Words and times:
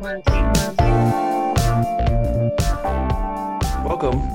Welcome, 0.00 0.30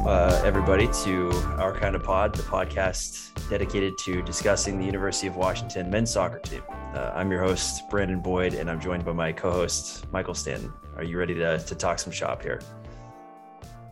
uh, 0.06 0.42
everybody, 0.44 0.90
to 1.06 1.32
Our 1.58 1.74
Kind 1.74 1.96
of 1.96 2.04
Pod, 2.04 2.36
the 2.36 2.44
podcast 2.44 3.50
dedicated 3.50 3.98
to 4.00 4.22
discussing 4.24 4.78
the 4.78 4.86
University 4.86 5.28
of 5.28 5.38
Washington 5.38 5.90
men's 5.90 6.12
soccer 6.12 6.40
team. 6.40 6.64
Uh, 6.70 7.14
I'm 7.16 7.32
your 7.32 7.42
host, 7.42 7.90
Brandon 7.90 8.20
Boyd, 8.20 8.56
and 8.56 8.70
I'm 8.70 8.82
joined 8.82 9.06
by 9.06 9.14
my 9.14 9.32
co 9.32 9.52
host, 9.52 10.12
Michael 10.12 10.34
Stanton. 10.34 10.74
Are 10.98 11.04
you 11.04 11.18
ready 11.18 11.34
to, 11.36 11.58
to 11.58 11.76
talk 11.76 11.98
some 11.98 12.12
shop 12.12 12.44
here? 12.44 12.60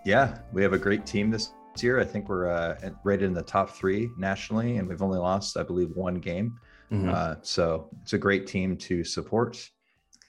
Yeah, 0.06 0.40
we 0.52 0.62
have 0.64 0.74
a 0.74 0.78
great 0.78 1.06
team 1.06 1.32
this 1.32 1.54
year. 1.80 2.02
I 2.02 2.04
think 2.04 2.28
we're 2.28 2.50
uh, 2.50 2.76
rated 3.06 3.28
in 3.28 3.34
the 3.34 3.44
top 3.44 3.70
three 3.70 4.10
nationally, 4.18 4.76
and 4.76 4.90
we've 4.90 5.02
only 5.02 5.20
lost, 5.20 5.56
I 5.56 5.64
believe, 5.64 5.92
one 5.96 6.16
game. 6.16 6.60
Mm-hmm. 6.92 7.10
Uh, 7.14 7.36
so 7.44 7.90
it's 8.02 8.12
a 8.12 8.18
great 8.18 8.46
team 8.46 8.76
to 8.76 9.06
support, 9.06 9.70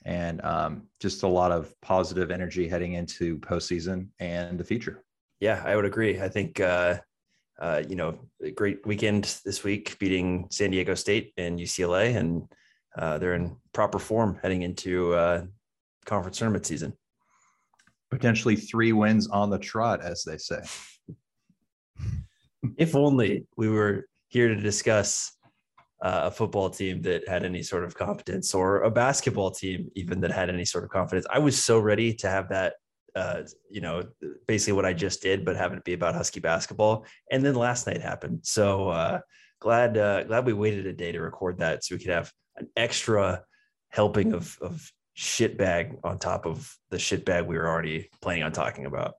and 0.05 0.43
um, 0.43 0.87
just 0.99 1.23
a 1.23 1.27
lot 1.27 1.51
of 1.51 1.73
positive 1.81 2.31
energy 2.31 2.67
heading 2.67 2.93
into 2.93 3.37
postseason 3.39 4.07
and 4.19 4.59
the 4.59 4.63
future. 4.63 5.03
Yeah, 5.39 5.61
I 5.65 5.75
would 5.75 5.85
agree. 5.85 6.21
I 6.21 6.29
think 6.29 6.59
uh, 6.59 6.99
uh, 7.59 7.83
you 7.87 7.95
know, 7.95 8.19
great 8.55 8.85
weekend 8.85 9.39
this 9.45 9.63
week, 9.63 9.97
beating 9.99 10.47
San 10.51 10.71
Diego 10.71 10.95
State 10.95 11.33
and 11.37 11.59
UCLA, 11.59 12.15
and 12.15 12.43
uh, 12.97 13.17
they're 13.17 13.35
in 13.35 13.55
proper 13.73 13.99
form 13.99 14.39
heading 14.41 14.63
into 14.63 15.13
uh, 15.13 15.43
conference 16.05 16.37
tournament 16.37 16.65
season. 16.65 16.93
Potentially 18.09 18.55
three 18.55 18.91
wins 18.91 19.27
on 19.27 19.49
the 19.49 19.59
trot, 19.59 20.01
as 20.01 20.23
they 20.23 20.37
say. 20.37 20.61
if 22.77 22.95
only 22.95 23.45
we 23.55 23.69
were 23.69 24.07
here 24.27 24.47
to 24.47 24.55
discuss 24.55 25.31
a 26.05 26.31
football 26.31 26.69
team 26.69 27.01
that 27.01 27.27
had 27.27 27.45
any 27.45 27.63
sort 27.63 27.85
of 27.85 27.95
confidence 27.95 28.53
or 28.53 28.81
a 28.81 28.91
basketball 28.91 29.51
team 29.51 29.89
even 29.95 30.19
that 30.19 30.31
had 30.31 30.49
any 30.49 30.65
sort 30.65 30.83
of 30.83 30.89
confidence. 30.89 31.25
I 31.31 31.39
was 31.39 31.63
so 31.63 31.79
ready 31.79 32.13
to 32.15 32.29
have 32.29 32.49
that 32.49 32.73
uh, 33.15 33.43
you 33.69 33.81
know, 33.81 34.03
basically 34.47 34.73
what 34.73 34.85
I 34.85 34.93
just 34.93 35.21
did, 35.21 35.45
but 35.45 35.55
having 35.55 35.77
it 35.77 35.83
be 35.83 35.93
about 35.93 36.15
Husky 36.15 36.39
basketball. 36.39 37.05
And 37.29 37.45
then 37.45 37.53
last 37.55 37.85
night 37.85 38.01
happened. 38.01 38.39
So 38.41 38.89
uh, 38.89 39.19
glad 39.59 39.97
uh, 39.97 40.23
glad 40.23 40.45
we 40.45 40.53
waited 40.53 40.87
a 40.87 40.93
day 40.93 41.11
to 41.11 41.21
record 41.21 41.59
that 41.59 41.83
so 41.83 41.95
we 41.95 41.99
could 41.99 42.13
have 42.13 42.31
an 42.57 42.67
extra 42.75 43.43
helping 43.89 44.33
of 44.33 44.57
of 44.61 44.91
shit 45.13 45.57
bag 45.57 45.95
on 46.03 46.17
top 46.17 46.47
of 46.47 46.75
the 46.89 46.97
shit 46.97 47.23
bag 47.23 47.45
we 47.45 47.57
were 47.57 47.67
already 47.67 48.09
planning 48.21 48.43
on 48.43 48.51
talking 48.51 48.85
about. 48.85 49.13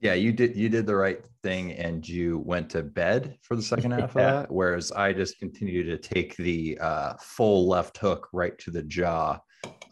Yeah, 0.00 0.14
you 0.14 0.32
did 0.32 0.56
you 0.56 0.68
did 0.68 0.86
the 0.86 0.96
right 0.96 1.22
thing 1.42 1.72
and 1.72 2.06
you 2.06 2.38
went 2.38 2.70
to 2.70 2.82
bed 2.82 3.36
for 3.42 3.56
the 3.56 3.62
second 3.62 3.92
half 3.92 4.00
yeah. 4.00 4.04
of 4.04 4.14
that. 4.14 4.52
Whereas 4.52 4.92
I 4.92 5.12
just 5.12 5.38
continued 5.38 5.86
to 5.86 5.98
take 5.98 6.36
the 6.36 6.78
uh, 6.80 7.14
full 7.20 7.68
left 7.68 7.98
hook 7.98 8.28
right 8.32 8.58
to 8.58 8.70
the 8.70 8.82
jaw 8.82 9.38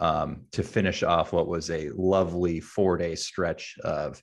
um, 0.00 0.42
to 0.52 0.62
finish 0.62 1.02
off 1.02 1.32
what 1.32 1.46
was 1.46 1.70
a 1.70 1.90
lovely 1.90 2.60
four 2.60 2.96
day 2.96 3.14
stretch 3.14 3.76
of 3.84 4.22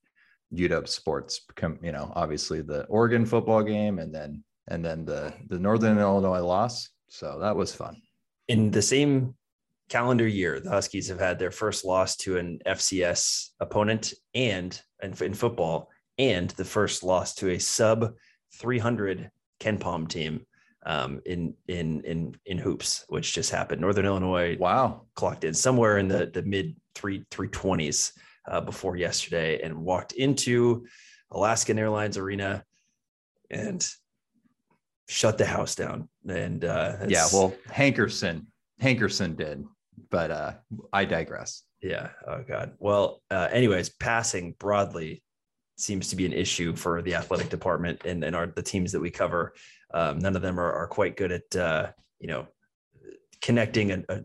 UW 0.53 0.87
sports. 0.87 1.41
You 1.81 1.91
know, 1.91 2.11
obviously 2.15 2.61
the 2.61 2.85
Oregon 2.85 3.25
football 3.25 3.61
game 3.61 3.99
and 3.99 4.13
then 4.13 4.43
and 4.67 4.83
then 4.83 5.05
the 5.05 5.33
the 5.47 5.59
Northern 5.59 5.99
Illinois 5.99 6.41
loss. 6.41 6.89
So 7.09 7.39
that 7.41 7.55
was 7.55 7.75
fun. 7.75 8.01
In 8.47 8.71
the 8.71 8.81
same 8.81 9.35
calendar 9.89 10.27
year, 10.27 10.59
the 10.59 10.69
Huskies 10.69 11.07
have 11.09 11.19
had 11.19 11.39
their 11.39 11.51
first 11.51 11.85
loss 11.85 12.15
to 12.17 12.37
an 12.37 12.59
FCS 12.65 13.49
opponent 13.59 14.13
and, 14.33 14.79
and 15.05 15.21
in 15.21 15.33
football, 15.33 15.89
and 16.17 16.49
the 16.51 16.65
first 16.65 17.03
loss 17.03 17.35
to 17.35 17.51
a 17.51 17.59
sub 17.59 18.13
300 18.59 19.31
KenPom 19.59 20.09
team 20.09 20.45
um, 20.85 21.21
in 21.25 21.53
in 21.67 22.01
in 22.01 22.35
in 22.45 22.57
hoops, 22.57 23.05
which 23.09 23.33
just 23.33 23.51
happened. 23.51 23.81
Northern 23.81 24.05
Illinois, 24.05 24.55
wow, 24.59 25.05
clocked 25.15 25.43
in 25.43 25.53
somewhere 25.53 25.97
in 25.97 26.07
the 26.07 26.27
the 26.27 26.43
mid 26.43 26.75
three 26.93 27.25
three 27.31 27.47
twenties 27.47 28.13
uh, 28.47 28.61
before 28.61 28.95
yesterday, 28.95 29.61
and 29.61 29.75
walked 29.75 30.13
into 30.13 30.85
Alaskan 31.31 31.79
Airlines 31.79 32.17
Arena 32.17 32.63
and 33.49 33.87
shut 35.07 35.37
the 35.37 35.45
house 35.45 35.75
down. 35.75 36.07
And 36.27 36.63
uh, 36.65 36.97
yeah, 37.07 37.27
well, 37.33 37.55
Hankerson 37.69 38.45
Hankerson 38.81 39.35
did, 39.35 39.65
but 40.11 40.29
uh, 40.29 40.53
I 40.93 41.05
digress. 41.05 41.63
Yeah. 41.85 42.09
Oh 42.27 42.43
God. 42.47 42.73
Well, 42.79 43.21
uh, 43.29 43.47
anyways, 43.51 43.89
passing 43.89 44.55
broadly 44.57 45.21
seems 45.77 46.07
to 46.09 46.15
be 46.15 46.25
an 46.25 46.33
issue 46.33 46.75
for 46.75 47.03
the 47.03 47.13
athletic 47.13 47.49
department 47.49 48.05
and, 48.05 48.23
and 48.23 48.35
our 48.35 48.47
the 48.47 48.63
teams 48.63 48.91
that 48.93 48.99
we 48.99 49.11
cover. 49.11 49.53
Um, 49.93 50.17
none 50.17 50.35
of 50.35 50.41
them 50.41 50.59
are, 50.59 50.73
are 50.73 50.87
quite 50.87 51.15
good 51.15 51.31
at 51.31 51.55
uh, 51.55 51.91
you 52.19 52.27
know 52.27 52.47
connecting 53.39 53.91
an, 53.91 54.05
a, 54.09 54.21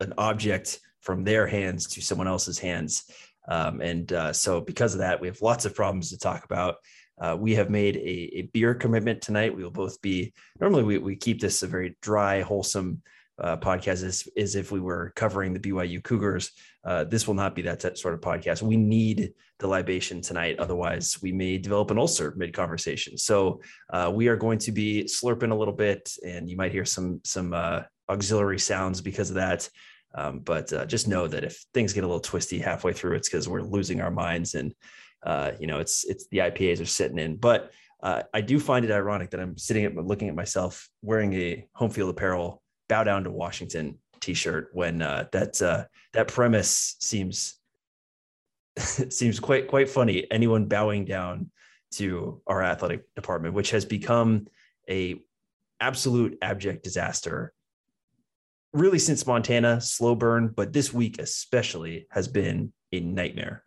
an 0.00 0.14
object 0.16 0.80
from 1.02 1.22
their 1.22 1.46
hands 1.46 1.86
to 1.88 2.00
someone 2.00 2.28
else's 2.28 2.58
hands. 2.58 3.04
Um, 3.46 3.82
and 3.82 4.10
uh, 4.10 4.32
so 4.32 4.62
because 4.62 4.94
of 4.94 5.00
that, 5.00 5.20
we 5.20 5.26
have 5.26 5.42
lots 5.42 5.66
of 5.66 5.74
problems 5.74 6.10
to 6.10 6.18
talk 6.18 6.46
about. 6.46 6.76
Uh, 7.20 7.36
we 7.38 7.54
have 7.56 7.68
made 7.68 7.96
a, 7.96 8.38
a, 8.38 8.50
beer 8.54 8.74
commitment 8.74 9.20
tonight. 9.20 9.54
We 9.54 9.64
will 9.64 9.70
both 9.70 10.00
be 10.00 10.32
normally 10.60 10.82
we, 10.82 10.98
we 10.98 11.16
keep 11.16 11.40
this 11.40 11.62
a 11.62 11.66
very 11.66 11.94
dry, 12.00 12.40
wholesome 12.40 13.02
uh, 13.38 13.56
podcast 13.56 14.04
as, 14.04 14.28
as 14.36 14.56
if 14.56 14.70
we 14.70 14.80
were 14.80 15.12
covering 15.16 15.52
the 15.52 15.60
BYU 15.60 16.02
Cougars. 16.02 16.52
Uh, 16.84 17.04
this 17.04 17.26
will 17.26 17.34
not 17.34 17.54
be 17.54 17.62
that 17.62 17.80
t- 17.80 17.94
sort 17.94 18.14
of 18.14 18.20
podcast. 18.20 18.62
We 18.62 18.76
need 18.76 19.32
the 19.58 19.66
libation 19.66 20.20
tonight. 20.20 20.58
Otherwise, 20.58 21.18
we 21.22 21.32
may 21.32 21.58
develop 21.58 21.90
an 21.90 21.98
ulcer 21.98 22.34
mid 22.36 22.52
conversation. 22.52 23.16
So 23.16 23.60
uh, 23.92 24.10
we 24.14 24.28
are 24.28 24.36
going 24.36 24.58
to 24.58 24.72
be 24.72 25.04
slurping 25.04 25.50
a 25.50 25.54
little 25.54 25.74
bit, 25.74 26.12
and 26.26 26.48
you 26.48 26.56
might 26.56 26.72
hear 26.72 26.84
some 26.84 27.20
some 27.24 27.54
uh, 27.54 27.82
auxiliary 28.08 28.58
sounds 28.58 29.00
because 29.00 29.30
of 29.30 29.36
that. 29.36 29.68
Um, 30.14 30.40
but 30.40 30.70
uh, 30.72 30.84
just 30.84 31.08
know 31.08 31.26
that 31.26 31.44
if 31.44 31.64
things 31.72 31.94
get 31.94 32.04
a 32.04 32.06
little 32.06 32.20
twisty 32.20 32.58
halfway 32.58 32.92
through, 32.92 33.16
it's 33.16 33.28
because 33.28 33.48
we're 33.48 33.62
losing 33.62 34.00
our 34.00 34.10
minds, 34.10 34.54
and 34.54 34.74
uh, 35.24 35.52
you 35.58 35.66
know 35.66 35.78
it's 35.78 36.04
it's 36.04 36.26
the 36.28 36.38
IPAs 36.38 36.82
are 36.82 36.86
sitting 36.86 37.18
in. 37.18 37.36
But 37.36 37.72
I 38.04 38.40
do 38.40 38.58
find 38.58 38.84
it 38.84 38.90
ironic 38.90 39.30
that 39.30 39.38
I'm 39.38 39.56
sitting 39.56 39.84
at 39.84 39.94
looking 39.94 40.28
at 40.28 40.34
myself 40.34 40.88
wearing 41.02 41.32
a 41.34 41.64
home 41.72 41.90
field 41.90 42.10
apparel 42.10 42.61
bow 42.92 43.02
down 43.02 43.24
to 43.24 43.30
Washington 43.30 43.98
t-shirt 44.20 44.68
when 44.74 45.00
uh, 45.00 45.24
that 45.32 45.62
uh, 45.62 45.84
that 46.12 46.28
premise 46.28 46.94
seems 47.00 47.54
seems 48.76 49.40
quite 49.40 49.66
quite 49.66 49.88
funny. 49.88 50.30
Anyone 50.30 50.66
bowing 50.66 51.06
down 51.06 51.50
to 51.92 52.42
our 52.46 52.62
athletic 52.62 53.02
department, 53.14 53.54
which 53.54 53.70
has 53.70 53.86
become 53.86 54.46
a 54.90 55.18
absolute 55.80 56.36
abject 56.42 56.84
disaster 56.84 57.54
really 58.74 58.98
since 58.98 59.26
Montana, 59.26 59.80
slow 59.80 60.14
burn, 60.14 60.48
but 60.54 60.74
this 60.74 60.92
week 60.92 61.18
especially 61.18 62.06
has 62.10 62.28
been 62.28 62.74
a 62.92 63.00
nightmare. 63.00 63.64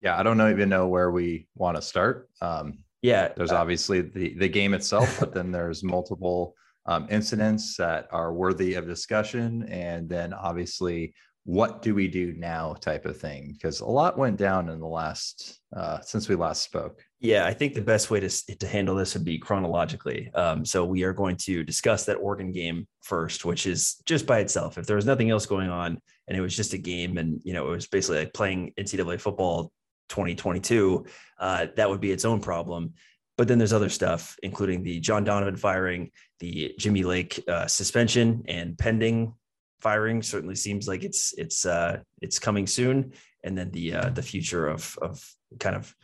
Yeah, 0.00 0.16
I 0.16 0.22
don't 0.22 0.36
know, 0.36 0.48
even 0.48 0.68
know 0.68 0.86
where 0.86 1.10
we 1.10 1.48
want 1.56 1.76
to 1.76 1.82
start. 1.82 2.30
Um, 2.40 2.84
yeah, 3.02 3.32
there's 3.36 3.50
uh, 3.50 3.56
obviously 3.56 4.00
the 4.00 4.34
the 4.38 4.48
game 4.48 4.74
itself, 4.74 5.18
but 5.18 5.34
then 5.34 5.50
there's 5.50 5.82
multiple 5.82 6.54
um, 6.88 7.06
incidents 7.10 7.76
that 7.76 8.08
are 8.10 8.32
worthy 8.32 8.74
of 8.74 8.86
discussion. 8.86 9.62
And 9.64 10.08
then 10.08 10.32
obviously, 10.32 11.14
what 11.44 11.82
do 11.82 11.94
we 11.94 12.08
do 12.08 12.32
now 12.32 12.74
type 12.74 13.04
of 13.04 13.18
thing? 13.18 13.52
Because 13.52 13.80
a 13.80 13.86
lot 13.86 14.18
went 14.18 14.38
down 14.38 14.70
in 14.70 14.80
the 14.80 14.86
last, 14.86 15.60
uh, 15.76 16.00
since 16.00 16.28
we 16.28 16.34
last 16.34 16.62
spoke. 16.62 17.02
Yeah, 17.20 17.46
I 17.46 17.52
think 17.52 17.74
the 17.74 17.82
best 17.82 18.10
way 18.10 18.20
to, 18.20 18.28
to 18.28 18.66
handle 18.66 18.96
this 18.96 19.14
would 19.14 19.24
be 19.24 19.38
chronologically. 19.38 20.30
Um, 20.34 20.64
so 20.64 20.84
we 20.84 21.02
are 21.02 21.12
going 21.12 21.36
to 21.38 21.62
discuss 21.62 22.04
that 22.06 22.16
Oregon 22.16 22.52
game 22.52 22.86
first, 23.02 23.44
which 23.44 23.66
is 23.66 23.96
just 24.06 24.26
by 24.26 24.40
itself. 24.40 24.78
If 24.78 24.86
there 24.86 24.96
was 24.96 25.06
nothing 25.06 25.30
else 25.30 25.44
going 25.44 25.68
on 25.68 26.00
and 26.26 26.36
it 26.38 26.40
was 26.40 26.56
just 26.56 26.72
a 26.72 26.78
game 26.78 27.18
and, 27.18 27.40
you 27.44 27.52
know, 27.52 27.66
it 27.66 27.70
was 27.70 27.86
basically 27.86 28.20
like 28.20 28.32
playing 28.32 28.72
NCAA 28.78 29.20
football 29.20 29.72
2022, 30.08 31.04
uh, 31.38 31.66
that 31.76 31.88
would 31.90 32.00
be 32.00 32.12
its 32.12 32.24
own 32.24 32.40
problem. 32.40 32.94
But 33.38 33.46
then 33.46 33.56
there's 33.56 33.72
other 33.72 33.88
stuff, 33.88 34.36
including 34.42 34.82
the 34.82 34.98
John 34.98 35.22
Donovan 35.22 35.56
firing, 35.56 36.10
the 36.40 36.74
Jimmy 36.76 37.04
Lake 37.04 37.42
uh, 37.48 37.68
suspension, 37.68 38.44
and 38.48 38.76
pending 38.76 39.32
firing. 39.80 40.22
Certainly 40.22 40.56
seems 40.56 40.88
like 40.88 41.04
it's 41.04 41.32
it's 41.38 41.64
uh, 41.64 42.00
it's 42.20 42.40
coming 42.40 42.66
soon. 42.66 43.12
And 43.44 43.56
then 43.56 43.70
the 43.70 43.94
uh, 43.94 44.10
the 44.10 44.22
future 44.22 44.66
of 44.66 44.98
of 45.00 45.24
kind 45.60 45.76
of 45.76 45.94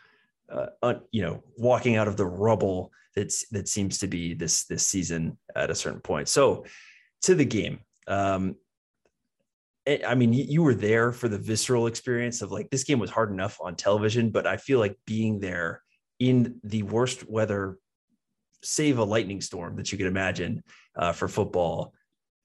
uh, 0.48 0.66
un, 0.82 1.00
you 1.10 1.22
know 1.22 1.42
walking 1.58 1.96
out 1.96 2.06
of 2.06 2.16
the 2.16 2.24
rubble 2.24 2.92
that's 3.16 3.46
that 3.48 3.68
seems 3.68 3.98
to 3.98 4.06
be 4.06 4.34
this 4.34 4.64
this 4.66 4.86
season 4.86 5.36
at 5.56 5.70
a 5.70 5.74
certain 5.74 6.00
point. 6.00 6.28
So 6.28 6.64
to 7.22 7.34
the 7.34 7.44
game. 7.44 7.80
Um, 8.06 8.56
I 9.86 10.14
mean, 10.14 10.32
you 10.32 10.62
were 10.62 10.74
there 10.74 11.12
for 11.12 11.28
the 11.28 11.36
visceral 11.36 11.88
experience 11.88 12.40
of 12.40 12.50
like 12.50 12.70
this 12.70 12.84
game 12.84 12.98
was 12.98 13.10
hard 13.10 13.30
enough 13.30 13.58
on 13.60 13.76
television, 13.76 14.30
but 14.30 14.46
I 14.46 14.56
feel 14.56 14.78
like 14.78 14.96
being 15.04 15.40
there 15.40 15.82
in 16.18 16.60
the 16.62 16.82
worst 16.82 17.28
weather, 17.28 17.78
save 18.62 18.98
a 18.98 19.04
lightning 19.04 19.40
storm 19.40 19.76
that 19.76 19.92
you 19.92 19.98
could 19.98 20.06
imagine 20.06 20.62
uh, 20.96 21.12
for 21.12 21.28
football, 21.28 21.92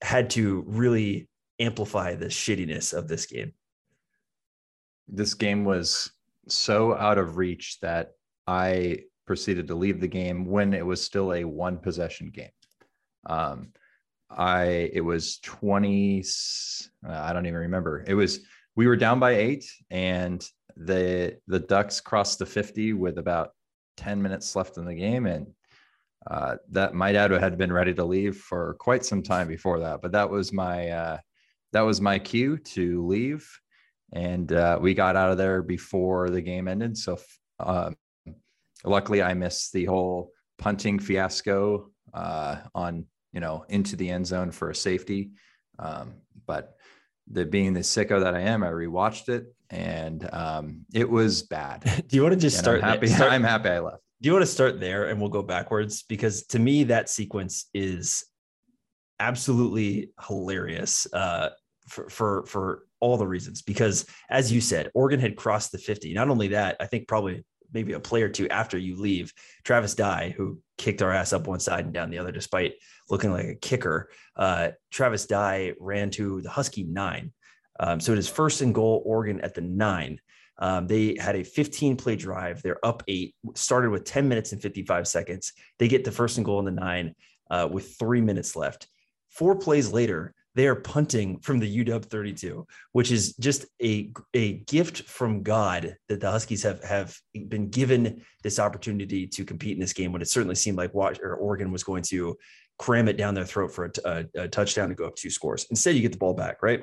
had 0.01 0.29
to 0.31 0.63
really 0.67 1.29
amplify 1.59 2.15
the 2.15 2.27
shittiness 2.27 2.93
of 2.93 3.07
this 3.07 3.25
game. 3.25 3.53
This 5.07 5.33
game 5.33 5.65
was 5.65 6.11
so 6.47 6.95
out 6.95 7.17
of 7.17 7.37
reach 7.37 7.79
that 7.81 8.11
I 8.47 8.99
proceeded 9.25 9.67
to 9.67 9.75
leave 9.75 9.99
the 9.99 10.07
game 10.07 10.45
when 10.45 10.73
it 10.73 10.85
was 10.85 11.01
still 11.01 11.33
a 11.33 11.43
one 11.43 11.77
possession 11.77 12.31
game. 12.31 12.49
Um, 13.25 13.73
I 14.29 14.89
it 14.93 15.01
was 15.01 15.39
20 15.39 16.23
uh, 17.07 17.11
I 17.11 17.33
don't 17.33 17.45
even 17.45 17.59
remember. 17.59 18.03
It 18.07 18.13
was 18.13 18.41
we 18.75 18.87
were 18.87 18.95
down 18.95 19.19
by 19.19 19.31
8 19.31 19.65
and 19.89 20.47
the 20.77 21.37
the 21.47 21.59
Ducks 21.59 21.99
crossed 21.99 22.39
the 22.39 22.45
50 22.45 22.93
with 22.93 23.17
about 23.17 23.51
10 23.99 24.21
minutes 24.21 24.55
left 24.55 24.77
in 24.77 24.85
the 24.85 24.95
game 24.95 25.25
and 25.25 25.45
uh, 26.27 26.55
that 26.69 26.93
my 26.93 27.11
dad 27.11 27.31
had 27.31 27.57
been 27.57 27.71
ready 27.71 27.93
to 27.93 28.03
leave 28.03 28.37
for 28.37 28.75
quite 28.79 29.05
some 29.05 29.21
time 29.21 29.47
before 29.47 29.79
that, 29.79 30.01
but 30.01 30.11
that 30.11 30.29
was 30.29 30.51
my 30.51 30.89
uh, 30.89 31.17
that 31.71 31.81
was 31.81 32.01
my 32.01 32.19
cue 32.19 32.57
to 32.57 33.05
leave, 33.07 33.47
and 34.13 34.51
uh, 34.51 34.77
we 34.81 34.93
got 34.93 35.15
out 35.15 35.31
of 35.31 35.37
there 35.37 35.61
before 35.61 36.29
the 36.29 36.41
game 36.41 36.67
ended. 36.67 36.97
So 36.97 37.17
um, 37.59 37.95
luckily, 38.83 39.21
I 39.21 39.33
missed 39.33 39.71
the 39.71 39.85
whole 39.85 40.31
punting 40.57 40.99
fiasco 40.99 41.89
uh, 42.13 42.57
on 42.75 43.05
you 43.31 43.39
know 43.39 43.65
into 43.69 43.95
the 43.95 44.09
end 44.09 44.27
zone 44.27 44.51
for 44.51 44.69
a 44.69 44.75
safety. 44.75 45.31
Um, 45.79 46.15
but 46.45 46.75
the 47.29 47.45
being 47.45 47.73
the 47.73 47.81
sicko 47.81 48.21
that 48.21 48.35
I 48.35 48.41
am, 48.41 48.63
I 48.63 48.69
rewatched 48.69 49.29
it 49.29 49.53
and 49.69 50.27
um, 50.33 50.85
it 50.93 51.09
was 51.09 51.43
bad. 51.43 51.81
Do 52.07 52.15
you 52.15 52.23
want 52.23 52.33
to 52.33 52.39
just 52.39 52.57
and 52.57 52.63
start? 52.63 52.83
I'm 52.83 52.89
happy. 52.89 53.07
Start, 53.07 53.31
I'm 53.31 53.43
happy 53.43 53.69
I 53.69 53.79
left. 53.79 54.03
Do 54.21 54.27
you 54.27 54.33
want 54.33 54.43
to 54.43 54.51
start 54.51 54.79
there 54.79 55.09
and 55.09 55.19
we'll 55.19 55.29
go 55.29 55.43
backwards? 55.43 56.03
Because 56.03 56.43
to 56.47 56.59
me, 56.59 56.85
that 56.85 57.09
sequence 57.09 57.69
is 57.73 58.25
absolutely 59.19 60.11
hilarious 60.27 61.07
uh, 61.13 61.49
for 61.87 62.09
for 62.09 62.45
for 62.45 62.83
all 62.99 63.17
the 63.17 63.27
reasons. 63.27 63.61
Because 63.61 64.05
as 64.29 64.51
you 64.51 64.59
said, 64.59 64.89
Oregon 64.93 65.19
had 65.19 65.35
crossed 65.35 65.71
the 65.71 65.77
50. 65.77 66.13
Not 66.13 66.29
only 66.29 66.49
that, 66.49 66.77
I 66.79 66.85
think 66.85 67.07
probably 67.07 67.45
maybe 67.73 67.93
a 67.93 67.99
play 67.99 68.21
or 68.21 68.29
two 68.29 68.49
after 68.49 68.77
you 68.77 68.95
leave, 68.95 69.33
Travis 69.63 69.95
Dye, 69.95 70.33
who 70.35 70.59
kicked 70.77 71.01
our 71.01 71.11
ass 71.11 71.33
up 71.33 71.47
one 71.47 71.59
side 71.59 71.85
and 71.85 71.93
down 71.93 72.09
the 72.09 72.17
other, 72.17 72.31
despite 72.31 72.73
looking 73.09 73.31
like 73.31 73.45
a 73.45 73.55
kicker. 73.55 74.09
Uh, 74.35 74.69
Travis 74.91 75.25
Dye 75.25 75.73
ran 75.79 76.09
to 76.11 76.41
the 76.41 76.49
Husky 76.49 76.83
nine. 76.83 77.31
Um, 77.79 77.99
so 77.99 78.11
it 78.11 78.17
is 78.17 78.29
first 78.29 78.61
and 78.61 78.75
goal, 78.75 79.01
Oregon 79.05 79.41
at 79.41 79.53
the 79.53 79.61
nine. 79.61 80.19
Um, 80.57 80.87
they 80.87 81.15
had 81.17 81.37
a 81.37 81.43
15 81.43 81.95
play 81.95 82.17
drive. 82.17 82.61
They're 82.61 82.85
up 82.85 83.03
eight, 83.07 83.33
started 83.55 83.91
with 83.91 84.03
10 84.03 84.27
minutes 84.27 84.51
and 84.51 84.61
55 84.61 85.07
seconds. 85.07 85.53
They 85.77 85.87
get 85.87 86.03
the 86.03 86.11
first 86.11 86.37
and 86.37 86.45
goal 86.45 86.59
in 86.59 86.65
the 86.65 86.71
nine 86.71 87.15
uh, 87.49 87.67
with 87.71 87.95
three 87.97 88.21
minutes 88.21 88.55
left. 88.55 88.87
Four 89.29 89.55
plays 89.55 89.93
later, 89.93 90.33
they 90.55 90.67
are 90.67 90.75
punting 90.75 91.39
from 91.39 91.59
the 91.59 91.83
UW 91.83 92.03
32, 92.03 92.65
which 92.91 93.11
is 93.11 93.35
just 93.37 93.65
a, 93.81 94.11
a 94.33 94.53
gift 94.59 95.03
from 95.03 95.43
God 95.43 95.95
that 96.07 96.19
the 96.19 96.31
Huskies 96.31 96.63
have, 96.63 96.83
have 96.83 97.15
been 97.47 97.69
given 97.69 98.23
this 98.43 98.59
opportunity 98.59 99.27
to 99.27 99.45
compete 99.45 99.73
in 99.73 99.79
this 99.79 99.93
game 99.93 100.11
when 100.11 100.21
it 100.21 100.29
certainly 100.29 100.55
seemed 100.55 100.77
like 100.77 100.93
or 100.95 101.35
Oregon 101.35 101.71
was 101.71 101.83
going 101.83 102.03
to 102.03 102.35
cram 102.77 103.07
it 103.07 103.17
down 103.17 103.35
their 103.35 103.45
throat 103.45 103.71
for 103.71 103.91
a, 104.05 104.47
touchdown 104.47 104.89
to 104.89 104.95
go 104.95 105.05
up 105.05 105.15
two 105.15 105.29
scores. 105.29 105.65
Instead, 105.69 105.95
you 105.95 106.01
get 106.01 106.13
the 106.13 106.17
ball 106.17 106.33
back, 106.33 106.63
right? 106.63 106.79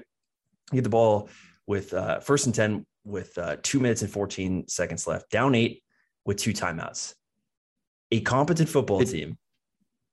You 0.71 0.77
get 0.77 0.85
the 0.85 0.91
ball 0.91 1.29
with 1.67 1.93
uh, 1.93 2.21
first 2.21 2.47
and 2.47 2.55
10 2.55 2.87
with 3.05 3.37
uh, 3.39 3.57
two 3.63 3.81
minutes 3.81 4.03
and 4.03 4.11
14 4.11 4.69
seconds 4.69 5.07
left, 5.07 5.31
down 5.31 5.55
eight 5.55 5.83
with 6.25 6.37
two 6.37 6.53
timeouts. 6.53 7.15
A 8.13 8.21
competent 8.21 8.69
football 8.69 9.01
team 9.01 9.39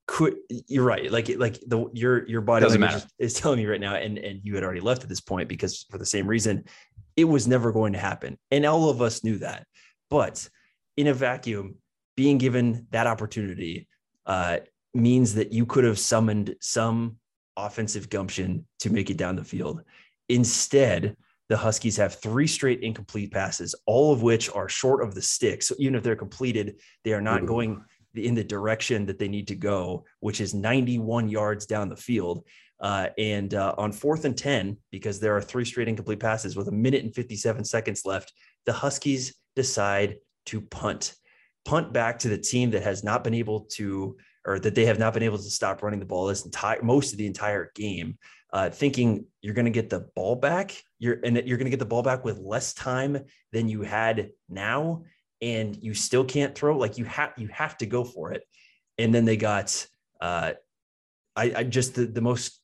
could 0.05 0.35
you're 0.67 0.83
right 0.83 1.11
like 1.11 1.29
like 1.37 1.59
the 1.67 1.89
your 1.93 2.27
your 2.27 2.41
body 2.41 2.63
doesn't 2.63 2.81
matter. 2.81 3.01
is 3.19 3.33
telling 3.33 3.57
me 3.57 3.65
right 3.65 3.79
now 3.79 3.95
and 3.95 4.17
and 4.17 4.41
you 4.43 4.53
had 4.53 4.63
already 4.63 4.81
left 4.81 5.03
at 5.03 5.09
this 5.09 5.21
point 5.21 5.47
because 5.47 5.85
for 5.89 5.97
the 5.97 6.05
same 6.05 6.27
reason 6.27 6.65
it 7.15 7.23
was 7.23 7.47
never 7.47 7.71
going 7.71 7.93
to 7.93 7.99
happen 7.99 8.37
and 8.51 8.65
all 8.65 8.89
of 8.89 9.01
us 9.01 9.23
knew 9.23 9.37
that. 9.37 9.65
But 10.09 10.47
in 10.97 11.07
a 11.07 11.13
vacuum 11.13 11.75
being 12.15 12.37
given 12.37 12.87
that 12.91 13.07
opportunity 13.07 13.87
uh, 14.25 14.59
means 14.93 15.35
that 15.35 15.51
you 15.53 15.65
could 15.65 15.83
have 15.83 15.97
summoned 15.97 16.55
some 16.59 17.17
offensive 17.55 18.09
gumption 18.09 18.67
to 18.79 18.89
make 18.89 19.09
it 19.09 19.17
down 19.17 19.35
the 19.35 19.43
field. 19.43 19.83
Instead 20.29 21.15
the 21.49 21.57
Huskies 21.57 21.97
have 21.97 22.15
three 22.15 22.47
straight 22.47 22.81
incomplete 22.81 23.31
passes, 23.31 23.75
all 23.85 24.11
of 24.13 24.21
which 24.21 24.49
are 24.55 24.69
short 24.69 25.03
of 25.03 25.13
the 25.13 25.21
stick. 25.21 25.61
So 25.61 25.75
even 25.77 25.95
if 25.95 26.03
they're 26.03 26.15
completed, 26.15 26.79
they 27.03 27.13
are 27.13 27.21
not 27.21 27.45
going 27.45 27.83
in 28.15 28.35
the 28.35 28.43
direction 28.43 29.05
that 29.05 29.19
they 29.19 29.27
need 29.27 29.47
to 29.47 29.55
go, 29.55 30.05
which 30.19 30.41
is 30.41 30.53
91 30.53 31.29
yards 31.29 31.65
down 31.65 31.89
the 31.89 31.95
field. 31.95 32.45
Uh, 32.79 33.07
and 33.17 33.53
uh, 33.53 33.73
on 33.77 33.91
fourth 33.91 34.25
and 34.25 34.37
10, 34.37 34.77
because 34.91 35.19
there 35.19 35.35
are 35.35 35.41
three 35.41 35.63
straight 35.63 35.87
incomplete 35.87 36.19
passes 36.19 36.55
with 36.55 36.67
a 36.67 36.71
minute 36.71 37.03
and 37.03 37.15
57 37.15 37.63
seconds 37.63 38.05
left, 38.05 38.33
the 38.65 38.73
Huskies 38.73 39.35
decide 39.55 40.17
to 40.47 40.61
punt. 40.61 41.15
Punt 41.65 41.93
back 41.93 42.19
to 42.19 42.29
the 42.29 42.37
team 42.37 42.71
that 42.71 42.83
has 42.83 43.03
not 43.03 43.23
been 43.23 43.33
able 43.33 43.61
to, 43.71 44.17
or 44.45 44.59
that 44.59 44.75
they 44.75 44.85
have 44.85 44.99
not 44.99 45.13
been 45.13 45.23
able 45.23 45.37
to 45.37 45.43
stop 45.43 45.81
running 45.81 46.01
the 46.01 46.05
ball 46.05 46.25
this 46.25 46.43
entire 46.43 46.81
most 46.83 47.13
of 47.13 47.17
the 47.17 47.25
entire 47.25 47.71
game 47.73 48.17
uh, 48.53 48.69
thinking 48.69 49.25
you're 49.41 49.55
going 49.55 49.65
to 49.65 49.71
get 49.71 49.89
the 49.89 50.07
ball 50.15 50.35
back. 50.35 50.79
You're 50.99 51.19
and 51.23 51.35
you're 51.45 51.57
going 51.57 51.65
to 51.65 51.71
get 51.71 51.79
the 51.79 51.85
ball 51.85 52.03
back 52.03 52.23
with 52.23 52.37
less 52.37 52.73
time 52.73 53.17
than 53.51 53.67
you 53.67 53.81
had 53.81 54.29
now, 54.47 55.03
and 55.43 55.77
you 55.83 55.93
still 55.93 56.23
can't 56.23 56.55
throw. 56.55 56.77
Like 56.77 56.97
you 56.97 57.03
have 57.05 57.33
you 57.37 57.49
have 57.49 57.77
to 57.79 57.85
go 57.85 58.05
for 58.05 58.31
it. 58.31 58.43
And 58.97 59.13
then 59.13 59.25
they 59.25 59.37
got, 59.37 59.85
uh, 60.21 60.53
I, 61.35 61.53
I 61.57 61.63
just 61.63 61.95
the, 61.95 62.05
the 62.05 62.21
most 62.21 62.61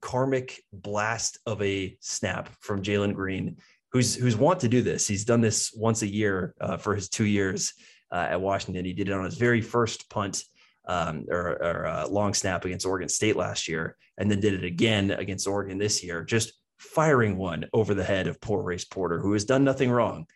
karmic 0.00 0.62
blast 0.72 1.38
of 1.46 1.62
a 1.62 1.96
snap 2.00 2.50
from 2.60 2.82
Jalen 2.82 3.14
Green, 3.14 3.56
who's 3.92 4.14
who's 4.14 4.36
want 4.36 4.60
to 4.60 4.68
do 4.68 4.82
this. 4.82 5.08
He's 5.08 5.24
done 5.24 5.40
this 5.40 5.72
once 5.74 6.02
a 6.02 6.06
year 6.06 6.54
uh, 6.60 6.76
for 6.76 6.94
his 6.94 7.08
two 7.08 7.24
years 7.24 7.72
uh, 8.10 8.26
at 8.30 8.40
Washington. 8.40 8.84
He 8.84 8.92
did 8.92 9.08
it 9.08 9.14
on 9.14 9.24
his 9.24 9.38
very 9.38 9.62
first 9.62 10.10
punt 10.10 10.44
um, 10.86 11.24
or, 11.30 11.62
or 11.62 11.86
uh, 11.86 12.08
long 12.08 12.34
snap 12.34 12.64
against 12.66 12.84
Oregon 12.84 13.08
State 13.08 13.36
last 13.36 13.68
year, 13.68 13.96
and 14.18 14.30
then 14.30 14.40
did 14.40 14.52
it 14.52 14.64
again 14.64 15.12
against 15.12 15.46
Oregon 15.46 15.78
this 15.78 16.04
year, 16.04 16.24
just 16.24 16.52
firing 16.76 17.38
one 17.38 17.64
over 17.72 17.94
the 17.94 18.04
head 18.04 18.26
of 18.26 18.40
poor 18.40 18.60
Race 18.62 18.84
Porter, 18.84 19.20
who 19.20 19.32
has 19.32 19.44
done 19.44 19.64
nothing 19.64 19.90
wrong. 19.90 20.26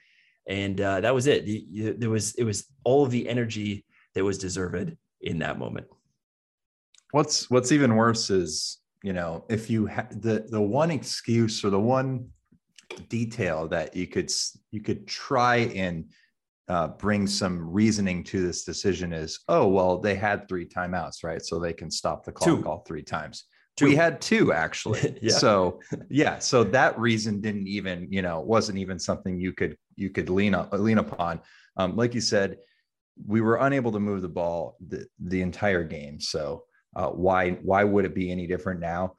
And 0.48 0.80
uh, 0.80 1.00
that 1.00 1.14
was 1.14 1.26
it. 1.26 1.98
There 2.00 2.10
was 2.10 2.34
it 2.36 2.44
was 2.44 2.66
all 2.84 3.04
of 3.04 3.10
the 3.10 3.28
energy 3.28 3.84
that 4.14 4.24
was 4.24 4.38
deserved 4.38 4.96
in 5.20 5.38
that 5.40 5.58
moment. 5.58 5.86
What's 7.10 7.50
what's 7.50 7.72
even 7.72 7.96
worse 7.96 8.30
is 8.30 8.78
you 9.02 9.12
know 9.12 9.44
if 9.48 9.68
you 9.68 9.86
had 9.86 10.22
the 10.22 10.46
the 10.48 10.60
one 10.60 10.90
excuse 10.90 11.64
or 11.64 11.70
the 11.70 11.80
one 11.80 12.28
detail 13.08 13.68
that 13.68 13.96
you 13.96 14.06
could 14.06 14.30
you 14.70 14.80
could 14.80 15.06
try 15.06 15.56
and 15.56 16.04
uh, 16.68 16.88
bring 16.88 17.26
some 17.26 17.70
reasoning 17.70 18.24
to 18.24 18.44
this 18.44 18.64
decision 18.64 19.12
is, 19.12 19.40
oh, 19.48 19.68
well, 19.68 19.98
they 19.98 20.14
had 20.16 20.48
three 20.48 20.66
timeouts, 20.66 21.22
right? 21.22 21.44
So 21.44 21.60
they 21.60 21.72
can 21.72 21.90
stop 21.90 22.24
the 22.24 22.32
clock 22.32 22.62
two. 22.62 22.68
all 22.68 22.84
three 22.86 23.02
times. 23.02 23.44
Two. 23.76 23.84
We 23.84 23.94
had 23.94 24.20
two 24.20 24.52
actually. 24.52 25.18
yeah. 25.22 25.34
So 25.34 25.80
yeah, 26.08 26.38
so 26.38 26.64
that 26.64 26.98
reason 26.98 27.40
didn't 27.40 27.68
even, 27.68 28.10
you 28.10 28.22
know, 28.22 28.40
wasn't 28.40 28.78
even 28.78 28.98
something 28.98 29.38
you 29.38 29.52
could 29.52 29.76
you 29.96 30.10
could 30.10 30.30
lean 30.30 30.54
up 30.54 30.72
lean 30.72 30.98
upon. 30.98 31.40
Um, 31.76 31.96
like 31.96 32.14
you 32.14 32.20
said, 32.20 32.58
we 33.26 33.40
were 33.40 33.56
unable 33.56 33.92
to 33.92 34.00
move 34.00 34.22
the 34.22 34.28
ball 34.28 34.76
the, 34.86 35.06
the 35.18 35.42
entire 35.42 35.84
game. 35.84 36.20
So 36.20 36.64
uh, 36.94 37.08
why 37.08 37.52
why 37.62 37.84
would 37.84 38.04
it 38.04 38.14
be 38.14 38.30
any 38.30 38.46
different 38.46 38.80
now? 38.80 39.14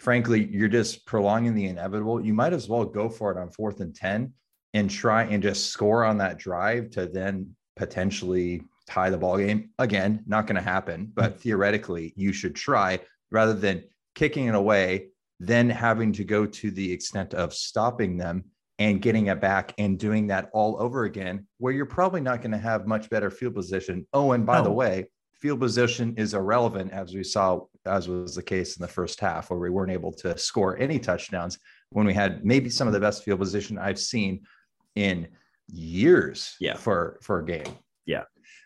Frankly, 0.00 0.44
you're 0.50 0.68
just 0.68 1.06
prolonging 1.06 1.54
the 1.54 1.66
inevitable. 1.66 2.24
You 2.24 2.34
might 2.34 2.52
as 2.52 2.68
well 2.68 2.84
go 2.84 3.08
for 3.08 3.30
it 3.30 3.38
on 3.38 3.50
fourth 3.50 3.80
and 3.80 3.94
ten 3.94 4.32
and 4.74 4.90
try 4.90 5.24
and 5.24 5.42
just 5.42 5.66
score 5.66 6.04
on 6.04 6.18
that 6.18 6.38
drive 6.38 6.90
to 6.90 7.06
then 7.06 7.54
potentially 7.76 8.62
tie 8.88 9.10
the 9.10 9.18
ball 9.18 9.38
game. 9.38 9.70
Again, 9.78 10.24
not 10.26 10.46
going 10.46 10.56
to 10.56 10.62
happen, 10.62 11.10
but 11.14 11.40
theoretically, 11.40 12.12
you 12.16 12.32
should 12.32 12.54
try 12.54 13.00
rather 13.30 13.54
than 13.54 13.84
kicking 14.14 14.46
it 14.46 14.54
away, 14.54 15.08
then 15.40 15.68
having 15.68 16.12
to 16.12 16.24
go 16.24 16.46
to 16.46 16.70
the 16.70 16.92
extent 16.92 17.34
of 17.34 17.54
stopping 17.54 18.16
them 18.16 18.44
and 18.82 19.00
getting 19.00 19.28
it 19.28 19.40
back 19.40 19.72
and 19.78 19.96
doing 19.96 20.26
that 20.26 20.50
all 20.52 20.76
over 20.82 21.04
again, 21.04 21.46
where 21.58 21.72
you're 21.72 21.86
probably 21.86 22.20
not 22.20 22.42
going 22.42 22.50
to 22.50 22.58
have 22.58 22.84
much 22.84 23.08
better 23.10 23.30
field 23.30 23.54
position. 23.54 24.04
Oh, 24.12 24.32
and 24.32 24.44
by 24.44 24.60
the 24.60 24.72
way, 24.72 25.06
field 25.40 25.60
position 25.60 26.14
is 26.16 26.34
irrelevant, 26.34 26.90
as 26.92 27.14
we 27.14 27.22
saw, 27.22 27.60
as 27.86 28.08
was 28.08 28.34
the 28.34 28.42
case 28.42 28.76
in 28.76 28.82
the 28.82 28.88
first 28.88 29.20
half, 29.20 29.50
where 29.50 29.60
we 29.60 29.70
weren't 29.70 29.92
able 29.92 30.12
to 30.12 30.36
score 30.36 30.76
any 30.78 30.98
touchdowns 30.98 31.60
when 31.90 32.06
we 32.06 32.12
had 32.12 32.44
maybe 32.44 32.68
some 32.68 32.88
of 32.88 32.92
the 32.92 32.98
best 32.98 33.22
field 33.22 33.38
position 33.38 33.78
I've 33.78 34.00
seen 34.00 34.40
in 34.96 35.28
years 35.68 36.56
yeah. 36.58 36.74
for 36.74 37.20
for 37.22 37.38
a 37.38 37.44
game. 37.44 37.78
Yeah. 38.04 38.24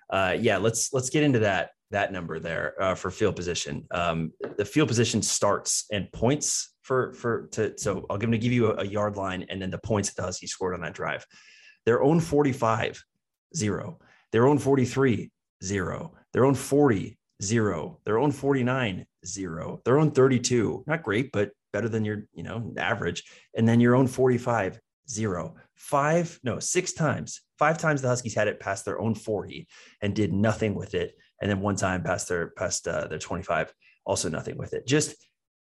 Uh, 0.08 0.35
yeah, 0.38 0.56
let's 0.56 0.94
let's 0.94 1.11
get 1.11 1.25
into 1.25 1.40
that 1.40 1.73
that 1.90 2.12
number 2.12 2.38
there 2.38 2.75
uh, 2.81 2.95
for 2.95 3.11
field 3.11 3.37
position. 3.37 3.87
Um, 3.90 4.33
the 4.57 4.64
field 4.64 4.88
position 4.88 5.23
starts 5.23 5.87
and 5.93 6.11
points 6.12 6.75
for 6.83 7.12
for 7.14 7.49
to 7.52 7.75
so 7.76 8.07
I'll 8.11 8.19
give 8.19 8.31
to 8.31 8.38
give 8.38 8.52
you 8.52 8.73
a, 8.73 8.83
a, 8.83 8.85
yard 8.85 9.16
line 9.16 9.45
and 9.49 9.61
then 9.61 9.71
the 9.71 9.78
points 9.78 10.12
the 10.14 10.23
Huskies 10.23 10.52
scored 10.52 10.75
on 10.75 10.81
that 10.81 10.95
drive. 10.95 11.25
Their 11.85 12.02
own 12.02 12.21
45, 12.21 13.02
zero. 13.55 13.99
Their 14.33 14.47
own 14.47 14.59
43, 14.59 15.31
zero. 15.62 16.14
Their 16.33 16.45
own 16.45 16.55
40, 16.55 17.16
zero. 17.43 18.00
Their 18.05 18.19
own 18.19 18.33
49, 18.33 19.07
zero. 19.25 19.81
Their 19.85 19.99
own 19.99 20.11
32, 20.11 20.85
not 20.87 21.02
great, 21.02 21.31
but 21.33 21.50
better 21.73 21.88
than 21.88 22.05
your, 22.05 22.25
you 22.35 22.43
know, 22.43 22.73
average. 22.76 23.25
And 23.57 23.69
then 23.69 23.81
your 23.81 23.95
own 23.95 24.07
45, 24.07 24.81
zero. 25.09 25.55
Five, 25.75 26.38
no, 26.43 26.59
six 26.59 26.93
times. 26.93 27.43
Five 27.59 27.78
times 27.78 28.02
the 28.02 28.09
Huskies 28.09 28.35
had 28.35 28.49
it 28.49 28.61
past 28.61 28.85
their 28.85 29.00
own 29.00 29.14
40 29.14 29.69
and 30.02 30.14
did 30.14 30.33
nothing 30.33 30.75
with 30.75 30.95
it. 30.95 31.14
And 31.40 31.50
then 31.50 31.61
one 31.61 31.76
time 31.76 32.02
past 32.02 32.28
their 32.28 32.50
past 32.50 32.88
uh, 32.88 33.07
their 33.09 33.19
25. 33.19 33.73
also 34.05 34.28
nothing 34.28 34.57
with 34.57 34.73
it. 34.73 34.87
Just 34.87 35.14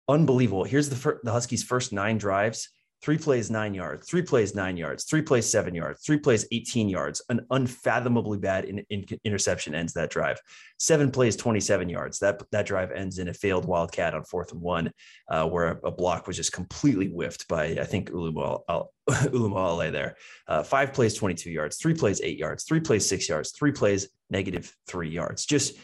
unbelievable. 0.08 0.64
Here's 0.64 0.88
the 0.88 0.96
fir- 0.96 1.20
the 1.22 1.32
Huskies' 1.32 1.62
first 1.62 1.92
nine 1.92 2.18
drives 2.18 2.68
three 3.02 3.16
plays 3.16 3.50
nine 3.50 3.74
yards, 3.74 4.08
three 4.08 4.22
plays 4.22 4.54
nine 4.54 4.76
yards, 4.76 5.04
three 5.04 5.22
plays 5.22 5.48
seven 5.48 5.74
yards, 5.74 6.02
three 6.04 6.18
plays 6.18 6.46
18 6.52 6.88
yards. 6.88 7.22
An 7.28 7.46
unfathomably 7.50 8.38
bad 8.38 8.66
in, 8.66 8.84
in, 8.90 9.04
interception 9.24 9.74
ends 9.74 9.92
that 9.94 10.10
drive. 10.10 10.40
Seven 10.78 11.10
plays 11.10 11.36
27 11.36 11.88
yards. 11.88 12.18
That 12.18 12.42
that 12.52 12.66
drive 12.66 12.90
ends 12.92 13.18
in 13.18 13.28
a 13.28 13.34
failed 13.34 13.64
wildcat 13.64 14.14
on 14.14 14.24
fourth 14.24 14.52
and 14.52 14.60
one, 14.60 14.92
uh, 15.28 15.48
where 15.48 15.66
a, 15.68 15.88
a, 15.88 15.90
block 15.90 16.26
was 16.26 16.36
just 16.36 16.52
completely 16.52 17.08
whiffed 17.08 17.48
by 17.48 17.64
I 17.64 17.84
think 17.84 18.10
Ulumo 18.10 18.62
there. 19.92 20.16
Uh, 20.46 20.62
five 20.62 20.92
plays 20.92 21.14
22 21.14 21.50
yards, 21.50 21.76
three 21.76 21.94
plays 21.94 22.20
eight 22.22 22.38
yards, 22.38 22.64
three 22.64 22.80
plays 22.80 23.08
six 23.08 23.28
yards, 23.28 23.52
three 23.52 23.72
plays 23.72 24.08
negative 24.28 24.74
three 24.86 25.10
yards. 25.10 25.46
Just 25.46 25.76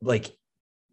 like 0.00 0.30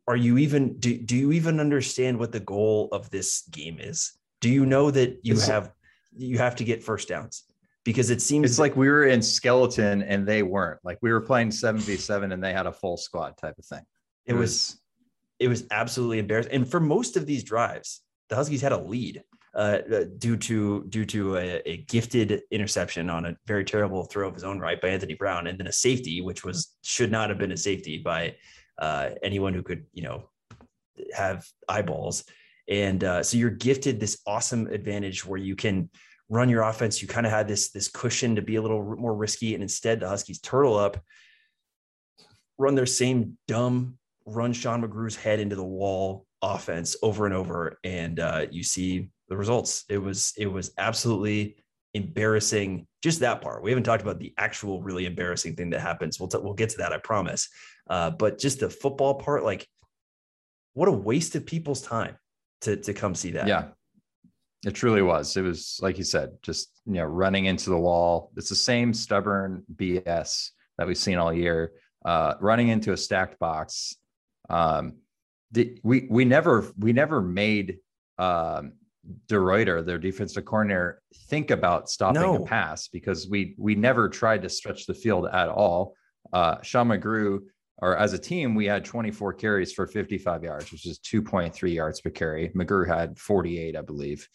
are 0.07 0.17
you 0.17 0.39
even 0.39 0.79
do, 0.79 0.97
do 0.97 1.15
you 1.15 1.31
even 1.33 1.59
understand 1.59 2.17
what 2.17 2.31
the 2.31 2.39
goal 2.39 2.89
of 2.91 3.11
this 3.11 3.43
game 3.51 3.77
is 3.79 4.18
do 4.41 4.50
you 4.50 4.65
know 4.65 4.91
that 4.91 5.19
you 5.24 5.34
it's, 5.34 5.48
have 5.48 5.72
you 6.15 6.38
have 6.38 6.55
to 6.58 6.63
get 6.63 6.84
first 6.84 7.08
downs? 7.08 7.43
Because 7.86 8.10
it 8.10 8.22
seems 8.22 8.51
it's 8.51 8.60
like 8.60 8.75
we 8.75 8.89
were 8.89 9.05
in 9.05 9.22
skeleton 9.22 10.03
and 10.03 10.27
they 10.27 10.43
weren't. 10.43 10.79
Like 10.84 11.00
we 11.01 11.12
were 11.12 11.22
playing 11.22 11.50
7v7 11.50 12.34
and 12.34 12.43
they 12.43 12.53
had 12.53 12.67
a 12.67 12.72
full 12.72 12.98
squad 12.98 13.38
type 13.38 13.55
of 13.58 13.65
thing. 13.65 13.84
It, 14.25 14.34
it 14.34 14.36
was, 14.36 14.41
was 14.41 14.81
it 15.39 15.48
was 15.48 15.63
absolutely 15.72 16.19
embarrassing. 16.19 16.53
And 16.53 16.69
for 16.69 16.79
most 16.79 17.17
of 17.17 17.25
these 17.25 17.43
drives, 17.43 18.01
the 18.27 18.36
Huskies 18.36 18.62
had 18.62 18.74
a 18.74 18.77
lead 18.77 19.24
uh, 19.55 19.79
uh, 19.91 20.03
due 20.19 20.38
to 20.38 20.86
due 20.89 21.05
to 21.05 21.38
a, 21.38 21.62
a, 21.65 21.77
gifted 21.88 22.41
interception 22.51 23.10
on 23.10 23.25
a 23.25 23.36
very 23.48 23.65
terrible 23.65 24.03
throw 24.03 24.27
of 24.27 24.36
his 24.36 24.43
own 24.43 24.60
right 24.60 24.79
by 24.79 24.89
Anthony 24.89 25.15
Brown, 25.15 25.48
and 25.48 25.58
then 25.58 25.65
a 25.65 25.72
safety, 25.72 26.22
which 26.22 26.43
was 26.43 26.75
should 26.84 27.12
not 27.12 27.29
have 27.29 27.39
been 27.39 27.51
a 27.51 27.58
safety 27.58 27.98
by 27.98 28.36
uh, 28.77 29.10
anyone 29.24 29.55
who 29.55 29.63
could 29.63 29.86
you 29.91 30.03
know 30.03 30.29
have 31.15 31.48
eyeballs. 31.67 32.25
And 32.69 33.03
uh, 33.03 33.23
so 33.23 33.38
you're 33.38 33.49
gifted 33.49 33.99
this 33.99 34.21
awesome 34.27 34.67
advantage 34.67 35.25
where 35.25 35.39
you 35.39 35.55
can 35.55 35.89
run 36.29 36.49
your 36.49 36.61
offense. 36.61 37.01
You 37.01 37.07
kind 37.07 37.25
of 37.25 37.31
had 37.31 37.47
this 37.47 37.71
this 37.71 37.88
cushion 37.88 38.35
to 38.35 38.41
be 38.41 38.55
a 38.55 38.61
little 38.61 38.95
more 38.95 39.15
risky, 39.15 39.55
and 39.55 39.63
instead 39.63 39.99
the 39.99 40.07
Huskies 40.07 40.39
turtle 40.39 40.77
up, 40.77 41.01
run 42.57 42.75
their 42.75 42.85
same 42.85 43.38
dumb 43.47 43.97
run 44.25 44.53
Sean 44.53 44.83
McGrew's 44.83 45.15
head 45.15 45.39
into 45.39 45.55
the 45.55 45.63
wall 45.63 46.25
offense 46.41 46.95
over 47.01 47.25
and 47.25 47.33
over, 47.33 47.79
and 47.83 48.19
uh, 48.19 48.45
you 48.51 48.63
see 48.63 49.09
the 49.27 49.38
results. 49.38 49.85
It 49.89 49.97
was 49.97 50.33
it 50.38 50.47
was 50.47 50.71
absolutely 50.77 51.57
embarrassing. 51.93 52.85
Just 53.01 53.21
that 53.21 53.41
part. 53.41 53.63
We 53.63 53.71
haven't 53.71 53.85
talked 53.85 54.03
about 54.03 54.19
the 54.19 54.33
actual 54.38 54.83
really 54.83 55.05
embarrassing 55.05 55.55
thing 55.55 55.71
that 55.71 55.79
happens. 55.79 56.19
We'll 56.19 56.29
t- 56.29 56.38
we'll 56.38 56.53
get 56.53 56.69
to 56.71 56.77
that, 56.77 56.93
I 56.93 56.97
promise. 56.99 57.49
Uh, 57.89 58.11
but 58.11 58.38
just 58.38 58.59
the 58.59 58.69
football 58.69 59.15
part, 59.15 59.43
like, 59.43 59.67
what 60.73 60.88
a 60.88 60.91
waste 60.91 61.35
of 61.35 61.45
people's 61.45 61.81
time 61.81 62.17
to 62.62 62.78
to 62.78 62.94
come 62.94 63.16
see 63.16 63.32
that. 63.32 63.48
Yeah. 63.48 63.66
It 64.66 64.75
truly 64.75 65.01
was. 65.01 65.38
It 65.38 65.42
was 65.42 65.80
like 65.82 65.98
you 65.98 66.04
said, 66.04 66.32
just 66.42 66.72
you 66.86 66.96
know, 66.96 67.06
running 67.06 67.46
into 67.46 67.70
the 67.70 67.78
wall. 67.78 68.32
It's 68.36 68.50
the 68.50 68.56
same 68.56 68.94
stubborn 68.94 69.63
BS 69.75 70.50
that 70.78 70.86
we've 70.86 70.98
seen 70.98 71.18
all 71.18 71.34
year. 71.34 71.72
Uh, 72.04 72.34
running 72.42 72.70
into 72.70 72.92
a 72.92 72.98
stacked 72.98 73.39
box. 73.39 73.96
Um, 74.50 74.98
the, 75.51 75.80
we 75.84 76.08
we 76.10 76.25
never 76.25 76.72
we 76.78 76.92
never 76.92 77.22
made 77.22 77.78
um, 78.18 78.74
DeRuyter, 79.28 79.86
their 79.86 79.98
defensive 79.98 80.46
coordinator, 80.46 81.01
think 81.30 81.51
about 81.51 81.89
stopping 81.89 82.22
no. 82.22 82.36
a 82.36 82.46
pass 82.46 82.88
because 82.88 83.30
we 83.30 83.56
we 83.58 83.75
never 83.75 84.10
tried 84.10 84.42
to 84.44 84.50
stretch 84.50 84.86
the 84.86 84.94
field 84.94 85.28
at 85.32 85.50
all. 85.50 85.96
Uh, 86.34 86.62
Sean 86.62 86.89
McGrew 86.89 87.39
or 87.81 87.98
as 87.98 88.13
a 88.13 88.17
team, 88.17 88.55
we 88.55 88.65
had 88.65 88.86
24 88.86 89.33
carries 89.33 89.71
for 89.71 89.88
55 89.88 90.43
yards, 90.43 90.71
which 90.71 90.86
is 90.86 91.00
2.3 91.00 91.74
yards 91.74 92.01
per 92.01 92.09
carry. 92.09 92.50
McGrew 92.50 92.88
had 92.88 93.17
48, 93.17 93.75
I 93.75 93.81
believe. 93.81 94.27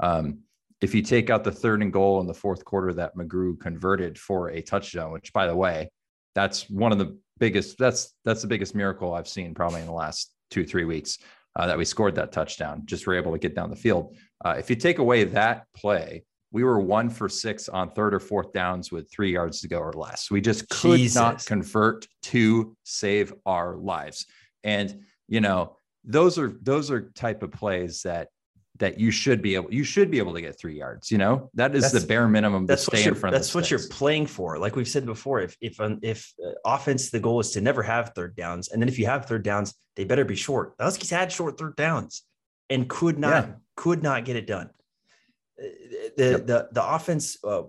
Um, 0.00 0.40
if 0.80 0.94
you 0.94 1.02
take 1.02 1.30
out 1.30 1.44
the 1.44 1.52
third 1.52 1.82
and 1.82 1.92
goal 1.92 2.20
in 2.20 2.26
the 2.26 2.34
fourth 2.34 2.64
quarter 2.64 2.92
that 2.94 3.16
McGrew 3.16 3.58
converted 3.58 4.18
for 4.18 4.50
a 4.50 4.62
touchdown, 4.62 5.12
which 5.12 5.32
by 5.32 5.46
the 5.46 5.56
way, 5.56 5.90
that's 6.34 6.68
one 6.70 6.92
of 6.92 6.98
the 6.98 7.18
biggest, 7.38 7.78
that's, 7.78 8.14
that's 8.24 8.42
the 8.42 8.48
biggest 8.48 8.74
miracle 8.74 9.14
I've 9.14 9.28
seen 9.28 9.54
probably 9.54 9.80
in 9.80 9.86
the 9.86 9.92
last 9.92 10.32
two, 10.50 10.64
three 10.64 10.84
weeks 10.84 11.18
uh, 11.56 11.66
that 11.66 11.78
we 11.78 11.84
scored 11.84 12.14
that 12.14 12.32
touchdown, 12.32 12.82
just 12.84 13.06
were 13.06 13.14
able 13.14 13.32
to 13.32 13.38
get 13.38 13.54
down 13.54 13.70
the 13.70 13.76
field. 13.76 14.16
Uh, 14.44 14.56
if 14.58 14.70
you 14.70 14.76
take 14.76 14.98
away 14.98 15.24
that 15.24 15.64
play, 15.74 16.24
we 16.52 16.64
were 16.64 16.80
one 16.80 17.08
for 17.10 17.28
six 17.28 17.68
on 17.68 17.90
third 17.90 18.14
or 18.14 18.20
fourth 18.20 18.52
downs 18.52 18.90
with 18.90 19.10
three 19.10 19.32
yards 19.32 19.60
to 19.60 19.68
go 19.68 19.78
or 19.78 19.92
less. 19.92 20.30
We 20.30 20.40
just 20.40 20.68
could 20.68 20.98
Jesus. 20.98 21.14
not 21.14 21.46
convert 21.46 22.06
to 22.22 22.76
save 22.84 23.32
our 23.46 23.76
lives. 23.76 24.26
And 24.64 25.04
you 25.28 25.40
know, 25.40 25.76
those 26.04 26.38
are 26.38 26.56
those 26.62 26.90
are 26.90 27.10
type 27.10 27.42
of 27.42 27.52
plays 27.52 28.02
that 28.02 28.28
that 28.78 28.98
you 28.98 29.10
should 29.10 29.42
be 29.42 29.54
able 29.54 29.72
you 29.72 29.84
should 29.84 30.10
be 30.10 30.18
able 30.18 30.34
to 30.34 30.40
get 30.40 30.58
three 30.58 30.76
yards. 30.76 31.10
You 31.10 31.18
know, 31.18 31.50
that 31.54 31.74
is 31.74 31.92
that's, 31.92 32.02
the 32.02 32.08
bare 32.08 32.26
minimum 32.26 32.66
that's 32.66 32.86
to 32.86 32.96
stay 32.96 33.08
in 33.08 33.14
front. 33.14 33.32
That's 33.32 33.54
what 33.54 33.70
you're 33.70 33.86
playing 33.90 34.26
for. 34.26 34.58
Like 34.58 34.74
we've 34.74 34.88
said 34.88 35.06
before, 35.06 35.40
if 35.40 35.56
if 35.60 35.80
um, 35.80 36.00
if 36.02 36.32
uh, 36.44 36.52
offense 36.64 37.10
the 37.10 37.20
goal 37.20 37.38
is 37.40 37.52
to 37.52 37.60
never 37.60 37.82
have 37.82 38.12
third 38.14 38.34
downs, 38.34 38.68
and 38.68 38.82
then 38.82 38.88
if 38.88 38.98
you 38.98 39.06
have 39.06 39.26
third 39.26 39.44
downs, 39.44 39.74
they 39.94 40.04
better 40.04 40.24
be 40.24 40.34
short. 40.34 40.74
The 40.78 40.84
Huskies 40.84 41.10
had 41.10 41.30
short 41.30 41.58
third 41.58 41.76
downs 41.76 42.24
and 42.70 42.88
could 42.88 43.18
not 43.18 43.46
yeah. 43.46 43.54
could 43.76 44.02
not 44.02 44.24
get 44.24 44.36
it 44.36 44.46
done 44.46 44.70
the 45.60 46.30
yep. 46.30 46.46
the 46.46 46.68
the 46.72 46.94
offense 46.94 47.36
uh, 47.44 47.62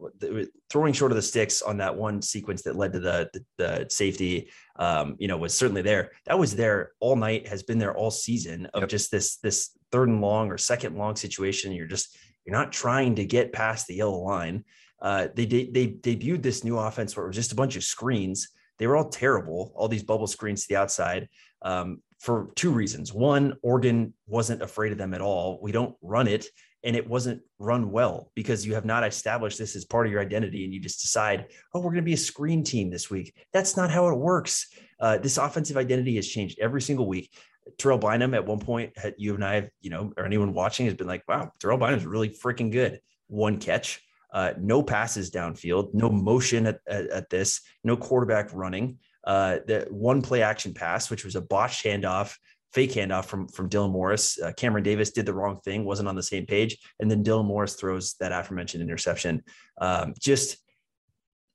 throwing 0.70 0.94
short 0.94 1.12
of 1.12 1.18
the 1.18 1.22
sticks 1.22 1.62
on 1.62 1.78
that 1.78 1.96
one 1.96 2.22
sequence 2.22 2.62
that 2.62 2.76
led 2.76 2.94
to 2.94 3.00
the 3.00 3.30
the, 3.34 3.46
the 3.58 3.86
safety 3.90 4.50
um, 4.78 5.16
you 5.20 5.28
know 5.28 5.38
was 5.38 5.58
certainly 5.58 5.82
there. 5.82 6.12
That 6.26 6.40
was 6.40 6.56
there 6.56 6.92
all 7.00 7.16
night 7.16 7.48
has 7.48 7.64
been 7.64 7.80
there 7.80 7.96
all 7.96 8.12
season 8.12 8.68
of 8.68 8.84
yep. 8.84 8.90
just 8.90 9.12
this 9.12 9.38
this 9.38 9.78
third 9.92 10.08
and 10.08 10.22
long 10.22 10.50
or 10.50 10.58
second 10.58 10.96
long 10.98 11.16
situation. 11.16 11.74
You're 11.74 11.88
just 11.88 12.18
you're 12.46 12.56
not 12.56 12.72
trying 12.72 13.16
to 13.16 13.26
get 13.26 13.52
past 13.52 13.88
the 13.88 13.96
yellow 13.96 14.20
line. 14.20 14.64
Uh, 15.02 15.28
they 15.36 15.46
they 15.46 15.66
they 15.66 15.88
debuted 15.88 16.44
this 16.44 16.64
new 16.64 16.78
offense 16.78 17.16
where 17.16 17.26
it 17.26 17.30
was 17.30 17.36
just 17.36 17.52
a 17.52 17.56
bunch 17.56 17.76
of 17.76 17.84
screens. 17.84 18.50
They 18.80 18.88
were 18.88 18.96
all 18.96 19.10
terrible 19.10 19.74
all 19.76 19.90
these 19.90 20.04
bubble 20.04 20.28
screens 20.28 20.62
to 20.62 20.68
the 20.70 20.80
outside 20.80 21.28
um, 21.62 22.02
for 22.20 22.52
two 22.56 22.72
reasons. 22.72 23.14
One 23.14 23.56
Oregon 23.62 24.14
wasn't 24.28 24.62
afraid 24.62 24.94
of 24.94 24.98
them 24.98 25.14
at 25.14 25.22
all. 25.22 25.60
We 25.62 25.74
don't 25.74 25.96
run 26.02 26.28
it 26.28 26.46
and 26.84 26.96
it 26.96 27.08
wasn't 27.08 27.42
run 27.60 27.92
well 27.92 28.32
because 28.36 28.66
you 28.66 28.74
have 28.74 28.86
not 28.86 29.06
established 29.06 29.58
this 29.58 29.76
as 29.76 29.86
part 29.86 30.06
of 30.06 30.12
your 30.12 30.22
identity 30.22 30.64
and 30.64 30.74
you 30.74 30.80
just 30.80 31.02
decide 31.02 31.48
oh 31.74 31.80
we're 31.80 31.92
going 31.92 31.96
to 31.98 32.02
be 32.02 32.14
a 32.14 32.18
screen 32.18 32.64
team 32.64 32.90
this 32.90 33.10
week. 33.10 33.36
That's 33.54 33.78
not 33.78 33.92
how 33.92 34.08
it 34.10 34.18
works. 34.18 34.68
Uh, 35.00 35.18
this 35.18 35.38
offensive 35.38 35.78
identity 35.78 36.16
has 36.16 36.28
changed 36.28 36.60
every 36.60 36.82
single 36.82 37.08
week. 37.08 37.32
Terrell 37.78 37.98
Bynum 37.98 38.34
at 38.34 38.46
one 38.46 38.60
point 38.60 38.94
you 39.18 39.36
and 39.36 39.46
I 39.46 39.56
have 39.56 39.70
you 39.82 39.90
know 39.90 40.12
or 40.18 40.26
anyone 40.26 40.54
watching 40.54 40.86
has 40.88 40.96
been 40.96 41.08
like 41.08 41.24
wow 41.28 41.52
Terrell 41.60 41.78
Bynum's 41.78 42.06
really 42.06 42.30
freaking 42.30 42.72
good. 42.72 43.00
One 43.28 43.60
catch 43.60 44.02
uh, 44.34 44.54
no 44.60 44.82
passes 44.82 45.30
downfield 45.30 45.94
no 45.94 46.10
motion 46.10 46.68
at, 46.68 46.80
at, 46.88 47.08
at 47.10 47.30
this 47.30 47.62
no 47.84 47.98
quarterback 47.98 48.50
running. 48.54 48.98
Uh, 49.24 49.60
the 49.68 49.88
one 49.92 50.24
play 50.24 50.42
action 50.42 50.74
pass 50.74 51.12
which 51.12 51.24
was 51.24 51.36
a 51.36 51.42
botched 51.42 51.86
handoff 51.86 52.36
fake 52.74 52.92
handoff 52.92 53.26
from 53.26 53.48
from 53.48 53.70
Dylan 53.70 53.92
Morris. 53.92 54.40
Uh, 54.40 54.52
Cameron 54.54 54.84
Davis 54.84 55.12
did 55.12 55.26
the 55.26 55.34
wrong 55.34 55.60
thing, 55.60 55.86
wasn't 55.86 56.10
on 56.10 56.16
the 56.16 56.24
same 56.24 56.46
page, 56.46 56.78
and 57.00 57.10
then 57.10 57.24
Dylan 57.24 57.46
Morris 57.46 57.76
throws 57.76 58.16
that 58.20 58.32
aforementioned 58.32 58.84
interception. 58.84 59.44
Um, 59.80 60.14
just 60.20 60.58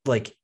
like 0.04 0.34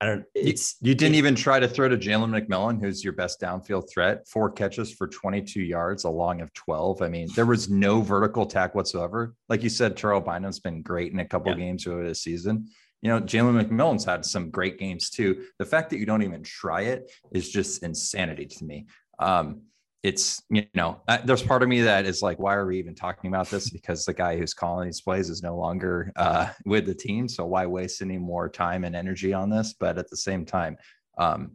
I 0.00 0.06
don't. 0.06 0.24
It's 0.34 0.76
you, 0.80 0.90
you 0.90 0.94
didn't 0.94 1.14
it, 1.14 1.18
even 1.18 1.34
try 1.34 1.58
to 1.60 1.68
throw 1.68 1.88
to 1.88 1.96
Jalen 1.96 2.30
McMillan, 2.30 2.80
who's 2.80 3.02
your 3.02 3.12
best 3.14 3.40
downfield 3.40 3.88
threat. 3.90 4.28
Four 4.28 4.50
catches 4.50 4.92
for 4.92 5.06
22 5.06 5.62
yards, 5.62 6.04
a 6.04 6.10
long 6.10 6.40
of 6.40 6.52
12. 6.52 7.00
I 7.00 7.08
mean, 7.08 7.28
there 7.34 7.46
was 7.46 7.70
no 7.70 8.00
vertical 8.00 8.42
attack 8.42 8.74
whatsoever. 8.74 9.34
Like 9.48 9.62
you 9.62 9.70
said, 9.70 9.96
Terrell 9.96 10.20
Bynum's 10.20 10.60
been 10.60 10.82
great 10.82 11.12
in 11.12 11.20
a 11.20 11.24
couple 11.24 11.52
yeah. 11.52 11.58
games 11.58 11.86
over 11.86 12.06
the 12.06 12.14
season 12.14 12.68
you 13.04 13.10
know, 13.10 13.20
Jalen 13.20 13.62
McMillan's 13.62 14.06
had 14.06 14.24
some 14.24 14.50
great 14.50 14.78
games 14.78 15.10
too. 15.10 15.44
The 15.58 15.66
fact 15.66 15.90
that 15.90 15.98
you 15.98 16.06
don't 16.06 16.22
even 16.22 16.42
try 16.42 16.82
it 16.82 17.12
is 17.32 17.50
just 17.50 17.82
insanity 17.82 18.46
to 18.46 18.64
me. 18.64 18.86
Um, 19.18 19.60
it's 20.02 20.42
you 20.50 20.66
know 20.74 21.00
uh, 21.08 21.18
there's 21.24 21.42
part 21.42 21.62
of 21.62 21.68
me 21.68 21.80
that 21.82 22.04
is 22.04 22.20
like 22.20 22.38
why 22.38 22.54
are 22.54 22.66
we 22.66 22.78
even 22.78 22.94
talking 22.94 23.28
about 23.28 23.50
this? 23.50 23.68
Because 23.68 24.06
the 24.06 24.14
guy 24.14 24.38
who's 24.38 24.54
calling 24.54 24.86
these 24.86 25.02
plays 25.02 25.28
is 25.28 25.42
no 25.42 25.54
longer 25.54 26.12
uh, 26.16 26.48
with 26.64 26.86
the 26.86 26.94
team. 26.94 27.28
So 27.28 27.44
why 27.44 27.66
waste 27.66 28.00
any 28.00 28.18
more 28.18 28.48
time 28.48 28.84
and 28.84 28.96
energy 28.96 29.34
on 29.34 29.50
this? 29.50 29.74
But 29.78 29.98
at 29.98 30.08
the 30.08 30.16
same 30.16 30.46
time 30.46 30.76
um, 31.18 31.52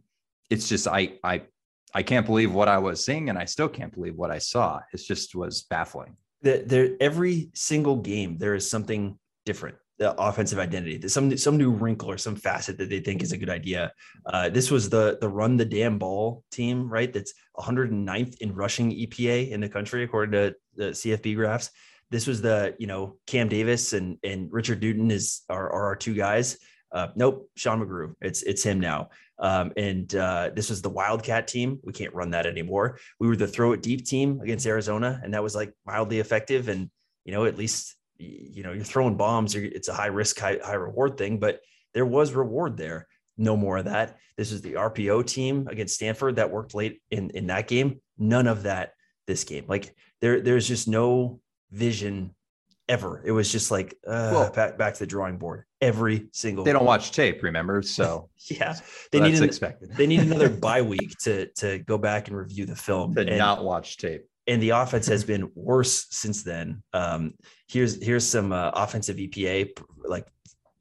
it's 0.51 0.69
just 0.69 0.87
i 0.87 1.13
i 1.23 1.41
i 1.93 2.03
can't 2.03 2.25
believe 2.25 2.53
what 2.53 2.67
i 2.67 2.77
was 2.77 3.03
seeing 3.03 3.29
and 3.29 3.37
i 3.37 3.45
still 3.45 3.69
can't 3.69 3.93
believe 3.93 4.15
what 4.15 4.31
i 4.31 4.37
saw. 4.37 4.79
It 4.93 4.97
just 4.97 5.35
was 5.35 5.63
baffling. 5.63 6.15
The, 6.41 6.63
there 6.65 6.91
every 6.99 7.49
single 7.55 7.97
game 7.97 8.37
there 8.37 8.53
is 8.53 8.69
something 8.69 9.17
different 9.45 9.77
the 9.99 10.19
offensive 10.19 10.57
identity, 10.57 11.07
some 11.09 11.37
some 11.37 11.57
new 11.57 11.71
wrinkle 11.71 12.09
or 12.09 12.17
some 12.17 12.35
facet 12.35 12.77
that 12.77 12.89
they 12.89 13.01
think 13.01 13.21
is 13.21 13.33
a 13.33 13.37
good 13.37 13.49
idea. 13.49 13.91
Uh, 14.25 14.49
this 14.49 14.71
was 14.71 14.89
the 14.89 15.17
the 15.19 15.27
run 15.27 15.57
the 15.57 15.65
damn 15.65 15.99
ball 15.99 16.43
team, 16.51 16.89
right? 16.89 17.11
That's 17.11 17.33
109th 17.57 18.37
in 18.37 18.55
rushing 18.55 18.91
EPA 18.91 19.51
in 19.51 19.59
the 19.59 19.67
country 19.67 20.03
according 20.03 20.31
to 20.31 20.55
the 20.75 20.91
CFB 20.91 21.35
graphs. 21.35 21.69
This 22.09 22.27
was 22.27 22.41
the 22.41 22.75
you 22.79 22.87
know 22.87 23.17
Cam 23.27 23.49
Davis 23.49 23.91
and 23.91 24.17
and 24.23 24.51
Richard 24.51 24.81
Newton 24.81 25.11
is 25.11 25.41
are, 25.49 25.69
are 25.69 25.85
our 25.87 25.95
two 25.97 26.15
guys. 26.15 26.57
Uh, 26.93 27.07
nope, 27.15 27.49
Sean 27.55 27.81
McGrew. 27.81 28.15
It's 28.21 28.41
it's 28.43 28.63
him 28.63 28.79
now. 28.79 29.09
Um, 29.37 29.73
and 29.75 30.13
uh, 30.15 30.51
this 30.55 30.69
was 30.69 30.81
the 30.81 30.89
Wildcat 30.89 31.47
team. 31.47 31.79
We 31.83 31.93
can't 31.93 32.13
run 32.13 32.31
that 32.31 32.45
anymore. 32.45 32.99
We 33.19 33.27
were 33.27 33.35
the 33.35 33.47
throw 33.47 33.73
it 33.73 33.81
deep 33.81 34.05
team 34.05 34.39
against 34.41 34.65
Arizona, 34.65 35.19
and 35.23 35.33
that 35.33 35.43
was 35.43 35.55
like 35.55 35.73
mildly 35.85 36.19
effective. 36.19 36.69
And 36.69 36.89
you 37.25 37.33
know, 37.33 37.43
at 37.45 37.57
least 37.57 37.95
you 38.19 38.63
know 38.63 38.73
you're 38.73 38.83
throwing 38.83 39.15
bombs. 39.15 39.55
It's 39.55 39.87
a 39.87 39.93
high 39.93 40.07
risk, 40.07 40.37
high, 40.37 40.59
high 40.63 40.75
reward 40.75 41.17
thing, 41.17 41.39
but 41.39 41.61
there 41.93 42.05
was 42.05 42.33
reward 42.33 42.77
there. 42.77 43.07
No 43.37 43.55
more 43.55 43.77
of 43.77 43.85
that. 43.85 44.17
This 44.37 44.51
is 44.51 44.61
the 44.61 44.73
RPO 44.73 45.25
team 45.25 45.67
against 45.69 45.95
Stanford 45.95 46.35
that 46.35 46.51
worked 46.51 46.75
late 46.75 47.01
in 47.09 47.29
in 47.31 47.47
that 47.47 47.67
game. 47.67 48.01
None 48.17 48.47
of 48.47 48.63
that 48.63 48.93
this 49.25 49.43
game. 49.43 49.65
Like 49.67 49.95
there, 50.21 50.41
there's 50.41 50.67
just 50.67 50.87
no 50.87 51.39
vision 51.71 52.35
ever. 52.89 53.21
It 53.23 53.31
was 53.31 53.51
just 53.51 53.71
like 53.71 53.95
uh, 54.05 54.31
well, 54.33 54.51
back, 54.51 54.77
back 54.77 54.93
to 54.95 54.99
the 54.99 55.07
drawing 55.07 55.37
board 55.37 55.63
every 55.79 56.27
single. 56.33 56.65
They 56.65 56.73
don't 56.73 56.85
watch 56.85 57.11
tape, 57.11 57.41
remember? 57.43 57.81
So 57.81 58.29
yeah, 58.49 58.75
they 59.11 59.19
so 59.19 59.23
need 59.23 59.35
an, 59.35 59.43
expected. 59.43 59.95
they 59.95 60.07
need 60.07 60.21
another 60.21 60.49
bye 60.49 60.81
week 60.93 61.17
to 61.19 61.47
to 61.57 61.79
go 61.79 61.97
back 61.97 62.27
and 62.27 62.35
review 62.35 62.65
the 62.65 62.75
film 62.75 63.15
to 63.15 63.21
and, 63.21 63.37
not 63.37 63.63
watch 63.63 63.97
tape. 63.97 64.25
And 64.49 64.61
the 64.61 64.71
offense 64.71 65.07
has 65.07 65.23
been 65.23 65.51
worse 65.55 66.07
since 66.09 66.43
then. 66.43 66.83
Um, 66.91 67.35
here's 67.67 68.03
here's 68.03 68.27
some 68.27 68.51
uh, 68.51 68.71
offensive 68.73 69.17
EPA 69.17 69.79
like 70.03 70.27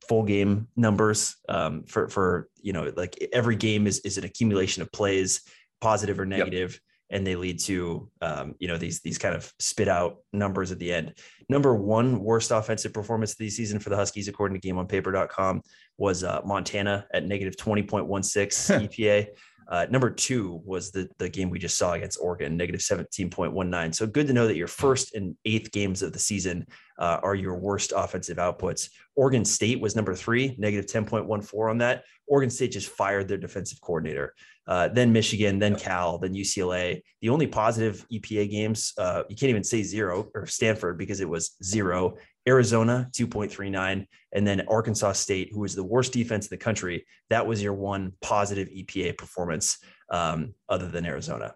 full 0.08 0.24
game 0.24 0.68
numbers 0.74 1.36
um, 1.48 1.84
for 1.84 2.08
for 2.08 2.48
you 2.60 2.72
know 2.72 2.90
like 2.96 3.16
every 3.32 3.56
game 3.56 3.86
is 3.86 4.00
is 4.00 4.16
an 4.16 4.24
accumulation 4.24 4.82
of 4.82 4.90
plays, 4.90 5.42
positive 5.80 6.18
or 6.18 6.26
negative. 6.26 6.72
Yep 6.72 6.80
and 7.10 7.26
they 7.26 7.36
lead 7.36 7.58
to 7.58 8.10
um, 8.20 8.54
you 8.58 8.68
know 8.68 8.76
these 8.76 9.00
these 9.00 9.18
kind 9.18 9.34
of 9.34 9.52
spit 9.58 9.88
out 9.88 10.18
numbers 10.32 10.70
at 10.70 10.78
the 10.78 10.92
end. 10.92 11.14
Number 11.48 11.74
one 11.74 12.20
worst 12.20 12.50
offensive 12.50 12.92
performance 12.92 13.32
of 13.32 13.38
the 13.38 13.50
season 13.50 13.78
for 13.78 13.90
the 13.90 13.96
Huskies, 13.96 14.28
according 14.28 14.60
to 14.60 14.68
GameOnPaper.com, 14.68 15.62
was 15.96 16.22
uh, 16.22 16.40
Montana 16.44 17.06
at 17.12 17.24
negative 17.26 17.56
twenty 17.56 17.82
point 17.82 18.06
one 18.06 18.22
six 18.22 18.56
EPA. 18.68 19.28
Uh, 19.68 19.86
number 19.90 20.10
two 20.10 20.62
was 20.64 20.90
the, 20.90 21.08
the 21.18 21.28
game 21.28 21.50
we 21.50 21.58
just 21.58 21.76
saw 21.76 21.92
against 21.92 22.18
Oregon, 22.20 22.56
negative 22.56 22.80
17.19. 22.80 23.94
So 23.94 24.06
good 24.06 24.26
to 24.26 24.32
know 24.32 24.46
that 24.46 24.56
your 24.56 24.66
first 24.66 25.14
and 25.14 25.36
eighth 25.44 25.70
games 25.72 26.02
of 26.02 26.12
the 26.12 26.18
season 26.18 26.66
uh, 26.98 27.20
are 27.22 27.34
your 27.34 27.56
worst 27.56 27.92
offensive 27.94 28.38
outputs. 28.38 28.88
Oregon 29.14 29.44
State 29.44 29.80
was 29.80 29.94
number 29.94 30.14
three, 30.14 30.54
negative 30.58 30.86
10.14 30.86 31.70
on 31.70 31.78
that. 31.78 32.04
Oregon 32.28 32.50
State 32.50 32.72
just 32.72 32.88
fired 32.88 33.28
their 33.28 33.38
defensive 33.38 33.80
coordinator. 33.80 34.34
Uh, 34.66 34.88
then 34.88 35.12
Michigan, 35.12 35.58
then 35.58 35.74
Cal, 35.74 36.18
then 36.18 36.34
UCLA. 36.34 37.02
The 37.22 37.30
only 37.30 37.46
positive 37.46 38.06
EPA 38.12 38.50
games, 38.50 38.92
uh, 38.98 39.22
you 39.28 39.36
can't 39.36 39.50
even 39.50 39.64
say 39.64 39.82
zero 39.82 40.28
or 40.34 40.46
Stanford 40.46 40.98
because 40.98 41.20
it 41.20 41.28
was 41.28 41.56
zero. 41.64 42.16
Arizona 42.46 43.08
2.39, 43.12 44.06
and 44.32 44.46
then 44.46 44.62
Arkansas 44.68 45.12
State, 45.12 45.50
who 45.52 45.60
was 45.60 45.74
the 45.74 45.84
worst 45.84 46.12
defense 46.12 46.46
in 46.46 46.50
the 46.50 46.62
country. 46.62 47.06
That 47.30 47.46
was 47.46 47.62
your 47.62 47.74
one 47.74 48.12
positive 48.22 48.68
EPA 48.68 49.18
performance, 49.18 49.78
um, 50.10 50.54
other 50.68 50.88
than 50.88 51.04
Arizona. 51.04 51.54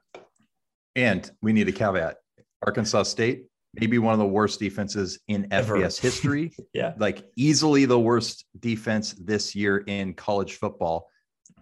And 0.95 1.31
we 1.41 1.55
need 1.55 1.69
a 1.69 1.73
caveat: 1.73 2.17
Arkansas 2.67 3.05
State, 3.05 3.47
maybe 3.75 3.99
one 3.99 4.13
of 4.13 4.19
the 4.19 4.27
worst 4.27 4.61
defenses 4.61 5.19
in 5.29 5.49
Ever. 5.51 5.77
FBS 5.77 6.01
history. 6.01 6.53
yeah, 6.73 6.95
like 6.99 7.25
easily 7.37 7.85
the 7.85 7.99
worst 7.99 8.45
defense 8.59 9.13
this 9.13 9.55
year 9.55 9.79
in 9.79 10.15
college 10.15 10.55
football. 10.55 11.09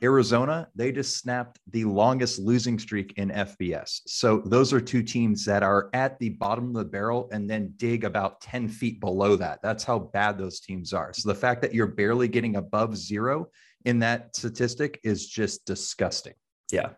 Arizona, 0.02 0.66
they 0.74 0.92
just 0.92 1.18
snapped 1.18 1.58
the 1.70 1.84
longest 1.84 2.38
losing 2.38 2.78
streak 2.78 3.12
in 3.16 3.28
FBS. 3.28 4.00
So 4.06 4.42
those 4.46 4.72
are 4.72 4.80
two 4.80 5.02
teams 5.02 5.44
that 5.44 5.62
are 5.62 5.90
at 5.92 6.18
the 6.18 6.30
bottom 6.30 6.68
of 6.68 6.74
the 6.74 6.84
barrel 6.84 7.28
and 7.32 7.48
then 7.48 7.74
dig 7.76 8.04
about 8.04 8.40
10 8.40 8.68
feet 8.68 8.98
below 9.00 9.36
that. 9.36 9.60
That's 9.62 9.84
how 9.84 9.98
bad 9.98 10.38
those 10.38 10.60
teams 10.60 10.94
are. 10.94 11.12
So 11.12 11.28
the 11.28 11.34
fact 11.34 11.60
that 11.62 11.74
you're 11.74 11.86
barely 11.86 12.28
getting 12.28 12.56
above 12.56 12.96
zero 12.96 13.48
in 13.84 13.98
that 13.98 14.34
statistic 14.34 14.98
is 15.04 15.26
just 15.26 15.66
disgusting. 15.66 16.34
Yeah. 16.72 16.90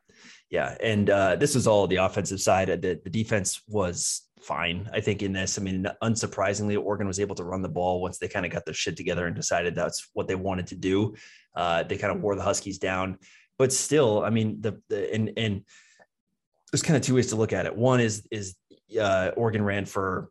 Yeah. 0.53 0.77
And 0.81 1.09
uh, 1.09 1.37
this 1.37 1.55
was 1.55 1.67
all 1.67 1.87
the 1.87 1.97
offensive 1.97 2.39
side. 2.39 2.69
The, 2.69 3.01
the 3.03 3.11
defense 3.11 3.63
was 3.67 4.29
fine, 4.39 4.89
I 4.93 5.01
think, 5.01 5.23
in 5.23 5.33
this. 5.33 5.59
I 5.59 5.63
mean, 5.63 5.87
unsurprisingly, 6.03 6.79
Oregon 6.79 7.07
was 7.07 7.19
able 7.19 7.35
to 7.37 7.45
run 7.45 7.63
the 7.63 7.71
ball 7.71 8.03
once 8.03 8.19
they 8.19 8.29
kind 8.29 8.45
of 8.45 8.53
got 8.53 8.67
their 8.67 8.75
shit 8.75 8.95
together 8.95 9.27
and 9.27 9.35
decided 9.35 9.75
that's 9.75 10.11
what 10.13 10.29
they 10.29 10.35
wanted 10.35 10.67
to 10.67 10.77
do. 10.77 11.15
Uh, 11.57 11.85
they 11.85 11.97
kind 11.97 12.15
of 12.15 12.23
wore 12.23 12.37
the 12.37 12.43
Huskies 12.43 12.79
down, 12.79 13.17
but 13.57 13.73
still, 13.73 14.23
I 14.23 14.29
mean, 14.29 14.61
the, 14.61 14.79
the 14.91 15.15
and 15.15 15.33
and 15.39 15.63
there's 16.71 16.83
kind 16.83 16.99
of 16.99 17.03
two 17.03 17.15
ways 17.15 17.29
to 17.29 17.37
look 17.37 17.55
at 17.55 17.65
it. 17.65 17.75
One 17.75 18.01
is 18.01 18.27
is 18.31 18.55
uh, 19.01 19.31
Oregon 19.37 19.65
ran 19.65 19.87
for, 19.87 20.29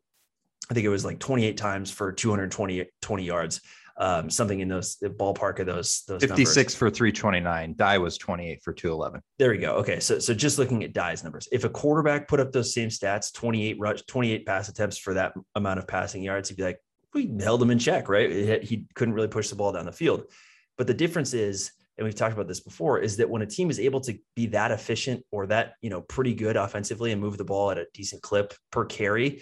I 0.69 0.75
think 0.75 0.85
it 0.85 0.89
was 0.89 1.03
like 1.03 1.17
28 1.17 1.57
times 1.57 1.89
for 1.89 2.11
220 2.11 2.85
20 3.01 3.23
yards. 3.23 3.61
Um, 4.01 4.31
something 4.31 4.61
in 4.61 4.67
those 4.67 4.95
the 4.95 5.09
ballpark 5.09 5.59
of 5.59 5.67
those 5.67 6.03
those 6.07 6.21
56 6.21 6.55
numbers. 6.55 6.75
for 6.75 6.89
329 6.89 7.75
Dye 7.77 7.99
was 7.99 8.17
28 8.17 8.63
for 8.63 8.73
211 8.73 9.21
there 9.37 9.51
we 9.51 9.59
go. 9.59 9.75
Okay 9.75 9.99
so 9.99 10.17
so 10.17 10.33
just 10.33 10.57
looking 10.57 10.83
at 10.83 10.91
Dye's 10.91 11.23
numbers 11.23 11.47
if 11.51 11.65
a 11.65 11.69
quarterback 11.69 12.27
put 12.27 12.39
up 12.39 12.51
those 12.51 12.73
same 12.73 12.89
stats 12.89 13.31
28 13.31 13.77
rush 13.79 14.01
28 14.07 14.43
pass 14.47 14.69
attempts 14.69 14.97
for 14.97 15.13
that 15.13 15.33
amount 15.53 15.77
of 15.77 15.87
passing 15.87 16.23
yards 16.23 16.49
he'd 16.49 16.57
be 16.57 16.63
like 16.63 16.79
we 17.13 17.31
held 17.39 17.61
him 17.61 17.71
in 17.71 17.79
check 17.79 18.09
right? 18.09 18.63
He 18.63 18.85
couldn't 18.95 19.13
really 19.13 19.27
push 19.27 19.49
the 19.49 19.55
ball 19.55 19.71
down 19.71 19.85
the 19.85 19.91
field. 19.91 20.25
But 20.77 20.87
the 20.87 20.93
difference 20.93 21.33
is, 21.33 21.71
and 21.97 22.05
we've 22.05 22.15
talked 22.15 22.33
about 22.33 22.47
this 22.47 22.59
before, 22.59 22.99
is 22.99 23.17
that 23.17 23.29
when 23.29 23.41
a 23.41 23.45
team 23.45 23.69
is 23.69 23.79
able 23.79 24.01
to 24.01 24.17
be 24.35 24.47
that 24.47 24.71
efficient 24.71 25.23
or 25.31 25.47
that, 25.47 25.73
you 25.81 25.89
know, 25.89 26.01
pretty 26.01 26.33
good 26.33 26.55
offensively 26.55 27.11
and 27.11 27.21
move 27.21 27.37
the 27.37 27.43
ball 27.43 27.71
at 27.71 27.77
a 27.77 27.85
decent 27.93 28.21
clip 28.21 28.53
per 28.71 28.85
carry, 28.85 29.41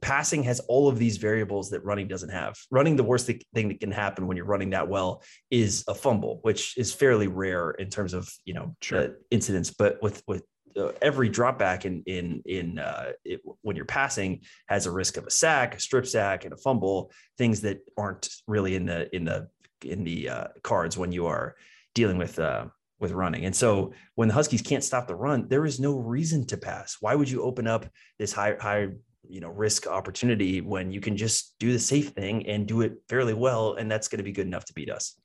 passing 0.00 0.42
has 0.44 0.60
all 0.60 0.88
of 0.88 0.98
these 0.98 1.16
variables 1.16 1.70
that 1.70 1.84
running 1.84 2.08
doesn't 2.08 2.30
have. 2.30 2.56
Running, 2.70 2.96
the 2.96 3.04
worst 3.04 3.26
thing 3.26 3.68
that 3.68 3.80
can 3.80 3.92
happen 3.92 4.26
when 4.26 4.36
you're 4.36 4.46
running 4.46 4.70
that 4.70 4.88
well 4.88 5.22
is 5.50 5.84
a 5.88 5.94
fumble, 5.94 6.40
which 6.42 6.76
is 6.76 6.92
fairly 6.92 7.26
rare 7.26 7.72
in 7.72 7.88
terms 7.90 8.14
of 8.14 8.28
you 8.44 8.54
know 8.54 8.74
sure. 8.80 9.18
incidents. 9.30 9.70
But 9.70 10.02
with 10.02 10.22
with 10.26 10.44
uh, 10.76 10.92
every 11.00 11.28
drop 11.28 11.58
back 11.58 11.84
in 11.84 12.02
in 12.06 12.42
in 12.46 12.78
uh, 12.78 13.12
it, 13.24 13.40
when 13.62 13.76
you're 13.76 13.84
passing 13.84 14.42
has 14.68 14.86
a 14.86 14.90
risk 14.90 15.16
of 15.16 15.26
a 15.26 15.30
sack, 15.30 15.74
a 15.74 15.80
strip 15.80 16.06
sack, 16.06 16.44
and 16.44 16.52
a 16.52 16.56
fumble. 16.56 17.10
Things 17.38 17.62
that 17.62 17.80
aren't 17.96 18.28
really 18.46 18.76
in 18.76 18.86
the 18.86 19.14
in 19.14 19.24
the 19.24 19.48
in 19.84 20.04
the 20.04 20.28
uh, 20.28 20.46
cards 20.62 20.96
when 20.96 21.12
you 21.12 21.26
are 21.26 21.56
dealing 21.94 22.18
with 22.18 22.38
uh, 22.38 22.66
with 22.98 23.12
running. 23.12 23.44
And 23.44 23.54
so 23.54 23.92
when 24.14 24.28
the 24.28 24.34
Huskies 24.34 24.62
can't 24.62 24.84
stop 24.84 25.06
the 25.06 25.14
run, 25.14 25.48
there 25.48 25.66
is 25.66 25.78
no 25.78 25.96
reason 25.96 26.46
to 26.46 26.56
pass. 26.56 26.96
Why 27.00 27.14
would 27.14 27.30
you 27.30 27.42
open 27.42 27.66
up 27.66 27.86
this 28.18 28.32
high 28.32 28.56
high 28.58 28.88
you 29.28 29.40
know 29.40 29.48
risk 29.48 29.86
opportunity 29.86 30.60
when 30.60 30.90
you 30.90 31.00
can 31.00 31.16
just 31.16 31.54
do 31.58 31.72
the 31.72 31.78
safe 31.78 32.10
thing 32.10 32.46
and 32.46 32.66
do 32.66 32.80
it 32.82 32.98
fairly 33.08 33.34
well, 33.34 33.74
and 33.74 33.90
that's 33.90 34.08
going 34.08 34.18
to 34.18 34.24
be 34.24 34.32
good 34.32 34.46
enough 34.46 34.64
to 34.66 34.74
beat 34.74 34.90
us. 34.90 35.18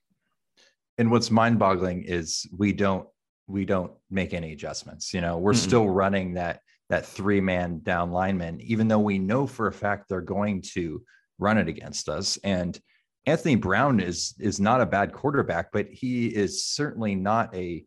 And 0.98 1.10
what's 1.10 1.32
mind-boggling 1.32 2.04
is 2.04 2.48
we 2.56 2.74
don't 2.74 3.08
we 3.48 3.66
don't 3.66 3.92
make 4.10 4.34
any 4.34 4.54
adjustments. 4.54 5.14
You 5.14 5.22
know, 5.22 5.38
we're 5.38 5.54
mm-hmm. 5.54 5.68
still 5.68 5.90
running 5.90 6.34
that 6.34 6.62
that 6.90 7.06
three-man 7.06 7.80
down 7.84 8.12
lineman, 8.12 8.60
even 8.62 8.88
though 8.88 9.00
we 9.00 9.18
know 9.18 9.48
for 9.48 9.68
a 9.68 9.74
fact 9.74 10.10
they're 10.10 10.22
going 10.22 10.62
to 10.74 11.02
run 11.40 11.58
it 11.58 11.68
against 11.68 12.10
us. 12.10 12.38
And 12.44 12.80
Anthony 13.26 13.56
Brown 13.56 14.00
is 14.00 14.34
is 14.40 14.60
not 14.60 14.82
a 14.82 14.86
bad 14.86 15.14
quarterback, 15.14 15.72
but 15.72 15.88
he 15.90 16.28
is 16.28 16.66
certainly 16.66 17.16
not 17.16 17.56
a 17.56 17.86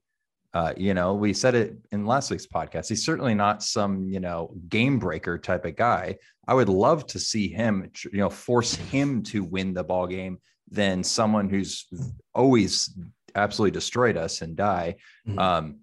uh, 0.55 0.73
you 0.77 0.95
know, 0.95 1.15
we 1.15 1.33
said 1.33 1.57
it 1.57 1.77
in 1.91 2.07
last 2.07 2.31
week's 2.31 2.47
podcast. 2.47 2.89
He's 2.89 3.05
certainly 3.05 3.35
not 3.35 3.63
some, 3.63 4.05
you 4.05 4.21
know, 4.21 4.55
game 4.69 5.01
breaker 5.01 5.37
type 5.37 5.65
of 5.65 5.75
guy. 5.75 6.17
I 6.47 6.55
would 6.55 6.69
love 6.69 7.07
to 7.09 7.19
see 7.19 7.49
him, 7.49 7.91
you 8.05 8.19
know, 8.19 8.31
force 8.31 8.77
him 8.77 9.25
to 9.25 9.43
win 9.43 9.75
the 9.75 9.83
ball 9.83 10.07
game 10.07 10.39
than 10.71 11.03
someone 11.03 11.49
who's 11.49 11.87
always 12.35 12.97
absolutely 13.35 13.73
destroyed 13.73 14.17
us 14.17 14.43
and 14.43 14.55
Dye. 14.55 14.95
Mm-hmm. 15.27 15.39
Um, 15.41 15.81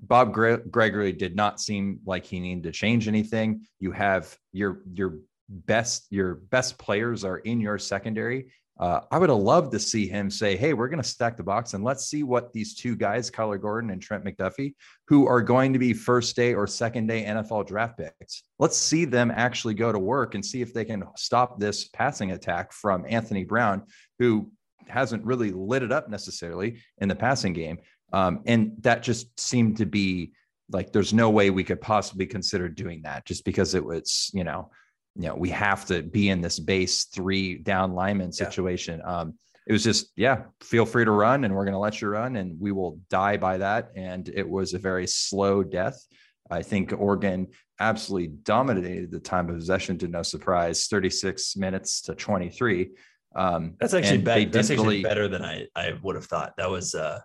Bob 0.00 0.32
Gre- 0.32 0.66
Gregory 0.68 1.12
did 1.12 1.36
not 1.36 1.60
seem 1.60 2.00
like 2.04 2.26
he 2.26 2.40
needed 2.40 2.64
to 2.64 2.72
change 2.72 3.06
anything. 3.06 3.62
You 3.78 3.92
have 3.92 4.36
your 4.52 4.82
your 4.92 5.18
best 5.48 6.06
your 6.10 6.34
best 6.34 6.76
players 6.78 7.24
are 7.24 7.38
in 7.38 7.60
your 7.60 7.78
secondary 7.78 8.48
uh, 8.78 9.00
I 9.10 9.18
would 9.18 9.28
have 9.28 9.38
loved 9.38 9.72
to 9.72 9.78
see 9.78 10.06
him 10.06 10.30
say, 10.30 10.56
Hey, 10.56 10.72
we're 10.72 10.88
going 10.88 11.02
to 11.02 11.08
stack 11.08 11.36
the 11.36 11.42
box 11.42 11.74
and 11.74 11.82
let's 11.82 12.06
see 12.06 12.22
what 12.22 12.52
these 12.52 12.74
two 12.74 12.94
guys, 12.94 13.30
Kyler 13.30 13.60
Gordon 13.60 13.90
and 13.90 14.00
Trent 14.00 14.24
McDuffie, 14.24 14.74
who 15.08 15.26
are 15.26 15.42
going 15.42 15.72
to 15.72 15.78
be 15.78 15.92
first 15.92 16.36
day 16.36 16.54
or 16.54 16.66
second 16.66 17.08
day 17.08 17.24
NFL 17.24 17.66
draft 17.66 17.98
picks, 17.98 18.44
let's 18.58 18.76
see 18.76 19.04
them 19.04 19.32
actually 19.34 19.74
go 19.74 19.90
to 19.90 19.98
work 19.98 20.34
and 20.34 20.44
see 20.44 20.62
if 20.62 20.72
they 20.72 20.84
can 20.84 21.04
stop 21.16 21.58
this 21.58 21.88
passing 21.88 22.32
attack 22.32 22.72
from 22.72 23.04
Anthony 23.08 23.44
Brown, 23.44 23.82
who 24.18 24.50
hasn't 24.86 25.24
really 25.24 25.50
lit 25.50 25.82
it 25.82 25.92
up 25.92 26.08
necessarily 26.08 26.80
in 26.98 27.08
the 27.08 27.16
passing 27.16 27.52
game. 27.52 27.78
Um, 28.12 28.42
and 28.46 28.72
that 28.80 29.02
just 29.02 29.38
seemed 29.38 29.76
to 29.78 29.86
be 29.86 30.32
like 30.70 30.92
there's 30.92 31.14
no 31.14 31.30
way 31.30 31.50
we 31.50 31.64
could 31.64 31.80
possibly 31.80 32.26
consider 32.26 32.68
doing 32.68 33.02
that 33.02 33.24
just 33.24 33.44
because 33.44 33.74
it 33.74 33.84
was, 33.84 34.30
you 34.34 34.44
know, 34.44 34.70
you 35.18 35.26
know, 35.26 35.34
we 35.34 35.50
have 35.50 35.84
to 35.86 36.02
be 36.02 36.28
in 36.28 36.40
this 36.40 36.60
base 36.60 37.04
three 37.06 37.58
down 37.58 37.92
lineman 37.92 38.32
situation. 38.32 39.00
Yeah. 39.04 39.18
Um, 39.18 39.34
it 39.66 39.72
was 39.72 39.82
just, 39.82 40.12
yeah, 40.16 40.44
feel 40.62 40.86
free 40.86 41.04
to 41.04 41.10
run 41.10 41.44
and 41.44 41.54
we're 41.54 41.64
going 41.64 41.74
to 41.74 41.78
let 41.78 42.00
you 42.00 42.08
run 42.08 42.36
and 42.36 42.58
we 42.58 42.72
will 42.72 43.00
die 43.10 43.36
by 43.36 43.58
that. 43.58 43.90
And 43.96 44.28
it 44.28 44.48
was 44.48 44.72
a 44.72 44.78
very 44.78 45.06
slow 45.08 45.62
death. 45.62 46.06
I 46.50 46.62
think 46.62 46.94
Oregon 46.96 47.48
absolutely 47.80 48.28
dominated 48.28 49.10
the 49.10 49.20
time 49.20 49.50
of 49.50 49.56
possession 49.56 49.98
to 49.98 50.08
no 50.08 50.22
surprise, 50.22 50.86
36 50.86 51.56
minutes 51.56 52.00
to 52.02 52.14
23. 52.14 52.90
Um, 53.34 53.74
that's 53.78 53.94
actually 53.94 54.18
better. 54.18 54.46
That's 54.46 54.70
actually 54.70 54.86
really, 54.86 55.02
better 55.02 55.28
than 55.28 55.44
I 55.44 55.66
I 55.76 55.92
would 56.02 56.16
have 56.16 56.24
thought. 56.24 56.54
That 56.56 56.70
was 56.70 56.94
uh, 56.94 57.20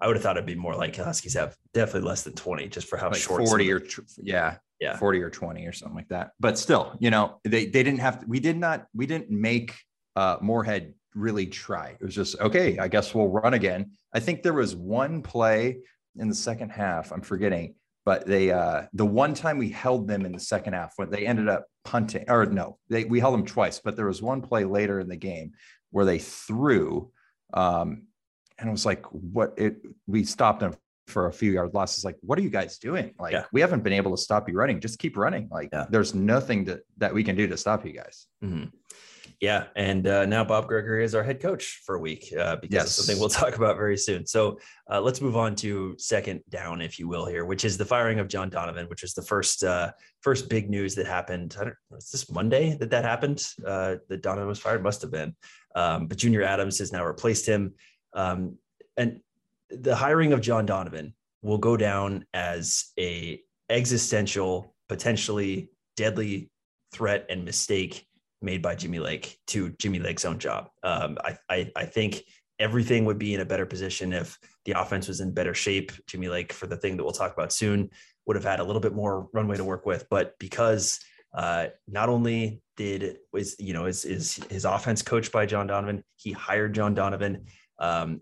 I 0.00 0.08
would 0.08 0.16
have 0.16 0.22
thought 0.22 0.36
it'd 0.36 0.46
be 0.46 0.56
more 0.56 0.74
like 0.74 0.96
Huskies 0.96 1.34
have 1.34 1.56
definitely 1.72 2.08
less 2.08 2.22
than 2.22 2.34
twenty, 2.34 2.68
just 2.68 2.88
for 2.88 2.96
how 2.96 3.08
like 3.08 3.20
short. 3.20 3.46
forty 3.46 3.72
or 3.72 3.80
yeah, 4.18 4.56
yeah, 4.84 4.96
forty 4.96 5.20
or 5.22 5.30
twenty 5.30 5.66
or 5.66 5.72
something 5.72 5.96
like 5.96 6.08
that. 6.08 6.32
But 6.38 6.58
still, 6.58 6.96
you 7.00 7.10
know, 7.10 7.40
they 7.44 7.64
they 7.66 7.82
didn't 7.82 8.00
have. 8.00 8.20
To, 8.20 8.26
we 8.26 8.38
did 8.38 8.58
not. 8.58 8.86
We 8.94 9.06
didn't 9.06 9.30
make 9.30 9.74
uh, 10.14 10.36
Moorhead 10.42 10.92
really 11.14 11.46
try. 11.46 11.96
It 12.00 12.04
was 12.04 12.14
just 12.14 12.38
okay. 12.38 12.78
I 12.78 12.88
guess 12.88 13.14
we'll 13.14 13.28
run 13.28 13.54
again. 13.54 13.92
I 14.12 14.20
think 14.20 14.42
there 14.42 14.52
was 14.52 14.76
one 14.76 15.22
play 15.22 15.78
in 16.16 16.28
the 16.28 16.34
second 16.34 16.70
half. 16.70 17.12
I'm 17.12 17.22
forgetting, 17.22 17.76
but 18.04 18.26
they 18.26 18.50
uh, 18.50 18.82
the 18.92 19.06
one 19.06 19.32
time 19.32 19.56
we 19.56 19.70
held 19.70 20.06
them 20.06 20.26
in 20.26 20.32
the 20.32 20.40
second 20.40 20.74
half 20.74 20.92
when 20.96 21.10
they 21.10 21.26
ended 21.26 21.48
up 21.48 21.64
punting, 21.84 22.26
or 22.28 22.44
no, 22.46 22.78
they 22.90 23.04
we 23.04 23.20
held 23.20 23.34
them 23.34 23.46
twice. 23.46 23.80
But 23.82 23.96
there 23.96 24.06
was 24.06 24.20
one 24.20 24.42
play 24.42 24.64
later 24.64 25.00
in 25.00 25.08
the 25.08 25.16
game 25.16 25.52
where 25.92 26.04
they 26.04 26.18
threw, 26.18 27.10
um, 27.54 28.02
and 28.58 28.68
it 28.68 28.72
was 28.72 28.84
like, 28.84 29.06
what? 29.06 29.54
It 29.56 29.76
we 30.06 30.24
stopped 30.24 30.60
them 30.60 30.74
for 31.06 31.26
a 31.26 31.32
few 31.32 31.52
yard 31.52 31.74
losses. 31.74 32.04
Like, 32.04 32.16
what 32.22 32.38
are 32.38 32.42
you 32.42 32.50
guys 32.50 32.78
doing? 32.78 33.14
Like, 33.18 33.32
Yeah. 33.32 33.44
we 33.52 33.60
haven't 33.60 33.82
been 33.84 33.92
able 33.92 34.10
to 34.12 34.16
stop 34.22 34.48
you 34.48 34.54
running. 34.56 34.80
Just 34.80 34.98
keep 34.98 35.16
running. 35.16 35.48
Like, 35.50 35.68
Yeah. 35.72 35.86
there's 35.90 36.14
nothing 36.14 36.64
that 36.64 36.80
that 36.98 37.12
we 37.14 37.22
can 37.24 37.36
do 37.36 37.46
to 37.46 37.56
stop 37.56 37.84
you 37.84 37.92
guys. 37.92 38.26
Mhm. 38.42 38.72
Yeah, 39.40 39.66
and 39.76 40.06
uh, 40.06 40.24
now 40.26 40.44
Bob 40.44 40.68
Gregory 40.68 41.04
is 41.04 41.14
our 41.14 41.22
head 41.22 41.40
coach 41.42 41.82
for 41.84 41.96
a 41.96 41.98
week 41.98 42.32
uh, 42.38 42.56
because 42.56 42.74
Yes. 42.74 42.92
something 42.92 43.18
we'll 43.18 43.28
talk 43.42 43.56
about 43.56 43.76
very 43.76 43.96
soon. 43.98 44.24
So 44.26 44.58
uh, 44.90 45.00
let's 45.00 45.20
move 45.20 45.36
on 45.36 45.54
to 45.56 45.94
second 45.98 46.40
down, 46.48 46.80
if 46.80 46.98
you 46.98 47.08
will, 47.08 47.26
here, 47.26 47.44
which 47.44 47.64
is 47.64 47.76
the 47.76 47.84
firing 47.84 48.20
of 48.20 48.28
John 48.28 48.48
Donovan, 48.48 48.86
which 48.88 49.02
was 49.02 49.12
the 49.12 49.22
first 49.22 49.62
uh, 49.64 49.92
first 50.22 50.48
big 50.48 50.70
news 50.70 50.94
that 50.94 51.06
happened. 51.06 51.56
I 51.60 51.64
don't 51.64 51.74
was 51.90 52.10
this 52.10 52.30
Monday 52.30 52.76
that 52.78 52.90
that 52.90 53.04
happened? 53.04 53.46
Uh, 53.66 53.96
that 54.08 54.22
Donovan 54.22 54.48
was 54.48 54.60
fired, 54.60 54.82
must 54.82 55.02
have 55.02 55.10
been. 55.10 55.34
Um, 55.74 56.06
but 56.06 56.16
Junior 56.16 56.42
Adams 56.42 56.78
has 56.78 56.92
now 56.92 57.04
replaced 57.04 57.44
him, 57.44 57.74
um, 58.14 58.56
and 58.96 59.20
the 59.80 59.96
hiring 59.96 60.32
of 60.32 60.40
John 60.40 60.66
Donovan 60.66 61.14
will 61.42 61.58
go 61.58 61.76
down 61.76 62.24
as 62.34 62.92
a 62.98 63.40
existential, 63.70 64.74
potentially 64.88 65.70
deadly 65.96 66.50
threat 66.92 67.26
and 67.28 67.44
mistake 67.44 68.06
made 68.40 68.62
by 68.62 68.74
Jimmy 68.74 68.98
Lake 68.98 69.38
to 69.48 69.70
Jimmy 69.78 69.98
Lake's 69.98 70.24
own 70.24 70.38
job. 70.38 70.68
Um, 70.82 71.18
I, 71.24 71.38
I, 71.48 71.72
I 71.76 71.84
think 71.86 72.22
everything 72.58 73.04
would 73.04 73.18
be 73.18 73.34
in 73.34 73.40
a 73.40 73.44
better 73.44 73.66
position 73.66 74.12
if 74.12 74.38
the 74.64 74.72
offense 74.72 75.08
was 75.08 75.20
in 75.20 75.32
better 75.32 75.54
shape. 75.54 75.92
Jimmy 76.06 76.28
Lake, 76.28 76.52
for 76.52 76.66
the 76.66 76.76
thing 76.76 76.96
that 76.96 77.04
we'll 77.04 77.12
talk 77.12 77.32
about 77.32 77.52
soon, 77.52 77.90
would 78.26 78.36
have 78.36 78.44
had 78.44 78.60
a 78.60 78.64
little 78.64 78.80
bit 78.80 78.94
more 78.94 79.28
runway 79.32 79.56
to 79.56 79.64
work 79.64 79.86
with. 79.86 80.06
But 80.10 80.34
because 80.38 81.00
uh, 81.34 81.66
not 81.88 82.08
only 82.08 82.62
did 82.76 83.18
was 83.32 83.56
you 83.58 83.72
know 83.72 83.86
is 83.86 84.04
is 84.04 84.36
his 84.50 84.64
offense 84.64 85.02
coached 85.02 85.32
by 85.32 85.46
John 85.46 85.66
Donovan, 85.66 86.04
he 86.16 86.32
hired 86.32 86.74
John 86.74 86.94
Donovan. 86.94 87.46
Um, 87.78 88.20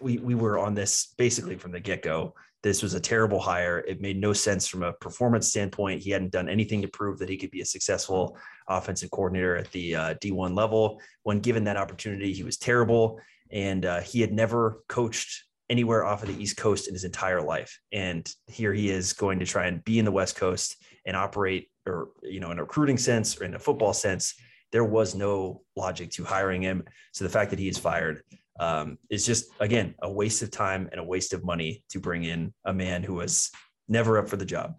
we 0.00 0.18
we 0.18 0.34
were 0.34 0.58
on 0.58 0.74
this 0.74 1.14
basically 1.16 1.56
from 1.56 1.72
the 1.72 1.80
get 1.80 2.02
go. 2.02 2.34
This 2.64 2.82
was 2.82 2.94
a 2.94 3.00
terrible 3.00 3.38
hire. 3.38 3.80
It 3.80 4.00
made 4.00 4.18
no 4.18 4.32
sense 4.32 4.66
from 4.66 4.82
a 4.82 4.94
performance 4.94 5.48
standpoint. 5.48 6.02
He 6.02 6.10
hadn't 6.10 6.32
done 6.32 6.48
anything 6.48 6.80
to 6.80 6.88
prove 6.88 7.18
that 7.18 7.28
he 7.28 7.36
could 7.36 7.50
be 7.50 7.60
a 7.60 7.66
successful 7.66 8.38
offensive 8.68 9.10
coordinator 9.10 9.54
at 9.56 9.70
the 9.72 9.94
uh, 9.94 10.14
D1 10.14 10.56
level. 10.56 10.98
When 11.24 11.40
given 11.40 11.64
that 11.64 11.76
opportunity, 11.76 12.32
he 12.32 12.42
was 12.42 12.56
terrible. 12.56 13.20
And 13.50 13.84
uh, 13.84 14.00
he 14.00 14.22
had 14.22 14.32
never 14.32 14.82
coached 14.88 15.44
anywhere 15.68 16.06
off 16.06 16.22
of 16.22 16.34
the 16.34 16.42
East 16.42 16.56
Coast 16.56 16.88
in 16.88 16.94
his 16.94 17.04
entire 17.04 17.42
life. 17.42 17.78
And 17.92 18.26
here 18.46 18.72
he 18.72 18.88
is 18.88 19.12
going 19.12 19.40
to 19.40 19.46
try 19.46 19.66
and 19.66 19.84
be 19.84 19.98
in 19.98 20.06
the 20.06 20.12
West 20.12 20.36
Coast 20.36 20.82
and 21.04 21.16
operate, 21.16 21.68
or, 21.86 22.08
you 22.22 22.40
know, 22.40 22.50
in 22.50 22.58
a 22.58 22.62
recruiting 22.62 22.96
sense 22.96 23.38
or 23.38 23.44
in 23.44 23.54
a 23.54 23.58
football 23.58 23.92
sense. 23.92 24.34
There 24.72 24.84
was 24.84 25.14
no 25.14 25.62
logic 25.76 26.10
to 26.12 26.24
hiring 26.24 26.62
him. 26.62 26.84
So 27.12 27.24
the 27.24 27.30
fact 27.30 27.50
that 27.50 27.58
he 27.58 27.68
is 27.68 27.76
fired 27.76 28.22
um, 28.60 28.98
is 29.10 29.26
just, 29.26 29.46
again, 29.60 29.94
a 30.02 30.10
waste 30.10 30.42
of 30.42 30.50
time 30.50 30.88
and 30.92 31.00
a 31.00 31.04
waste 31.04 31.32
of 31.32 31.44
money 31.44 31.82
to 31.90 31.98
bring 31.98 32.24
in 32.24 32.52
a 32.64 32.72
man 32.72 33.02
who 33.02 33.14
was 33.14 33.50
never 33.88 34.18
up 34.18 34.28
for 34.28 34.36
the 34.36 34.44
job. 34.44 34.76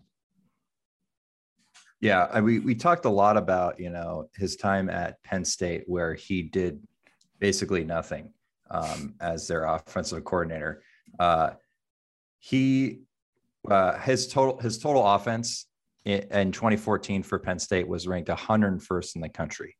Yeah, 2.01 2.27
I, 2.31 2.41
we 2.41 2.59
we 2.59 2.75
talked 2.75 3.05
a 3.05 3.09
lot 3.09 3.37
about 3.37 3.79
you 3.79 3.89
know 3.89 4.29
his 4.35 4.57
time 4.57 4.89
at 4.89 5.21
Penn 5.23 5.45
State 5.45 5.83
where 5.87 6.13
he 6.13 6.43
did 6.43 6.85
basically 7.39 7.83
nothing 7.83 8.31
um, 8.69 9.15
as 9.21 9.47
their 9.47 9.63
offensive 9.63 10.23
coordinator. 10.23 10.83
Uh, 11.19 11.51
he 12.39 13.01
uh, 13.69 13.97
his 13.99 14.27
total 14.27 14.59
his 14.59 14.77
total 14.77 15.05
offense 15.05 15.67
in, 16.03 16.19
in 16.31 16.51
2014 16.51 17.23
for 17.23 17.39
Penn 17.39 17.59
State 17.59 17.87
was 17.87 18.07
ranked 18.07 18.29
101st 18.29 19.15
in 19.15 19.21
the 19.21 19.29
country. 19.29 19.75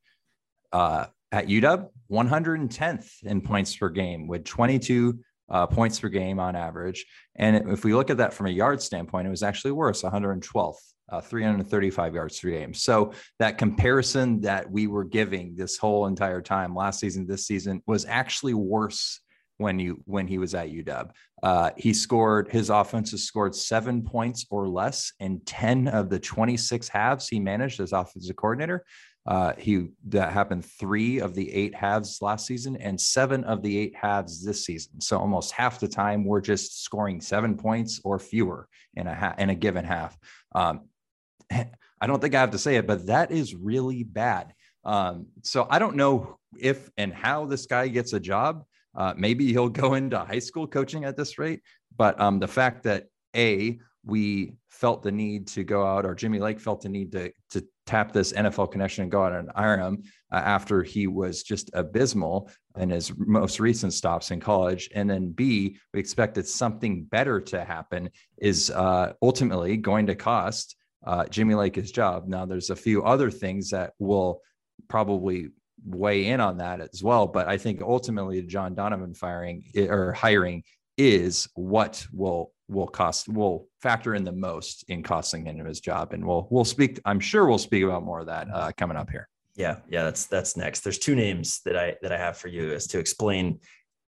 Uh, 0.72 1.06
at 1.32 1.46
UW, 1.46 1.88
110th 2.10 3.22
in 3.24 3.40
points 3.40 3.76
per 3.76 3.88
game 3.88 4.26
with 4.26 4.44
22 4.44 5.18
uh, 5.48 5.66
points 5.66 6.00
per 6.00 6.08
game 6.08 6.38
on 6.38 6.56
average. 6.56 7.06
And 7.36 7.70
if 7.70 7.84
we 7.84 7.94
look 7.94 8.10
at 8.10 8.16
that 8.16 8.34
from 8.34 8.46
a 8.46 8.50
yard 8.50 8.82
standpoint, 8.82 9.26
it 9.26 9.30
was 9.30 9.42
actually 9.42 9.72
worse, 9.72 10.02
112th 10.02 10.74
uh, 11.08 11.20
335 11.20 12.14
yards 12.14 12.40
per 12.40 12.50
game. 12.50 12.74
So 12.74 13.12
that 13.38 13.58
comparison 13.58 14.40
that 14.40 14.70
we 14.70 14.86
were 14.86 15.04
giving 15.04 15.54
this 15.54 15.76
whole 15.76 16.06
entire 16.06 16.42
time 16.42 16.74
last 16.74 17.00
season, 17.00 17.26
this 17.26 17.46
season 17.46 17.82
was 17.86 18.04
actually 18.06 18.54
worse 18.54 19.20
when 19.58 19.78
you 19.78 20.02
when 20.04 20.26
he 20.26 20.38
was 20.38 20.54
at 20.54 20.70
UW. 20.70 21.10
Uh, 21.42 21.70
he 21.76 21.94
scored 21.94 22.48
his 22.50 22.70
offense 22.70 23.12
has 23.12 23.24
scored 23.24 23.54
seven 23.54 24.02
points 24.02 24.44
or 24.50 24.68
less 24.68 25.12
in 25.20 25.40
10 25.46 25.88
of 25.88 26.10
the 26.10 26.18
26 26.18 26.88
halves 26.88 27.28
he 27.28 27.40
managed 27.40 27.80
as 27.80 27.92
offensive 27.92 28.36
coordinator. 28.36 28.84
Uh, 29.26 29.52
he 29.58 29.88
that 30.06 30.32
happened 30.32 30.64
three 30.64 31.18
of 31.18 31.34
the 31.34 31.52
eight 31.52 31.74
halves 31.74 32.22
last 32.22 32.46
season 32.46 32.76
and 32.76 33.00
seven 33.00 33.42
of 33.44 33.60
the 33.62 33.76
eight 33.76 33.94
halves 33.96 34.44
this 34.44 34.64
season. 34.64 35.00
So 35.00 35.18
almost 35.18 35.52
half 35.52 35.80
the 35.80 35.88
time 35.88 36.24
we're 36.24 36.40
just 36.40 36.84
scoring 36.84 37.20
seven 37.20 37.56
points 37.56 38.00
or 38.04 38.18
fewer 38.18 38.68
in 38.94 39.06
a 39.06 39.14
ha- 39.14 39.34
in 39.38 39.50
a 39.50 39.54
given 39.54 39.84
half. 39.84 40.16
Um, 40.54 40.82
I 41.50 42.06
don't 42.06 42.20
think 42.20 42.34
I 42.34 42.40
have 42.40 42.50
to 42.52 42.58
say 42.58 42.76
it, 42.76 42.86
but 42.86 43.06
that 43.06 43.32
is 43.32 43.54
really 43.54 44.04
bad. 44.04 44.52
Um, 44.84 45.26
so 45.42 45.66
I 45.68 45.78
don't 45.78 45.96
know 45.96 46.38
if 46.58 46.90
and 46.96 47.12
how 47.12 47.46
this 47.46 47.66
guy 47.66 47.88
gets 47.88 48.12
a 48.12 48.20
job. 48.20 48.64
Uh, 48.94 49.12
maybe 49.16 49.52
he'll 49.52 49.68
go 49.68 49.94
into 49.94 50.18
high 50.18 50.38
school 50.38 50.66
coaching 50.66 51.04
at 51.04 51.16
this 51.16 51.38
rate. 51.38 51.60
But 51.96 52.20
um, 52.20 52.38
the 52.38 52.48
fact 52.48 52.84
that 52.84 53.06
a 53.34 53.78
we 54.04 54.54
felt 54.70 55.02
the 55.02 55.10
need 55.10 55.48
to 55.48 55.64
go 55.64 55.84
out, 55.84 56.06
or 56.06 56.14
Jimmy 56.14 56.38
Lake 56.38 56.60
felt 56.60 56.82
the 56.82 56.88
need 56.88 57.12
to 57.12 57.32
to 57.50 57.66
tap 57.86 58.12
this 58.12 58.32
NFL 58.32 58.72
connection 58.72 59.02
and 59.02 59.10
go 59.10 59.22
out 59.22 59.32
and 59.32 59.50
hire 59.54 59.78
him 59.78 60.02
uh, 60.32 60.36
after 60.36 60.82
he 60.82 61.06
was 61.06 61.42
just 61.42 61.70
abysmal 61.72 62.50
in 62.78 62.90
his 62.90 63.12
most 63.16 63.60
recent 63.60 63.92
stops 63.92 64.30
in 64.30 64.40
college. 64.40 64.90
And 64.94 65.08
then 65.08 65.30
B, 65.30 65.78
we 65.94 66.00
expected 66.00 66.46
something 66.46 67.04
better 67.04 67.40
to 67.42 67.64
happen 67.64 68.10
is 68.38 68.70
uh, 68.70 69.12
ultimately 69.22 69.76
going 69.76 70.06
to 70.08 70.14
cost 70.14 70.76
uh, 71.06 71.24
Jimmy 71.26 71.54
Lake 71.54 71.76
his 71.76 71.92
job. 71.92 72.26
Now, 72.26 72.44
there's 72.44 72.70
a 72.70 72.76
few 72.76 73.04
other 73.04 73.30
things 73.30 73.70
that 73.70 73.92
will 73.98 74.42
probably 74.88 75.48
weigh 75.84 76.26
in 76.26 76.40
on 76.40 76.58
that 76.58 76.80
as 76.80 77.02
well, 77.02 77.26
but 77.26 77.46
I 77.46 77.58
think 77.58 77.80
ultimately 77.80 78.42
John 78.42 78.74
Donovan 78.74 79.14
firing 79.14 79.64
or 79.76 80.12
hiring 80.12 80.64
is 80.98 81.48
what 81.54 82.04
will 82.12 82.52
will 82.68 82.86
cost 82.86 83.28
will 83.28 83.68
factor 83.80 84.14
in 84.14 84.24
the 84.24 84.32
most 84.32 84.84
in 84.88 85.02
costing 85.02 85.46
him 85.46 85.64
his 85.64 85.80
job, 85.80 86.12
and 86.12 86.24
we'll 86.24 86.46
we'll 86.50 86.64
speak. 86.64 87.00
I'm 87.04 87.20
sure 87.20 87.46
we'll 87.46 87.58
speak 87.58 87.84
about 87.84 88.04
more 88.04 88.20
of 88.20 88.26
that 88.26 88.48
uh, 88.52 88.72
coming 88.76 88.96
up 88.96 89.10
here. 89.10 89.28
Yeah, 89.54 89.76
yeah, 89.88 90.04
that's 90.04 90.26
that's 90.26 90.56
next. 90.56 90.80
There's 90.80 90.98
two 90.98 91.14
names 91.14 91.60
that 91.64 91.76
I 91.76 91.96
that 92.02 92.12
I 92.12 92.18
have 92.18 92.36
for 92.36 92.48
you 92.48 92.72
as 92.72 92.86
to 92.88 92.98
explain 92.98 93.60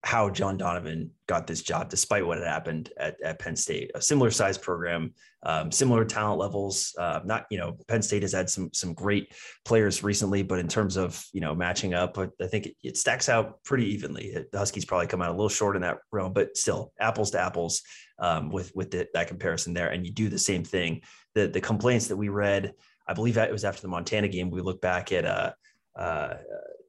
how 0.06 0.30
John 0.30 0.56
Donovan 0.56 1.10
got 1.26 1.48
this 1.48 1.64
job, 1.64 1.90
despite 1.90 2.26
what 2.26 2.38
had 2.38 2.46
happened 2.46 2.92
at, 2.96 3.20
at 3.24 3.40
Penn 3.40 3.56
State. 3.56 3.90
A 3.96 4.02
similar 4.02 4.30
size 4.30 4.56
program, 4.56 5.16
um, 5.42 5.72
similar 5.72 6.06
talent 6.06 6.40
levels. 6.40 6.94
Uh, 6.96 7.22
not, 7.26 7.48
you 7.50 7.58
know, 7.58 7.76
Penn 7.88 8.04
State 8.04 8.22
has 8.22 8.32
had 8.32 8.48
some 8.48 8.70
some 8.72 8.94
great 8.94 9.34
players 9.66 10.04
recently, 10.04 10.44
but 10.44 10.60
in 10.60 10.68
terms 10.68 10.96
of 10.96 11.26
you 11.34 11.42
know 11.42 11.56
matching 11.56 11.96
up, 11.96 12.18
I 12.18 12.48
think 12.48 12.68
it, 12.68 12.76
it 12.84 12.98
stacks 12.98 13.30
out 13.30 13.64
pretty 13.64 13.92
evenly. 13.94 14.36
The 14.52 14.58
Huskies 14.58 14.86
probably 14.86 15.08
come 15.08 15.24
out 15.24 15.30
a 15.30 15.34
little 15.34 15.50
short 15.50 15.76
in 15.76 15.82
that 15.82 15.98
realm, 16.12 16.34
but 16.34 16.56
still 16.56 16.94
apples 17.00 17.32
to 17.32 17.40
apples 17.40 17.82
um, 18.20 18.50
with 18.50 18.76
with 18.76 18.92
the, 18.92 19.08
that 19.14 19.28
comparison 19.28 19.74
there. 19.74 19.90
And 19.90 20.06
you 20.06 20.12
do 20.12 20.30
the 20.30 20.40
same 20.40 20.64
thing. 20.64 21.02
The 21.34 21.48
the 21.48 21.62
complaints 21.62 22.08
that 22.08 22.18
we 22.18 22.30
read, 22.30 22.74
I 23.08 23.14
believe 23.14 23.36
that 23.36 23.50
it 23.50 23.54
was 23.54 23.66
after 23.66 23.82
the 23.82 23.88
Montana 23.88 24.28
game. 24.28 24.50
We 24.50 24.62
look 24.62 24.82
back 24.82 25.12
at 25.12 25.26
uh, 25.26 25.52
uh, 25.96 26.36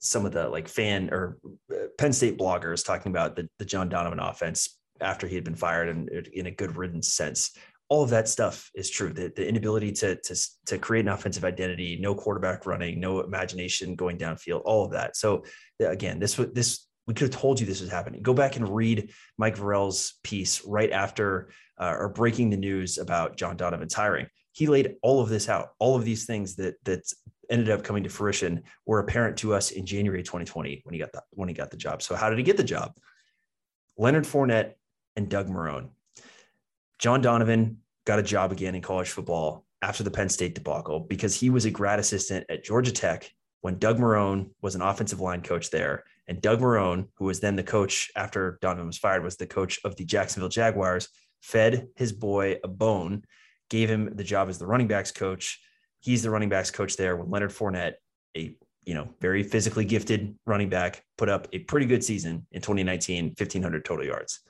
some 0.00 0.26
of 0.26 0.32
the 0.32 0.48
like 0.48 0.68
fan 0.68 1.10
or 1.12 1.38
uh, 1.72 1.86
Penn 1.98 2.12
State 2.12 2.38
bloggers 2.38 2.84
talking 2.84 3.10
about 3.12 3.36
the, 3.36 3.48
the 3.58 3.64
John 3.64 3.88
Donovan 3.88 4.20
offense 4.20 4.78
after 5.00 5.26
he 5.26 5.34
had 5.34 5.44
been 5.44 5.54
fired 5.54 5.88
and 5.88 6.08
in 6.08 6.46
a 6.46 6.50
good 6.50 6.76
riddance 6.76 7.12
sense. 7.12 7.56
All 7.88 8.02
of 8.02 8.10
that 8.10 8.28
stuff 8.28 8.68
is 8.74 8.90
true. 8.90 9.12
The, 9.12 9.32
the 9.36 9.46
inability 9.46 9.92
to, 9.92 10.16
to, 10.16 10.36
to 10.66 10.78
create 10.78 11.04
an 11.04 11.12
offensive 11.12 11.44
identity, 11.44 11.98
no 12.00 12.16
quarterback 12.16 12.66
running, 12.66 12.98
no 12.98 13.20
imagination 13.20 13.94
going 13.94 14.18
downfield, 14.18 14.62
all 14.64 14.84
of 14.84 14.90
that. 14.92 15.16
So 15.16 15.44
again, 15.78 16.18
this 16.18 16.34
this 16.52 16.86
we 17.06 17.14
could 17.14 17.32
have 17.32 17.40
told 17.40 17.60
you 17.60 17.66
this 17.66 17.80
was 17.80 17.90
happening. 17.90 18.22
Go 18.22 18.34
back 18.34 18.56
and 18.56 18.68
read 18.68 19.12
Mike 19.38 19.56
Vorel's 19.56 20.14
piece 20.22 20.64
right 20.64 20.90
after 20.90 21.50
uh, 21.78 21.94
or 21.98 22.08
breaking 22.08 22.50
the 22.50 22.56
news 22.56 22.98
about 22.98 23.36
John 23.36 23.56
Donovan's 23.56 23.94
hiring. 23.94 24.26
He 24.52 24.66
laid 24.66 24.96
all 25.02 25.20
of 25.20 25.28
this 25.28 25.48
out, 25.48 25.70
all 25.78 25.96
of 25.96 26.04
these 26.04 26.24
things 26.24 26.56
that 26.56 26.82
that 26.84 27.12
ended 27.48 27.70
up 27.70 27.84
coming 27.84 28.02
to 28.02 28.08
fruition 28.08 28.62
were 28.86 28.98
apparent 28.98 29.36
to 29.38 29.54
us 29.54 29.70
in 29.70 29.86
January 29.86 30.22
2020 30.22 30.80
when 30.84 30.94
he 30.94 30.98
got 30.98 31.12
the 31.12 31.22
when 31.30 31.48
he 31.48 31.54
got 31.54 31.70
the 31.70 31.76
job. 31.76 32.02
So 32.02 32.16
how 32.16 32.28
did 32.28 32.38
he 32.38 32.44
get 32.44 32.56
the 32.56 32.64
job? 32.64 32.96
Leonard 33.96 34.24
Fournette 34.24 34.72
and 35.14 35.28
Doug 35.28 35.48
Marrone. 35.48 35.90
John 36.98 37.20
Donovan 37.20 37.78
got 38.04 38.18
a 38.18 38.22
job 38.22 38.52
again 38.52 38.74
in 38.74 38.82
college 38.82 39.10
football 39.10 39.64
after 39.82 40.02
the 40.02 40.10
Penn 40.10 40.28
State 40.28 40.54
debacle 40.54 41.00
because 41.00 41.38
he 41.38 41.50
was 41.50 41.66
a 41.66 41.70
grad 41.70 41.98
assistant 41.98 42.46
at 42.48 42.64
Georgia 42.64 42.92
Tech 42.92 43.30
when 43.60 43.78
Doug 43.78 43.98
Marrone 43.98 44.50
was 44.62 44.74
an 44.74 44.82
offensive 44.82 45.20
line 45.20 45.42
coach 45.42 45.70
there. 45.70 46.04
And 46.28 46.40
Doug 46.40 46.60
Marrone, 46.60 47.08
who 47.16 47.26
was 47.26 47.40
then 47.40 47.56
the 47.56 47.62
coach 47.62 48.10
after 48.16 48.58
Donovan 48.60 48.86
was 48.86 48.98
fired, 48.98 49.22
was 49.22 49.36
the 49.36 49.46
coach 49.46 49.78
of 49.84 49.96
the 49.96 50.04
Jacksonville 50.04 50.48
Jaguars, 50.48 51.08
fed 51.40 51.88
his 51.94 52.12
boy 52.12 52.56
a 52.64 52.68
bone, 52.68 53.22
gave 53.70 53.88
him 53.88 54.14
the 54.14 54.24
job 54.24 54.48
as 54.48 54.58
the 54.58 54.66
running 54.66 54.88
backs 54.88 55.12
coach. 55.12 55.60
He's 56.00 56.22
the 56.22 56.30
running 56.30 56.48
backs 56.48 56.70
coach 56.70 56.96
there 56.96 57.16
with 57.16 57.28
Leonard 57.28 57.50
Fournette, 57.50 57.94
a 58.36 58.56
you 58.84 58.94
know 58.94 59.08
very 59.20 59.42
physically 59.42 59.84
gifted 59.84 60.36
running 60.46 60.68
back, 60.68 61.04
put 61.16 61.28
up 61.28 61.48
a 61.52 61.60
pretty 61.60 61.86
good 61.86 62.04
season 62.04 62.46
in 62.52 62.60
2019, 62.60 63.26
1500 63.28 63.84
total 63.84 64.04
yards. 64.04 64.40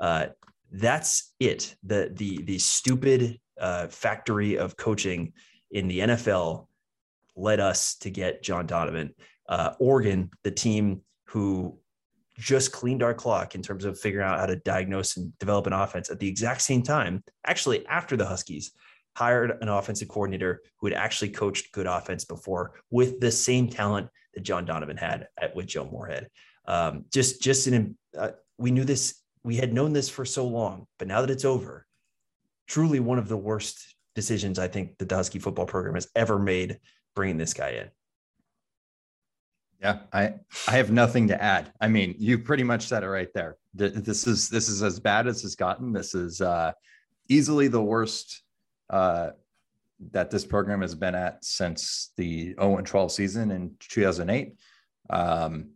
Uh, 0.00 0.26
that's 0.70 1.32
it. 1.40 1.76
The 1.82 2.10
the 2.14 2.42
the 2.44 2.58
stupid 2.58 3.38
uh, 3.60 3.88
factory 3.88 4.58
of 4.58 4.76
coaching 4.76 5.32
in 5.70 5.88
the 5.88 6.00
NFL 6.00 6.66
led 7.36 7.60
us 7.60 7.96
to 7.96 8.10
get 8.10 8.42
John 8.42 8.66
Donovan. 8.66 9.14
Uh, 9.48 9.74
Oregon, 9.78 10.30
the 10.42 10.50
team 10.50 11.02
who 11.36 11.78
just 12.38 12.72
cleaned 12.72 13.02
our 13.02 13.12
clock 13.12 13.54
in 13.54 13.60
terms 13.60 13.84
of 13.84 14.00
figuring 14.00 14.26
out 14.26 14.40
how 14.40 14.46
to 14.46 14.56
diagnose 14.56 15.18
and 15.18 15.38
develop 15.38 15.66
an 15.66 15.74
offense 15.74 16.08
at 16.08 16.18
the 16.18 16.26
exact 16.26 16.62
same 16.62 16.82
time, 16.82 17.22
actually 17.44 17.86
after 17.88 18.16
the 18.16 18.24
Huskies 18.24 18.72
hired 19.14 19.52
an 19.60 19.68
offensive 19.68 20.08
coordinator 20.08 20.62
who 20.78 20.86
had 20.86 20.96
actually 20.96 21.28
coached 21.28 21.72
good 21.72 21.86
offense 21.86 22.24
before 22.24 22.80
with 22.90 23.20
the 23.20 23.30
same 23.30 23.68
talent 23.68 24.08
that 24.32 24.44
John 24.44 24.64
Donovan 24.64 24.96
had 24.96 25.28
at, 25.38 25.54
with 25.54 25.66
Joe 25.66 25.86
Moorhead. 25.92 26.28
Um, 26.64 27.04
just, 27.12 27.42
just 27.42 27.66
in, 27.66 27.98
uh, 28.16 28.30
we 28.56 28.70
knew 28.70 28.84
this, 28.84 29.20
we 29.44 29.56
had 29.56 29.74
known 29.74 29.92
this 29.92 30.08
for 30.08 30.24
so 30.24 30.46
long, 30.46 30.86
but 30.98 31.06
now 31.06 31.20
that 31.20 31.28
it's 31.28 31.44
over, 31.44 31.86
truly 32.66 32.98
one 32.98 33.18
of 33.18 33.28
the 33.28 33.36
worst 33.36 33.94
decisions 34.14 34.58
I 34.58 34.68
think 34.68 34.96
the 34.96 35.14
Husky 35.14 35.38
football 35.38 35.66
program 35.66 35.96
has 35.96 36.08
ever 36.16 36.38
made 36.38 36.78
bringing 37.14 37.36
this 37.36 37.52
guy 37.52 37.72
in. 37.72 37.90
Yeah, 39.80 39.98
I 40.12 40.34
I 40.66 40.72
have 40.72 40.90
nothing 40.90 41.28
to 41.28 41.42
add. 41.42 41.72
I 41.80 41.88
mean, 41.88 42.14
you 42.18 42.38
pretty 42.38 42.62
much 42.62 42.86
said 42.86 43.02
it 43.02 43.08
right 43.08 43.32
there. 43.34 43.56
This 43.74 44.26
is 44.26 44.48
this 44.48 44.68
is 44.68 44.82
as 44.82 44.98
bad 44.98 45.26
as 45.26 45.44
it's 45.44 45.54
gotten. 45.54 45.92
This 45.92 46.14
is 46.14 46.40
uh, 46.40 46.72
easily 47.28 47.68
the 47.68 47.82
worst 47.82 48.42
uh, 48.88 49.30
that 50.12 50.30
this 50.30 50.44
program 50.44 50.80
has 50.80 50.94
been 50.94 51.14
at 51.14 51.44
since 51.44 52.12
the 52.16 52.54
0 52.54 52.78
and 52.78 52.86
12 52.86 53.12
season 53.12 53.50
in 53.50 53.74
2008. 53.80 54.54
Um, 55.10 55.70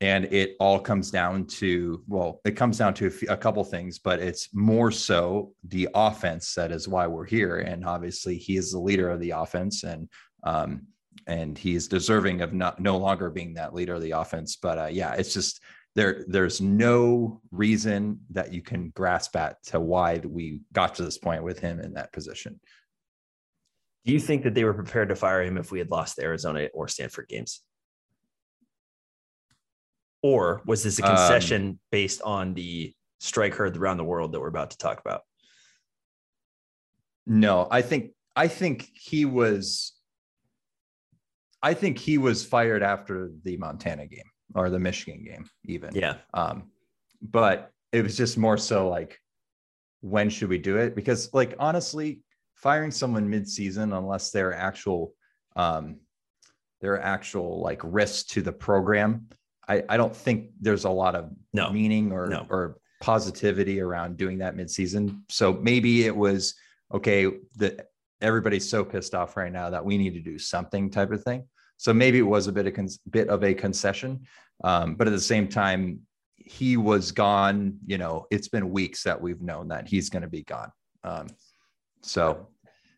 and 0.00 0.24
it 0.26 0.56
all 0.60 0.78
comes 0.78 1.10
down 1.10 1.44
to 1.44 2.02
well 2.08 2.40
it 2.44 2.52
comes 2.52 2.78
down 2.78 2.94
to 2.94 3.12
a, 3.28 3.36
couple 3.36 3.62
things 3.64 3.98
but 3.98 4.18
it's 4.18 4.48
more 4.54 4.90
so 4.90 5.52
the 5.68 5.88
offense 5.94 6.54
that 6.54 6.72
is 6.72 6.88
why 6.88 7.06
we're 7.06 7.26
here 7.26 7.58
and 7.58 7.84
obviously 7.84 8.36
he 8.36 8.56
is 8.56 8.72
the 8.72 8.78
leader 8.78 9.10
of 9.10 9.20
the 9.20 9.30
offense 9.30 9.84
and 9.84 10.08
um, 10.44 10.86
and 11.26 11.56
he's 11.56 11.88
deserving 11.88 12.40
of 12.40 12.52
not 12.52 12.80
no 12.80 12.96
longer 12.96 13.30
being 13.30 13.54
that 13.54 13.74
leader 13.74 13.94
of 13.94 14.02
the 14.02 14.12
offense. 14.12 14.56
But 14.56 14.78
uh, 14.78 14.86
yeah 14.86 15.14
it's 15.14 15.34
just 15.34 15.60
there 15.94 16.24
there's 16.28 16.60
no 16.60 17.40
reason 17.50 18.20
that 18.30 18.52
you 18.52 18.62
can 18.62 18.90
grasp 18.90 19.34
at 19.36 19.62
to 19.64 19.80
why 19.80 20.18
we 20.18 20.60
got 20.72 20.94
to 20.96 21.04
this 21.04 21.18
point 21.18 21.42
with 21.42 21.58
him 21.58 21.80
in 21.80 21.94
that 21.94 22.12
position. 22.12 22.60
Do 24.04 24.12
you 24.12 24.20
think 24.20 24.44
that 24.44 24.54
they 24.54 24.64
were 24.64 24.74
prepared 24.74 25.08
to 25.10 25.16
fire 25.16 25.42
him 25.42 25.58
if 25.58 25.70
we 25.70 25.78
had 25.78 25.90
lost 25.90 26.16
the 26.16 26.22
arizona 26.22 26.68
or 26.72 26.88
stanford 26.88 27.28
games? 27.28 27.60
Or 30.22 30.62
was 30.66 30.82
this 30.82 30.98
a 30.98 31.04
um, 31.04 31.16
concession 31.16 31.62
um, 31.68 31.78
based 31.90 32.22
on 32.22 32.54
the 32.54 32.94
strike 33.18 33.54
heard 33.54 33.76
around 33.76 33.96
the 33.96 34.04
world 34.04 34.32
that 34.32 34.40
we're 34.40 34.48
about 34.48 34.70
to 34.70 34.78
talk 34.78 35.00
about? 35.00 35.22
No, 37.26 37.68
I 37.70 37.82
think 37.82 38.12
I 38.36 38.48
think 38.48 38.88
he 38.94 39.24
was 39.24 39.92
I 41.62 41.74
think 41.74 41.98
he 41.98 42.18
was 42.18 42.44
fired 42.44 42.82
after 42.82 43.30
the 43.44 43.56
Montana 43.56 44.06
game 44.06 44.30
or 44.54 44.70
the 44.70 44.78
Michigan 44.78 45.24
game, 45.24 45.44
even. 45.64 45.94
Yeah. 45.94 46.16
Um, 46.34 46.70
but 47.20 47.70
it 47.92 48.02
was 48.02 48.16
just 48.16 48.38
more 48.38 48.56
so 48.56 48.88
like, 48.88 49.18
when 50.00 50.30
should 50.30 50.48
we 50.48 50.58
do 50.58 50.78
it? 50.78 50.94
Because, 50.94 51.32
like, 51.34 51.54
honestly, 51.58 52.20
firing 52.54 52.90
someone 52.90 53.28
mid-season, 53.28 53.92
unless 53.92 54.30
they're 54.30 54.54
actual, 54.54 55.14
um, 55.56 55.96
they're 56.80 57.00
actual 57.00 57.60
like 57.60 57.80
risks 57.84 58.24
to 58.32 58.42
the 58.42 58.52
program, 58.52 59.28
I, 59.68 59.84
I 59.88 59.96
don't 59.98 60.16
think 60.16 60.50
there's 60.60 60.84
a 60.84 60.90
lot 60.90 61.14
of 61.14 61.30
no. 61.52 61.70
meaning 61.70 62.10
or 62.10 62.26
no. 62.26 62.46
or 62.48 62.78
positivity 63.00 63.80
around 63.80 64.16
doing 64.16 64.38
that 64.38 64.56
midseason. 64.56 65.20
So 65.28 65.52
maybe 65.52 66.06
it 66.06 66.16
was 66.16 66.54
okay 66.92 67.30
that 67.56 67.89
everybody's 68.20 68.68
so 68.68 68.84
pissed 68.84 69.14
off 69.14 69.36
right 69.36 69.52
now 69.52 69.70
that 69.70 69.84
we 69.84 69.98
need 69.98 70.14
to 70.14 70.20
do 70.20 70.38
something 70.38 70.90
type 70.90 71.10
of 71.12 71.22
thing. 71.22 71.44
So 71.76 71.94
maybe 71.94 72.18
it 72.18 72.22
was 72.22 72.46
a 72.46 72.52
bit 72.52 72.66
of 72.66 72.74
con- 72.74 72.88
bit 73.08 73.28
of 73.28 73.42
a 73.42 73.54
concession, 73.54 74.26
um, 74.62 74.96
but 74.96 75.06
at 75.06 75.12
the 75.12 75.20
same 75.20 75.48
time, 75.48 76.00
he 76.36 76.76
was 76.76 77.12
gone. 77.12 77.78
You 77.86 77.98
know, 77.98 78.26
it's 78.30 78.48
been 78.48 78.70
weeks 78.70 79.02
that 79.04 79.20
we've 79.20 79.40
known 79.40 79.68
that 79.68 79.88
he's 79.88 80.10
going 80.10 80.22
to 80.22 80.28
be 80.28 80.42
gone. 80.42 80.70
Um, 81.04 81.28
so 82.02 82.48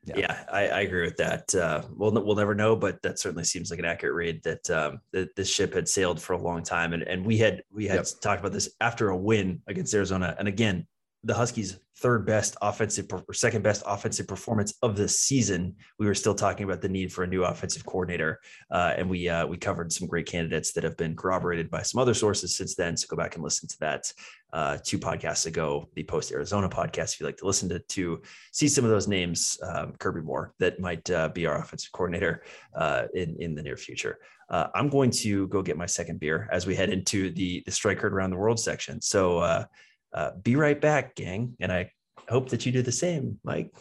yeah, 0.04 0.18
yeah 0.18 0.44
I, 0.50 0.68
I, 0.68 0.80
agree 0.80 1.02
with 1.02 1.16
that. 1.18 1.54
Uh, 1.54 1.82
we'll 1.94 2.10
we'll 2.10 2.34
never 2.34 2.56
know, 2.56 2.74
but 2.74 3.00
that 3.02 3.20
certainly 3.20 3.44
seems 3.44 3.70
like 3.70 3.78
an 3.78 3.84
accurate 3.84 4.14
read 4.14 4.42
that 4.42 4.68
um, 4.70 5.00
that 5.12 5.36
this 5.36 5.48
ship 5.48 5.74
had 5.74 5.88
sailed 5.88 6.20
for 6.20 6.32
a 6.32 6.42
long 6.42 6.64
time, 6.64 6.92
and 6.92 7.04
and 7.04 7.24
we 7.24 7.38
had 7.38 7.62
we 7.72 7.86
had 7.86 7.96
yep. 7.96 8.06
talked 8.20 8.40
about 8.40 8.52
this 8.52 8.68
after 8.80 9.10
a 9.10 9.16
win 9.16 9.62
against 9.68 9.94
Arizona, 9.94 10.34
and 10.38 10.48
again 10.48 10.86
the 11.24 11.34
Huskies' 11.34 11.78
third 11.98 12.26
best 12.26 12.56
offensive 12.60 13.06
or 13.12 13.32
second 13.32 13.62
best 13.62 13.82
offensive 13.86 14.26
performance 14.26 14.74
of 14.82 14.96
the 14.96 15.08
season, 15.08 15.76
we 15.98 16.06
were 16.06 16.14
still 16.14 16.34
talking 16.34 16.64
about 16.64 16.80
the 16.80 16.88
need 16.88 17.12
for 17.12 17.22
a 17.22 17.26
new 17.26 17.44
offensive 17.44 17.86
coordinator, 17.86 18.40
uh, 18.72 18.94
and 18.96 19.08
we 19.08 19.28
uh, 19.28 19.46
we 19.46 19.56
covered 19.56 19.92
some 19.92 20.08
great 20.08 20.26
candidates 20.26 20.72
that 20.72 20.82
have 20.82 20.96
been 20.96 21.14
corroborated 21.14 21.70
by 21.70 21.82
some 21.82 22.00
other 22.00 22.14
sources 22.14 22.56
since 22.56 22.74
then. 22.74 22.96
So 22.96 23.06
go 23.08 23.16
back 23.16 23.36
and 23.36 23.44
listen 23.44 23.68
to 23.68 23.78
that 23.80 24.12
uh, 24.52 24.78
two 24.84 24.98
podcasts 24.98 25.46
ago, 25.46 25.88
the 25.94 26.02
post 26.02 26.32
Arizona 26.32 26.68
podcast, 26.68 27.14
if 27.14 27.20
you 27.20 27.26
like 27.26 27.36
to 27.36 27.46
listen 27.46 27.68
to 27.68 27.78
to 27.78 28.20
see 28.50 28.66
some 28.66 28.84
of 28.84 28.90
those 28.90 29.06
names, 29.06 29.56
um, 29.62 29.92
Kirby 29.98 30.22
Moore, 30.22 30.54
that 30.58 30.80
might 30.80 31.08
uh, 31.08 31.28
be 31.28 31.46
our 31.46 31.58
offensive 31.58 31.92
coordinator 31.92 32.42
uh, 32.74 33.04
in 33.14 33.36
in 33.38 33.54
the 33.54 33.62
near 33.62 33.76
future. 33.76 34.18
Uh, 34.50 34.66
I'm 34.74 34.88
going 34.88 35.10
to 35.10 35.46
go 35.48 35.62
get 35.62 35.78
my 35.78 35.86
second 35.86 36.18
beer 36.18 36.48
as 36.50 36.66
we 36.66 36.74
head 36.74 36.90
into 36.90 37.30
the 37.30 37.62
the 37.64 37.70
strike 37.70 38.02
around 38.02 38.30
the 38.30 38.36
world 38.36 38.58
section. 38.58 39.00
So 39.00 39.66
uh, 40.12 40.32
be 40.42 40.56
right 40.56 40.80
back, 40.80 41.14
gang. 41.14 41.56
And 41.60 41.72
I 41.72 41.90
hope 42.28 42.50
that 42.50 42.66
you 42.66 42.72
do 42.72 42.82
the 42.82 42.92
same, 42.92 43.38
Mike. 43.44 43.72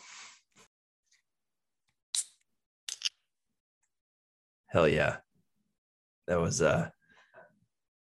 Hell 4.68 4.88
yeah. 4.88 5.18
That 6.28 6.40
was 6.40 6.62
uh 6.62 6.90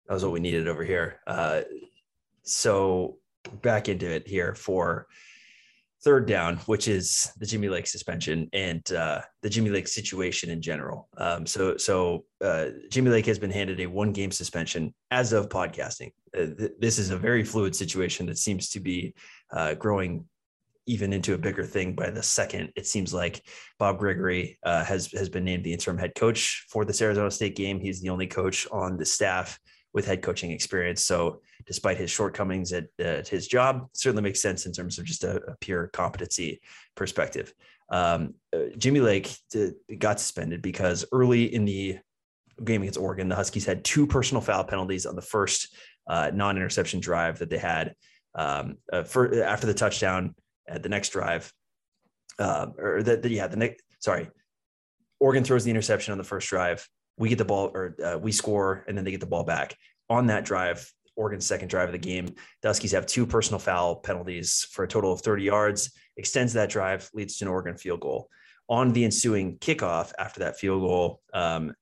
that 0.07 0.13
was 0.13 0.23
what 0.23 0.33
we 0.33 0.39
needed 0.39 0.67
over 0.67 0.83
here. 0.83 1.19
Uh 1.25 1.61
so 2.43 3.17
back 3.63 3.89
into 3.89 4.07
it 4.07 4.27
here 4.27 4.53
for 4.53 5.07
third 6.03 6.27
down, 6.27 6.57
which 6.59 6.87
is 6.87 7.31
the 7.37 7.45
Jimmy 7.45 7.67
Lake 7.67 7.87
suspension 7.87 8.49
and 8.53 8.89
uh, 8.93 9.21
the 9.41 9.49
Jimmy 9.49 9.69
Lake 9.69 9.87
situation 9.87 10.49
in 10.49 10.61
general. 10.61 11.09
Um, 11.17 11.45
so, 11.45 11.75
so 11.77 12.25
uh, 12.41 12.67
Jimmy 12.89 13.11
Lake 13.11 13.25
has 13.25 13.39
been 13.39 13.51
handed 13.51 13.79
a 13.81 13.87
one 13.87 14.13
game 14.13 14.31
suspension 14.31 14.93
as 15.11 15.33
of 15.33 15.49
podcasting. 15.49 16.11
Uh, 16.33 16.47
th- 16.57 16.71
this 16.79 16.99
is 16.99 17.09
a 17.09 17.17
very 17.17 17.43
fluid 17.43 17.75
situation 17.75 18.25
that 18.27 18.37
seems 18.37 18.69
to 18.69 18.79
be 18.79 19.13
uh, 19.51 19.73
growing 19.73 20.25
even 20.85 21.13
into 21.13 21.35
a 21.35 21.37
bigger 21.37 21.63
thing 21.63 21.93
by 21.93 22.09
the 22.09 22.23
second. 22.23 22.71
It 22.75 22.87
seems 22.87 23.13
like 23.13 23.43
Bob 23.77 23.99
Gregory 23.99 24.57
uh, 24.63 24.83
has 24.83 25.11
has 25.11 25.29
been 25.29 25.43
named 25.43 25.63
the 25.63 25.73
interim 25.73 25.99
head 25.99 26.15
coach 26.15 26.65
for 26.69 26.83
this 26.83 27.01
Arizona 27.01 27.29
State 27.29 27.55
game. 27.55 27.79
He's 27.79 28.01
the 28.01 28.09
only 28.09 28.25
coach 28.25 28.67
on 28.71 28.97
the 28.97 29.05
staff 29.05 29.59
with 29.93 30.05
head 30.05 30.21
coaching 30.21 30.51
experience. 30.51 31.03
So, 31.03 31.41
despite 31.65 31.97
his 31.97 32.11
shortcomings 32.11 32.73
at, 32.73 32.87
at 32.99 33.27
his 33.27 33.47
job, 33.47 33.87
certainly 33.93 34.23
makes 34.23 34.41
sense 34.41 34.65
in 34.65 34.71
terms 34.71 34.99
of 34.99 35.05
just 35.05 35.23
a, 35.23 35.37
a 35.43 35.55
pure 35.59 35.87
competency 35.87 36.61
perspective. 36.95 37.53
Um, 37.89 38.35
uh, 38.53 38.69
Jimmy 38.77 38.99
Lake 38.99 39.35
uh, 39.55 39.67
got 39.97 40.19
suspended 40.19 40.61
because 40.61 41.05
early 41.11 41.53
in 41.53 41.65
the 41.65 41.99
game 42.63 42.81
against 42.81 42.99
Oregon, 42.99 43.29
the 43.29 43.35
Huskies 43.35 43.65
had 43.65 43.83
two 43.83 44.05
personal 44.05 44.41
foul 44.41 44.63
penalties 44.63 45.05
on 45.05 45.15
the 45.15 45.21
first 45.21 45.75
uh, 46.07 46.31
non-interception 46.33 46.99
drive 46.99 47.39
that 47.39 47.49
they 47.49 47.57
had 47.57 47.95
um, 48.35 48.77
uh, 48.91 49.03
for 49.03 49.43
after 49.43 49.67
the 49.67 49.73
touchdown 49.73 50.35
at 50.67 50.83
the 50.83 50.89
next 50.89 51.09
drive, 51.09 51.51
uh, 52.37 52.67
or 52.77 53.01
the, 53.03 53.17
the, 53.17 53.29
yeah 53.29 53.47
the 53.47 53.57
next 53.57 53.81
sorry, 53.99 54.29
Oregon 55.19 55.43
throws 55.43 55.63
the 55.63 55.71
interception 55.71 56.11
on 56.11 56.17
the 56.17 56.23
first 56.23 56.47
drive. 56.47 56.87
We 57.19 57.29
get 57.29 57.37
the 57.37 57.45
ball 57.45 57.71
or 57.73 57.95
uh, 58.03 58.17
we 58.17 58.31
score, 58.31 58.83
and 58.87 58.97
then 58.97 59.05
they 59.05 59.11
get 59.11 59.19
the 59.19 59.27
ball 59.27 59.43
back 59.43 59.75
on 60.09 60.27
that 60.27 60.45
drive. 60.45 60.91
Oregon's 61.15 61.45
second 61.45 61.67
drive 61.67 61.89
of 61.89 61.91
the 61.91 61.97
game. 61.97 62.33
The 62.61 62.69
Huskies 62.69 62.93
have 62.93 63.05
two 63.05 63.27
personal 63.27 63.59
foul 63.59 63.97
penalties 63.97 64.65
for 64.71 64.83
a 64.83 64.87
total 64.87 65.11
of 65.11 65.21
30 65.21 65.43
yards. 65.43 65.91
Extends 66.15 66.53
that 66.53 66.69
drive, 66.69 67.09
leads 67.13 67.37
to 67.37 67.45
an 67.45 67.49
Oregon 67.49 67.77
field 67.77 67.99
goal. 67.99 68.29
on 68.69 68.93
the 68.93 69.03
ensuing 69.03 69.57
kickoff 69.57 70.11
after 70.19 70.41
that 70.41 70.57
field 70.57 70.81
goal, 70.81 71.21
um, 71.33 71.73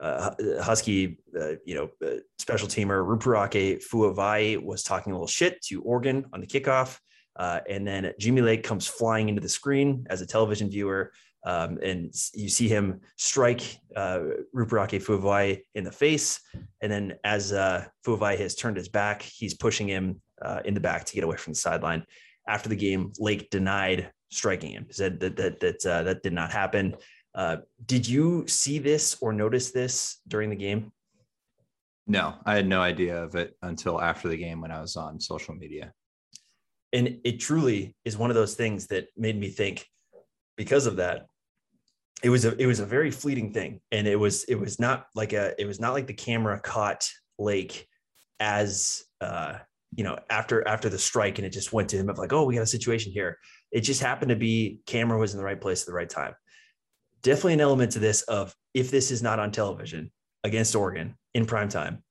uh, 0.00 0.30
Husky, 0.62 1.18
uh, 1.38 1.54
you 1.64 1.74
know, 1.74 1.90
uh, 2.06 2.18
special 2.38 2.68
teamer 2.68 3.04
Rupurake 3.04 3.82
Fuavai 3.84 4.62
was 4.62 4.82
talking 4.82 5.12
a 5.12 5.16
little 5.16 5.26
shit 5.26 5.60
to 5.62 5.82
Oregon 5.82 6.26
on 6.32 6.40
the 6.40 6.46
kickoff. 6.46 6.98
Uh, 7.34 7.60
and 7.68 7.86
then 7.86 8.12
Jimmy 8.18 8.40
Lake 8.40 8.62
comes 8.62 8.86
flying 8.86 9.28
into 9.28 9.40
the 9.40 9.48
screen 9.48 10.06
as 10.08 10.20
a 10.20 10.26
television 10.26 10.70
viewer. 10.70 11.12
Um, 11.46 11.78
and 11.80 12.12
you 12.34 12.48
see 12.48 12.66
him 12.66 13.00
strike 13.16 13.78
uh, 13.94 14.18
Ruperake 14.52 15.00
Fuavai 15.00 15.60
in 15.76 15.84
the 15.84 15.92
face. 15.92 16.40
And 16.82 16.90
then 16.90 17.14
as 17.22 17.52
uh, 17.52 17.86
Fuavai 18.04 18.36
has 18.38 18.56
turned 18.56 18.76
his 18.76 18.88
back, 18.88 19.22
he's 19.22 19.54
pushing 19.54 19.86
him 19.86 20.20
uh, 20.42 20.60
in 20.64 20.74
the 20.74 20.80
back 20.80 21.04
to 21.04 21.14
get 21.14 21.22
away 21.22 21.36
from 21.36 21.52
the 21.52 21.58
sideline. 21.58 22.04
After 22.48 22.68
the 22.68 22.76
game, 22.76 23.12
Lake 23.20 23.48
denied 23.50 24.10
striking 24.30 24.72
him. 24.72 24.86
Said 24.90 25.20
that 25.20 25.36
that 25.36 25.60
that 25.60 25.86
uh, 25.86 26.02
that 26.02 26.22
did 26.24 26.32
not 26.32 26.50
happen. 26.50 26.96
Uh, 27.32 27.58
did 27.84 28.08
you 28.08 28.44
see 28.48 28.80
this 28.80 29.16
or 29.20 29.32
notice 29.32 29.70
this 29.70 30.18
during 30.26 30.50
the 30.50 30.56
game? 30.56 30.90
No, 32.08 32.34
I 32.44 32.56
had 32.56 32.66
no 32.66 32.80
idea 32.80 33.22
of 33.22 33.36
it 33.36 33.56
until 33.62 34.00
after 34.00 34.28
the 34.28 34.36
game 34.36 34.60
when 34.60 34.72
I 34.72 34.80
was 34.80 34.96
on 34.96 35.20
social 35.20 35.54
media. 35.54 35.92
And 36.92 37.20
it 37.24 37.38
truly 37.38 37.94
is 38.04 38.16
one 38.16 38.30
of 38.30 38.36
those 38.36 38.54
things 38.54 38.86
that 38.88 39.08
made 39.16 39.38
me 39.38 39.48
think 39.48 39.86
because 40.56 40.86
of 40.86 40.96
that 40.96 41.26
it 42.22 42.30
was 42.30 42.44
a 42.44 42.56
it 42.60 42.66
was 42.66 42.80
a 42.80 42.86
very 42.86 43.10
fleeting 43.10 43.52
thing. 43.52 43.80
And 43.92 44.06
it 44.06 44.16
was 44.16 44.44
it 44.44 44.56
was 44.56 44.80
not 44.80 45.06
like 45.14 45.32
a 45.32 45.60
it 45.60 45.66
was 45.66 45.80
not 45.80 45.92
like 45.92 46.06
the 46.06 46.14
camera 46.14 46.58
caught 46.60 47.08
lake 47.38 47.86
as 48.40 49.04
uh 49.20 49.54
you 49.94 50.04
know 50.04 50.18
after 50.30 50.66
after 50.66 50.88
the 50.88 50.98
strike 50.98 51.38
and 51.38 51.46
it 51.46 51.50
just 51.50 51.72
went 51.72 51.88
to 51.90 51.96
him 51.96 52.08
of 52.08 52.18
like 52.18 52.32
oh 52.32 52.44
we 52.44 52.54
got 52.54 52.62
a 52.62 52.66
situation 52.66 53.12
here. 53.12 53.38
It 53.72 53.80
just 53.82 54.00
happened 54.00 54.30
to 54.30 54.36
be 54.36 54.80
camera 54.86 55.18
was 55.18 55.32
in 55.32 55.38
the 55.38 55.44
right 55.44 55.60
place 55.60 55.82
at 55.82 55.86
the 55.86 55.92
right 55.92 56.08
time. 56.08 56.34
Definitely 57.22 57.54
an 57.54 57.60
element 57.60 57.92
to 57.92 57.98
this 57.98 58.22
of 58.22 58.54
if 58.74 58.90
this 58.90 59.10
is 59.10 59.22
not 59.22 59.38
on 59.38 59.50
television 59.50 60.10
against 60.44 60.76
Oregon 60.76 61.16
in 61.34 61.44
prime 61.44 61.68
time, 61.68 62.02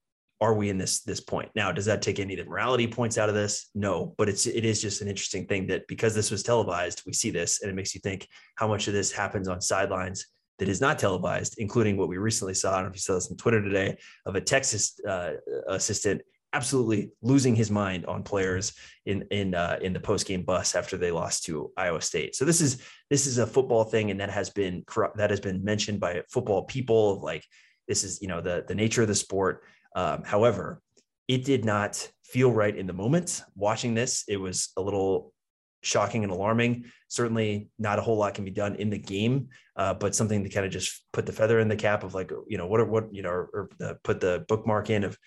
are 0.41 0.54
we 0.54 0.69
in 0.69 0.78
this 0.78 1.02
this 1.02 1.19
point 1.19 1.50
now? 1.56 1.71
Does 1.71 1.86
that 1.86 2.02
take 2.02 2.19
any 2.19 2.34
of 2.34 2.45
the 2.45 2.50
morality 2.50 2.88
points 2.88 3.17
out 3.17 3.30
of 3.30 3.36
this? 3.36 3.69
No, 3.74 4.13
but 4.17 4.30
it's 4.30 4.45
it 4.45 4.65
is 4.65 4.82
just 4.82 5.02
an 5.02 5.08
interesting 5.08 5.45
thing 5.48 5.67
that 5.67 5.88
because 5.88 6.13
this 6.13 6.32
was 6.32 6.43
televised, 6.43 7.04
we 7.06 7.13
see 7.13 7.30
this, 7.32 7.62
and 7.62 7.71
it 7.71 7.76
makes 7.76 7.95
you 7.95 8.02
think 8.02 8.28
how 8.56 8.67
much 8.67 8.88
of 8.88 8.93
this 8.93 9.12
happens 9.12 9.48
on 9.48 9.62
sidelines 9.62 10.28
that 10.60 10.69
is 10.69 10.82
not 10.82 11.00
televised, 11.00 11.56
including 11.58 11.98
what 11.98 12.08
we 12.08 12.17
recently 12.17 12.54
saw. 12.54 12.71
I 12.71 12.76
don't 12.76 12.84
know 12.84 12.89
if 12.89 12.95
you 12.95 13.02
saw 13.02 13.15
this 13.15 13.30
on 13.30 13.38
Twitter 13.38 13.62
today 13.62 13.98
of 14.26 14.36
a 14.36 14.41
Texas 14.41 15.00
uh, 15.08 15.32
assistant 15.67 16.21
absolutely 16.56 17.12
losing 17.21 17.54
his 17.54 17.69
mind 17.69 18.06
on 18.06 18.24
players 18.24 18.74
in 19.06 19.26
in 19.30 19.54
uh, 19.54 19.78
in 19.82 19.91
the 19.91 20.00
post 20.00 20.26
game 20.26 20.43
bus 20.43 20.74
after 20.74 20.98
they 20.98 21.12
lost 21.12 21.43
to 21.43 21.71
Iowa 21.78 22.02
State. 22.02 22.36
So 22.36 22.45
this 22.45 22.62
is 22.62 22.82
this 23.10 23.28
is 23.28 23.38
a 23.38 23.45
football 23.45 23.84
thing, 23.84 24.10
and 24.10 24.19
that 24.21 24.30
has 24.30 24.50
been 24.50 24.84
that 25.15 25.30
has 25.30 25.41
been 25.41 25.63
mentioned 25.63 26.00
by 26.00 26.24
football 26.30 26.63
people. 26.63 27.21
Like 27.21 27.43
this 27.88 28.04
is 28.04 28.21
you 28.21 28.30
know 28.30 28.41
the 28.41 28.63
the 28.67 28.76
nature 28.76 29.02
of 29.02 29.10
the 29.10 29.15
sport. 29.15 29.63
Um, 29.95 30.23
however, 30.23 30.81
it 31.27 31.43
did 31.43 31.65
not 31.65 32.12
feel 32.23 32.51
right 32.51 32.75
in 32.75 32.86
the 32.86 32.93
moment. 32.93 33.41
Watching 33.55 33.95
this, 33.95 34.23
it 34.27 34.38
was 34.38 34.69
a 34.77 34.81
little 34.81 35.34
shocking 35.81 36.23
and 36.23 36.31
alarming. 36.31 36.86
Certainly, 37.08 37.69
not 37.79 37.97
a 37.97 38.01
whole 38.01 38.17
lot 38.17 38.34
can 38.34 38.45
be 38.45 38.51
done 38.51 38.75
in 38.75 38.89
the 38.89 38.97
game, 38.97 39.47
uh, 39.75 39.93
but 39.93 40.13
something 40.13 40.43
to 40.43 40.49
kind 40.49 40.65
of 40.65 40.71
just 40.71 41.03
put 41.13 41.25
the 41.25 41.31
feather 41.31 41.60
in 41.60 41.67
the 41.67 41.75
cap 41.75 42.03
of 42.03 42.13
like, 42.13 42.31
you 42.47 42.58
know, 42.58 42.67
what 42.67 42.79
are 42.79 42.86
what 42.86 43.13
you 43.13 43.21
know, 43.23 43.29
or, 43.29 43.49
or 43.53 43.69
the, 43.77 43.97
put 44.03 44.19
the 44.19 44.45
bookmark 44.47 44.89
in 44.89 45.03
of 45.03 45.17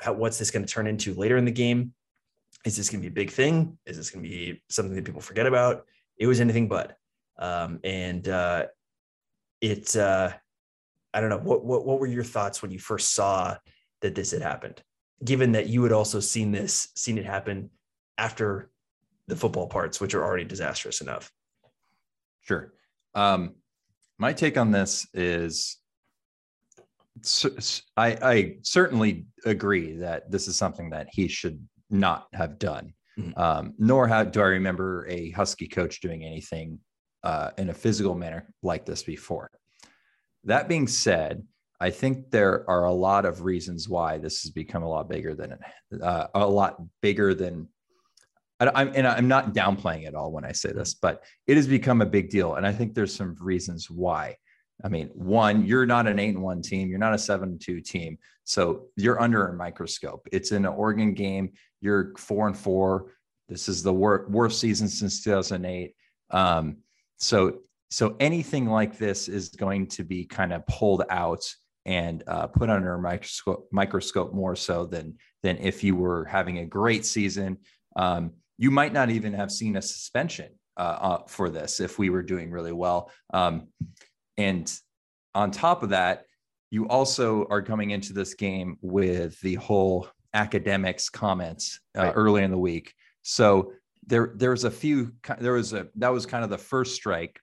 how, 0.00 0.12
what's 0.12 0.38
this 0.38 0.50
going 0.50 0.64
to 0.64 0.72
turn 0.72 0.86
into 0.86 1.14
later 1.14 1.36
in 1.36 1.44
the 1.44 1.52
game? 1.52 1.92
Is 2.64 2.76
this 2.76 2.88
going 2.88 3.02
to 3.02 3.08
be 3.08 3.12
a 3.12 3.24
big 3.24 3.30
thing? 3.30 3.78
Is 3.84 3.96
this 3.96 4.10
going 4.10 4.24
to 4.24 4.28
be 4.28 4.62
something 4.70 4.94
that 4.94 5.04
people 5.04 5.20
forget 5.20 5.46
about? 5.46 5.84
It 6.18 6.26
was 6.26 6.40
anything 6.40 6.68
but. 6.68 6.96
Um, 7.38 7.80
and 7.84 8.26
uh, 8.28 8.66
it, 9.60 9.94
uh, 9.94 10.32
I 11.12 11.20
don't 11.20 11.30
know, 11.30 11.38
what, 11.38 11.64
what, 11.64 11.84
what 11.84 12.00
were 12.00 12.06
your 12.06 12.24
thoughts 12.24 12.62
when 12.62 12.70
you 12.70 12.78
first 12.78 13.14
saw 13.14 13.56
that 14.04 14.14
this 14.14 14.30
had 14.30 14.42
happened? 14.42 14.82
Given 15.24 15.52
that 15.52 15.68
you 15.68 15.82
had 15.82 15.92
also 15.92 16.20
seen 16.20 16.52
this, 16.52 16.88
seen 16.94 17.18
it 17.18 17.26
happen 17.26 17.70
after 18.18 18.70
the 19.26 19.34
football 19.34 19.66
parts, 19.66 20.00
which 20.00 20.14
are 20.14 20.22
already 20.22 20.44
disastrous 20.44 21.00
enough. 21.00 21.32
Sure. 22.42 22.74
Um, 23.14 23.54
my 24.18 24.32
take 24.32 24.56
on 24.56 24.70
this 24.70 25.06
is 25.14 25.78
I, 27.96 28.18
I 28.22 28.56
certainly 28.62 29.26
agree 29.46 29.96
that 29.96 30.30
this 30.30 30.46
is 30.46 30.56
something 30.56 30.90
that 30.90 31.08
he 31.10 31.28
should 31.28 31.66
not 31.90 32.26
have 32.32 32.58
done. 32.58 32.92
Mm-hmm. 33.18 33.40
Um, 33.40 33.74
nor 33.78 34.06
have, 34.08 34.32
do 34.32 34.40
I 34.40 34.46
remember 34.46 35.06
a 35.08 35.30
Husky 35.30 35.68
coach 35.68 36.00
doing 36.00 36.24
anything 36.24 36.80
uh, 37.24 37.50
in 37.56 37.70
a 37.70 37.74
physical 37.74 38.14
manner 38.14 38.46
like 38.62 38.84
this 38.84 39.02
before. 39.02 39.50
That 40.44 40.68
being 40.68 40.86
said, 40.86 41.42
I 41.80 41.90
think 41.90 42.30
there 42.30 42.68
are 42.68 42.84
a 42.84 42.92
lot 42.92 43.24
of 43.24 43.42
reasons 43.42 43.88
why 43.88 44.18
this 44.18 44.42
has 44.42 44.50
become 44.50 44.82
a 44.82 44.88
lot 44.88 45.08
bigger 45.08 45.34
than 45.34 45.58
uh, 46.02 46.26
a 46.34 46.46
lot 46.46 46.80
bigger 47.00 47.34
than. 47.34 47.68
I, 48.60 48.82
am 48.82 48.92
and 48.94 49.06
I'm 49.06 49.28
not 49.28 49.52
downplaying 49.52 50.06
it 50.06 50.14
all 50.14 50.30
when 50.30 50.44
I 50.44 50.52
say 50.52 50.72
this, 50.72 50.94
but 50.94 51.24
it 51.46 51.56
has 51.56 51.66
become 51.66 52.00
a 52.00 52.06
big 52.06 52.30
deal, 52.30 52.54
and 52.54 52.66
I 52.66 52.72
think 52.72 52.94
there's 52.94 53.14
some 53.14 53.36
reasons 53.40 53.90
why. 53.90 54.36
I 54.82 54.88
mean, 54.88 55.08
one, 55.14 55.64
you're 55.66 55.86
not 55.86 56.06
an 56.06 56.18
eight 56.18 56.34
and 56.34 56.42
one 56.42 56.62
team. 56.62 56.88
You're 56.88 56.98
not 56.98 57.14
a 57.14 57.18
seven 57.18 57.50
and 57.50 57.60
two 57.60 57.80
team. 57.80 58.18
So 58.44 58.86
you're 58.96 59.20
under 59.20 59.48
a 59.48 59.54
microscope. 59.54 60.26
It's 60.32 60.52
an 60.52 60.66
Oregon 60.66 61.14
game. 61.14 61.52
You're 61.80 62.12
four 62.16 62.46
and 62.46 62.56
four. 62.56 63.12
This 63.48 63.68
is 63.68 63.82
the 63.82 63.92
wor- 63.92 64.26
worst 64.28 64.60
season 64.60 64.88
since 64.88 65.22
2008. 65.22 65.94
Um, 66.30 66.78
so, 67.18 67.60
so 67.90 68.16
anything 68.18 68.66
like 68.66 68.98
this 68.98 69.28
is 69.28 69.50
going 69.50 69.86
to 69.88 70.04
be 70.04 70.24
kind 70.24 70.52
of 70.52 70.66
pulled 70.66 71.04
out 71.10 71.44
and 71.86 72.22
uh, 72.26 72.46
put 72.46 72.70
under 72.70 72.94
a 72.94 73.00
microscope, 73.00 73.68
microscope 73.70 74.32
more 74.32 74.56
so 74.56 74.86
than 74.86 75.16
than 75.42 75.58
if 75.58 75.84
you 75.84 75.94
were 75.96 76.24
having 76.24 76.58
a 76.58 76.64
great 76.64 77.04
season. 77.04 77.58
Um, 77.96 78.32
you 78.58 78.70
might 78.70 78.92
not 78.92 79.10
even 79.10 79.32
have 79.34 79.50
seen 79.50 79.76
a 79.76 79.82
suspension 79.82 80.50
uh, 80.76 80.98
uh, 81.00 81.18
for 81.26 81.50
this 81.50 81.80
if 81.80 81.98
we 81.98 82.10
were 82.10 82.22
doing 82.22 82.50
really 82.50 82.72
well. 82.72 83.10
Um, 83.32 83.68
and 84.36 84.72
on 85.34 85.50
top 85.50 85.82
of 85.82 85.90
that, 85.90 86.24
you 86.70 86.88
also 86.88 87.46
are 87.50 87.62
coming 87.62 87.90
into 87.90 88.12
this 88.12 88.34
game 88.34 88.76
with 88.80 89.40
the 89.40 89.54
whole 89.56 90.08
academics 90.32 91.08
comments 91.08 91.80
uh, 91.96 92.04
right. 92.04 92.12
early 92.16 92.42
in 92.42 92.50
the 92.50 92.58
week. 92.58 92.94
So 93.22 93.72
there, 94.06 94.32
there 94.34 94.50
was 94.50 94.64
a 94.64 94.70
few. 94.70 95.12
There 95.38 95.52
was 95.52 95.72
a 95.72 95.86
that 95.96 96.08
was 96.08 96.26
kind 96.26 96.44
of 96.44 96.50
the 96.50 96.58
first 96.58 96.94
strike. 96.94 97.40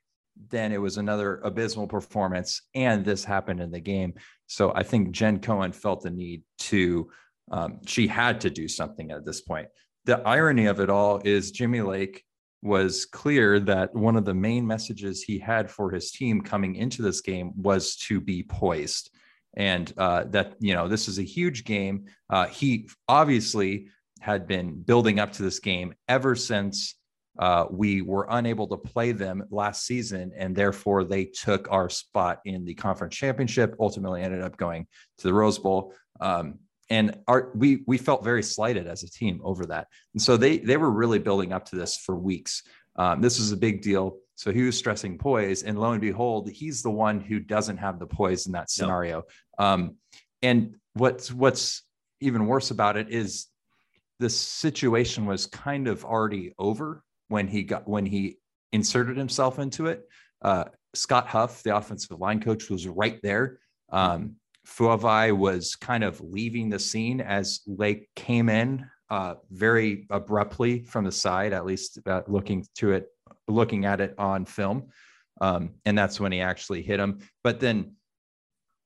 Then 0.50 0.72
it 0.72 0.82
was 0.82 0.98
another 0.98 1.38
abysmal 1.44 1.88
performance, 1.88 2.62
and 2.74 3.06
this 3.06 3.24
happened 3.24 3.60
in 3.60 3.72
the 3.72 3.80
game. 3.80 4.14
So 4.48 4.72
I 4.74 4.84
think 4.84 5.12
Jen 5.12 5.40
Cohen 5.40 5.72
felt 5.72 6.02
the 6.02 6.10
need 6.10 6.44
to. 6.60 7.10
Um, 7.52 7.80
she 7.86 8.08
had 8.08 8.42
to 8.42 8.50
do 8.50 8.68
something 8.68 9.12
at 9.12 9.26
this 9.26 9.42
point. 9.42 9.68
The 10.06 10.20
irony 10.20 10.66
of 10.66 10.80
it 10.80 10.90
all 10.90 11.22
is 11.24 11.52
Jimmy 11.52 11.82
Lake 11.82 12.24
was 12.62 13.06
clear 13.06 13.60
that 13.60 13.94
one 13.96 14.16
of 14.16 14.26
the 14.26 14.34
main 14.34 14.66
messages 14.66 15.24
he 15.24 15.40
had 15.40 15.70
for 15.70 15.92
his 15.92 16.12
team 16.12 16.42
coming 16.42 16.76
into 16.76 17.02
this 17.02 17.22
game 17.22 17.52
was 17.56 17.96
to 17.96 18.22
be 18.22 18.44
poised 18.44 19.10
and 19.56 19.94
uh, 19.98 20.24
that 20.26 20.56
you 20.60 20.74
know 20.74 20.88
this 20.88 21.08
is 21.08 21.20
a 21.20 21.24
huge 21.24 21.64
game 21.66 22.06
uh, 22.30 22.46
he 22.48 22.88
obviously 23.08 23.88
had 24.20 24.48
been 24.48 24.82
building 24.82 25.20
up 25.20 25.34
to 25.34 25.44
this 25.44 25.60
game 25.60 25.94
ever 26.08 26.36
since 26.36 26.96
uh, 27.42 27.66
we 27.70 28.02
were 28.02 28.26
unable 28.30 28.68
to 28.68 28.78
play 28.78 29.12
them 29.12 29.44
last 29.52 29.86
season 29.86 30.32
and 30.38 30.56
therefore 30.56 31.04
they 31.04 31.26
took 31.26 31.70
our 31.72 31.90
spot 31.90 32.40
in 32.46 32.64
the 32.64 32.74
conference 32.74 33.16
championship 33.16 33.76
ultimately 33.80 34.22
ended 34.22 34.42
up 34.42 34.56
going 34.56 34.88
to 35.18 35.28
the 35.28 35.34
rose 35.34 35.60
bowl 35.60 35.94
um, 36.22 36.60
and 36.92 37.18
our 37.28 37.52
we 37.56 37.84
we 37.88 37.98
felt 37.98 38.24
very 38.24 38.44
slighted 38.44 38.86
as 38.86 39.04
a 39.04 39.10
team 39.10 39.40
over 39.44 39.66
that. 39.68 39.88
And 40.14 40.22
so 40.22 40.36
they 40.36 40.58
they 40.58 40.76
were 40.76 40.92
really 40.92 41.20
building 41.20 41.54
up 41.54 41.66
to 41.70 41.78
this 41.78 41.98
for 41.98 42.16
weeks. 42.16 42.64
Um, 42.98 43.22
this 43.22 43.40
was 43.40 43.54
a 43.54 43.58
big 43.58 43.82
deal. 43.82 44.18
So 44.36 44.52
he 44.52 44.64
was 44.64 44.78
stressing 44.78 45.18
poise, 45.18 45.64
and 45.64 45.80
lo 45.80 45.92
and 45.92 46.02
behold, 46.02 46.50
he's 46.50 46.82
the 46.82 46.92
one 46.92 47.22
who 47.22 47.40
doesn't 47.40 47.78
have 47.78 47.98
the 47.98 48.08
poise 48.08 48.46
in 48.46 48.52
that 48.54 48.70
scenario. 48.70 49.24
No. 49.58 49.66
Um, 49.66 49.96
and 50.42 50.76
what's 50.94 51.32
what's 51.32 51.84
even 52.20 52.46
worse 52.46 52.72
about 52.72 52.98
it 52.98 53.10
is 53.10 53.48
the 54.20 54.30
situation 54.30 55.26
was 55.26 55.46
kind 55.46 55.88
of 55.88 56.04
already 56.04 56.54
over 56.60 57.04
when 57.32 57.48
he 57.48 57.64
got 57.64 57.88
when 57.88 58.06
he 58.06 58.38
inserted 58.72 59.18
himself 59.18 59.60
into 59.60 59.88
it. 59.88 60.08
Uh, 60.42 60.66
Scott 60.94 61.28
Huff, 61.28 61.64
the 61.64 61.76
offensive 61.76 62.20
line 62.20 62.42
coach, 62.42 62.70
was 62.70 62.88
right 62.88 63.20
there. 63.24 63.60
Um, 63.92 64.36
Fuavai 64.68 65.36
was 65.36 65.76
kind 65.76 66.04
of 66.04 66.22
leaving 66.22 66.70
the 66.70 66.80
scene 66.80 67.22
as 67.22 67.62
Lake 67.66 68.10
came 68.16 68.50
in 68.50 68.86
uh, 69.10 69.36
very 69.50 70.08
abruptly 70.10 70.84
from 70.84 71.06
the 71.06 71.12
side, 71.12 71.54
at 71.54 71.66
least 71.66 72.00
uh, 72.06 72.22
looking 72.28 72.66
to 72.76 72.92
it, 72.92 73.08
looking 73.48 73.86
at 73.86 74.02
it 74.02 74.14
on 74.18 74.46
film. 74.46 74.90
Um, 75.40 75.72
and 75.86 75.98
that's 75.98 76.20
when 76.20 76.32
he 76.32 76.42
actually 76.42 76.82
hit 76.82 77.00
him. 77.00 77.20
But 77.44 77.60
then 77.60 77.96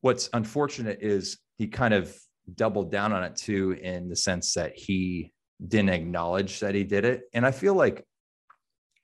what's 0.01 0.29
unfortunate 0.33 0.99
is 1.01 1.37
he 1.57 1.67
kind 1.67 1.93
of 1.93 2.15
doubled 2.53 2.91
down 2.91 3.11
on 3.11 3.23
it 3.23 3.35
too, 3.35 3.71
in 3.71 4.07
the 4.07 4.15
sense 4.15 4.53
that 4.53 4.75
he 4.75 5.33
didn't 5.65 5.89
acknowledge 5.89 6.59
that 6.59 6.75
he 6.75 6.83
did 6.83 7.05
it. 7.05 7.23
And 7.33 7.45
I 7.45 7.51
feel 7.51 7.73
like 7.73 8.05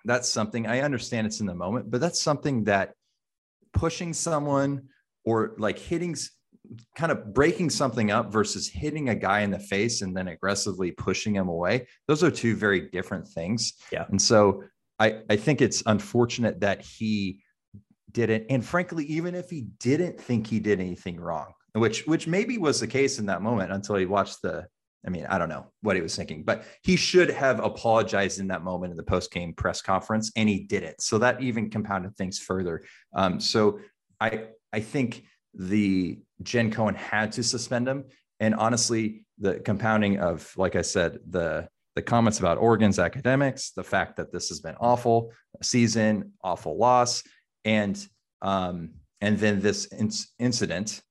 that's 0.05 0.29
something 0.29 0.67
I 0.67 0.81
understand 0.81 1.27
it's 1.27 1.39
in 1.39 1.45
the 1.45 1.55
moment, 1.55 1.91
but 1.91 2.01
that's 2.01 2.21
something 2.21 2.65
that 2.65 2.93
pushing 3.73 4.13
someone 4.13 4.89
or 5.25 5.55
like 5.57 5.79
hitting 5.79 6.15
kind 6.95 7.11
of 7.11 7.33
breaking 7.33 7.69
something 7.69 8.11
up 8.11 8.31
versus 8.31 8.67
hitting 8.67 9.09
a 9.09 9.15
guy 9.15 9.41
in 9.41 9.51
the 9.51 9.59
face 9.59 10.01
and 10.01 10.15
then 10.15 10.27
aggressively 10.27 10.91
pushing 10.91 11.35
him 11.35 11.47
away 11.47 11.87
those 12.07 12.23
are 12.23 12.31
two 12.31 12.55
very 12.55 12.89
different 12.89 13.27
things. 13.27 13.73
Yeah. 13.91 14.05
And 14.09 14.21
so 14.21 14.63
i 14.99 15.21
i 15.29 15.35
think 15.35 15.61
it's 15.61 15.83
unfortunate 15.85 16.59
that 16.61 16.81
he 16.81 17.41
didn't 18.11 18.45
and 18.49 18.63
frankly 18.63 19.05
even 19.05 19.35
if 19.35 19.49
he 19.49 19.61
didn't 19.79 20.19
think 20.19 20.47
he 20.47 20.59
did 20.59 20.79
anything 20.79 21.19
wrong 21.19 21.53
which 21.73 22.05
which 22.05 22.27
maybe 22.27 22.57
was 22.57 22.79
the 22.79 22.87
case 22.87 23.19
in 23.19 23.25
that 23.25 23.41
moment 23.41 23.71
until 23.71 23.95
he 23.95 24.05
watched 24.05 24.41
the 24.41 24.65
I 25.05 25.09
mean, 25.09 25.25
I 25.27 25.37
don't 25.37 25.49
know 25.49 25.67
what 25.81 25.95
he 25.95 26.01
was 26.01 26.15
thinking, 26.15 26.43
but 26.43 26.63
he 26.83 26.95
should 26.95 27.29
have 27.31 27.59
apologized 27.59 28.39
in 28.39 28.47
that 28.47 28.63
moment 28.63 28.91
in 28.91 28.97
the 28.97 29.03
post 29.03 29.31
game 29.31 29.53
press 29.53 29.81
conference, 29.81 30.31
and 30.35 30.47
he 30.47 30.59
didn't. 30.59 31.01
So 31.01 31.17
that 31.17 31.41
even 31.41 31.69
compounded 31.69 32.15
things 32.15 32.37
further. 32.37 32.83
Um, 33.13 33.39
so 33.39 33.79
I 34.19 34.47
I 34.71 34.79
think 34.79 35.23
the 35.53 36.19
Jen 36.43 36.71
Cohen 36.71 36.95
had 36.95 37.31
to 37.33 37.43
suspend 37.43 37.87
him. 37.87 38.05
And 38.39 38.55
honestly, 38.55 39.25
the 39.37 39.59
compounding 39.59 40.19
of, 40.19 40.51
like 40.57 40.75
I 40.75 40.81
said, 40.81 41.19
the 41.29 41.67
the 41.95 42.01
comments 42.01 42.39
about 42.39 42.57
Oregon's 42.57 42.99
academics, 42.99 43.71
the 43.71 43.83
fact 43.83 44.15
that 44.15 44.31
this 44.31 44.47
has 44.47 44.61
been 44.61 44.75
awful 44.79 45.31
season, 45.61 46.31
awful 46.43 46.77
loss, 46.77 47.23
and 47.65 48.07
um, 48.41 48.91
and 49.19 49.37
then 49.37 49.61
this 49.61 49.85
in- 49.85 50.11
incident. 50.39 51.01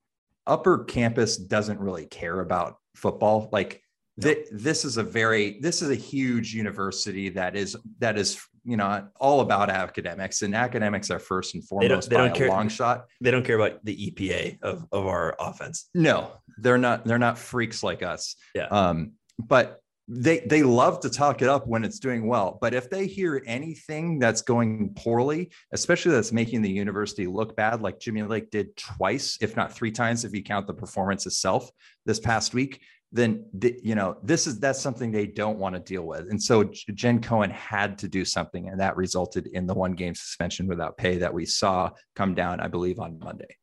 Upper 0.47 0.84
campus 0.84 1.36
doesn't 1.36 1.78
really 1.78 2.07
care 2.07 2.41
about 2.41 2.76
football. 2.95 3.49
Like 3.53 3.82
th- 4.20 4.47
this 4.51 4.84
is 4.84 4.97
a 4.97 5.03
very 5.03 5.59
this 5.61 5.82
is 5.82 5.91
a 5.91 5.95
huge 5.95 6.55
university 6.55 7.28
that 7.30 7.57
is 7.57 7.76
that 7.99 8.18
is 8.18 8.41
you 8.64 8.76
know 8.76 9.09
all 9.18 9.41
about 9.41 9.70
academics 9.70 10.43
and 10.43 10.55
academics 10.55 11.11
are 11.11 11.18
first 11.18 11.55
and 11.55 11.66
foremost 11.66 12.11
they 12.11 12.16
don't, 12.16 12.22
they 12.24 12.28
don't 12.28 12.36
care, 12.36 12.49
long 12.49 12.68
shot. 12.68 13.07
they 13.20 13.30
don't 13.30 13.45
care 13.45 13.59
about 13.59 13.82
the 13.84 14.11
epa 14.11 14.59
of, 14.62 14.86
of 14.93 15.07
our 15.07 15.34
offense. 15.41 15.88
No 15.95 16.32
they're 16.59 16.78
not 16.78 17.05
they're 17.05 17.18
not 17.18 17.38
freaks 17.38 17.82
like 17.82 18.03
us. 18.03 18.36
Yeah. 18.55 18.66
Um 18.66 19.12
but 19.38 19.79
they 20.12 20.40
they 20.40 20.64
love 20.64 20.98
to 20.98 21.08
talk 21.08 21.40
it 21.40 21.48
up 21.48 21.68
when 21.68 21.84
it's 21.84 22.00
doing 22.00 22.26
well 22.26 22.58
but 22.61 22.74
if 22.74 22.90
they 22.90 23.06
hear 23.06 23.40
anything 23.46 24.18
that's 24.18 24.42
going 24.42 24.92
poorly 24.96 25.48
especially 25.72 26.11
that's 26.11 26.32
making 26.32 26.61
the 26.62 26.70
university 26.70 27.28
look 27.28 27.54
bad 27.54 27.80
like 27.80 28.00
jimmy 28.00 28.22
lake 28.22 28.50
did 28.50 28.76
twice 28.76 29.38
if 29.40 29.54
not 29.54 29.72
three 29.72 29.92
times 29.92 30.24
if 30.24 30.34
you 30.34 30.42
count 30.42 30.66
the 30.66 30.74
performance 30.74 31.26
itself 31.26 31.70
this 32.06 32.18
past 32.18 32.54
week 32.54 32.80
then 33.12 33.44
you 33.82 33.94
know 33.94 34.16
this 34.22 34.46
is 34.46 34.58
that's 34.58 34.80
something 34.80 35.11
they 35.11 35.26
don't 35.26 35.58
want 35.58 35.74
to 35.74 35.80
deal 35.80 36.04
with. 36.06 36.30
And 36.30 36.40
so 36.40 36.70
jen 36.94 37.20
cohen 37.20 37.50
had 37.50 37.98
to 37.98 38.08
do 38.08 38.24
something 38.24 38.68
and 38.68 38.80
that 38.80 38.96
resulted 38.96 39.48
in 39.48 39.66
the 39.66 39.74
one 39.74 39.92
game 39.92 40.14
suspension 40.14 40.66
without 40.66 40.96
pay 40.96 41.18
that 41.18 41.34
we 41.34 41.44
saw 41.44 41.90
come 42.14 42.34
down 42.34 42.61
i 42.61 42.68
believe 42.68 43.00
on 43.00 43.18
monday 43.18 43.56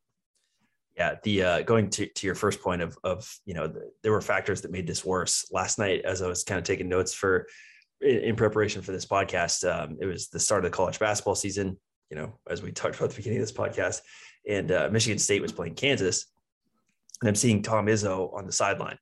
yeah 0.98 1.16
the 1.24 1.43
uh 1.43 1.62
going 1.62 1.89
to, 1.89 2.08
to 2.08 2.26
your 2.26 2.36
first 2.36 2.62
point 2.62 2.82
of 2.82 2.98
of 3.04 3.32
you 3.45 3.54
know 3.54 3.68
the, 3.68 3.91
there 4.04 4.12
were 4.12 4.22
factors 4.22 4.62
that 4.62 4.72
made 4.72 4.88
this 4.88 5.06
worse. 5.06 5.45
Last 5.52 5.80
night 5.80 6.02
as 6.04 6.22
i 6.22 6.28
was 6.28 6.43
kind 6.43 6.58
of 6.58 6.64
taking 6.64 6.89
notes 6.89 7.14
for 7.14 7.48
in, 8.02 8.18
in 8.18 8.36
preparation 8.36 8.82
for 8.82 8.91
this 8.91 9.06
podcast 9.06 9.64
um, 9.70 9.98
it 10.02 10.06
was 10.06 10.30
the 10.30 10.39
start 10.39 10.66
of 10.66 10.72
the 10.72 10.76
college 10.76 11.00
basketball 11.00 11.36
season 11.36 11.78
you 12.10 12.18
know 12.18 12.34
as 12.50 12.62
we 12.62 12.72
talked 12.72 12.95
about 12.95 13.06
at 13.06 13.12
the 13.12 13.18
beginning 13.18 13.39
of 13.39 13.48
this 13.48 13.58
podcast 13.58 14.02
and 14.48 14.72
uh, 14.72 14.89
michigan 14.91 15.20
state 15.20 15.41
was 15.41 15.52
playing 15.52 15.76
kansas 15.76 16.28
and 17.22 17.30
i'm 17.30 17.36
seeing 17.36 17.62
tom 17.62 17.88
izzo 17.88 18.34
on 18.34 18.45
the 18.45 18.52
sideline. 18.52 18.98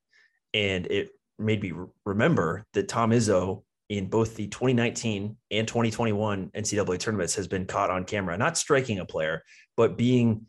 And 0.55 0.87
it 0.87 1.09
made 1.37 1.61
me 1.61 1.73
remember 2.05 2.65
that 2.73 2.87
Tom 2.87 3.11
Izzo 3.11 3.63
in 3.89 4.07
both 4.07 4.35
the 4.35 4.47
2019 4.47 5.35
and 5.51 5.67
2021 5.67 6.49
NCAA 6.55 6.97
tournaments 6.97 7.35
has 7.35 7.47
been 7.47 7.65
caught 7.65 7.91
on 7.91 8.05
camera, 8.05 8.37
not 8.37 8.57
striking 8.57 8.99
a 8.99 9.05
player, 9.05 9.43
but 9.75 9.97
being 9.97 10.45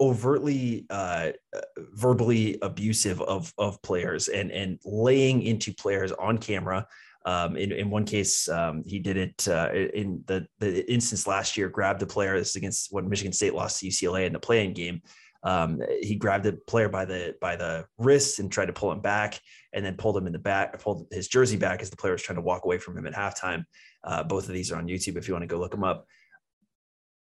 overtly 0.00 0.86
uh, 0.90 1.30
verbally 1.76 2.58
abusive 2.62 3.20
of 3.22 3.52
of 3.58 3.80
players 3.82 4.28
and 4.28 4.50
and 4.50 4.78
laying 4.84 5.42
into 5.42 5.72
players 5.74 6.12
on 6.12 6.38
camera. 6.38 6.86
Um, 7.24 7.56
in, 7.56 7.70
in 7.70 7.88
one 7.88 8.04
case, 8.04 8.48
um, 8.48 8.82
he 8.84 8.98
did 8.98 9.16
it 9.16 9.46
uh, 9.48 9.70
in 9.72 10.24
the 10.26 10.46
the 10.58 10.90
instance 10.92 11.26
last 11.26 11.56
year. 11.56 11.68
Grabbed 11.68 12.02
a 12.02 12.06
player. 12.06 12.36
This 12.38 12.50
is 12.50 12.56
against 12.56 12.92
when 12.92 13.08
Michigan 13.08 13.32
State 13.32 13.54
lost 13.54 13.80
to 13.80 13.86
UCLA 13.86 14.26
in 14.26 14.32
the 14.32 14.40
playing 14.40 14.72
game 14.72 15.02
um, 15.44 15.80
he 16.00 16.14
grabbed 16.14 16.44
the 16.44 16.52
player 16.52 16.88
by 16.88 17.04
the 17.04 17.34
by 17.40 17.56
the 17.56 17.84
wrist 17.98 18.38
and 18.38 18.50
tried 18.50 18.66
to 18.66 18.72
pull 18.72 18.92
him 18.92 19.00
back, 19.00 19.40
and 19.72 19.84
then 19.84 19.96
pulled 19.96 20.16
him 20.16 20.26
in 20.26 20.32
the 20.32 20.38
back, 20.38 20.78
pulled 20.80 21.06
his 21.10 21.28
jersey 21.28 21.56
back 21.56 21.82
as 21.82 21.90
the 21.90 21.96
player 21.96 22.12
was 22.12 22.22
trying 22.22 22.36
to 22.36 22.42
walk 22.42 22.64
away 22.64 22.78
from 22.78 22.96
him 22.96 23.06
at 23.06 23.14
halftime. 23.14 23.64
Uh, 24.04 24.22
both 24.22 24.46
of 24.46 24.54
these 24.54 24.70
are 24.70 24.78
on 24.78 24.86
YouTube 24.86 25.16
if 25.16 25.26
you 25.26 25.34
want 25.34 25.42
to 25.42 25.48
go 25.48 25.58
look 25.58 25.72
them 25.72 25.84
up. 25.84 26.06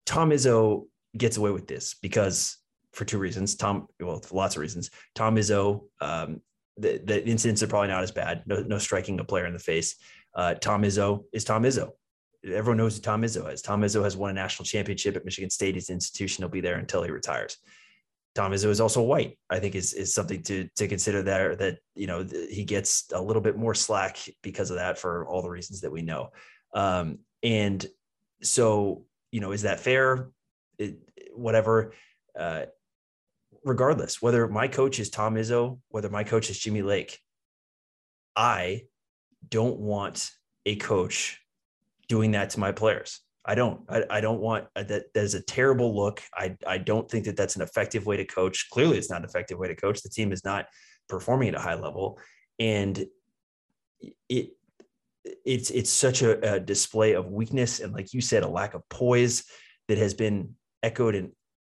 Tom 0.07 0.31
Izzo 0.31 0.87
gets 1.19 1.37
away 1.37 1.51
with 1.51 1.67
this 1.67 1.95
because 2.01 2.59
for 2.93 3.05
two 3.05 3.19
reasons. 3.19 3.55
Tom, 3.55 3.89
well, 4.01 4.23
lots 4.33 4.57
of 4.57 4.61
reasons. 4.61 4.91
Tom 5.15 5.37
Izzo, 5.37 5.83
um, 6.01 6.41
the, 6.77 7.01
the 7.05 7.25
incidents 7.27 7.63
are 7.63 7.67
probably 7.67 7.89
not 7.89 8.03
as 8.03 8.11
bad. 8.11 8.43
No, 8.47 8.61
no 8.61 8.79
striking 8.79 9.21
a 9.21 9.25
player 9.25 9.47
in 9.47 9.53
the 9.53 9.59
face. 9.59 9.97
Uh, 10.35 10.55
Tom 10.55 10.83
Izzo 10.83 11.25
is 11.33 11.45
Tom 11.45 11.63
Izzo. 11.63 11.91
Everyone 12.45 12.77
knows 12.77 12.97
who 12.97 13.03
Tom 13.03 13.23
Izzo 13.23 13.53
is. 13.53 13.63
Tom 13.63 13.83
Izzo 13.83 14.03
has 14.03 14.17
won 14.17 14.31
a 14.31 14.35
national 14.35 14.65
championship 14.65 15.17
at 15.17 15.25
Michigan 15.25 15.51
State. 15.51 15.75
An 15.75 15.95
institution. 15.95 16.43
He'll 16.43 16.49
be 16.49 16.61
there 16.61 16.79
until 16.79 17.03
he 17.03 17.11
retires. 17.11 17.57
Tom 18.35 18.53
Izzo 18.53 18.67
is 18.67 18.81
also 18.81 19.03
white. 19.03 19.39
I 19.49 19.59
think 19.59 19.75
is 19.75 19.95
is 19.95 20.15
something 20.15 20.43
to 20.43 20.69
to 20.77 20.87
consider 20.87 21.23
there. 21.23 21.57
That 21.57 21.79
you 21.95 22.07
know 22.07 22.25
he 22.51 22.65
gets 22.65 23.11
a 23.13 23.21
little 23.21 23.43
bit 23.43 23.57
more 23.57 23.75
slack 23.75 24.19
because 24.43 24.71
of 24.71 24.77
that 24.77 24.99
for 24.99 25.27
all 25.27 25.43
the 25.43 25.49
reasons 25.49 25.81
that 25.81 25.91
we 25.91 26.03
know. 26.03 26.31
Um, 26.75 27.21
and 27.43 27.85
so 28.43 29.07
you 29.33 29.41
know, 29.41 29.53
is 29.53 29.63
that 29.63 29.81
fair? 29.81 30.31
It, 30.79 30.97
whatever. 31.37 31.93
Uh, 32.39 32.67
regardless, 33.65 34.21
whether 34.21 34.47
my 34.49 34.69
coach 34.69 34.99
is 34.99 35.11
Tom 35.11 35.35
Izzo, 35.35 35.79
whether 35.89 36.09
my 36.09 36.25
coach 36.25 36.51
is 36.51 36.59
Jimmy 36.59 36.83
Lake, 36.83 37.19
I 38.35 38.83
don't 39.49 39.79
want 39.79 40.31
a 40.65 40.77
coach 40.77 41.41
doing 42.09 42.33
that 42.33 42.51
to 42.51 42.61
my 42.61 42.73
players. 42.73 43.21
I 43.45 43.55
don't. 43.55 43.81
I, 43.89 44.05
I 44.11 44.21
don't 44.21 44.41
want 44.41 44.67
uh, 44.75 44.83
that. 44.85 45.13
That 45.15 45.25
is 45.25 45.35
a 45.35 45.43
terrible 45.43 45.95
look. 45.95 46.21
I 46.35 46.57
I 46.67 46.79
don't 46.79 47.09
think 47.09 47.27
that 47.27 47.37
that's 47.37 47.57
an 47.57 47.63
effective 47.63 48.05
way 48.05 48.17
to 48.17 48.25
coach. 48.25 48.69
Clearly, 48.71 48.99
it's 48.99 49.11
not 49.11 49.21
an 49.21 49.25
effective 49.25 49.59
way 49.59 49.69
to 49.69 49.77
coach. 49.77 50.03
The 50.03 50.09
team 50.09 50.33
is 50.33 50.45
not 50.45 50.67
performing 51.09 51.49
at 51.51 51.55
a 51.55 51.61
high 51.61 51.77
level, 51.77 52.19
and 52.59 53.07
it 54.29 54.51
it's 55.45 55.71
it's 55.71 55.91
such 55.91 56.23
a, 56.23 56.55
a 56.55 56.61
display 56.61 57.13
of 57.15 57.31
weakness 57.31 57.81
and, 57.81 57.93
like 57.93 58.13
you 58.13 58.21
said, 58.21 58.43
a 58.43 58.49
lack 58.49 58.75
of 58.75 58.89
poise 58.89 59.45
that 59.89 59.99
has 59.99 60.15
been 60.15 60.55
echoed 60.83 61.15
in 61.15 61.33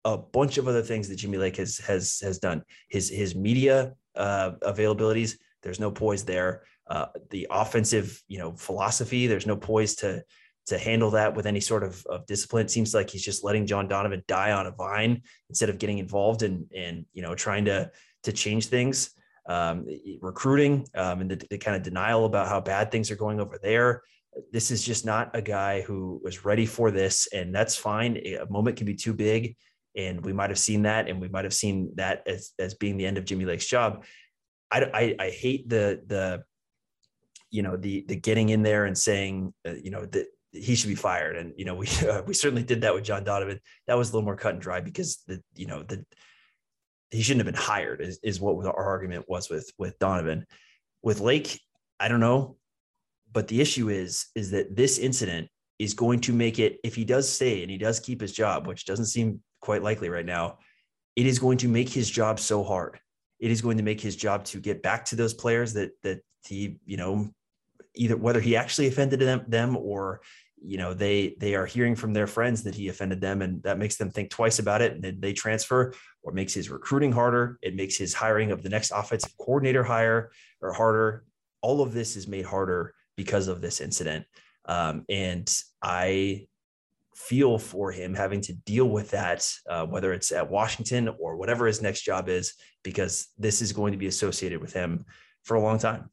a 0.06 0.18
bunch 0.18 0.58
of 0.58 0.68
other 0.68 0.82
things 0.82 1.10
that 1.10 1.16
Jimmy 1.18 1.38
Lake 1.38 1.58
has 1.58 1.78
has 1.80 2.20
has 2.22 2.40
done. 2.40 2.64
His 2.90 3.10
his 3.10 3.36
media 3.36 3.94
uh, 4.16 4.52
availabilities, 4.62 5.36
there's 5.64 5.80
no 5.80 5.92
poise 5.92 6.24
there. 6.24 6.64
Uh, 6.90 7.08
the 7.32 7.48
offensive, 7.52 8.22
you 8.28 8.38
know, 8.38 8.56
philosophy, 8.56 9.28
there's 9.28 9.46
no 9.46 9.58
poise 9.58 9.96
to 9.96 10.24
to 10.68 10.78
handle 10.78 11.12
that 11.12 11.34
with 11.34 11.46
any 11.46 11.62
sort 11.62 11.84
of, 11.84 12.06
of 12.08 12.26
discipline. 12.26 12.66
It 12.66 12.72
seems 12.72 12.94
like 12.94 13.10
he's 13.10 13.24
just 13.24 13.44
letting 13.44 13.66
John 13.66 13.88
Donovan 13.88 14.24
die 14.28 14.52
on 14.52 14.68
a 14.68 14.72
vine 14.72 15.22
instead 15.50 15.70
of 15.70 15.78
getting 15.78 15.98
involved 15.98 16.44
and 16.44 16.66
and 16.76 17.06
you 17.14 17.22
know 17.22 17.36
trying 17.36 17.66
to 17.66 17.92
to 18.24 18.32
change 18.32 18.68
things. 18.68 19.12
Um, 19.50 19.86
recruiting 20.20 20.86
um, 20.94 21.22
and 21.22 21.32
the, 21.32 21.42
the 21.50 21.58
kind 21.58 21.78
of 21.78 21.82
denial 21.82 22.26
about 22.26 22.50
how 22.50 22.60
bad 22.60 22.92
things 22.92 23.10
are 23.12 23.16
going 23.16 23.40
over 23.40 23.58
there. 23.64 24.02
This 24.52 24.72
is 24.72 24.84
just 24.84 25.06
not 25.06 25.36
a 25.36 25.42
guy 25.42 25.82
who 25.82 26.20
was 26.24 26.46
ready 26.46 26.66
for 26.66 26.92
this, 26.92 27.28
and 27.34 27.54
that's 27.54 27.76
fine. 27.76 28.18
A 28.18 28.46
moment 28.50 28.78
can 28.78 28.86
be 28.86 28.96
too 28.96 29.14
big, 29.14 29.56
and 29.96 30.24
we 30.24 30.34
might 30.34 30.50
have 30.50 30.60
seen 30.60 30.84
that, 30.84 31.10
and 31.10 31.20
we 31.20 31.28
might 31.28 31.46
have 31.46 31.54
seen 31.54 31.92
that 31.96 32.24
as 32.28 32.52
as 32.60 32.74
being 32.74 32.98
the 32.98 33.06
end 33.06 33.18
of 33.18 33.26
Jimmy 33.26 33.46
Lake's 33.46 33.68
job. 33.68 34.06
I, 34.72 35.16
I, 35.20 35.26
I 35.26 35.30
hate 35.30 35.70
the 35.70 36.02
the 36.06 36.44
you 37.50 37.64
know 37.64 37.78
the 37.78 38.06
the 38.08 38.16
getting 38.16 38.50
in 38.50 38.64
there 38.64 38.86
and 38.86 38.98
saying 38.98 39.54
uh, 39.68 39.74
you 39.74 39.92
know 39.92 40.06
that 40.06 40.28
he 40.52 40.76
should 40.76 40.90
be 40.90 40.96
fired. 40.96 41.38
And 41.38 41.54
you 41.58 41.66
know, 41.66 41.76
we 41.76 41.88
uh, 42.10 42.22
we 42.24 42.34
certainly 42.34 42.64
did 42.64 42.82
that 42.82 42.94
with 42.94 43.04
John 43.04 43.24
Donovan. 43.24 43.60
That 43.88 43.98
was 43.98 44.10
a 44.10 44.14
little 44.14 44.26
more 44.26 44.36
cut 44.36 44.54
and 44.54 44.62
dry 44.62 44.82
because 44.82 45.24
the 45.28 45.42
you 45.56 45.68
know 45.68 45.84
the 45.84 46.06
he 47.12 47.22
shouldn't 47.22 47.46
have 47.46 47.54
been 47.54 47.62
hired 47.62 48.02
is, 48.02 48.20
is 48.22 48.42
what 48.42 48.66
our 48.66 48.86
argument 48.86 49.26
was 49.28 49.50
with 49.50 49.72
with 49.78 49.98
Donovan. 50.00 50.46
With 51.04 51.20
Lake, 51.20 51.62
I 52.00 52.08
don't 52.08 52.20
know, 52.20 52.58
but 53.32 53.48
the 53.48 53.62
issue 53.62 53.90
is 53.90 54.28
is 54.36 54.52
that 54.52 54.76
this 54.76 54.98
incident 54.98 55.50
is 55.80 55.94
going 55.94 56.20
to 56.22 56.34
make 56.34 56.60
it 56.60 56.80
if 56.84 56.96
he 56.96 57.06
does 57.06 57.32
stay 57.32 57.62
and 57.62 57.70
he 57.70 57.78
does 57.78 58.00
keep 58.00 58.20
his 58.20 58.34
job, 58.34 58.66
which 58.68 58.86
doesn't 58.86 59.06
seem 59.06 59.42
quite 59.62 59.84
likely 59.84 60.10
right 60.10 60.26
now. 60.26 60.58
It 61.16 61.26
is 61.26 61.40
going 61.40 61.60
to 61.60 61.68
make 61.68 61.90
his 61.90 62.10
job 62.10 62.40
so 62.40 62.64
hard. 62.64 63.00
It 63.40 63.52
is 63.52 63.62
going 63.62 63.78
to 63.78 63.84
make 63.84 64.02
his 64.02 64.16
job 64.16 64.44
to 64.46 64.60
get 64.60 64.82
back 64.82 65.06
to 65.06 65.16
those 65.16 65.34
players 65.34 65.74
that 65.74 65.92
that 66.04 66.22
he 66.46 66.78
you 66.86 66.98
know 66.98 67.30
either 67.94 68.18
whether 68.18 68.40
he 68.40 68.56
actually 68.56 68.88
offended 68.88 69.20
them, 69.20 69.44
them 69.48 69.78
or 69.78 70.22
you 70.62 70.78
know 70.78 70.94
they 70.94 71.36
they 71.40 71.56
are 71.56 71.66
hearing 71.66 71.96
from 71.96 72.14
their 72.14 72.28
friends 72.28 72.64
that 72.64 72.76
he 72.76 72.88
offended 72.88 73.22
them 73.22 73.42
and 73.42 73.62
that 73.64 73.78
makes 73.78 73.98
them 73.98 74.10
think 74.10 74.30
twice 74.30 74.60
about 74.60 74.82
it 74.82 74.94
and 74.94 75.04
then 75.04 75.20
they 75.20 75.34
transfer 75.34 75.94
or 76.24 76.32
makes 76.32 76.54
his 76.54 76.70
recruiting 76.70 77.12
harder 77.12 77.60
it 77.62 77.76
makes 77.76 77.96
his 77.96 78.14
hiring 78.14 78.52
of 78.52 78.64
the 78.64 78.70
next 78.70 78.92
offensive 78.92 79.36
coordinator 79.38 79.84
higher 79.84 80.32
or 80.62 80.74
harder 80.74 81.26
all 81.62 81.82
of 81.82 81.94
this 81.94 82.16
is 82.16 82.28
made 82.28 82.46
harder 82.46 82.94
because 83.18 83.50
of 83.50 83.60
this 83.60 83.82
incident 83.82 84.26
Um, 84.68 85.06
and 85.10 85.50
I 85.82 86.48
feel 87.16 87.58
for 87.58 87.92
him 87.92 88.14
having 88.14 88.42
to 88.42 88.54
deal 88.54 88.90
with 88.90 89.12
that, 89.12 89.50
uh, 89.70 89.86
whether 89.86 90.14
it's 90.14 90.32
at 90.32 90.50
Washington 90.50 91.10
or 91.20 91.36
whatever 91.38 91.66
his 91.66 91.82
next 91.82 92.02
job 92.02 92.30
is, 92.30 92.54
because 92.84 93.28
this 93.38 93.62
is 93.62 93.74
going 93.74 93.94
to 93.94 93.98
be 93.98 94.08
associated 94.08 94.62
with 94.62 94.74
him 94.74 95.06
for 95.44 95.56
a 95.56 95.62
long 95.62 95.80
time. 95.80 96.10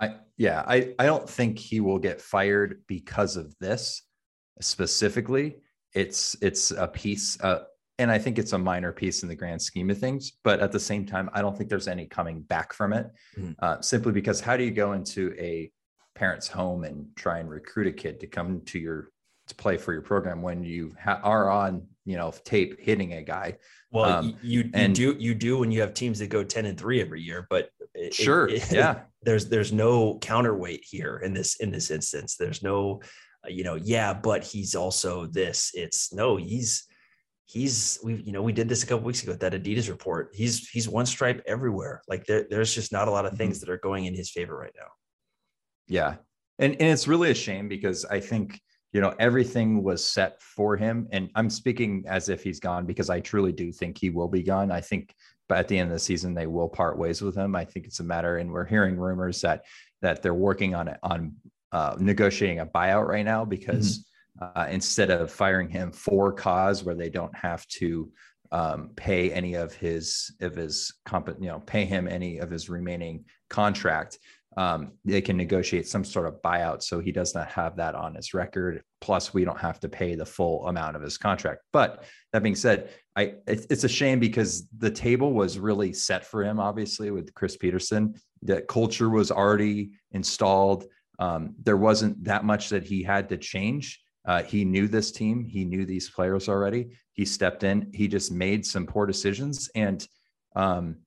I 0.00 0.16
yeah, 0.36 0.64
I 0.66 0.94
I 0.98 1.06
don't 1.06 1.28
think 1.28 1.58
he 1.58 1.80
will 1.80 2.00
get 2.00 2.20
fired 2.20 2.82
because 2.88 3.36
of 3.36 3.54
this 3.60 4.02
specifically. 4.60 5.56
It's 5.92 6.34
it's 6.40 6.72
a 6.72 6.88
piece, 6.88 7.40
uh, 7.40 7.64
and 7.98 8.10
I 8.10 8.18
think 8.18 8.38
it's 8.38 8.52
a 8.52 8.58
minor 8.58 8.90
piece 8.92 9.22
in 9.22 9.28
the 9.28 9.36
grand 9.36 9.62
scheme 9.62 9.90
of 9.90 9.98
things. 9.98 10.32
But 10.42 10.58
at 10.58 10.72
the 10.72 10.80
same 10.80 11.06
time, 11.06 11.30
I 11.32 11.42
don't 11.42 11.56
think 11.56 11.70
there's 11.70 11.86
any 11.86 12.06
coming 12.06 12.40
back 12.42 12.72
from 12.72 12.92
it, 12.92 13.06
mm-hmm. 13.38 13.52
uh, 13.60 13.80
simply 13.80 14.10
because 14.10 14.40
how 14.40 14.56
do 14.56 14.64
you 14.64 14.72
go 14.72 14.94
into 14.94 15.32
a 15.38 15.70
parent's 16.14 16.48
home 16.48 16.84
and 16.84 17.06
try 17.16 17.38
and 17.38 17.50
recruit 17.50 17.86
a 17.86 17.92
kid 17.92 18.20
to 18.20 18.26
come 18.26 18.60
to 18.66 18.78
your 18.78 19.10
to 19.48 19.54
play 19.54 19.76
for 19.76 19.92
your 19.92 20.02
program 20.02 20.40
when 20.40 20.64
you 20.64 20.94
ha- 21.02 21.20
are 21.22 21.50
on 21.50 21.86
you 22.04 22.16
know 22.16 22.32
tape 22.44 22.80
hitting 22.80 23.14
a 23.14 23.22
guy. 23.22 23.56
Well 23.90 24.04
um, 24.04 24.38
you, 24.42 24.62
you 24.62 24.70
and, 24.74 24.94
do 24.94 25.16
you 25.18 25.34
do 25.34 25.58
when 25.58 25.70
you 25.70 25.80
have 25.80 25.94
teams 25.94 26.18
that 26.20 26.28
go 26.28 26.42
10 26.42 26.66
and 26.66 26.78
3 26.78 27.00
every 27.00 27.22
year 27.22 27.46
but 27.50 27.70
it, 27.94 28.14
sure 28.14 28.48
it, 28.48 28.70
yeah. 28.72 29.00
there's 29.22 29.48
there's 29.48 29.72
no 29.72 30.18
counterweight 30.18 30.84
here 30.84 31.18
in 31.18 31.32
this 31.34 31.56
in 31.56 31.70
this 31.70 31.90
instance. 31.90 32.36
There's 32.36 32.62
no 32.62 33.02
uh, 33.44 33.50
you 33.50 33.64
know 33.64 33.76
yeah 33.76 34.14
but 34.14 34.44
he's 34.44 34.74
also 34.74 35.26
this. 35.26 35.72
It's 35.74 36.12
no 36.12 36.36
he's 36.36 36.86
he's 37.46 37.98
we 38.02 38.14
you 38.22 38.32
know 38.32 38.42
we 38.42 38.52
did 38.52 38.68
this 38.68 38.82
a 38.82 38.86
couple 38.86 39.04
weeks 39.04 39.22
ago 39.22 39.32
with 39.32 39.40
that 39.40 39.52
adidas 39.52 39.88
report. 39.88 40.30
He's 40.34 40.68
he's 40.68 40.88
one 40.88 41.06
stripe 41.06 41.42
everywhere. 41.46 42.02
Like 42.08 42.24
there, 42.26 42.46
there's 42.48 42.74
just 42.74 42.92
not 42.92 43.08
a 43.08 43.10
lot 43.10 43.26
of 43.26 43.36
things 43.36 43.58
mm-hmm. 43.58 43.66
that 43.66 43.72
are 43.72 43.78
going 43.78 44.06
in 44.06 44.14
his 44.14 44.30
favor 44.30 44.56
right 44.56 44.74
now 44.76 44.88
yeah. 45.88 46.16
And 46.58 46.72
and 46.72 46.90
it's 46.90 47.08
really 47.08 47.30
a 47.30 47.34
shame 47.34 47.68
because 47.68 48.04
i 48.04 48.20
think 48.20 48.60
you 48.92 49.00
know 49.00 49.14
everything 49.18 49.82
was 49.82 50.04
set 50.04 50.40
for 50.40 50.76
him. 50.76 51.08
And 51.12 51.30
i'm 51.34 51.50
speaking 51.50 52.04
as 52.06 52.28
if 52.28 52.42
he's 52.42 52.60
gone 52.60 52.86
because 52.86 53.10
i 53.10 53.20
truly 53.20 53.52
do 53.52 53.72
think 53.72 53.98
he 53.98 54.10
will 54.10 54.28
be 54.28 54.42
gone. 54.42 54.70
I 54.70 54.80
think 54.80 55.14
but 55.48 55.58
at 55.58 55.68
the 55.68 55.78
end 55.78 55.90
of 55.90 55.94
the 55.94 56.00
season 56.00 56.34
they 56.34 56.46
will 56.46 56.68
part 56.68 56.98
ways 56.98 57.20
with 57.20 57.36
him. 57.36 57.54
I 57.54 57.64
think 57.64 57.86
it's 57.86 58.00
a 58.00 58.04
matter 58.04 58.38
and 58.38 58.50
we're 58.50 58.64
hearing 58.64 58.96
rumors 58.96 59.40
that 59.42 59.64
that 60.02 60.22
they're 60.22 60.34
working 60.34 60.74
on 60.74 60.88
it 60.88 60.98
on 61.02 61.34
uh, 61.72 61.96
negotiating 61.98 62.60
a 62.60 62.66
buyout 62.66 63.08
right 63.08 63.24
now 63.24 63.44
because 63.44 64.06
mm-hmm. 64.40 64.60
uh, 64.60 64.66
instead 64.70 65.10
of 65.10 65.32
firing 65.32 65.68
him 65.68 65.90
for 65.90 66.32
cause 66.32 66.84
where 66.84 66.94
they 66.94 67.10
don't 67.10 67.36
have 67.36 67.66
to 67.66 68.10
um, 68.52 68.90
pay 68.94 69.32
any 69.32 69.54
of 69.54 69.74
his 69.74 70.30
of 70.40 70.54
his 70.54 70.94
comp 71.04 71.28
you 71.40 71.48
know 71.48 71.58
pay 71.60 71.84
him 71.84 72.06
any 72.06 72.38
of 72.38 72.50
his 72.50 72.68
remaining 72.68 73.24
contract 73.50 74.18
um, 74.56 74.92
they 75.04 75.20
can 75.20 75.36
negotiate 75.36 75.88
some 75.88 76.04
sort 76.04 76.26
of 76.26 76.40
buyout 76.42 76.82
so 76.82 77.00
he 77.00 77.10
does 77.10 77.34
not 77.34 77.48
have 77.50 77.76
that 77.76 77.94
on 77.94 78.14
his 78.14 78.34
record. 78.34 78.82
Plus, 79.00 79.34
we 79.34 79.44
don't 79.44 79.58
have 79.58 79.80
to 79.80 79.88
pay 79.88 80.14
the 80.14 80.24
full 80.24 80.66
amount 80.68 80.96
of 80.96 81.02
his 81.02 81.18
contract. 81.18 81.62
But 81.72 82.04
that 82.32 82.42
being 82.42 82.54
said, 82.54 82.90
I 83.16 83.34
it's 83.46 83.84
a 83.84 83.88
shame 83.88 84.20
because 84.20 84.68
the 84.78 84.90
table 84.90 85.32
was 85.32 85.58
really 85.58 85.92
set 85.92 86.24
for 86.24 86.44
him. 86.44 86.60
Obviously, 86.60 87.10
with 87.10 87.34
Chris 87.34 87.56
Peterson, 87.56 88.14
the 88.42 88.62
culture 88.62 89.10
was 89.10 89.30
already 89.30 89.92
installed. 90.12 90.84
Um, 91.18 91.54
there 91.62 91.76
wasn't 91.76 92.22
that 92.24 92.44
much 92.44 92.70
that 92.70 92.84
he 92.84 93.02
had 93.02 93.28
to 93.28 93.36
change. 93.36 94.00
Uh, 94.24 94.42
he 94.42 94.64
knew 94.64 94.88
this 94.88 95.12
team. 95.12 95.44
He 95.44 95.64
knew 95.64 95.84
these 95.84 96.10
players 96.10 96.48
already. 96.48 96.96
He 97.12 97.24
stepped 97.24 97.62
in. 97.62 97.90
He 97.92 98.08
just 98.08 98.32
made 98.32 98.64
some 98.64 98.86
poor 98.86 99.06
decisions 99.06 99.68
and. 99.74 100.06
Um, 100.56 100.98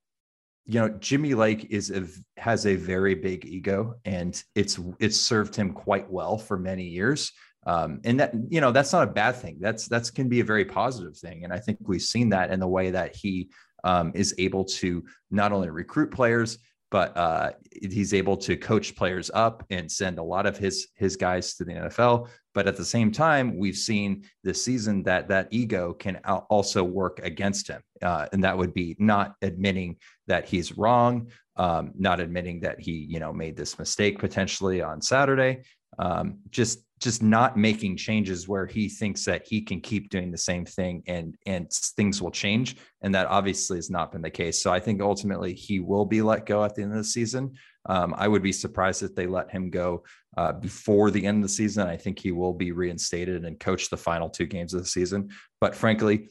you 0.68 0.80
know 0.80 0.90
Jimmy 0.90 1.34
Lake 1.34 1.68
is 1.70 1.92
a, 1.92 2.06
has 2.40 2.66
a 2.66 2.76
very 2.76 3.16
big 3.16 3.46
ego 3.46 3.96
and 4.06 4.42
it's 4.54 4.80
it's 5.00 5.20
served 5.20 5.56
him 5.56 5.74
quite 5.74 6.10
well 6.10 6.38
for 6.38 6.58
many 6.58 6.84
years. 6.84 7.32
Um, 7.66 8.00
and 8.06 8.20
that 8.20 8.34
you 8.50 8.62
know 8.62 8.72
that's 8.72 8.94
not 8.94 9.08
a 9.08 9.12
bad 9.12 9.36
thing. 9.36 9.58
That's 9.60 9.88
that's 9.88 10.12
can 10.12 10.30
be 10.30 10.42
a 10.42 10.46
very 10.46 10.66
positive 10.66 11.18
thing. 11.18 11.44
And 11.44 11.54
I 11.54 11.60
think 11.60 11.80
we've 11.82 12.02
seen 12.02 12.30
that 12.30 12.52
in 12.52 12.60
the 12.60 12.68
way 12.68 12.92
that 12.92 13.16
he 13.16 13.50
um, 13.84 14.12
is 14.14 14.36
able 14.38 14.66
to 14.66 15.04
not 15.32 15.52
only 15.52 15.70
recruit 15.70 16.12
players 16.12 16.60
but 16.90 17.16
uh, 17.18 17.52
he's 17.82 18.14
able 18.14 18.38
to 18.38 18.56
coach 18.56 18.96
players 18.96 19.30
up 19.34 19.66
and 19.70 19.92
send 19.92 20.20
a 20.20 20.24
lot 20.24 20.46
of 20.46 20.58
his 20.58 20.88
his 20.96 21.16
guys 21.16 21.56
to 21.56 21.66
the 21.66 21.74
NFL. 21.74 22.30
But 22.58 22.66
at 22.66 22.76
the 22.76 22.84
same 22.84 23.12
time, 23.12 23.56
we've 23.56 23.78
seen 23.78 24.24
this 24.44 24.66
season 24.66 25.04
that 25.04 25.28
that 25.28 25.48
ego 25.52 25.94
can 25.94 26.16
also 26.50 26.84
work 26.84 27.20
against 27.22 27.68
him, 27.68 27.84
uh, 28.02 28.26
and 28.34 28.44
that 28.44 28.58
would 28.58 28.74
be 28.74 28.96
not 28.98 29.36
admitting 29.44 29.98
that 30.26 30.50
he's 30.50 30.76
wrong, 30.76 31.30
um, 31.58 31.92
not 31.96 32.20
admitting 32.20 32.62
that 32.62 32.80
he 32.80 32.94
you 32.94 33.20
know 33.20 33.32
made 33.32 33.56
this 33.56 33.78
mistake 33.78 34.18
potentially 34.18 34.82
on 34.82 35.04
Saturday, 35.04 35.66
um, 36.00 36.40
just 36.50 36.80
just 37.00 37.22
not 37.22 37.58
making 37.58 37.96
changes 37.96 38.48
where 38.48 38.66
he 38.66 38.90
thinks 38.90 39.24
that 39.26 39.46
he 39.48 39.62
can 39.62 39.80
keep 39.80 40.10
doing 40.10 40.32
the 40.32 40.38
same 40.38 40.66
thing 40.66 41.04
and 41.06 41.36
and 41.46 41.72
things 41.72 42.24
will 42.24 42.32
change 42.32 42.78
and 43.02 43.14
that 43.14 43.28
obviously 43.28 43.78
has 43.78 43.92
not 43.92 44.12
been 44.12 44.24
the 44.24 44.32
case. 44.32 44.64
So 44.64 44.74
i 44.74 44.80
think 44.80 45.00
ultimately 45.00 45.54
he 45.54 45.80
will 45.80 46.06
be 46.06 46.24
let 46.24 46.48
go 46.48 46.64
at 46.64 46.74
the 46.74 46.82
end 46.82 46.92
of 46.92 46.98
the 46.98 47.04
season 47.04 47.54
um, 47.88 48.14
i 48.18 48.28
would 48.28 48.44
be 48.44 48.52
surprised 48.52 49.04
if 49.04 49.16
they 49.16 49.28
let 49.28 49.50
him 49.52 49.70
go 49.70 50.04
uh, 50.38 50.52
before 50.52 51.10
the 51.10 51.26
end 51.26 51.38
of 51.38 51.44
the 51.44 51.50
season 51.50 51.88
i 51.88 51.98
think 51.98 52.20
he 52.20 52.32
will 52.32 52.54
be 52.54 52.72
reinstated 52.72 53.46
and 53.46 53.60
coach 53.60 53.90
the 53.90 53.98
final 53.98 54.30
two 54.30 54.46
games 54.46 54.74
of 54.74 54.82
the 54.82 54.88
season 54.88 55.30
but 55.60 55.76
frankly 55.76 56.30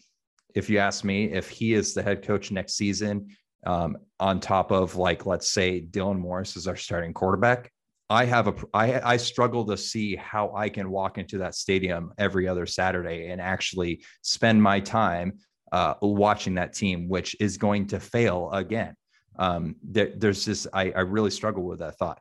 if 0.54 0.70
you 0.70 0.78
ask 0.78 1.04
me 1.04 1.32
if 1.32 1.48
he 1.48 1.74
is 1.74 1.94
the 1.94 2.02
head 2.02 2.22
coach 2.22 2.50
next 2.50 2.74
season 2.74 3.28
um, 3.66 3.96
on 4.20 4.38
top 4.38 4.70
of 4.70 4.96
like 4.96 5.26
let's 5.26 5.50
say 5.50 5.80
dylan 5.80 6.18
morris 6.18 6.56
is 6.56 6.68
our 6.68 6.76
starting 6.76 7.12
quarterback 7.12 7.70
I 8.08 8.24
have 8.26 8.46
a 8.46 8.54
I 8.72 9.00
I 9.14 9.16
struggle 9.16 9.64
to 9.66 9.76
see 9.76 10.14
how 10.14 10.54
I 10.54 10.68
can 10.68 10.90
walk 10.90 11.18
into 11.18 11.38
that 11.38 11.54
stadium 11.54 12.12
every 12.18 12.46
other 12.46 12.64
Saturday 12.64 13.30
and 13.30 13.40
actually 13.40 14.04
spend 14.22 14.62
my 14.62 14.78
time 14.78 15.38
uh, 15.72 15.94
watching 16.00 16.54
that 16.54 16.72
team, 16.72 17.08
which 17.08 17.34
is 17.40 17.58
going 17.58 17.88
to 17.88 17.98
fail 17.98 18.50
again. 18.52 18.94
Um, 19.38 19.76
there, 19.82 20.12
there's 20.16 20.44
just 20.44 20.66
I, 20.72 20.90
I 20.92 21.00
really 21.00 21.30
struggle 21.30 21.64
with 21.64 21.80
that 21.80 21.98
thought. 21.98 22.20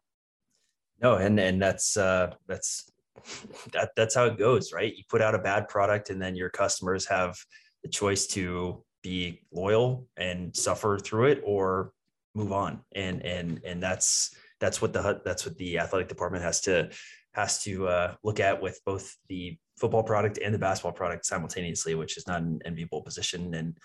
No, 1.02 1.16
and 1.16 1.40
and 1.40 1.62
that's 1.62 1.98
uh, 1.98 2.34
that's 2.48 2.92
that 3.74 3.92
that's 3.96 4.16
how 4.16 4.26
it 4.26 4.38
goes, 4.38 4.74
right? 4.74 4.96
You 4.96 5.04
put 5.10 5.22
out 5.22 5.36
a 5.36 5.40
bad 5.40 5.68
product, 5.68 6.10
and 6.10 6.22
then 6.22 6.36
your 6.36 6.50
customers 6.50 7.06
have 7.08 7.38
the 7.84 7.90
choice 7.90 8.28
to 8.28 8.84
be 9.04 9.42
loyal 9.52 10.08
and 10.18 10.56
suffer 10.56 10.98
through 10.98 11.26
it, 11.26 11.42
or 11.46 11.92
move 12.34 12.52
on, 12.52 12.82
and 12.94 13.24
and 13.26 13.62
and 13.66 13.82
that's 13.82 14.36
that's 14.60 14.82
what 14.82 14.94
the 14.94 15.22
that's 15.26 15.46
what 15.46 15.58
the 15.58 15.80
athletic 15.80 16.08
department 16.08 16.44
has 16.44 16.62
to 16.62 16.90
has 17.34 17.62
to 17.64 17.88
uh, 17.88 18.16
look 18.24 18.40
at 18.40 18.62
with 18.62 18.80
both 18.86 19.16
the 19.28 19.58
football 19.78 20.04
product 20.04 20.38
and 20.38 20.54
the 20.54 20.60
basketball 20.60 20.94
product 20.94 21.26
simultaneously, 21.26 21.94
which 21.96 22.18
is 22.18 22.26
not 22.28 22.42
an 22.42 22.60
enviable 22.64 23.02
position 23.02 23.54
and 23.54 23.78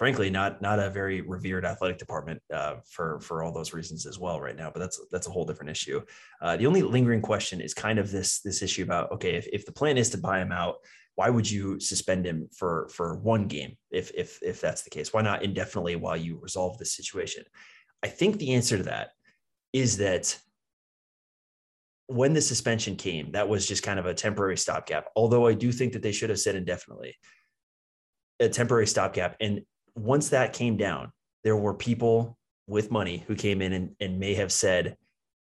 frankly 0.00 0.30
not 0.30 0.62
not 0.62 0.78
a 0.78 0.88
very 0.88 1.20
revered 1.20 1.66
athletic 1.66 1.98
department 1.98 2.40
uh, 2.54 2.76
for 2.88 3.20
for 3.20 3.42
all 3.42 3.52
those 3.52 3.74
reasons 3.74 4.06
as 4.06 4.18
well 4.18 4.40
right 4.40 4.56
now. 4.56 4.70
But 4.72 4.80
that's 4.80 4.98
that's 5.12 5.26
a 5.26 5.30
whole 5.30 5.44
different 5.44 5.70
issue. 5.70 6.00
Uh, 6.40 6.56
the 6.56 6.66
only 6.66 6.80
lingering 6.80 7.20
question 7.20 7.60
is 7.60 7.74
kind 7.74 7.98
of 7.98 8.10
this 8.10 8.40
this 8.40 8.62
issue 8.62 8.82
about 8.82 9.12
okay 9.12 9.34
if, 9.34 9.46
if 9.52 9.66
the 9.66 9.72
plan 9.72 9.98
is 9.98 10.08
to 10.10 10.18
buy 10.18 10.40
him 10.40 10.52
out. 10.52 10.76
Why 11.16 11.28
would 11.28 11.50
you 11.50 11.78
suspend 11.80 12.24
him 12.24 12.48
for 12.56 12.88
for 12.90 13.18
one 13.18 13.46
game 13.46 13.76
if 13.90 14.10
if 14.14 14.38
if 14.42 14.58
that's 14.58 14.84
the 14.84 14.88
case? 14.88 15.12
Why 15.12 15.20
not 15.20 15.42
indefinitely 15.42 15.96
while 15.96 16.16
you 16.16 16.38
resolve 16.40 16.78
this 16.78 16.96
situation? 16.96 17.44
I 18.02 18.08
think 18.08 18.38
the 18.38 18.54
answer 18.54 18.78
to 18.78 18.84
that 18.84 19.10
is 19.74 19.98
that 19.98 20.34
when 22.06 22.32
the 22.32 22.40
suspension 22.40 22.96
came, 22.96 23.32
that 23.32 23.50
was 23.50 23.68
just 23.68 23.82
kind 23.82 23.98
of 23.98 24.06
a 24.06 24.14
temporary 24.14 24.56
stopgap. 24.56 25.08
Although 25.14 25.46
I 25.46 25.52
do 25.52 25.70
think 25.72 25.92
that 25.92 26.02
they 26.02 26.12
should 26.12 26.30
have 26.30 26.40
said 26.40 26.54
indefinitely 26.54 27.16
a 28.40 28.48
temporary 28.48 28.86
stopgap. 28.86 29.36
And 29.40 29.60
once 29.94 30.30
that 30.30 30.52
came 30.52 30.76
down, 30.76 31.12
there 31.44 31.56
were 31.56 31.74
people 31.74 32.38
with 32.66 32.90
money 32.90 33.24
who 33.26 33.34
came 33.34 33.62
in 33.62 33.72
and, 33.72 33.96
and 34.00 34.18
may 34.18 34.34
have 34.34 34.52
said, 34.52 34.96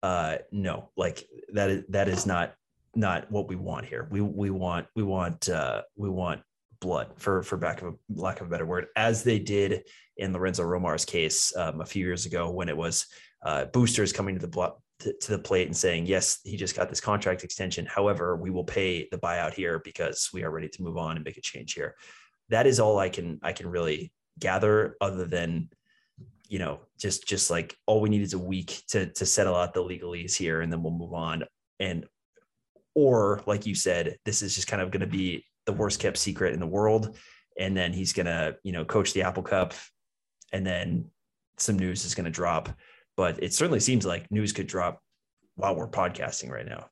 uh, 0.02 0.36
no, 0.50 0.90
like 0.96 1.26
that 1.52 1.70
is, 1.70 1.84
that 1.88 2.08
is 2.08 2.26
not, 2.26 2.54
not 2.94 3.30
what 3.30 3.48
we 3.48 3.56
want 3.56 3.86
here. 3.86 4.08
We, 4.10 4.20
we 4.20 4.50
want, 4.50 4.86
we 4.94 5.02
want, 5.02 5.48
uh, 5.48 5.82
we 5.96 6.08
want 6.08 6.42
blood 6.80 7.08
for, 7.16 7.42
for 7.42 7.56
back 7.56 7.82
of 7.82 7.94
a 7.94 7.96
lack 8.14 8.40
of 8.40 8.46
a 8.46 8.50
better 8.50 8.66
word, 8.66 8.86
as 8.96 9.22
they 9.22 9.38
did 9.38 9.84
in 10.16 10.32
Lorenzo 10.32 10.62
Romar's 10.62 11.04
case 11.04 11.54
um, 11.56 11.80
a 11.80 11.86
few 11.86 12.04
years 12.04 12.26
ago 12.26 12.50
when 12.50 12.68
it 12.68 12.76
was 12.76 13.06
uh, 13.44 13.66
boosters 13.66 14.12
coming 14.12 14.34
to 14.34 14.40
the 14.40 14.48
block 14.48 14.78
to, 15.00 15.12
to, 15.12 15.32
the 15.32 15.38
plate 15.38 15.66
and 15.66 15.76
saying, 15.76 16.06
yes, 16.06 16.38
he 16.44 16.56
just 16.56 16.76
got 16.76 16.88
this 16.88 17.00
contract 17.00 17.42
extension. 17.42 17.86
However, 17.86 18.36
we 18.36 18.50
will 18.50 18.64
pay 18.64 19.08
the 19.10 19.18
buyout 19.18 19.54
here 19.54 19.80
because 19.84 20.30
we 20.32 20.44
are 20.44 20.50
ready 20.50 20.68
to 20.68 20.82
move 20.82 20.96
on 20.96 21.16
and 21.16 21.24
make 21.24 21.36
a 21.36 21.42
change 21.42 21.72
here. 21.74 21.94
That 22.48 22.66
is 22.66 22.78
all 22.78 22.98
I 22.98 23.08
can 23.08 23.38
I 23.42 23.52
can 23.52 23.68
really 23.68 24.12
gather, 24.38 24.96
other 25.00 25.24
than 25.24 25.70
you 26.48 26.58
know 26.58 26.80
just 26.98 27.26
just 27.26 27.50
like 27.50 27.74
all 27.86 28.00
we 28.00 28.10
need 28.10 28.22
is 28.22 28.34
a 28.34 28.38
week 28.38 28.82
to 28.88 29.06
to 29.12 29.26
settle 29.26 29.54
out 29.54 29.74
the 29.74 29.82
legalese 29.82 30.36
here, 30.36 30.60
and 30.60 30.72
then 30.72 30.82
we'll 30.82 30.92
move 30.92 31.14
on. 31.14 31.44
And 31.80 32.06
or 32.94 33.42
like 33.46 33.66
you 33.66 33.74
said, 33.74 34.18
this 34.24 34.42
is 34.42 34.54
just 34.54 34.66
kind 34.66 34.82
of 34.82 34.90
going 34.90 35.00
to 35.00 35.06
be 35.06 35.44
the 35.66 35.72
worst 35.72 36.00
kept 36.00 36.16
secret 36.16 36.54
in 36.54 36.60
the 36.60 36.66
world, 36.66 37.16
and 37.58 37.76
then 37.76 37.92
he's 37.92 38.12
going 38.12 38.26
to 38.26 38.56
you 38.62 38.72
know 38.72 38.84
coach 38.84 39.12
the 39.12 39.22
Apple 39.22 39.42
Cup, 39.42 39.74
and 40.52 40.66
then 40.66 41.06
some 41.58 41.78
news 41.78 42.04
is 42.04 42.14
going 42.14 42.24
to 42.24 42.30
drop 42.30 42.68
but 43.16 43.42
it 43.42 43.52
certainly 43.52 43.80
seems 43.80 44.04
like 44.04 44.30
news 44.30 44.52
could 44.52 44.66
drop 44.66 45.00
while 45.56 45.76
we're 45.76 45.88
podcasting 45.88 46.50
right 46.50 46.66
now. 46.66 46.86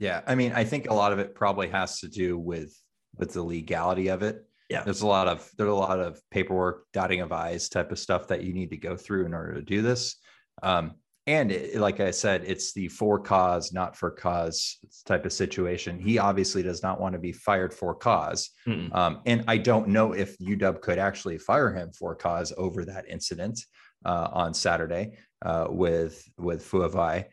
Yeah, 0.00 0.22
I 0.26 0.34
mean, 0.34 0.52
I 0.52 0.64
think 0.64 0.88
a 0.88 0.94
lot 0.94 1.12
of 1.12 1.18
it 1.18 1.34
probably 1.34 1.68
has 1.68 2.00
to 2.00 2.08
do 2.08 2.38
with 2.38 2.74
with 3.16 3.32
the 3.32 3.42
legality 3.42 4.08
of 4.08 4.22
it. 4.22 4.44
Yeah. 4.68 4.82
There's 4.82 5.02
a 5.02 5.06
lot 5.06 5.28
of 5.28 5.50
there's 5.56 5.70
a 5.70 5.74
lot 5.74 5.98
of 5.98 6.20
paperwork, 6.30 6.86
dotting 6.92 7.20
of 7.20 7.32
I's 7.32 7.68
type 7.68 7.90
of 7.90 7.98
stuff 7.98 8.28
that 8.28 8.42
you 8.42 8.52
need 8.52 8.70
to 8.70 8.76
go 8.76 8.96
through 8.96 9.24
in 9.24 9.34
order 9.34 9.54
to 9.54 9.62
do 9.62 9.82
this. 9.82 10.16
Um, 10.62 10.94
and 11.26 11.52
it, 11.52 11.76
like 11.76 12.00
I 12.00 12.10
said, 12.10 12.44
it's 12.46 12.72
the 12.72 12.88
for 12.88 13.18
cause, 13.18 13.70
not 13.70 13.96
for 13.96 14.10
cause 14.10 14.78
type 15.04 15.26
of 15.26 15.32
situation. 15.32 15.98
He 15.98 16.18
obviously 16.18 16.62
does 16.62 16.82
not 16.82 17.00
want 17.00 17.12
to 17.12 17.18
be 17.18 17.32
fired 17.32 17.74
for 17.74 17.94
cause. 17.94 18.50
Um, 18.92 19.20
and 19.26 19.44
I 19.46 19.58
don't 19.58 19.88
know 19.88 20.12
if 20.14 20.38
UW 20.38 20.80
could 20.80 20.98
actually 20.98 21.36
fire 21.36 21.70
him 21.70 21.90
for 21.92 22.14
cause 22.14 22.52
over 22.56 22.84
that 22.86 23.08
incident 23.08 23.60
uh, 24.06 24.28
on 24.32 24.54
Saturday 24.54 25.18
uh, 25.44 25.66
with 25.68 26.26
with 26.38 26.66
Fuavai. 26.66 27.26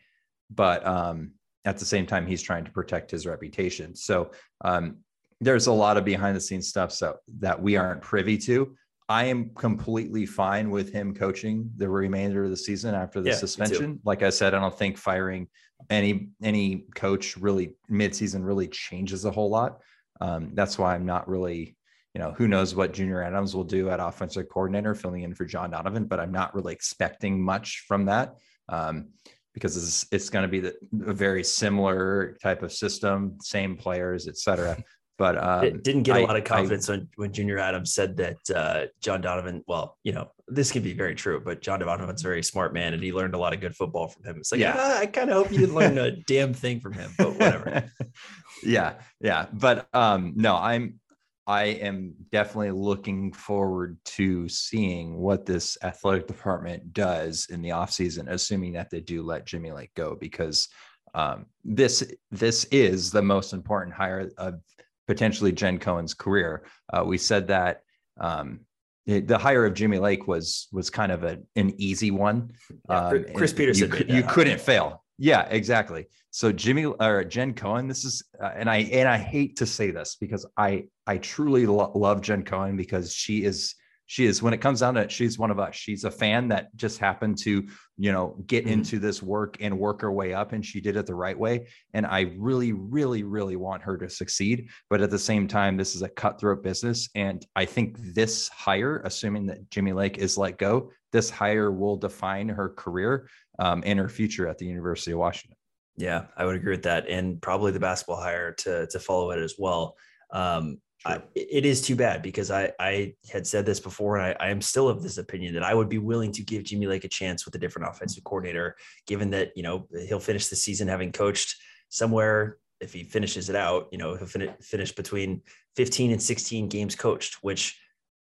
But 0.50 0.86
um, 0.86 1.32
at 1.64 1.78
the 1.78 1.86
same 1.86 2.06
time, 2.06 2.26
he's 2.26 2.42
trying 2.42 2.66
to 2.66 2.70
protect 2.70 3.10
his 3.10 3.26
reputation. 3.26 3.94
So 3.94 4.30
um, 4.62 4.98
there's 5.40 5.66
a 5.66 5.72
lot 5.72 5.96
of 5.96 6.04
behind 6.04 6.36
the 6.36 6.40
scenes 6.40 6.68
stuff 6.68 6.92
so 6.92 7.16
that 7.38 7.60
we 7.60 7.76
aren't 7.76 8.02
privy 8.02 8.38
to. 8.38 8.74
I 9.08 9.24
am 9.26 9.50
completely 9.50 10.26
fine 10.26 10.70
with 10.70 10.92
him 10.92 11.14
coaching 11.14 11.70
the 11.76 11.88
remainder 11.88 12.44
of 12.44 12.50
the 12.50 12.56
season 12.56 12.94
after 12.94 13.20
the 13.20 13.30
Yeah, 13.30 13.36
suspension. 13.36 14.00
Like 14.04 14.22
I 14.22 14.30
said, 14.30 14.54
I 14.54 14.60
don't 14.60 14.76
think 14.76 14.98
firing 14.98 15.46
any 15.90 16.30
any 16.42 16.86
coach 16.94 17.36
really 17.36 17.76
midseason 17.90 18.44
really 18.44 18.66
changes 18.66 19.24
a 19.24 19.30
whole 19.30 19.50
lot. 19.50 19.80
Um, 20.20 20.52
that's 20.54 20.78
why 20.78 20.94
I'm 20.94 21.06
not 21.06 21.28
really, 21.28 21.76
you 22.14 22.20
know, 22.20 22.32
who 22.32 22.48
knows 22.48 22.74
what 22.74 22.94
Junior 22.94 23.22
Adams 23.22 23.54
will 23.54 23.64
do 23.64 23.90
at 23.90 24.00
offensive 24.00 24.48
coordinator, 24.48 24.94
filling 24.94 25.22
in 25.22 25.34
for 25.34 25.44
John 25.44 25.70
Donovan, 25.70 26.06
but 26.06 26.18
I'm 26.18 26.32
not 26.32 26.54
really 26.54 26.72
expecting 26.72 27.40
much 27.40 27.84
from 27.86 28.06
that. 28.06 28.34
Um, 28.68 29.10
because 29.54 29.76
it's, 29.76 30.06
it's 30.12 30.28
going 30.28 30.42
to 30.42 30.48
be 30.48 30.60
the, 30.60 30.76
a 31.06 31.14
very 31.14 31.42
similar 31.42 32.36
type 32.42 32.62
of 32.62 32.70
system, 32.72 33.38
same 33.40 33.74
players, 33.74 34.28
et 34.28 34.36
cetera. 34.36 34.76
But 35.18 35.42
um, 35.42 35.64
It 35.64 35.82
didn't 35.82 36.02
get 36.02 36.16
a 36.16 36.20
I- 36.20 36.22
lot 36.24 36.36
of 36.36 36.42
I- 36.42 36.46
confidence 36.46 36.88
when, 36.88 37.08
when 37.16 37.32
Junior 37.32 37.58
Adams 37.58 37.94
said 37.94 38.16
that 38.18 38.36
uh, 38.54 38.86
John 39.00 39.20
Donovan, 39.22 39.64
well, 39.66 39.96
you 40.04 40.12
know, 40.12 40.30
this 40.48 40.70
can 40.70 40.82
be 40.82 40.92
very 40.92 41.14
true, 41.14 41.40
but 41.44 41.60
John 41.62 41.80
Donovan's 41.80 42.22
a 42.22 42.28
very 42.28 42.42
smart 42.42 42.74
man 42.74 42.92
and 42.94 43.02
he 43.02 43.12
learned 43.12 43.34
a 43.34 43.38
lot 43.38 43.52
of 43.54 43.60
good 43.60 43.74
football 43.74 44.08
from 44.08 44.24
him. 44.24 44.36
It's 44.38 44.52
like, 44.52 44.60
Yeah. 44.60 44.76
"Ah, 44.78 44.98
I 44.98 45.06
kind 45.06 45.30
of 45.30 45.36
hope 45.36 45.52
you 45.52 45.58
didn't 45.58 45.74
learn 45.74 45.96
a 45.98 46.10
damn 46.26 46.52
thing 46.54 46.80
from 46.80 46.92
him, 46.92 47.10
but 47.16 47.30
whatever. 47.32 47.84
yeah, 48.62 48.94
yeah. 49.20 49.46
But 49.52 49.88
um, 49.94 50.34
no, 50.36 50.54
I'm 50.56 51.00
I 51.48 51.64
am 51.64 52.14
definitely 52.32 52.72
looking 52.72 53.32
forward 53.32 53.98
to 54.04 54.48
seeing 54.48 55.16
what 55.16 55.46
this 55.46 55.78
athletic 55.82 56.26
department 56.26 56.92
does 56.92 57.46
in 57.50 57.62
the 57.62 57.68
offseason, 57.68 58.28
assuming 58.28 58.72
that 58.72 58.90
they 58.90 59.00
do 59.00 59.22
let 59.22 59.46
Jimmy 59.46 59.70
Lake 59.70 59.92
go, 59.94 60.16
because 60.20 60.68
um, 61.14 61.46
this 61.64 62.04
this 62.30 62.64
is 62.66 63.10
the 63.12 63.22
most 63.22 63.52
important 63.52 63.94
hire 63.94 64.28
of 64.38 64.60
potentially 65.06 65.52
Jen 65.52 65.78
Cohen's 65.78 66.14
career. 66.14 66.64
Uh, 66.92 67.04
we 67.04 67.18
said 67.18 67.48
that 67.48 67.82
um, 68.20 68.60
it- 69.06 69.26
the 69.28 69.38
hire 69.38 69.64
of 69.64 69.74
Jimmy 69.74 69.98
Lake 69.98 70.26
was 70.26 70.68
was 70.72 70.90
kind 70.90 71.12
of 71.12 71.24
a, 71.24 71.38
an 71.56 71.72
easy 71.80 72.10
one. 72.10 72.50
Yeah, 72.88 73.08
Chris- 73.10 73.26
Um, 73.28 73.34
Chris 73.34 73.52
Peterson 73.52 73.90
you, 74.08 74.16
you 74.16 74.22
couldn't 74.24 74.60
fail. 74.60 75.02
Yeah, 75.18 75.42
exactly. 75.48 76.06
So 76.30 76.52
Jimmy 76.52 76.84
or 76.84 77.24
Jen 77.24 77.54
Cohen, 77.54 77.88
this 77.88 78.04
is, 78.04 78.22
uh, 78.42 78.50
and 78.54 78.68
I 78.68 78.78
and 78.78 79.08
I 79.08 79.16
hate 79.16 79.56
to 79.58 79.66
say 79.66 79.90
this 79.90 80.16
because 80.20 80.44
I 80.58 80.84
I 81.06 81.16
truly 81.18 81.64
lo- 81.66 81.92
love 81.94 82.20
Jen 82.20 82.42
Cohen 82.44 82.76
because 82.76 83.12
she 83.14 83.44
is 83.44 83.74
she 84.06 84.24
is 84.24 84.42
when 84.42 84.54
it 84.54 84.60
comes 84.60 84.80
down 84.80 84.94
to 84.94 85.02
it, 85.02 85.12
she's 85.12 85.38
one 85.38 85.50
of 85.50 85.58
us. 85.58 85.74
She's 85.74 86.04
a 86.04 86.10
fan 86.10 86.48
that 86.48 86.74
just 86.76 86.98
happened 86.98 87.38
to 87.38 87.66
you 87.98 88.12
know 88.12 88.36
get 88.46 88.64
Mhm. 88.66 88.70
into 88.70 88.98
this 88.98 89.22
work 89.22 89.56
and 89.60 89.78
work 89.78 90.00
her 90.02 90.12
way 90.12 90.32
up, 90.32 90.52
and 90.52 90.64
she 90.64 90.80
did 90.80 90.96
it 90.96 91.06
the 91.06 91.14
right 91.14 91.38
way. 91.38 91.68
And 91.94 92.06
I 92.06 92.32
really, 92.36 92.72
really, 92.72 93.22
really 93.22 93.56
want 93.56 93.82
her 93.82 93.96
to 93.98 94.08
succeed. 94.08 94.68
But 94.90 95.00
at 95.00 95.10
the 95.10 95.18
same 95.18 95.48
time, 95.48 95.76
this 95.76 95.94
is 95.96 96.02
a 96.02 96.08
cutthroat 96.08 96.62
business, 96.62 97.08
and 97.14 97.44
I 97.56 97.64
think 97.64 97.98
this 98.14 98.48
hire, 98.48 99.02
assuming 99.04 99.46
that 99.46 99.70
Jimmy 99.70 99.92
Lake 99.92 100.18
is 100.18 100.38
let 100.38 100.58
go, 100.58 100.90
this 101.12 101.30
hire 101.30 101.70
will 101.70 101.96
define 101.96 102.48
her 102.48 102.68
career 102.70 103.28
um, 103.58 103.82
and 103.86 103.98
her 103.98 104.08
future 104.08 104.46
at 104.48 104.58
the 104.58 104.66
University 104.66 105.12
of 105.12 105.18
Washington. 105.18 105.56
Yeah, 105.96 106.26
I 106.36 106.44
would 106.44 106.56
agree 106.56 106.72
with 106.72 106.82
that. 106.82 107.08
And 107.08 107.40
probably 107.40 107.72
the 107.72 107.80
basketball 107.80 108.20
hire 108.20 108.52
to, 108.52 108.86
to 108.88 108.98
follow 109.00 109.30
it 109.30 109.38
as 109.38 109.54
well. 109.58 109.96
Um, 110.30 110.78
I, 111.06 111.22
it 111.36 111.64
is 111.64 111.82
too 111.82 111.94
bad 111.94 112.20
because 112.20 112.50
I, 112.50 112.72
I 112.80 113.14
had 113.30 113.46
said 113.46 113.64
this 113.64 113.78
before, 113.78 114.16
and 114.16 114.26
I, 114.26 114.46
I 114.46 114.50
am 114.50 114.60
still 114.60 114.88
of 114.88 115.02
this 115.02 115.18
opinion 115.18 115.54
that 115.54 115.62
I 115.62 115.72
would 115.72 115.88
be 115.88 115.98
willing 115.98 116.32
to 116.32 116.42
give 116.42 116.64
Jimmy 116.64 116.88
Lake 116.88 117.04
a 117.04 117.08
chance 117.08 117.44
with 117.44 117.54
a 117.54 117.58
different 117.58 117.88
offensive 117.88 118.24
coordinator, 118.24 118.76
given 119.06 119.30
that 119.30 119.52
you 119.54 119.62
know 119.62 119.86
he'll 120.08 120.18
finish 120.18 120.48
the 120.48 120.56
season 120.56 120.88
having 120.88 121.12
coached 121.12 121.54
somewhere. 121.90 122.58
If 122.80 122.92
he 122.92 123.04
finishes 123.04 123.48
it 123.48 123.54
out, 123.54 123.86
you 123.92 123.98
know 123.98 124.16
he'll 124.16 124.26
fin- 124.26 124.54
finish 124.60 124.92
between 124.92 125.42
15 125.76 126.10
and 126.10 126.20
16 126.20 126.68
games 126.68 126.96
coached, 126.96 127.38
which 127.40 127.80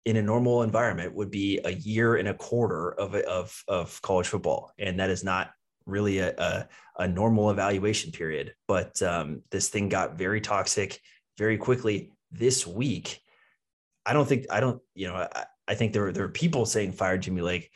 in 0.07 0.17
a 0.17 0.23
normal 0.23 0.63
environment 0.63 1.15
would 1.15 1.31
be 1.31 1.61
a 1.65 1.73
year 1.73 2.17
and 2.17 2.29
a 2.29 2.35
quarter 2.35 2.93
of 2.93 3.15
of 3.15 3.63
of 3.69 4.01
college 4.01 4.29
football, 4.29 4.73
and 4.79 4.99
that 5.01 5.11
is 5.11 5.23
not 5.23 5.51
really 5.85 6.21
a, 6.21 6.35
a, 6.39 6.69
a 6.99 7.09
normal 7.09 7.51
evaluation 7.51 8.11
period. 8.11 8.55
But 8.67 9.03
um, 9.03 9.43
this 9.51 9.69
thing 9.69 9.91
got 9.91 10.17
very 10.17 10.41
toxic 10.41 10.99
very 11.37 11.59
quickly 11.59 12.13
this 12.31 12.67
week. 12.67 13.21
I 14.07 14.13
don't 14.13 14.29
think 14.29 14.47
I 14.51 14.61
don't 14.61 14.81
you 14.95 15.09
know 15.09 15.15
I, 15.15 15.45
I 15.69 15.75
think 15.75 15.93
there 15.93 16.03
were 16.03 16.13
there 16.13 16.25
were 16.25 16.33
people 16.33 16.67
saying 16.67 16.93
fire 16.93 17.19
Jimmy 17.19 17.43
Lake. 17.43 17.71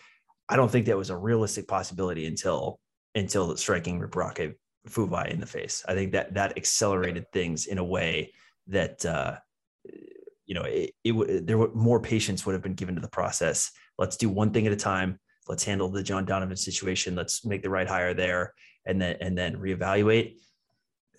I 0.48 0.57
don't 0.57 0.70
think 0.70 0.86
that 0.86 0.96
was 0.96 1.11
a 1.11 1.16
realistic 1.16 1.68
possibility 1.68 2.26
until 2.26 2.80
until 3.14 3.57
striking 3.57 4.00
Rocket 4.00 4.59
Fuavai 4.88 5.30
in 5.30 5.40
the 5.40 5.46
face. 5.46 5.84
I 5.88 5.94
think 5.94 6.12
that 6.12 6.34
that 6.34 6.57
accelerated 6.57 7.30
things 7.32 7.66
in 7.66 7.78
a 7.78 7.84
way 7.84 8.32
that 8.66 9.05
uh, 9.05 9.36
you 10.46 10.55
know 10.55 10.62
it, 10.62 10.90
it 11.05 11.12
would 11.12 11.46
there 11.46 11.59
were 11.59 11.72
more 11.74 12.00
patience 12.00 12.44
would 12.44 12.52
have 12.52 12.62
been 12.62 12.74
given 12.74 12.94
to 12.94 13.00
the 13.00 13.09
process. 13.09 13.70
Let's 13.98 14.16
do 14.16 14.28
one 14.28 14.50
thing 14.50 14.66
at 14.66 14.72
a 14.72 14.76
time. 14.76 15.18
Let's 15.48 15.64
handle 15.64 15.88
the 15.88 16.02
John 16.02 16.24
Donovan 16.24 16.57
situation. 16.57 17.14
Let's 17.14 17.44
make 17.44 17.62
the 17.62 17.70
right 17.70 17.88
hire 17.88 18.14
there, 18.14 18.55
and 18.86 19.00
then 19.00 19.16
and 19.20 19.36
then 19.36 19.57
reevaluate. 19.57 20.36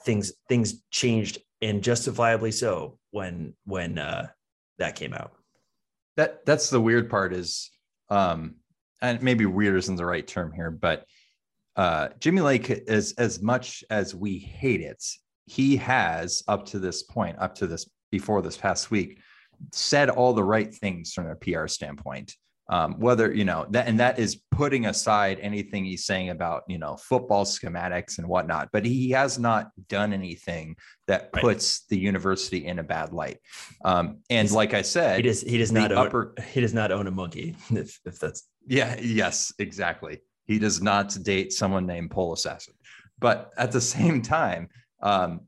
Things 0.03 0.33
things 0.47 0.83
changed 0.91 1.39
and 1.65 1.83
justifiably 1.83 2.51
so 2.51 2.97
when 3.11 3.53
when 3.65 3.97
uh, 3.97 4.27
that 4.77 4.95
came 4.95 5.13
out. 5.13 5.33
That 6.15 6.45
that's 6.45 6.69
the 6.69 6.79
weird 6.79 7.09
part 7.09 7.33
is, 7.33 7.71
um, 8.09 8.55
and 9.01 9.21
maybe 9.21 9.45
weird 9.45 9.75
isn't 9.77 9.95
the 9.95 10.05
right 10.05 10.25
term 10.25 10.53
here, 10.53 10.71
but 10.71 11.05
uh, 11.75 12.09
Jimmy 12.19 12.41
Lake 12.41 12.69
is 12.69 13.13
as 13.13 13.41
much 13.41 13.83
as 13.89 14.15
we 14.15 14.37
hate 14.37 14.81
it, 14.81 15.03
he 15.45 15.75
has 15.77 16.43
up 16.47 16.65
to 16.67 16.79
this 16.79 17.03
point, 17.03 17.37
up 17.39 17.55
to 17.55 17.67
this 17.67 17.89
before 18.11 18.41
this 18.41 18.57
past 18.57 18.91
week, 18.91 19.19
said 19.73 20.09
all 20.09 20.33
the 20.33 20.43
right 20.43 20.73
things 20.73 21.13
from 21.13 21.27
a 21.27 21.35
PR 21.35 21.67
standpoint. 21.67 22.33
Um, 22.67 22.99
whether 22.99 23.31
you 23.31 23.45
know 23.45 23.67
that, 23.69 23.87
and 23.87 23.99
that 23.99 24.17
is 24.17 24.41
putting 24.49 24.87
aside 24.87 25.37
anything 25.39 25.85
he's 25.85 26.05
saying 26.05 26.31
about 26.31 26.63
you 26.67 26.79
know 26.79 26.97
football 26.97 27.45
schematics 27.45 28.17
and 28.17 28.27
whatnot, 28.27 28.69
but 28.73 28.83
he 28.85 29.11
has 29.11 29.37
not 29.37 29.69
done 29.87 30.13
anything 30.13 30.75
that 31.07 31.29
Right. 31.33 31.41
puts 31.43 31.85
the 31.87 31.97
university 31.99 32.65
in 32.65 32.79
a 32.79 32.83
bad 32.83 33.13
light. 33.13 33.37
Um, 33.83 34.17
and 34.31 34.47
He's- 34.47 34.51
like 34.51 34.73
I 34.73 34.81
said, 34.81 35.17
He 35.17 35.21
does 35.21 35.41
he 35.41 35.57
does 35.59 35.71
not 35.71 35.91
own, 35.91 36.07
upper- 36.07 36.33
he 36.51 36.59
does 36.59 36.73
not 36.73 36.91
own 36.91 37.05
a 37.05 37.11
monkey 37.11 37.55
if, 37.69 37.99
if 38.03 38.17
that's 38.19 38.47
Yeah, 38.65 38.95
yes, 38.99 39.53
exactly. 39.59 40.21
He 40.45 40.57
does 40.57 40.81
not 40.81 41.15
date 41.21 41.53
someone 41.53 41.85
named 41.85 42.09
Pole 42.09 42.33
Assassin. 42.33 42.73
But 43.19 43.51
at 43.59 43.71
the 43.71 43.81
same 43.81 44.23
time, 44.23 44.69
um, 45.03 45.41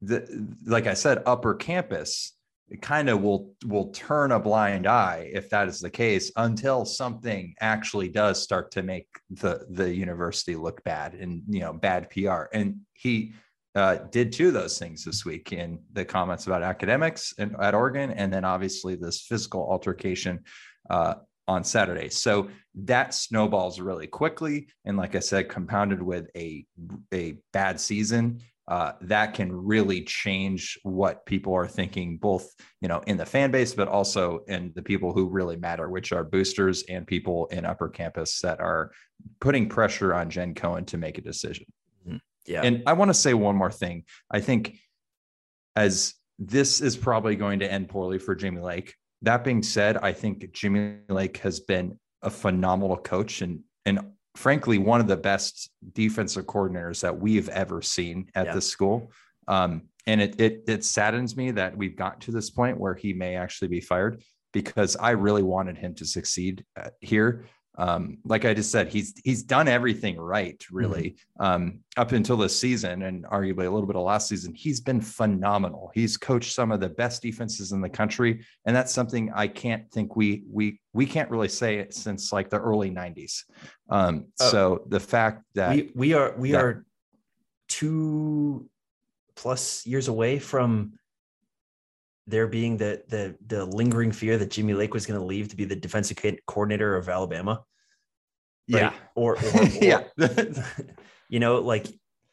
the 0.00 0.46
like 0.64 0.86
I 0.86 0.94
said, 0.94 1.22
upper 1.26 1.54
campus 1.54 2.34
kind 2.82 3.08
of 3.08 3.22
will 3.22 3.52
will 3.64 3.90
turn 3.90 4.32
a 4.32 4.40
blind 4.40 4.86
eye 4.86 5.30
if 5.32 5.48
that 5.50 5.68
is 5.68 5.80
the 5.80 5.90
case 5.90 6.32
until 6.36 6.84
something 6.84 7.54
actually 7.60 8.08
does 8.08 8.42
start 8.42 8.72
to 8.72 8.82
make 8.82 9.06
the 9.30 9.64
the 9.70 9.94
university 9.94 10.56
look 10.56 10.82
bad 10.82 11.14
and 11.14 11.42
you 11.48 11.60
know 11.60 11.72
bad 11.72 12.10
PR. 12.10 12.44
And 12.52 12.80
he 12.92 13.34
uh, 13.76 13.96
did 14.10 14.32
two 14.32 14.48
of 14.48 14.54
those 14.54 14.78
things 14.78 15.04
this 15.04 15.24
week 15.24 15.52
in 15.52 15.78
the 15.92 16.04
comments 16.04 16.46
about 16.46 16.62
academics 16.62 17.34
and, 17.38 17.54
at 17.60 17.74
Oregon, 17.74 18.10
and 18.10 18.32
then 18.32 18.44
obviously 18.44 18.96
this 18.96 19.20
physical 19.20 19.70
altercation 19.70 20.42
uh, 20.88 21.14
on 21.46 21.62
Saturday. 21.62 22.08
So 22.08 22.48
that 22.74 23.14
snowballs 23.14 23.78
really 23.78 24.06
quickly, 24.06 24.68
and 24.84 24.96
like 24.96 25.14
I 25.14 25.20
said, 25.20 25.48
compounded 25.48 26.02
with 26.02 26.28
a 26.36 26.66
a 27.14 27.38
bad 27.52 27.78
season, 27.78 28.40
uh, 28.68 28.92
that 29.02 29.34
can 29.34 29.52
really 29.52 30.02
change 30.02 30.78
what 30.82 31.24
people 31.24 31.54
are 31.54 31.68
thinking, 31.68 32.16
both 32.16 32.52
you 32.80 32.88
know 32.88 33.02
in 33.06 33.16
the 33.16 33.26
fan 33.26 33.50
base, 33.50 33.74
but 33.74 33.88
also 33.88 34.40
in 34.48 34.72
the 34.74 34.82
people 34.82 35.12
who 35.12 35.28
really 35.28 35.56
matter, 35.56 35.88
which 35.88 36.12
are 36.12 36.24
boosters 36.24 36.82
and 36.84 37.06
people 37.06 37.46
in 37.46 37.64
upper 37.64 37.88
campus 37.88 38.40
that 38.40 38.60
are 38.60 38.90
putting 39.40 39.68
pressure 39.68 40.14
on 40.14 40.30
Jen 40.30 40.54
Cohen 40.54 40.84
to 40.86 40.98
make 40.98 41.18
a 41.18 41.22
decision. 41.22 41.66
yeah 42.46 42.62
And 42.62 42.82
I 42.86 42.92
want 42.94 43.08
to 43.10 43.14
say 43.14 43.34
one 43.34 43.56
more 43.56 43.72
thing. 43.72 44.04
I 44.30 44.40
think 44.40 44.78
as 45.76 46.14
this 46.38 46.80
is 46.80 46.96
probably 46.96 47.36
going 47.36 47.60
to 47.60 47.70
end 47.70 47.88
poorly 47.88 48.18
for 48.18 48.34
Jimmy 48.34 48.60
Lake. 48.60 48.94
That 49.22 49.44
being 49.44 49.62
said, 49.62 49.96
I 49.98 50.12
think 50.12 50.52
Jimmy 50.52 50.98
Lake 51.08 51.38
has 51.38 51.60
been 51.60 51.98
a 52.22 52.30
phenomenal 52.30 52.96
coach 52.96 53.42
and 53.42 53.60
and 53.84 54.00
frankly 54.36 54.78
one 54.78 55.00
of 55.00 55.06
the 55.06 55.16
best 55.16 55.70
defensive 55.92 56.46
coordinators 56.46 57.00
that 57.00 57.18
we've 57.18 57.48
ever 57.48 57.82
seen 57.82 58.28
at 58.34 58.46
Yeah. 58.46 58.54
this 58.54 58.68
school. 58.68 59.10
Um, 59.48 59.82
and 60.06 60.20
it, 60.20 60.40
it 60.40 60.64
it 60.68 60.84
saddens 60.84 61.36
me 61.36 61.50
that 61.52 61.76
we've 61.76 61.96
got 61.96 62.20
to 62.22 62.30
this 62.30 62.50
point 62.50 62.78
where 62.78 62.94
he 62.94 63.12
may 63.12 63.34
actually 63.36 63.68
be 63.68 63.80
fired 63.80 64.22
because 64.52 64.96
I 64.96 65.10
really 65.10 65.42
wanted 65.42 65.76
him 65.76 65.94
to 65.96 66.04
succeed 66.04 66.64
uh, 66.80 66.90
here. 67.00 67.46
Um, 67.78 68.18
like 68.24 68.44
I 68.46 68.54
just 68.54 68.70
said, 68.72 68.88
he's 68.88 69.12
he's 69.22 69.42
done 69.42 69.68
everything 69.68 70.16
right, 70.18 70.62
really, 70.70 71.16
um, 71.38 71.80
up 71.96 72.12
until 72.12 72.36
this 72.38 72.58
season 72.58 73.02
and 73.02 73.24
arguably 73.26 73.66
a 73.66 73.70
little 73.70 73.86
bit 73.86 73.96
of 73.96 74.02
last 74.02 74.28
season. 74.28 74.54
He's 74.54 74.80
been 74.80 75.00
phenomenal. 75.00 75.90
He's 75.94 76.16
coached 76.16 76.52
some 76.54 76.72
of 76.72 76.80
the 76.80 76.88
best 76.88 77.20
defenses 77.20 77.72
in 77.72 77.80
the 77.82 77.90
country, 77.90 78.44
and 78.64 78.74
that's 78.74 78.92
something 78.92 79.30
I 79.34 79.48
can't 79.48 79.90
think 79.90 80.16
we 80.16 80.44
we 80.50 80.80
we 80.94 81.04
can't 81.04 81.30
really 81.30 81.48
say 81.48 81.76
it 81.76 81.92
since 81.92 82.32
like 82.32 82.48
the 82.48 82.58
early 82.58 82.90
'90s. 82.90 83.44
Um, 83.90 84.26
Oh. 84.40 84.50
so 84.50 84.82
the 84.88 85.00
fact 85.00 85.44
that 85.54 85.76
we 85.76 85.90
we 85.94 86.12
are 86.14 86.34
we 86.38 86.52
that- 86.52 86.64
are 86.64 86.86
two 87.68 88.68
plus 89.34 89.84
years 89.86 90.08
away 90.08 90.38
from 90.38 90.92
there 92.26 92.46
being 92.46 92.76
the 92.76 93.02
the 93.08 93.36
the 93.46 93.64
lingering 93.64 94.12
fear 94.12 94.38
that 94.38 94.50
Jimmy 94.50 94.74
Lake 94.74 94.94
was 94.94 95.06
going 95.06 95.18
to 95.18 95.24
leave 95.24 95.48
to 95.48 95.56
be 95.56 95.64
the 95.64 95.76
defensive 95.76 96.18
coordinator 96.46 96.96
of 96.96 97.08
Alabama. 97.08 97.64
right? 98.70 98.82
yeah 98.82 98.92
Or, 99.14 99.36
or, 99.54 99.62
or 99.62 99.64
yeah 99.80 100.04
you 101.28 101.40
know, 101.40 101.60
like 101.60 101.86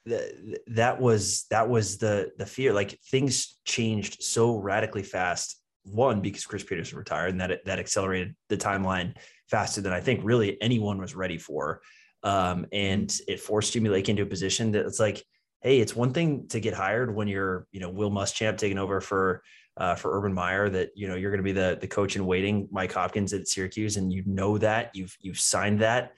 the, 0.06 0.60
that 0.68 1.00
was 1.00 1.46
that 1.50 1.70
was 1.70 1.98
the 1.98 2.32
the 2.38 2.46
fear. 2.46 2.74
Like 2.74 3.00
things 3.10 3.60
changed 3.66 4.24
so 4.24 4.58
radically 4.58 5.04
fast. 5.04 5.60
One 5.86 6.22
because 6.22 6.46
Chris 6.46 6.64
Peterson 6.64 6.98
retired, 6.98 7.32
and 7.32 7.42
that 7.42 7.66
that 7.66 7.80
accelerated 7.80 8.36
the 8.50 8.58
timeline 8.58 9.16
faster 9.50 9.82
than 9.82 9.94
I 9.94 10.00
think 10.00 10.22
really 10.24 10.62
anyone 10.62 10.98
was 10.98 11.16
ready 11.16 11.38
for. 11.38 11.82
Um, 12.24 12.68
and 12.72 13.14
it 13.28 13.42
forced 13.42 13.74
Jimmy 13.74 13.90
Lake 13.90 14.08
into 14.08 14.24
a 14.24 14.26
position 14.26 14.72
that 14.72 14.86
it's 14.86 15.00
like, 15.00 15.22
hey, 15.62 15.80
it's 15.80 15.96
one 15.96 16.14
thing 16.14 16.48
to 16.50 16.62
get 16.62 16.74
hired 16.74 17.14
when 17.14 17.28
you're, 17.28 17.68
you 17.72 17.82
know, 17.82 17.90
Will 17.90 18.12
Muschamp 18.12 18.58
taking 18.58 18.78
over 18.78 19.02
for 19.02 19.44
uh, 19.78 19.96
for 19.96 20.18
Urban 20.18 20.34
Meyer 20.34 20.70
that 20.70 20.92
you 20.96 21.08
know 21.08 21.16
you're 21.16 21.32
going 21.32 21.40
to 21.40 21.44
be 21.44 21.52
the 21.52 21.78
the 21.80 21.88
coach 21.88 22.16
in 22.16 22.26
waiting, 22.26 22.68
Mike 22.72 22.92
Hopkins 22.92 23.34
at 23.34 23.48
Syracuse, 23.48 23.98
and 23.98 24.12
you 24.12 24.24
know 24.26 24.58
that 24.58 24.92
you've 24.94 25.16
you've 25.22 25.40
signed 25.40 25.80
that. 25.80 26.14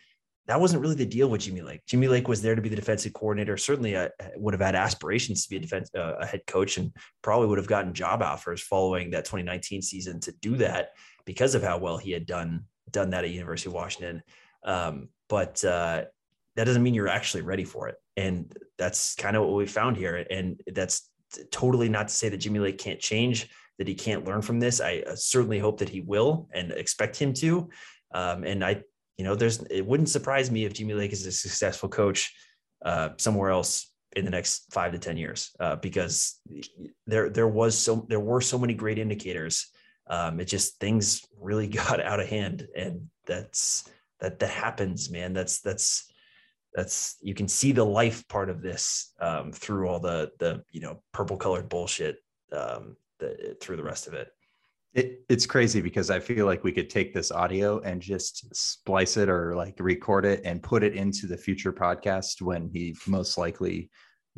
That 0.48 0.62
wasn't 0.62 0.84
really 0.84 0.96
the 0.96 1.08
deal 1.08 1.28
with 1.28 1.42
Jimmy 1.42 1.62
Lake. 1.62 1.82
Jimmy 1.88 2.08
Lake 2.08 2.28
was 2.28 2.42
there 2.42 2.54
to 2.54 2.62
be 2.62 2.70
the 2.70 2.76
defensive 2.76 3.14
coordinator. 3.14 3.58
Certainly, 3.58 3.96
uh, 3.96 4.10
would 4.36 4.54
have 4.54 4.62
had 4.62 4.76
aspirations 4.76 5.44
to 5.44 5.50
be 5.50 5.56
a 5.56 5.60
defense 5.60 5.90
uh, 5.96 6.16
a 6.20 6.26
head 6.26 6.42
coach, 6.48 6.78
and 6.78 6.92
probably 7.22 7.48
would 7.48 7.58
have 7.58 7.68
gotten 7.68 7.94
job 7.94 8.22
offers 8.22 8.62
following 8.62 9.12
that 9.12 9.26
2019 9.26 9.82
season 9.82 10.20
to 10.20 10.32
do 10.42 10.58
that 10.58 10.90
because 11.26 11.56
of 11.56 11.64
how 11.64 11.78
well 11.78 11.98
he 11.98 12.12
had 12.12 12.26
done 12.26 12.66
done 12.92 13.10
that 13.12 13.24
at 13.24 13.32
University 13.32 13.70
of 13.70 13.74
Washington. 13.74 14.22
Um, 14.64 15.10
but 15.30 15.64
uh, 15.64 16.04
that 16.56 16.64
doesn't 16.66 16.84
mean 16.84 16.94
you're 16.94 17.08
actually 17.08 17.42
ready 17.42 17.64
for 17.64 17.88
it, 17.88 17.96
and 18.18 18.54
that's 18.78 19.16
kind 19.16 19.38
of 19.38 19.44
what 19.44 19.56
we 19.56 19.66
found 19.66 19.96
here. 19.96 20.26
And 20.30 20.60
that's 20.68 21.10
totally 21.52 21.90
not 21.90 22.08
to 22.08 22.14
say 22.14 22.30
that 22.30 22.38
Jimmy 22.38 22.60
Lake 22.60 22.78
can't 22.78 23.00
change, 23.00 23.50
that 23.78 23.88
he 23.88 23.96
can't 23.96 24.26
learn 24.26 24.42
from 24.42 24.60
this. 24.60 24.82
I 24.82 25.04
uh, 25.08 25.16
certainly 25.16 25.60
hope 25.60 25.80
that 25.80 25.90
he 25.90 26.02
will 26.02 26.50
and 26.54 26.72
expect 26.72 27.18
him 27.18 27.34
to. 27.36 27.70
Um, 28.14 28.44
and 28.44 28.64
I, 28.64 28.84
you 29.18 29.26
know, 29.26 29.36
there's, 29.36 29.62
it 29.64 29.86
wouldn't 29.86 30.10
surprise 30.10 30.52
me 30.52 30.66
if 30.66 30.74
Jimmy 30.74 30.94
Lake 30.94 31.14
is 31.14 31.26
a 31.26 31.32
successful 31.32 31.90
coach 31.90 32.34
uh, 32.84 33.10
somewhere 33.18 33.50
else 33.50 33.92
in 34.16 34.24
the 34.24 34.32
next 34.32 34.72
five 34.72 34.94
to 34.94 35.00
10 35.00 35.18
years, 35.18 35.52
uh, 35.60 35.76
because 35.76 36.40
there, 37.06 37.30
there 37.30 37.48
was 37.48 37.78
so, 37.78 38.06
there 38.08 38.20
were 38.20 38.42
so 38.42 38.58
many 38.58 38.74
great 38.74 38.98
indicators. 38.98 39.68
Um, 40.08 40.40
it 40.40 40.46
just, 40.46 40.80
things 40.80 41.26
really 41.40 41.68
got 41.68 42.00
out 42.00 42.20
of 42.20 42.28
hand 42.28 42.68
and 42.76 43.10
that's, 43.26 43.90
that, 44.22 44.40
that 44.40 44.50
happens, 44.50 45.10
man. 45.10 45.34
That's, 45.34 45.60
that's, 45.60 46.10
that's 46.76 47.16
you 47.22 47.34
can 47.34 47.48
see 47.48 47.72
the 47.72 47.84
life 47.84 48.28
part 48.28 48.50
of 48.50 48.62
this 48.62 49.14
um, 49.20 49.52
through 49.52 49.88
all 49.88 50.00
the 50.00 50.32
the 50.40 50.64
you 50.72 50.82
know 50.82 51.02
purple 51.14 51.38
colored 51.38 51.70
bullshit 51.70 52.18
um, 52.52 52.96
the, 53.20 53.58
through 53.62 53.78
the 53.78 53.84
rest 53.84 54.08
of 54.08 54.14
it. 54.14 54.28
It, 54.94 55.26
it's 55.28 55.46
crazy 55.46 55.82
because 55.82 56.10
I 56.10 56.20
feel 56.22 56.46
like 56.46 56.64
we 56.64 56.72
could 56.72 56.90
take 56.90 57.14
this 57.14 57.32
audio 57.32 57.80
and 57.82 58.02
just 58.02 58.56
splice 58.56 59.18
it 59.18 59.28
or 59.28 59.54
like 59.56 59.76
record 59.80 60.26
it 60.26 60.42
and 60.46 60.64
put 60.64 60.84
it 60.84 60.96
into 60.96 61.28
the 61.28 61.38
future 61.38 61.74
podcast 61.74 62.42
when 62.42 62.70
he 62.70 62.96
most 63.06 63.38
likely 63.38 63.90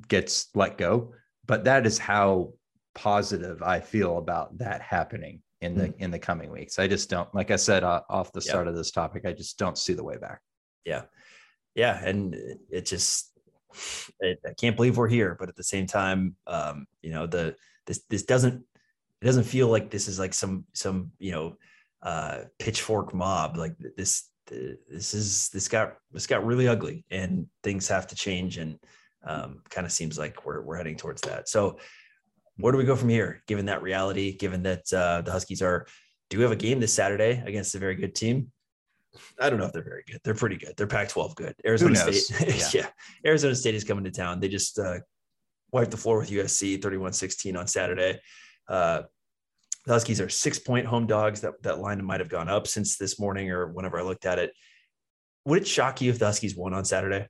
gets 0.08 0.50
let 0.56 0.78
go. 0.78 1.14
But 1.46 1.64
that 1.66 1.86
is 1.86 2.00
how 2.00 2.54
positive 2.96 3.62
I 3.62 3.80
feel 3.80 4.18
about 4.18 4.58
that 4.58 4.82
happening 4.82 5.44
in 5.62 5.76
the 5.76 5.94
in 6.00 6.10
the 6.12 6.20
coming 6.20 6.52
weeks. 6.52 6.80
I 6.80 6.88
just 6.88 7.10
don't, 7.10 7.34
like 7.36 7.52
I 7.52 7.56
said 7.56 7.84
uh, 7.84 8.02
off 8.10 8.32
the 8.32 8.42
Yeah. 8.44 8.50
start 8.52 8.68
of 8.68 8.76
this 8.76 8.92
topic, 8.92 9.26
I 9.26 9.34
just 9.34 9.60
don't 9.60 9.78
see 9.78 9.94
the 9.94 10.04
way 10.04 10.18
back. 10.18 10.42
Yeah, 10.86 11.04
yeah, 11.78 12.02
and 12.04 12.36
it 12.72 12.88
just 12.88 13.32
it, 14.20 14.40
I 14.46 14.54
can't 14.54 14.76
believe 14.76 14.98
we're 14.98 15.08
here, 15.08 15.38
but 15.40 15.48
at 15.48 15.56
the 15.56 15.64
same 15.64 15.86
time, 15.86 16.36
um, 16.48 16.88
you 17.04 17.12
know 17.12 17.28
the 17.28 17.56
this 17.86 18.02
this 18.10 18.24
doesn't 18.24 18.66
it 19.22 19.26
doesn't 19.26 19.44
feel 19.44 19.68
like 19.68 19.92
this 19.92 20.08
is 20.08 20.18
like 20.18 20.34
some 20.34 20.66
some 20.74 21.12
you 21.20 21.32
know 21.32 21.56
uh, 22.02 22.40
pitchfork 22.58 23.14
mob 23.14 23.58
like 23.58 23.76
this 23.96 24.30
this 24.48 25.14
is 25.14 25.50
this 25.50 25.68
got 25.68 25.98
this 26.12 26.26
got 26.26 26.46
really 26.46 26.68
ugly 26.68 27.06
and 27.12 27.46
things 27.64 27.88
have 27.88 28.08
to 28.08 28.16
change 28.16 28.58
and 28.58 28.80
um, 29.26 29.62
kind 29.70 29.86
of 29.86 29.92
seems 29.92 30.18
like 30.18 30.46
we're 30.46 30.62
we're 30.62 30.78
heading 30.78 30.98
towards 30.98 31.22
that. 31.24 31.48
So 31.48 31.78
where 32.58 32.72
do 32.72 32.80
we 32.80 32.86
go 32.86 32.96
from 32.96 33.10
here? 33.10 33.44
Given 33.48 33.68
that 33.68 33.84
reality, 33.84 34.36
given 34.36 34.64
that 34.64 34.92
uh, 34.92 35.22
the 35.22 35.32
Huskies 35.32 35.62
are 35.62 35.86
do 36.32 36.38
we 36.38 36.44
have 36.44 36.52
a 36.52 36.58
game 36.58 36.80
this 36.80 36.94
Saturday 36.94 37.44
against 37.46 37.76
a 37.76 37.80
very 37.80 37.96
good 37.96 38.16
team. 38.16 38.52
I 39.40 39.50
don't 39.50 39.60
know 39.60 39.66
if 39.66 39.74
they're 39.74 39.84
very 39.84 40.04
good. 40.08 40.20
They're 40.24 40.34
pretty 40.34 40.58
good. 40.58 40.74
They're 40.78 40.88
Pac-12 40.88 41.36
good. 41.36 41.56
Arizona? 41.66 41.96
State, 41.96 42.74
yeah. 42.74 42.88
Arizona 43.26 43.56
State 43.56 43.76
is 43.76 43.84
coming 43.84 44.04
to 44.04 44.12
town. 44.12 44.40
They 44.40 44.50
just 44.50 44.80
uh, 44.80 45.00
wiped 45.72 45.92
the 45.92 45.98
floor 45.98 46.20
with 46.20 46.30
USC 46.30 46.80
31-16 46.82 47.58
on 47.58 47.68
Saturday. 47.68 48.20
Uh, 48.68 49.04
the 49.86 49.94
Huskies 49.94 50.20
are 50.20 50.30
six-point 50.30 50.86
home 50.86 51.08
dogs. 51.08 51.42
That 51.42 51.62
that 51.64 51.80
line 51.80 52.04
might 52.04 52.20
have 52.20 52.30
gone 52.30 52.50
up 52.50 52.68
since 52.68 52.98
this 52.98 53.20
morning 53.20 53.52
or 53.52 53.68
whenever 53.68 53.98
I 54.00 54.04
looked 54.04 54.26
at 54.26 54.38
it. 54.38 54.52
Would 55.46 55.62
it 55.62 55.68
shock 55.68 56.02
you 56.02 56.12
if 56.12 56.20
the 56.20 56.26
Huskies 56.26 56.56
won 56.58 56.74
on 56.74 56.84
Saturday? 56.84 57.28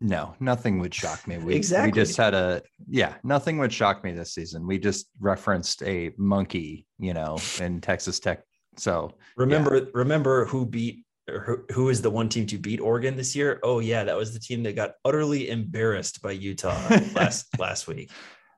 No, 0.00 0.34
nothing 0.40 0.78
would 0.80 0.94
shock 0.94 1.26
me. 1.26 1.38
We, 1.38 1.54
Exactly. 1.54 1.90
we 1.90 2.04
just 2.04 2.18
had 2.18 2.34
a, 2.34 2.60
yeah, 2.86 3.14
nothing 3.24 3.56
would 3.58 3.72
shock 3.72 4.04
me 4.04 4.12
this 4.12 4.34
season. 4.34 4.66
We 4.66 4.78
just 4.78 5.08
referenced 5.18 5.82
a 5.84 6.12
monkey, 6.18 6.86
you 6.98 7.14
know, 7.14 7.38
in 7.60 7.80
Texas 7.80 8.20
Tech. 8.20 8.42
So 8.78 9.14
Remember, 9.36 9.88
remember 9.92 10.46
who 10.46 10.64
beat 10.64 11.04
or 11.28 11.40
who, 11.40 11.64
who 11.72 11.88
is 11.88 12.00
the 12.02 12.10
one 12.10 12.28
team 12.28 12.46
to 12.46 12.58
beat 12.58 12.80
Oregon 12.80 13.16
this 13.16 13.34
year? 13.34 13.60
Oh 13.62 13.80
yeah, 13.80 14.04
that 14.04 14.16
was 14.16 14.32
the 14.32 14.40
team 14.40 14.62
that 14.62 14.76
got 14.76 14.92
utterly 15.04 15.50
embarrassed 15.50 16.22
by 16.22 16.32
Utah 16.32 16.76
last 17.14 17.46
last 17.58 17.86
week 17.86 18.10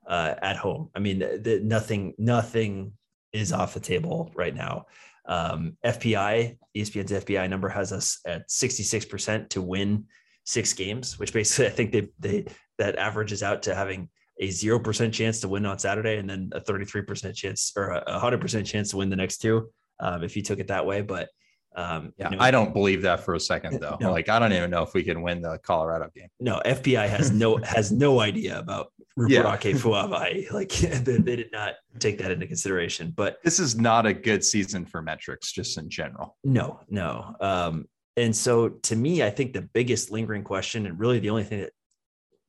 uh, 0.07 0.35
at 0.41 0.57
home. 0.57 0.89
I 0.95 0.99
mean, 0.99 1.19
the, 1.19 1.61
nothing 1.63 2.13
nothing 2.17 2.93
is 3.33 3.51
off 3.51 3.73
the 3.73 3.79
table 3.79 4.31
right 4.35 4.53
now. 4.53 4.85
Um, 5.25 5.77
FPI, 5.85 6.57
ESPN's 6.75 7.11
FPI 7.11 7.49
number 7.49 7.69
has 7.69 7.91
us 7.91 8.19
at 8.25 8.49
66% 8.49 9.49
to 9.49 9.61
win 9.61 10.05
six 10.45 10.73
games, 10.73 11.19
which 11.19 11.33
basically 11.33 11.67
I 11.67 11.69
think 11.69 11.91
they 11.91 12.09
they 12.19 12.45
that 12.77 12.97
averages 12.97 13.43
out 13.43 13.63
to 13.63 13.75
having 13.75 14.09
a 14.41 14.47
0% 14.47 15.11
chance 15.11 15.41
to 15.41 15.49
win 15.49 15.65
on 15.65 15.77
Saturday 15.77 16.17
and 16.17 16.29
then 16.29 16.49
a 16.53 16.61
33% 16.61 17.35
chance 17.35 17.73
or 17.75 17.89
a 17.91 18.19
100% 18.21 18.65
chance 18.65 18.91
to 18.91 18.97
win 18.97 19.09
the 19.09 19.15
next 19.17 19.39
two 19.39 19.69
um, 19.99 20.23
if 20.23 20.35
you 20.35 20.41
took 20.41 20.59
it 20.59 20.67
that 20.67 20.85
way. 20.85 21.01
But 21.01 21.29
um, 21.75 22.13
yeah, 22.17 22.31
you 22.31 22.37
know, 22.37 22.43
I 22.43 22.51
don't 22.51 22.73
believe 22.73 23.03
that 23.03 23.23
for 23.23 23.35
a 23.35 23.39
second 23.39 23.79
though. 23.81 23.97
No. 24.01 24.11
Like, 24.11 24.29
I 24.29 24.39
don't 24.39 24.53
even 24.53 24.71
know 24.71 24.83
if 24.83 24.93
we 24.93 25.03
can 25.03 25.21
win 25.21 25.41
the 25.41 25.59
Colorado 25.63 26.09
game. 26.15 26.27
no 26.39 26.61
FPI 26.65 27.07
has 27.09 27.31
no 27.31 27.57
has 27.57 27.91
no 27.91 28.19
idea 28.19 28.59
about 28.59 28.91
Yeah. 29.17 29.43
Fuavai. 29.57 30.51
Like 30.51 30.69
they, 31.05 31.17
they 31.17 31.35
did 31.35 31.51
not 31.51 31.75
take 31.99 32.17
that 32.19 32.31
into 32.31 32.47
consideration. 32.47 33.13
But 33.15 33.37
This 33.43 33.59
is 33.59 33.75
not 33.75 34.05
a 34.05 34.13
good 34.13 34.43
season 34.43 34.85
for 34.85 35.01
metrics, 35.01 35.51
just 35.51 35.77
in 35.77 35.89
general. 35.89 36.37
No, 36.43 36.79
no. 36.89 37.35
Um, 37.39 37.85
and 38.17 38.35
so 38.35 38.69
to 38.69 38.95
me, 38.95 39.23
I 39.23 39.29
think 39.29 39.53
the 39.53 39.61
biggest 39.61 40.11
lingering 40.11 40.43
question, 40.43 40.85
and 40.85 40.99
really 40.99 41.19
the 41.19 41.29
only 41.29 41.43
thing 41.43 41.61
that 41.61 41.71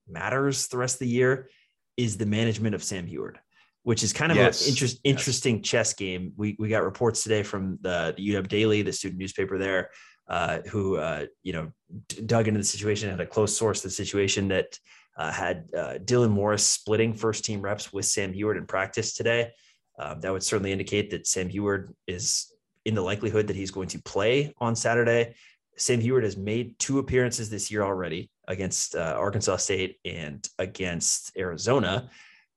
matters 0.08 0.66
the 0.68 0.78
rest 0.78 0.96
of 0.96 1.00
the 1.00 1.08
year, 1.08 1.48
is 1.96 2.16
the 2.16 2.26
management 2.26 2.74
of 2.74 2.82
Sam 2.82 3.06
Huard, 3.06 3.38
which 3.82 4.02
is 4.02 4.12
kind 4.12 4.30
of 4.30 4.36
Yes, 4.36 4.62
an 4.62 4.68
interest, 4.70 5.00
yes. 5.02 5.10
interesting 5.12 5.62
chess 5.62 5.94
game. 5.94 6.32
We 6.36 6.56
we 6.58 6.68
got 6.68 6.84
reports 6.84 7.22
today 7.22 7.42
from 7.42 7.78
the, 7.80 8.14
the 8.16 8.34
UW 8.34 8.48
Daily, 8.48 8.82
the 8.82 8.92
student 8.92 9.18
newspaper 9.18 9.58
there, 9.58 9.90
uh, 10.28 10.60
who 10.70 10.96
uh, 10.96 11.26
you 11.42 11.52
know 11.52 11.72
d- 12.08 12.22
dug 12.22 12.48
into 12.48 12.58
the 12.58 12.64
situation, 12.64 13.10
had 13.10 13.20
a 13.20 13.26
close 13.26 13.56
source 13.56 13.82
the 13.82 13.90
situation 13.90 14.48
that 14.48 14.78
uh, 15.16 15.32
had 15.32 15.68
uh, 15.76 15.94
Dylan 16.04 16.30
Morris 16.30 16.66
splitting 16.66 17.12
first 17.14 17.44
team 17.44 17.60
reps 17.60 17.92
with 17.92 18.06
Sam 18.06 18.32
Huard 18.32 18.56
in 18.56 18.66
practice 18.66 19.14
today. 19.14 19.52
Um, 19.98 20.20
that 20.20 20.32
would 20.32 20.42
certainly 20.42 20.72
indicate 20.72 21.10
that 21.10 21.26
Sam 21.26 21.48
Huard 21.48 21.94
is 22.06 22.52
in 22.86 22.94
the 22.94 23.02
likelihood 23.02 23.46
that 23.48 23.56
he's 23.56 23.70
going 23.70 23.88
to 23.88 24.02
play 24.02 24.54
on 24.58 24.74
Saturday. 24.74 25.34
Sam 25.76 26.00
Huard 26.00 26.24
has 26.24 26.36
made 26.36 26.78
two 26.78 26.98
appearances 26.98 27.50
this 27.50 27.70
year 27.70 27.82
already 27.82 28.30
against 28.48 28.94
uh, 28.94 29.14
Arkansas 29.18 29.56
State 29.56 29.96
and 30.04 30.46
against 30.58 31.32
Arizona, 31.36 32.10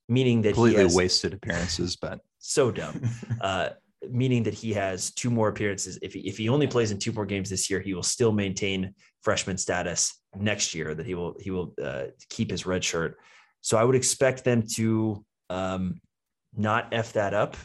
meaning 0.10 0.41
that 0.41 0.49
he 0.49 0.54
Completely 0.54 0.84
has 0.84 0.95
wasted 0.95 1.34
appearances, 1.34 1.95
but 1.95 2.20
so 2.39 2.72
dumb. 2.72 3.01
Uh, 3.41 3.70
meaning 4.10 4.43
that 4.43 4.54
he 4.54 4.74
has 4.74 5.12
two 5.12 5.30
more 5.30 5.49
appearances. 5.49 5.99
If 6.01 6.14
he, 6.14 6.22
if 6.22 6.38
he 6.38 6.49
only 6.49 6.68
plays 6.68 6.91
in 6.91 6.99
two 6.99 7.12
more 7.12 7.26
games 7.26 7.49
this 7.49 7.70
year, 7.70 7.80
he 7.80 7.93
will 7.93 8.04
still 8.04 8.32
maintain 8.32 8.93
freshman 9.22 9.58
status 9.58 10.20
next 10.36 10.74
year. 10.74 10.93
That 10.93 11.06
he 11.06 11.16
will 11.16 11.36
he 11.39 11.51
will 11.51 11.74
uh, 11.82 12.06
keep 12.30 12.51
his 12.51 12.66
red 12.66 12.84
shirt. 12.84 13.18
So 13.62 13.78
I 13.78 13.84
would 13.84 13.95
expect 13.95 14.43
them 14.43 14.64
to 14.76 15.26
um, 15.49 16.01
not 16.56 16.89
f 16.93 17.14
that 17.14 17.34
up, 17.34 17.58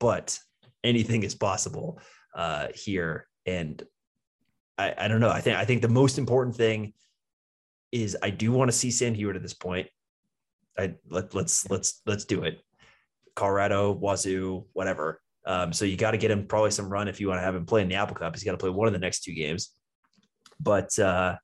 but 0.00 0.38
anything 0.84 1.22
is 1.22 1.34
possible 1.34 2.00
uh, 2.34 2.68
here. 2.74 3.26
And 3.44 3.82
I, 4.78 4.94
I 4.96 5.08
don't 5.08 5.20
know. 5.20 5.30
I 5.30 5.40
think 5.40 5.56
I 5.56 5.64
think 5.64 5.82
the 5.82 5.88
most 5.88 6.18
important 6.18 6.56
thing 6.56 6.92
is 7.92 8.16
I 8.22 8.30
do 8.30 8.52
want 8.52 8.70
to 8.70 8.76
see 8.76 8.90
Sam 8.90 9.14
Huard 9.14 9.36
at 9.36 9.42
this 9.42 9.54
point. 9.54 9.88
I 10.78 10.94
let 11.08 11.34
let's 11.34 11.68
let's 11.70 12.02
let's 12.06 12.24
do 12.24 12.42
it. 12.44 12.60
Colorado, 13.34 13.92
Wazoo, 13.92 14.64
whatever. 14.72 15.20
Um, 15.44 15.72
so 15.72 15.84
you 15.84 15.96
got 15.96 16.10
to 16.12 16.18
get 16.18 16.30
him 16.30 16.46
probably 16.46 16.70
some 16.70 16.88
run 16.88 17.06
if 17.06 17.20
you 17.20 17.28
want 17.28 17.38
to 17.38 17.44
have 17.44 17.54
him 17.54 17.66
play 17.66 17.82
in 17.82 17.88
the 17.88 17.94
Apple 17.94 18.16
Cup. 18.16 18.34
He's 18.34 18.42
got 18.42 18.52
to 18.52 18.58
play 18.58 18.70
one 18.70 18.88
of 18.88 18.92
the 18.92 18.98
next 18.98 19.20
two 19.20 19.32
games. 19.32 19.72
But 20.58 20.98
uh, 20.98 21.36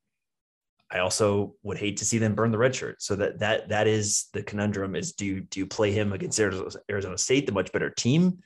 I 0.91 0.99
also 0.99 1.55
would 1.63 1.79
hate 1.79 1.99
to 1.99 2.05
see 2.05 2.19
them 2.19 2.35
burn 2.35 2.51
the 2.51 2.59
red 2.59 2.75
shirt. 2.75 3.01
So 3.03 3.17
that 3.17 3.39
that 3.39 3.69
that 3.69 3.87
is 3.87 4.29
the 4.33 4.43
conundrum: 4.43 4.95
is 4.97 5.13
do 5.13 5.41
do 5.41 5.61
you 5.61 5.67
play 5.67 5.93
him 5.93 6.13
against 6.13 6.39
Arizona 6.39 7.19
State, 7.19 7.47
the 7.47 7.53
much 7.53 7.73
better 7.73 7.91
team, 7.91 8.39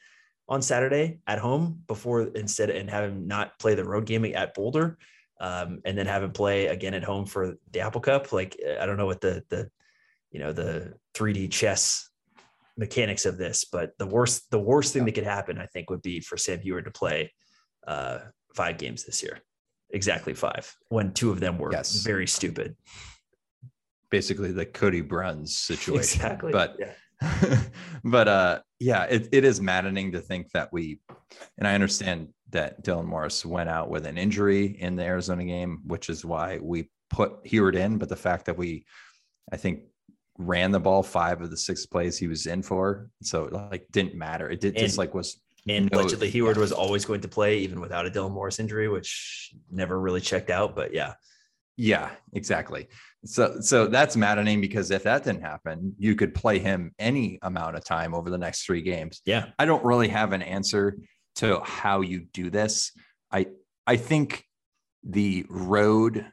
on 0.49 0.63
Saturday 0.63 1.19
at 1.27 1.39
home 1.39 1.83
before 1.87 2.23
instead 2.23 2.71
and 2.71 2.89
have 2.91 3.11
him 3.11 3.27
not 3.27 3.59
play 3.59 3.75
the 3.75 3.85
road 3.85 4.07
game 4.07 4.25
at 4.25 4.55
Boulder, 4.55 4.99
um, 5.41 5.81
and 5.85 5.99
then 5.99 6.07
have 6.07 6.23
him 6.23 6.33
play 6.33 6.67
again 6.67 6.95
at 6.95 7.05
home 7.05 7.27
for 7.27 7.55
the 7.73 7.81
Apple 7.81 8.01
Cup? 8.01 8.33
Like 8.33 8.57
I 8.81 8.87
don't 8.87 8.97
know 8.97 9.07
what 9.07 9.21
the 9.21 9.43
the 9.49 9.71
you 10.31 10.41
know 10.41 10.53
the 10.53 10.95
3D 11.15 11.51
chess 11.51 12.09
mechanics 12.77 13.27
of 13.27 13.39
this, 13.39 13.65
but 13.65 13.93
the 13.99 14.07
worst 14.07 14.51
the 14.51 14.59
worst 14.59 14.93
thing 14.93 15.05
that 15.05 15.13
could 15.13 15.25
happen, 15.25 15.59
I 15.59 15.67
think, 15.67 15.91
would 15.91 16.03
be 16.03 16.21
for 16.21 16.37
Sam 16.37 16.61
Huard 16.61 16.85
to 16.85 16.91
play 16.91 17.33
uh, 17.87 18.19
five 18.55 18.79
games 18.79 19.05
this 19.05 19.23
year, 19.23 19.41
exactly 19.91 20.35
five, 20.35 20.73
when 20.89 21.13
two 21.13 21.31
of 21.31 21.41
them 21.41 21.59
were 21.59 21.73
yes. 21.73 22.03
very 22.03 22.27
stupid. 22.27 22.77
Basically, 24.11 24.53
the 24.53 24.67
Cody 24.67 25.01
Bruns 25.01 25.57
situation. 25.57 26.21
Exactly. 26.21 26.53
But 26.53 26.77
yeah. 26.79 26.93
but 28.05 28.29
uh, 28.29 28.61
yeah, 28.79 29.05
it, 29.05 29.29
it 29.33 29.45
is 29.45 29.61
maddening 29.61 30.13
to 30.13 30.21
think 30.21 30.51
that 30.53 30.73
we, 30.73 31.01
and 31.59 31.67
I 31.67 31.75
understand 31.75 32.29
that 32.51 32.85
Dylan 32.85 33.07
Morris 33.07 33.45
went 33.45 33.69
out 33.69 33.89
with 33.89 34.07
an 34.07 34.19
injury 34.19 34.67
in 34.67 34.97
the 34.97 35.05
Arizona 35.05 35.45
game, 35.45 35.81
which 35.87 36.09
is 36.09 36.25
why 36.25 36.59
we 36.63 36.91
put 37.11 37.45
Huard 37.45 37.75
in. 37.75 37.99
But 37.99 38.09
the 38.09 38.17
fact 38.17 38.47
that 38.47 38.57
we, 38.57 38.85
I 39.53 39.57
think 39.57 39.81
ran 40.39 40.71
the 40.71 40.81
ball 40.81 41.03
five 41.03 41.41
of 41.41 41.51
the 41.51 41.57
six 41.57 41.87
plays 41.87 42.19
he 42.19 42.29
was 42.29 42.47
in 42.47 42.63
for. 42.63 43.09
So 43.23 43.49
like 43.71 43.87
didn't 43.91 44.15
matter. 44.15 44.51
It 44.51 44.61
did 44.61 44.77
and, 44.77 44.85
just 44.85 44.99
like 44.99 45.15
was 45.15 45.41
and 45.69 45.89
no, 45.91 45.99
allegedly 45.99 46.29
yeah. 46.29 46.53
was 46.53 46.73
always 46.73 47.05
going 47.05 47.21
to 47.23 47.29
play 47.29 47.59
even 47.59 47.81
without 47.81 48.07
a 48.07 48.11
Dylan 48.11 48.33
Morris 48.33 48.61
injury, 48.61 48.89
which 48.89 49.53
never 49.71 49.99
really 49.99 50.21
checked 50.21 50.51
out. 50.51 50.77
But 50.77 50.95
yeah. 50.95 51.15
Yeah, 51.77 52.11
exactly. 52.33 52.89
So 53.25 53.61
so 53.61 53.87
that's 53.87 54.17
maddening 54.17 54.61
because 54.61 54.91
if 54.91 55.03
that 55.03 55.25
didn't 55.25 55.43
happen, 55.43 55.95
you 55.99 56.15
could 56.15 56.35
play 56.35 56.59
him 56.59 56.95
any 56.99 57.39
amount 57.43 57.77
of 57.77 57.85
time 57.85 58.15
over 58.15 58.31
the 58.31 58.39
next 58.39 58.65
three 58.65 58.83
games. 58.83 59.21
Yeah. 59.27 59.47
I 59.59 59.65
don't 59.65 59.85
really 59.85 60.09
have 60.09 60.33
an 60.33 60.43
answer 60.43 60.97
to 61.37 61.61
how 61.61 62.01
you 62.01 62.27
do 62.33 62.49
this. 62.49 62.93
I 63.31 63.47
I 63.87 63.97
think 63.97 64.45
the 65.05 65.45
road 65.49 66.27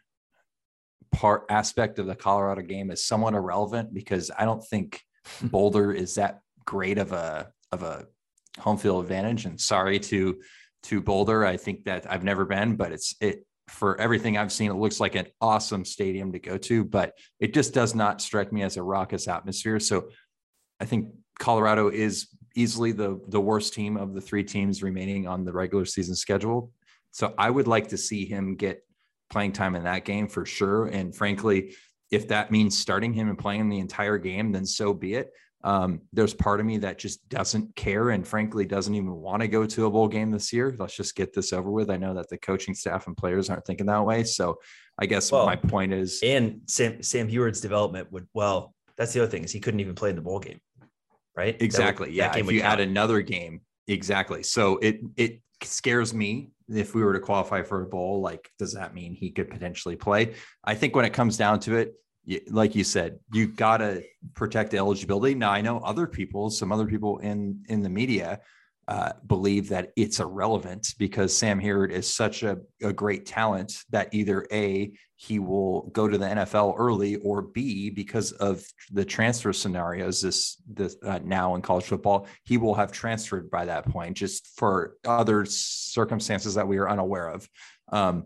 part 1.13 1.45
aspect 1.49 1.99
of 1.99 2.07
the 2.07 2.15
Colorado 2.15 2.61
game 2.61 2.91
is 2.91 3.05
somewhat 3.05 3.33
irrelevant 3.33 3.93
because 3.93 4.31
I 4.37 4.45
don't 4.45 4.63
think 4.63 5.01
Boulder 5.43 5.93
is 5.93 6.15
that 6.15 6.39
great 6.65 6.97
of 6.97 7.11
a 7.11 7.51
of 7.71 7.83
a 7.83 8.05
home 8.59 8.77
field 8.77 9.03
advantage. 9.03 9.45
And 9.45 9.59
sorry 9.59 9.99
to 9.99 10.39
to 10.83 11.01
Boulder, 11.01 11.45
I 11.45 11.57
think 11.57 11.85
that 11.85 12.11
I've 12.11 12.23
never 12.23 12.45
been, 12.45 12.75
but 12.75 12.91
it's 12.91 13.15
it 13.21 13.45
for 13.69 13.99
everything 13.99 14.37
I've 14.37 14.51
seen, 14.51 14.69
it 14.69 14.75
looks 14.75 14.99
like 14.99 15.15
an 15.15 15.27
awesome 15.39 15.85
stadium 15.85 16.33
to 16.33 16.39
go 16.39 16.57
to, 16.57 16.83
but 16.83 17.13
it 17.39 17.53
just 17.53 17.73
does 17.73 17.95
not 17.95 18.21
strike 18.21 18.51
me 18.51 18.61
as 18.61 18.75
a 18.75 18.83
raucous 18.83 19.27
atmosphere. 19.29 19.79
So 19.79 20.09
I 20.81 20.85
think 20.85 21.07
Colorado 21.39 21.89
is 21.89 22.27
easily 22.55 22.91
the 22.91 23.19
the 23.29 23.41
worst 23.41 23.73
team 23.73 23.97
of 23.97 24.13
the 24.13 24.21
three 24.21 24.43
teams 24.43 24.83
remaining 24.83 25.27
on 25.27 25.45
the 25.45 25.53
regular 25.53 25.85
season 25.85 26.15
schedule. 26.15 26.71
So 27.11 27.33
I 27.37 27.49
would 27.49 27.67
like 27.67 27.89
to 27.89 27.97
see 27.97 28.25
him 28.25 28.55
get 28.55 28.83
playing 29.33 29.51
time 29.51 29.75
in 29.75 29.83
that 29.83 30.05
game 30.05 30.27
for 30.27 30.45
sure. 30.45 30.85
And 30.85 31.13
frankly, 31.13 31.75
if 32.11 32.27
that 32.27 32.51
means 32.51 32.77
starting 32.77 33.11
him 33.11 33.27
and 33.27 33.37
playing 33.37 33.67
the 33.67 33.79
entire 33.79 34.19
game, 34.19 34.51
then 34.51 34.65
so 34.65 34.93
be 34.93 35.15
it. 35.15 35.31
Um, 35.63 36.01
there's 36.11 36.33
part 36.33 36.59
of 36.59 36.65
me 36.65 36.77
that 36.79 36.99
just 36.99 37.27
doesn't 37.29 37.75
care 37.75 38.11
and 38.11 38.27
frankly 38.27 38.65
doesn't 38.65 38.93
even 38.93 39.15
want 39.15 39.41
to 39.41 39.47
go 39.47 39.65
to 39.65 39.85
a 39.85 39.89
bowl 39.89 40.07
game 40.07 40.29
this 40.29 40.53
year. 40.53 40.75
Let's 40.77 40.95
just 40.95 41.15
get 41.15 41.33
this 41.33 41.53
over 41.53 41.71
with. 41.71 41.89
I 41.89 41.97
know 41.97 42.13
that 42.13 42.29
the 42.29 42.37
coaching 42.37 42.75
staff 42.75 43.07
and 43.07 43.17
players 43.17 43.49
aren't 43.49 43.65
thinking 43.65 43.87
that 43.87 44.05
way. 44.05 44.25
So 44.25 44.59
I 44.99 45.05
guess 45.05 45.31
well, 45.31 45.45
my 45.45 45.55
point 45.55 45.93
is 45.93 46.19
and 46.21 46.61
Sam 46.67 47.01
Sam 47.01 47.27
Huard's 47.29 47.61
development 47.61 48.11
would 48.11 48.27
well, 48.33 48.75
that's 48.97 49.13
the 49.13 49.21
other 49.21 49.31
thing 49.31 49.45
is 49.45 49.51
he 49.51 49.61
couldn't 49.61 49.79
even 49.79 49.95
play 49.95 50.09
in 50.09 50.15
the 50.15 50.21
bowl 50.21 50.39
game. 50.39 50.59
Right? 51.35 51.59
Exactly. 51.59 52.09
Would, 52.09 52.15
yeah. 52.15 52.35
If 52.35 52.51
you 52.51 52.61
count. 52.61 52.73
add 52.73 52.87
another 52.87 53.21
game, 53.21 53.61
exactly. 53.87 54.43
So 54.43 54.77
it 54.79 54.99
it 55.15 55.41
scares 55.63 56.13
me 56.13 56.51
if 56.69 56.95
we 56.95 57.03
were 57.03 57.13
to 57.13 57.19
qualify 57.19 57.61
for 57.63 57.81
a 57.81 57.85
bowl, 57.85 58.21
like, 58.21 58.51
does 58.59 58.73
that 58.73 58.93
mean 58.93 59.13
he 59.13 59.31
could 59.31 59.49
potentially 59.49 59.95
play? 59.95 60.35
I 60.63 60.75
think 60.75 60.95
when 60.95 61.05
it 61.05 61.13
comes 61.13 61.37
down 61.37 61.59
to 61.61 61.77
it, 61.77 61.95
like 62.49 62.73
you 62.75 62.83
said, 62.83 63.19
you 63.33 63.47
got 63.47 63.77
to 63.77 64.01
protect 64.33 64.73
eligibility. 64.73 65.35
Now, 65.35 65.51
I 65.51 65.61
know 65.61 65.79
other 65.79 66.07
people, 66.07 66.49
some 66.49 66.71
other 66.71 66.85
people 66.85 67.19
in 67.19 67.63
in 67.67 67.81
the 67.81 67.89
media 67.89 68.39
uh, 68.87 69.13
believe 69.25 69.69
that 69.69 69.91
it's 69.95 70.19
irrelevant 70.19 70.93
because 70.97 71.35
Sam 71.35 71.59
Huard 71.59 71.91
is 71.91 72.13
such 72.13 72.43
a, 72.43 72.57
a 72.81 72.91
great 72.91 73.25
talent 73.25 73.73
that 73.91 74.13
either 74.13 74.45
A, 74.51 74.91
he 75.15 75.39
will 75.39 75.83
go 75.93 76.07
to 76.07 76.17
the 76.17 76.25
NFL 76.25 76.75
early, 76.77 77.15
or 77.17 77.41
B, 77.41 77.89
because 77.89 78.33
of 78.33 78.65
the 78.91 79.05
transfer 79.05 79.53
scenarios 79.53 80.21
this, 80.21 80.61
this 80.67 80.97
uh, 81.03 81.19
now 81.23 81.55
in 81.55 81.61
college 81.61 81.85
football, 81.85 82.27
he 82.43 82.57
will 82.57 82.75
have 82.75 82.91
transferred 82.91 83.49
by 83.49 83.65
that 83.65 83.87
point 83.89 84.17
just 84.17 84.47
for 84.57 84.95
other 85.05 85.45
circumstances 85.45 86.55
that 86.55 86.67
we 86.67 86.77
are 86.77 86.89
unaware 86.89 87.29
of. 87.29 87.47
Um, 87.89 88.25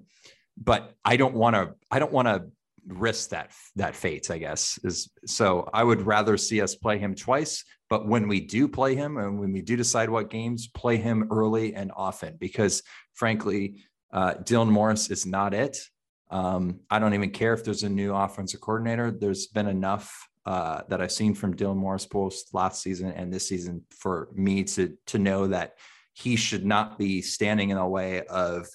but 0.58 0.94
I 1.06 1.18
don't 1.18 1.36
want 1.36 1.56
to, 1.56 1.76
I 1.92 2.00
don't 2.00 2.12
want 2.12 2.28
to 2.28 2.48
risk 2.88 3.32
that 3.32 3.52
that 3.76 3.96
fate 3.96 4.32
i 4.32 4.38
guess 4.38 4.80
is 4.84 5.12
so 5.26 5.70
i 5.74 5.84
would 5.84 6.02
rather 6.04 6.38
see 6.38 6.62
us 6.62 6.74
play 6.74 6.98
him 6.98 7.14
twice 7.14 7.66
but 7.90 8.08
when 8.08 8.28
we 8.28 8.40
do 8.40 8.68
play 8.68 8.96
him 8.96 9.18
and 9.18 9.40
when 9.40 9.52
we 9.52 9.62
do 9.62 9.76
decide 9.76 10.10
what 10.10 10.30
games 10.30 10.68
play 10.68 10.98
him 10.98 11.28
early 11.32 11.74
and 11.74 11.92
often 11.96 12.36
because 12.40 12.84
frankly 13.14 13.84
uh, 14.14 14.34
dylan 14.36 14.70
morris 14.70 15.10
is 15.10 15.26
not 15.26 15.54
it. 15.54 15.78
Um, 16.30 16.82
i 16.90 17.00
don't 17.00 17.14
even 17.14 17.32
care 17.32 17.54
if 17.54 17.64
there's 17.64 17.84
a 17.84 17.90
new 17.90 18.14
offensive 18.14 18.62
coordinator. 18.62 19.12
There's 19.12 19.48
been 19.48 19.68
enough 19.68 20.28
uh, 20.46 20.82
that 20.90 21.02
i've 21.02 21.12
seen 21.12 21.34
from 21.34 21.56
dylan 21.56 21.78
morris 21.78 22.06
post 22.06 22.54
last 22.54 22.82
season 22.82 23.12
and 23.12 23.34
this 23.34 23.48
season 23.48 23.84
for 23.90 24.30
me 24.34 24.64
to 24.64 24.98
to 25.08 25.20
know 25.20 25.48
that 25.48 25.76
he 26.14 26.36
should 26.36 26.66
not 26.66 26.98
be 26.98 27.22
standing 27.22 27.70
in 27.70 27.78
the 27.78 27.86
way 27.86 28.26
of 28.26 28.68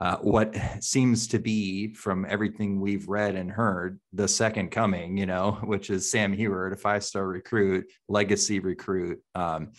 uh, 0.00 0.16
what 0.18 0.56
seems 0.80 1.28
to 1.28 1.38
be, 1.38 1.92
from 1.92 2.26
everything 2.28 2.80
we've 2.80 3.06
read 3.06 3.34
and 3.34 3.50
heard, 3.50 4.00
the 4.14 4.26
second 4.26 4.70
coming, 4.70 5.16
you 5.16 5.26
know, 5.26 5.52
which 5.64 5.90
is 5.90 6.10
Sam 6.10 6.34
Huard, 6.34 6.72
a 6.72 6.76
five 6.76 7.04
star 7.04 7.26
recruit, 7.26 7.86
legacy 8.08 8.60
recruit. 8.60 9.20
Um, 9.34 9.72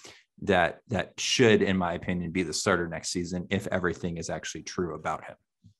that 0.43 0.79
that 0.87 1.13
should, 1.19 1.61
in 1.61 1.77
my 1.77 1.93
opinion, 1.93 2.31
be 2.31 2.43
the 2.43 2.53
starter 2.53 2.87
next 2.87 3.09
season 3.09 3.45
if 3.51 3.67
everything 3.67 4.17
is 4.17 4.29
actually 4.29 4.63
true 4.63 4.95
about 4.95 5.23
him. 5.23 5.35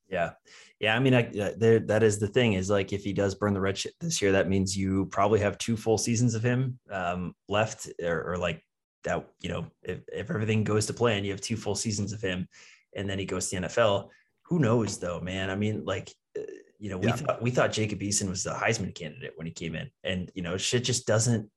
Yeah, 0.08 0.32
yeah. 0.80 0.96
I 0.96 1.00
mean, 1.00 1.16
I, 1.16 1.24
uh, 1.30 1.52
there 1.58 1.80
that 1.80 2.04
is 2.04 2.20
the 2.20 2.28
thing 2.28 2.54
is 2.54 2.70
like 2.70 2.94
if 2.94 3.04
he 3.04 3.14
does 3.14 3.34
burn 3.34 3.54
the 3.54 3.62
red 3.62 3.78
shit 3.78 3.94
this 4.00 4.22
year, 4.22 4.34
that 4.34 4.50
means 4.50 4.78
you 4.78 5.08
probably 5.08 5.40
have 5.40 5.58
two 5.58 5.78
full 5.78 5.98
seasons 5.98 6.36
of 6.36 6.44
him 6.44 6.78
um, 6.92 7.34
left, 7.48 7.90
or, 8.04 8.34
or 8.34 8.38
like 8.38 8.64
that. 9.04 9.26
You 9.40 9.50
know, 9.50 9.66
if 9.82 10.02
if 10.14 10.30
everything 10.30 10.64
goes 10.64 10.86
to 10.88 10.94
plan, 10.94 11.24
you 11.24 11.32
have 11.32 11.42
two 11.42 11.58
full 11.58 11.76
seasons 11.76 12.14
of 12.14 12.22
him, 12.22 12.48
and 12.96 13.10
then 13.10 13.18
he 13.18 13.26
goes 13.26 13.50
to 13.50 13.60
the 13.60 13.68
NFL 13.68 14.10
who 14.52 14.60
knows 14.60 14.98
though, 14.98 15.22
man? 15.22 15.50
I 15.50 15.56
mean, 15.56 15.86
like, 15.86 16.14
uh, 16.38 16.42
you 16.78 16.90
know, 16.90 16.98
we 16.98 17.08
yeah. 17.08 17.16
thought 17.16 17.42
we 17.42 17.52
thought 17.52 17.72
Jacob 17.72 18.02
Eason 18.02 18.28
was 18.28 18.44
the 18.44 18.50
Heisman 18.50 18.94
candidate 18.94 19.32
when 19.38 19.48
he 19.48 19.54
came 19.54 19.76
in, 19.76 19.90
and 20.04 20.30
you 20.36 20.42
know, 20.42 20.58
shit 20.58 20.84
just 20.84 21.08
doesn't 21.08 21.50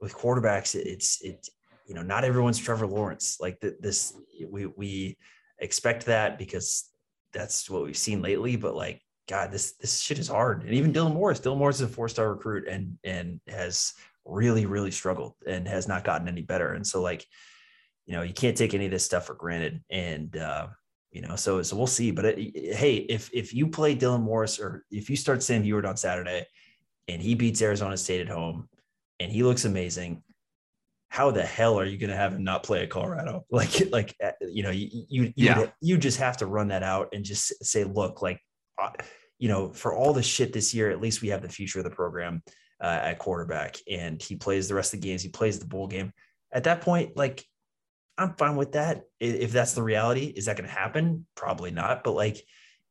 with 0.00 0.12
quarterbacks. 0.12 0.74
It's 0.74 1.22
it, 1.22 1.48
you 1.86 1.94
know, 1.94 2.02
not 2.02 2.24
everyone's 2.24 2.58
Trevor 2.58 2.88
Lawrence. 2.88 3.36
Like 3.40 3.60
this, 3.60 4.12
we 4.48 4.66
we 4.66 5.18
expect 5.60 6.06
that 6.06 6.36
because 6.36 6.90
that's 7.32 7.70
what 7.70 7.84
we've 7.84 7.96
seen 7.96 8.22
lately. 8.22 8.56
But 8.56 8.74
like, 8.74 9.00
God, 9.28 9.52
this 9.52 9.74
this 9.76 10.00
shit 10.00 10.18
is 10.18 10.26
hard. 10.26 10.64
And 10.64 10.74
even 10.74 10.92
Dylan 10.92 11.14
Morris, 11.14 11.38
Dylan 11.38 11.58
Morris 11.58 11.76
is 11.76 11.82
a 11.82 11.88
four 11.88 12.08
star 12.08 12.32
recruit 12.32 12.66
and 12.66 12.98
and 13.04 13.40
has 13.46 13.92
really 14.24 14.66
really 14.66 14.90
struggled 14.90 15.34
and 15.46 15.68
has 15.68 15.86
not 15.86 16.02
gotten 16.02 16.26
any 16.26 16.42
better. 16.42 16.72
And 16.72 16.84
so 16.84 17.00
like, 17.02 17.24
you 18.06 18.16
know, 18.16 18.22
you 18.22 18.34
can't 18.34 18.56
take 18.56 18.74
any 18.74 18.86
of 18.86 18.90
this 18.90 19.04
stuff 19.04 19.26
for 19.26 19.34
granted. 19.34 19.84
And 19.90 20.36
uh, 20.36 20.66
you 21.12 21.20
know, 21.22 21.36
so 21.36 21.62
so 21.62 21.76
we'll 21.76 21.86
see. 21.86 22.10
But 22.10 22.24
it, 22.26 22.74
hey, 22.76 22.96
if 22.96 23.30
if 23.32 23.52
you 23.54 23.66
play 23.68 23.96
Dylan 23.96 24.22
Morris 24.22 24.58
or 24.60 24.84
if 24.90 25.10
you 25.10 25.16
start 25.16 25.42
Sam 25.42 25.62
Huard 25.64 25.84
on 25.86 25.96
Saturday, 25.96 26.46
and 27.08 27.20
he 27.20 27.34
beats 27.34 27.60
Arizona 27.62 27.96
State 27.96 28.20
at 28.20 28.28
home, 28.28 28.68
and 29.18 29.30
he 29.32 29.42
looks 29.42 29.64
amazing, 29.64 30.22
how 31.08 31.30
the 31.32 31.42
hell 31.42 31.78
are 31.80 31.84
you 31.84 31.98
going 31.98 32.10
to 32.10 32.16
have 32.16 32.32
him 32.34 32.44
not 32.44 32.62
play 32.62 32.82
at 32.82 32.90
Colorado? 32.90 33.44
Like, 33.50 33.90
like 33.90 34.14
uh, 34.22 34.30
you 34.40 34.62
know, 34.62 34.70
you 34.70 34.88
you 35.08 35.22
you, 35.24 35.32
Yeah. 35.36 35.58
would- 35.58 35.72
you 35.80 35.98
just 35.98 36.18
have 36.18 36.36
to 36.38 36.46
run 36.46 36.68
that 36.68 36.82
out 36.84 37.08
and 37.12 37.24
just 37.24 37.64
say, 37.64 37.82
look, 37.84 38.22
like, 38.22 38.40
uh, 38.80 38.90
you 39.38 39.48
know, 39.48 39.72
for 39.72 39.94
all 39.94 40.12
the 40.12 40.22
shit 40.22 40.52
this 40.52 40.72
year, 40.74 40.90
at 40.90 41.00
least 41.00 41.22
we 41.22 41.28
have 41.28 41.42
the 41.42 41.48
future 41.48 41.78
of 41.80 41.84
the 41.84 41.90
program 41.90 42.42
uh, 42.80 43.00
at 43.02 43.18
quarterback, 43.18 43.76
and 43.90 44.22
he 44.22 44.36
plays 44.36 44.68
the 44.68 44.74
rest 44.74 44.94
of 44.94 45.00
the 45.00 45.08
games. 45.08 45.22
He 45.22 45.28
plays 45.30 45.58
the 45.58 45.66
bowl 45.66 45.88
game. 45.88 46.12
At 46.52 46.64
that 46.64 46.80
point, 46.82 47.16
like, 47.16 47.44
I'm 48.20 48.34
fine 48.34 48.56
with 48.56 48.72
that. 48.72 49.04
If 49.18 49.50
that's 49.50 49.72
the 49.72 49.82
reality, 49.82 50.26
is 50.26 50.44
that 50.44 50.56
going 50.56 50.68
to 50.68 50.74
happen? 50.74 51.26
Probably 51.34 51.70
not. 51.70 52.04
But 52.04 52.12
like, 52.12 52.44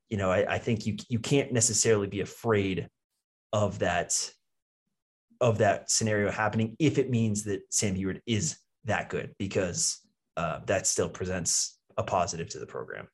you 0.09 0.17
know, 0.17 0.31
I, 0.31 0.55
I 0.55 0.57
think 0.57 0.87
you 0.87 0.97
you 1.07 1.19
can't 1.19 1.53
necessarily 1.53 2.07
be 2.07 2.21
afraid 2.21 2.89
of 3.53 3.79
that 3.79 4.31
of 5.39 5.59
that 5.59 5.91
scenario 5.91 6.31
happening 6.31 6.75
if 6.79 6.97
it 6.97 7.11
means 7.11 7.43
that 7.43 7.61
Sam 7.69 7.95
Huard 7.95 8.21
is 8.25 8.57
that 8.85 9.09
good 9.09 9.35
because 9.37 9.99
uh, 10.35 10.59
that 10.65 10.87
still 10.87 11.09
presents 11.09 11.77
a 11.97 12.03
positive 12.03 12.49
to 12.49 12.59
the 12.59 12.65
program. 12.65 13.07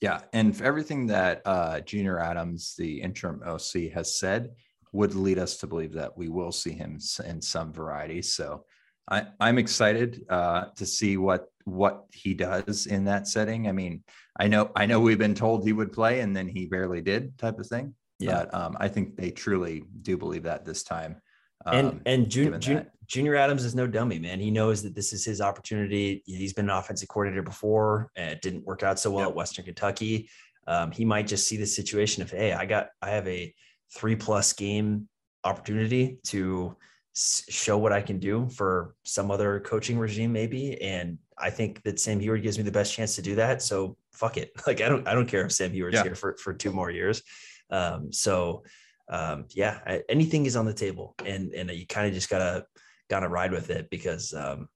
Yeah, 0.00 0.22
and 0.32 0.60
everything 0.60 1.06
that 1.08 1.42
uh, 1.44 1.80
Junior 1.80 2.18
Adams, 2.18 2.74
the 2.76 3.00
interim 3.00 3.42
OC, 3.44 3.92
has 3.94 4.18
said, 4.18 4.50
would 4.92 5.14
lead 5.14 5.38
us 5.38 5.56
to 5.58 5.66
believe 5.66 5.92
that 5.92 6.16
we 6.16 6.28
will 6.28 6.52
see 6.52 6.72
him 6.72 6.98
in 7.24 7.40
some 7.40 7.72
variety. 7.72 8.22
So, 8.22 8.64
I, 9.10 9.26
I'm 9.40 9.58
excited 9.58 10.24
uh, 10.28 10.66
to 10.76 10.86
see 10.86 11.16
what 11.16 11.46
what 11.64 12.04
he 12.12 12.34
does 12.34 12.86
in 12.86 13.04
that 13.04 13.28
setting. 13.28 13.68
I 13.68 13.72
mean, 13.72 14.02
I 14.38 14.48
know 14.48 14.70
I 14.74 14.86
know 14.86 15.00
we've 15.00 15.18
been 15.18 15.34
told 15.34 15.64
he 15.64 15.72
would 15.72 15.92
play, 15.92 16.20
and 16.20 16.36
then 16.36 16.48
he 16.48 16.66
barely 16.66 17.00
did, 17.00 17.36
type 17.38 17.58
of 17.58 17.66
thing. 17.66 17.94
Yeah. 18.18 18.44
But 18.44 18.54
um, 18.54 18.76
I 18.80 18.88
think 18.88 19.16
they 19.16 19.30
truly 19.30 19.84
do 20.02 20.16
believe 20.16 20.42
that 20.44 20.64
this 20.64 20.82
time. 20.82 21.20
and 21.66 21.86
Um, 21.88 22.00
and 22.06 22.30
Jun, 22.30 22.60
Jun. 22.60 22.86
Junior 23.06 23.36
Adams 23.36 23.64
is 23.64 23.74
no 23.74 23.86
dummy, 23.86 24.18
man. 24.18 24.40
He 24.40 24.50
knows 24.50 24.82
that 24.82 24.94
this 24.94 25.12
is 25.12 25.24
his 25.24 25.40
opportunity. 25.40 26.22
He's 26.26 26.52
been 26.52 26.68
an 26.68 26.76
offensive 26.76 27.08
coordinator 27.08 27.42
before, 27.42 28.10
and 28.16 28.30
it 28.30 28.42
didn't 28.42 28.66
work 28.66 28.82
out 28.82 28.98
so 28.98 29.10
well 29.10 29.20
Yep. 29.20 29.30
at 29.30 29.36
Western 29.36 29.64
Kentucky. 29.64 30.28
Um, 30.66 30.90
he 30.90 31.04
might 31.06 31.26
just 31.26 31.48
see 31.48 31.56
the 31.56 31.66
situation 31.66 32.22
of, 32.22 32.30
hey, 32.30 32.52
I 32.52 32.66
got, 32.66 32.88
I 33.00 33.10
have 33.10 33.26
a 33.26 33.54
three 33.96 34.16
plus 34.16 34.52
game 34.52 35.08
opportunity 35.44 36.18
to 36.26 36.76
show 37.14 37.78
what 37.78 37.92
I 37.92 38.00
can 38.00 38.18
do 38.18 38.48
for 38.48 38.94
some 39.04 39.30
other 39.30 39.60
coaching 39.60 39.98
regime, 39.98 40.32
maybe. 40.32 40.80
And 40.80 41.18
I 41.36 41.50
think 41.50 41.82
that 41.82 41.98
Sam 42.00 42.20
Huard 42.20 42.42
gives 42.42 42.58
me 42.58 42.64
the 42.64 42.70
best 42.72 42.92
chance 42.94 43.16
to 43.16 43.22
do 43.22 43.34
that. 43.36 43.62
So 43.62 43.96
fuck 44.12 44.36
it. 44.36 44.50
Like 44.66 44.80
I 44.80 44.88
don't, 44.88 45.06
I 45.08 45.14
don't 45.14 45.26
care 45.26 45.44
if 45.44 45.52
Sam 45.52 45.72
Huard's 45.72 45.94
Yeah. 45.94 46.02
here 46.04 46.14
for 46.14 46.36
for 46.36 46.52
two 46.54 46.72
more 46.72 46.90
years. 46.90 47.22
Um, 47.70 48.12
so 48.12 48.62
um, 49.10 49.46
yeah, 49.50 49.80
I, 49.86 50.02
anything 50.08 50.46
is 50.46 50.54
on 50.56 50.66
the 50.66 50.74
table, 50.74 51.14
and 51.24 51.52
and 51.54 51.70
you 51.70 51.86
kind 51.86 52.06
of 52.06 52.14
just 52.14 52.28
gotta 52.28 52.66
gotta 53.08 53.28
ride 53.28 53.52
with 53.52 53.70
it 53.70 53.88
because 53.90 54.34
um, 54.34 54.68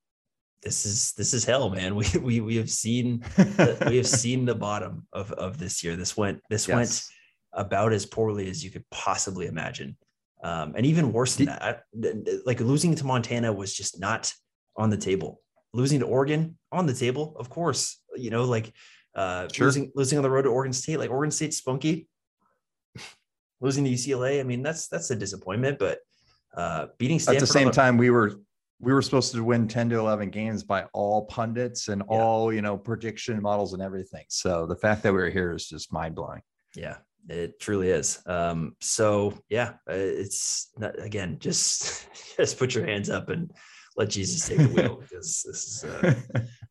this 0.62 0.87
is 0.87 1.12
this 1.12 1.35
is 1.35 1.45
hell, 1.45 1.68
man. 1.70 1.95
We 2.01 2.07
we 2.20 2.41
we 2.41 2.57
have 2.57 2.70
seen 2.70 3.20
the- 3.37 3.85
we 3.89 3.97
have 3.99 4.07
seen 4.07 4.47
the 4.47 4.55
bottom 4.55 5.07
of 5.12 5.33
of 5.33 5.59
this 5.59 5.85
year. 5.85 5.97
This 5.97 6.16
went 6.16 6.41
this 6.49 6.66
went 6.66 7.03
about 7.53 7.93
as 7.93 8.07
poorly 8.07 8.49
as 8.49 8.64
you 8.64 8.70
could 8.70 8.89
possibly 8.91 9.47
imagine, 9.47 9.97
um, 10.43 10.74
and 10.76 10.84
even 10.86 11.12
worse 11.12 11.36
than 11.36 11.47
that. 11.47 11.84
I, 11.95 12.12
like 12.45 12.61
losing 12.61 12.95
to 12.97 13.05
Montana 13.05 13.53
was 13.53 13.74
just 13.74 14.01
not 14.01 14.32
on 14.76 14.90
the 14.90 14.97
table. 14.97 15.40
Losing 15.72 16.01
to 16.01 16.07
Oregon 16.07 16.59
on 16.70 16.86
the 16.86 16.95
table, 16.95 17.34
of 17.38 17.49
course. 17.49 18.01
You 18.16 18.30
know, 18.30 18.45
like 18.45 18.72
uh, 19.14 19.49
Sure. 19.53 19.66
losing 19.66 19.93
losing 19.95 20.18
on 20.18 20.22
the 20.22 20.30
road 20.30 20.43
to 20.43 20.49
Oregon 20.51 20.72
State, 20.72 20.99
like 20.99 21.11
Oregon 21.11 21.30
State's 21.30 21.57
spunky. 21.57 22.09
Losing 23.61 23.84
to 23.84 23.90
UCLA, 23.90 24.40
I 24.40 24.43
mean 24.43 24.62
that's 24.62 24.88
that's 24.88 25.11
a 25.11 25.16
disappointment, 25.16 25.78
but 25.78 26.01
uh, 26.57 26.86
beating 26.99 27.20
At 27.28 27.38
the 27.38 27.47
same 27.47 27.68
on 27.68 27.72
time, 27.72 27.97
we 27.97 28.11
were 28.11 28.40
we 28.80 28.93
were 28.93 29.01
supposed 29.01 29.32
to 29.32 29.45
win 29.45 29.68
10 29.68 29.90
to 29.90 29.99
11 30.01 30.30
games 30.30 30.64
by 30.64 30.84
all 30.93 31.26
pundits 31.26 31.86
and 31.86 32.03
Yeah. 32.11 32.16
all 32.18 32.53
you 32.53 32.61
know 32.61 32.76
prediction 32.76 33.40
models 33.40 33.72
and 33.72 33.80
everything. 33.80 34.24
So 34.28 34.66
the 34.66 34.74
fact 34.76 35.05
that 35.05 35.14
we 35.14 35.22
are 35.22 35.30
here 35.30 35.53
is 35.55 35.68
just 35.68 35.93
mind 35.93 36.16
blowing. 36.16 36.43
Yeah, 36.74 36.97
it 37.29 37.61
truly 37.61 37.89
is. 37.89 38.20
Um, 38.27 38.77
so 38.81 39.35
yeah, 39.49 39.75
uh, 39.89 39.95
it's 39.95 40.70
not, 40.79 41.01
again, 41.01 41.39
just 41.39 42.07
just 42.37 42.59
put 42.59 42.75
your 42.75 42.87
hands 42.87 43.11
up 43.11 43.29
and 43.29 43.51
let 43.97 44.11
Jesus 44.11 44.49
take 44.49 44.59
the 44.59 44.68
wheel 44.68 44.97
because 45.01 45.43
this 45.43 45.64
is 45.66 45.85
uh, 45.85 46.14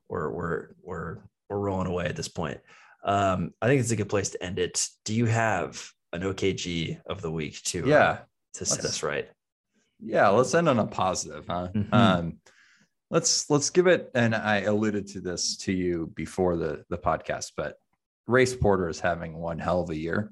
we're 0.10 0.30
we're 0.32 0.68
we're 0.82 1.18
we're 1.49 1.60
rolling 1.60 1.88
away 1.88 2.06
at 2.06 2.16
this 2.16 2.28
point. 2.28 2.60
Um, 3.04 3.52
I 3.62 3.68
think 3.68 3.82
it's 3.82 3.91
a 3.91 3.95
good 3.95 4.10
place 4.10 4.30
to 4.32 4.43
end 4.43 4.60
it. 4.60 4.86
Do 5.06 5.14
you 5.16 5.26
have 5.26 5.84
an 6.14 6.22
OKG 6.22 6.99
of 7.08 7.22
the 7.22 7.32
week 7.32 7.62
to 7.64 7.84
uh, 7.84 7.88
yeah, 7.88 8.18
to 8.56 8.66
set 8.66 8.84
let's- 8.84 9.04
right? 9.04 9.30
yeah. 9.99 10.30
Let's 10.30 10.54
end 10.54 10.68
on 10.70 10.80
a 10.80 10.88
positive, 10.88 11.45
huh? 11.47 11.70
Mhm. 11.74 11.93
Um, 11.93 12.38
let's 13.10 13.49
let's 13.49 13.70
give 13.70 13.88
it. 13.88 14.10
And 14.16 14.36
I 14.36 14.62
alluded 14.62 15.08
to 15.10 15.22
this 15.22 15.58
to 15.58 15.72
you 15.72 16.12
before 16.16 16.58
the 16.58 16.84
the 16.89 16.97
podcast, 16.97 17.52
but 17.56 17.76
Race 18.28 18.56
Porter 18.56 18.88
is 18.89 18.99
having 18.99 19.38
one 19.38 19.60
hell 19.60 19.82
of 19.82 19.89
a 19.89 19.95
year, 19.97 20.32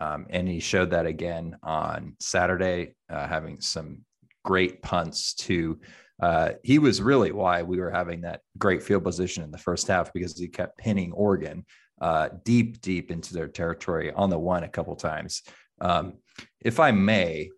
um, 0.00 0.26
and 0.30 0.48
he 0.48 0.60
showed 0.60 0.90
that 0.90 1.06
again 1.06 1.56
on 1.62 2.16
Saturday, 2.18 2.94
uh, 3.10 3.26
having 3.26 3.60
some 3.60 3.98
great 4.44 4.82
punts 4.82 5.34
to. 5.34 5.78
Uh, 6.20 6.52
he 6.62 6.78
was 6.78 7.00
really 7.00 7.32
why 7.32 7.62
we 7.62 7.78
were 7.78 7.90
having 7.90 8.22
that 8.22 8.40
great 8.58 8.82
field 8.82 9.04
position 9.04 9.42
in 9.42 9.50
the 9.50 9.58
first 9.58 9.86
half 9.88 10.12
because 10.12 10.38
he 10.38 10.48
kept 10.48 10.78
pinning 10.78 11.12
Oregon 11.12 11.64
uh, 12.00 12.30
deep, 12.44 12.80
deep 12.80 13.10
into 13.10 13.34
their 13.34 13.48
territory 13.48 14.12
on 14.12 14.30
the 14.30 14.38
one 14.38 14.64
a 14.64 14.68
couple 14.68 14.96
times. 14.96 15.42
Um, 15.80 16.14
if 16.60 16.80
I 16.80 16.92
may, 16.92 17.50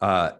uh, 0.00 0.32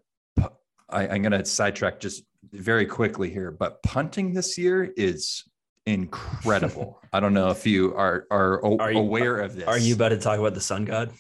I, 0.89 1.09
I'm 1.09 1.23
going 1.23 1.33
to 1.33 1.45
sidetrack 1.45 2.01
just 2.01 2.23
very 2.51 2.87
quickly 2.87 3.31
here, 3.31 3.51
but 3.51 3.83
punting 3.83 4.35
this 4.35 4.59
year 4.59 4.93
is 4.97 5.45
incredible. 5.87 7.01
I 7.13 7.21
don't 7.21 7.35
know 7.35 7.51
if 7.51 7.67
you 7.67 7.95
are 7.95 8.27
are, 8.31 8.65
o- 8.65 8.79
Are 8.79 8.93
you- 8.93 8.99
aware 8.99 9.39
of 9.41 9.55
this. 9.57 9.65
Are 9.67 9.79
you 9.79 9.95
about 9.95 10.11
to 10.11 10.19
talk 10.19 10.39
about 10.39 10.55
the 10.55 10.61
Sun 10.61 10.85
God? 10.85 11.11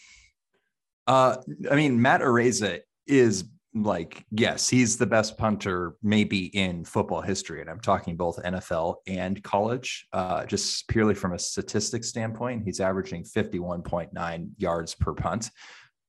Uh, 1.06 1.36
I 1.70 1.74
mean, 1.74 2.00
Matt 2.00 2.20
Araiza 2.20 2.80
is 3.06 3.44
like, 3.74 4.24
yes, 4.30 4.68
he's 4.68 4.98
the 4.98 5.06
best 5.06 5.36
punter 5.38 5.94
maybe 6.02 6.46
in 6.46 6.84
football 6.84 7.22
history. 7.22 7.60
And 7.60 7.70
I'm 7.70 7.80
talking 7.80 8.16
both 8.16 8.36
NFL 8.42 8.96
and 9.06 9.42
college, 9.42 10.06
uh, 10.12 10.44
just 10.44 10.86
purely 10.88 11.14
from 11.14 11.32
a 11.32 11.38
statistics 11.38 12.08
standpoint. 12.08 12.64
He's 12.64 12.80
averaging 12.80 13.24
51.9 13.24 14.50
yards 14.58 14.94
per 14.94 15.14
punt. 15.14 15.50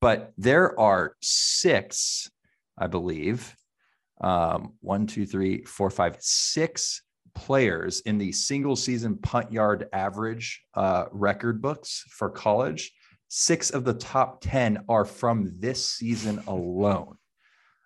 But 0.00 0.32
there 0.36 0.78
are 0.78 1.16
six, 1.22 2.30
I 2.78 2.86
believe, 2.86 3.56
um, 4.20 4.74
one, 4.80 5.06
two, 5.06 5.24
three, 5.26 5.64
four, 5.64 5.88
five, 5.90 6.16
six 6.20 7.02
players 7.34 8.00
in 8.00 8.18
the 8.18 8.32
single 8.32 8.76
season 8.76 9.16
punt 9.18 9.52
yard 9.52 9.88
average 9.92 10.62
uh, 10.74 11.06
record 11.12 11.60
books 11.60 12.04
for 12.10 12.30
college 12.30 12.92
six 13.28 13.70
of 13.70 13.84
the 13.84 13.94
top 13.94 14.40
10 14.42 14.84
are 14.88 15.04
from 15.04 15.52
this 15.58 15.84
season 15.90 16.40
alone, 16.46 17.16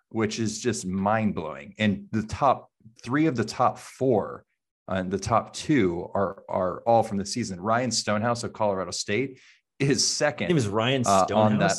which 0.09 0.39
is 0.39 0.59
just 0.59 0.85
mind 0.85 1.33
blowing. 1.33 1.73
And 1.79 2.05
the 2.11 2.21
top 2.23 2.69
three 3.03 3.25
of 3.25 3.35
the 3.35 3.45
top 3.45 3.79
four 3.79 4.45
and 4.87 5.09
the 5.09 5.17
top 5.19 5.53
two 5.53 6.07
are, 6.13 6.43
are 6.49 6.81
all 6.81 7.01
from 7.01 7.17
the 7.17 7.25
season. 7.25 7.59
Ryan 7.59 7.89
Stonehouse 7.91 8.43
of 8.43 8.53
Colorado 8.53 8.91
State 8.91 9.39
is 9.79 10.05
second. 10.05 10.47
His 10.47 10.49
name 10.49 10.57
is 10.57 10.67
Ryan 10.67 11.03
Uh, 11.07 11.25
on 11.33 11.57
that- 11.59 11.77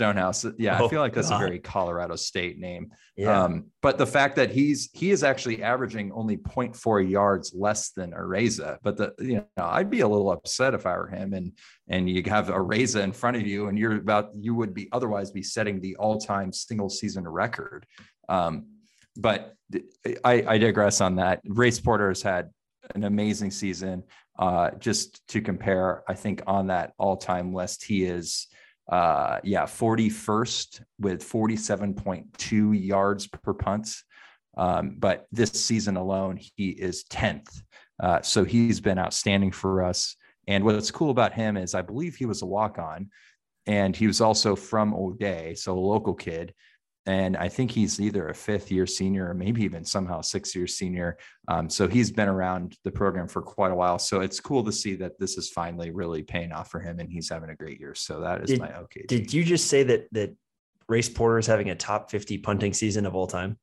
Stonehouse. 0.00 0.46
Yeah, 0.56 0.80
Oh, 0.80 0.86
I 0.86 0.88
feel 0.88 1.00
like 1.00 1.12
that's 1.12 1.28
God. 1.28 1.42
a 1.42 1.46
very 1.46 1.58
Colorado 1.58 2.16
State 2.16 2.58
name. 2.58 2.90
yeah. 3.16 3.42
Um, 3.44 3.66
but 3.82 3.98
the 3.98 4.06
fact 4.06 4.34
that 4.36 4.50
he's 4.50 4.88
he 4.94 5.10
is 5.10 5.22
actually 5.22 5.62
averaging 5.62 6.10
only 6.12 6.38
0.4 6.38 7.08
yards 7.08 7.52
less 7.54 7.90
than 7.90 8.12
Araiza. 8.12 8.78
But 8.82 8.96
the 8.96 9.12
you 9.18 9.36
know, 9.36 9.44
I'd 9.58 9.90
be 9.90 10.00
a 10.00 10.08
little 10.08 10.30
upset 10.32 10.72
if 10.72 10.86
I 10.86 10.96
were 10.96 11.08
him 11.08 11.34
and 11.34 11.52
and 11.88 12.08
you 12.08 12.22
have 12.30 12.46
Araiza 12.48 13.02
in 13.02 13.12
front 13.12 13.36
of 13.36 13.46
you 13.46 13.68
and 13.68 13.78
you're 13.78 13.96
about 13.96 14.30
you 14.34 14.54
would 14.54 14.72
be 14.72 14.88
otherwise 14.92 15.30
be 15.30 15.42
setting 15.42 15.80
the 15.80 15.96
all-time 15.96 16.50
single 16.52 16.88
season 16.88 17.28
record. 17.28 17.84
Um, 18.30 18.66
but 19.16 19.54
I, 20.24 20.44
I 20.48 20.58
digress 20.58 21.00
on 21.02 21.16
that. 21.16 21.40
Race 21.44 21.78
Porter 21.78 22.08
has 22.08 22.22
had 22.22 22.50
an 22.94 23.04
amazing 23.04 23.50
season. 23.50 24.04
Uh, 24.38 24.70
just 24.78 25.20
to 25.28 25.42
compare, 25.42 26.02
I 26.08 26.14
think 26.14 26.42
on 26.46 26.68
that 26.68 26.94
all-time 26.96 27.52
list, 27.52 27.84
he 27.84 28.04
is 28.04 28.46
uh 28.90 29.38
yeah 29.44 29.64
41st 29.64 30.82
with 30.98 31.22
47.2 31.22 32.86
yards 32.86 33.26
per 33.26 33.54
punt. 33.54 33.88
Um 34.56 34.96
but 34.98 35.26
this 35.32 35.50
season 35.50 35.96
alone 35.96 36.38
he 36.56 36.70
is 36.70 37.04
10th 37.04 37.62
uh 38.02 38.20
so 38.22 38.44
he's 38.44 38.80
been 38.80 38.98
outstanding 38.98 39.52
for 39.52 39.82
us. 39.82 40.16
And 40.46 40.64
what's 40.64 40.90
cool 40.90 41.10
about 41.10 41.32
him 41.32 41.56
is 41.56 41.74
i 41.74 41.82
believe 41.82 42.16
he 42.16 42.26
was 42.26 42.42
a 42.42 42.46
walk-on 42.46 43.10
and 43.66 43.94
he 43.94 44.06
was 44.06 44.20
also 44.20 44.56
from 44.56 44.94
O'Dea, 44.94 45.54
so 45.54 45.72
a 45.72 45.78
local 45.78 46.14
kid 46.14 46.54
and 47.06 47.36
I 47.36 47.48
think 47.48 47.70
he's 47.70 47.98
either 47.98 48.28
a 48.28 48.34
fifth 48.34 48.70
year 48.70 48.86
senior 48.86 49.30
or 49.30 49.34
maybe 49.34 49.62
even 49.64 49.84
somehow 49.84 50.20
sixth 50.20 50.54
year 50.54 50.66
senior. 50.66 51.16
Um, 51.48 51.70
so 51.70 51.88
he's 51.88 52.10
been 52.10 52.28
around 52.28 52.76
the 52.84 52.90
program 52.90 53.26
for 53.26 53.40
quite 53.40 53.72
a 53.72 53.74
while. 53.74 53.98
So 53.98 54.20
it's 54.20 54.38
cool 54.38 54.62
to 54.64 54.72
see 54.72 54.94
that 54.96 55.18
this 55.18 55.38
is 55.38 55.48
finally 55.50 55.90
really 55.90 56.22
paying 56.22 56.52
off 56.52 56.70
for 56.70 56.78
him 56.78 57.00
and 57.00 57.10
he's 57.10 57.28
having 57.30 57.50
a 57.50 57.54
great 57.54 57.80
year. 57.80 57.94
So 57.94 58.20
that 58.20 58.42
is 58.42 58.50
Did- 58.50 58.60
my 58.60 58.76
okay. 58.80 59.04
Did 59.08 59.32
you 59.32 59.44
just 59.44 59.68
say 59.68 59.82
that 59.84 60.08
that 60.12 60.36
Race 60.88 61.08
Porter 61.08 61.38
is 61.38 61.46
having 61.46 61.70
a 61.70 61.74
top 61.74 62.10
50 62.10 62.38
punting 62.38 62.74
season 62.74 63.06
of 63.06 63.14
all 63.14 63.26
time? 63.26 63.58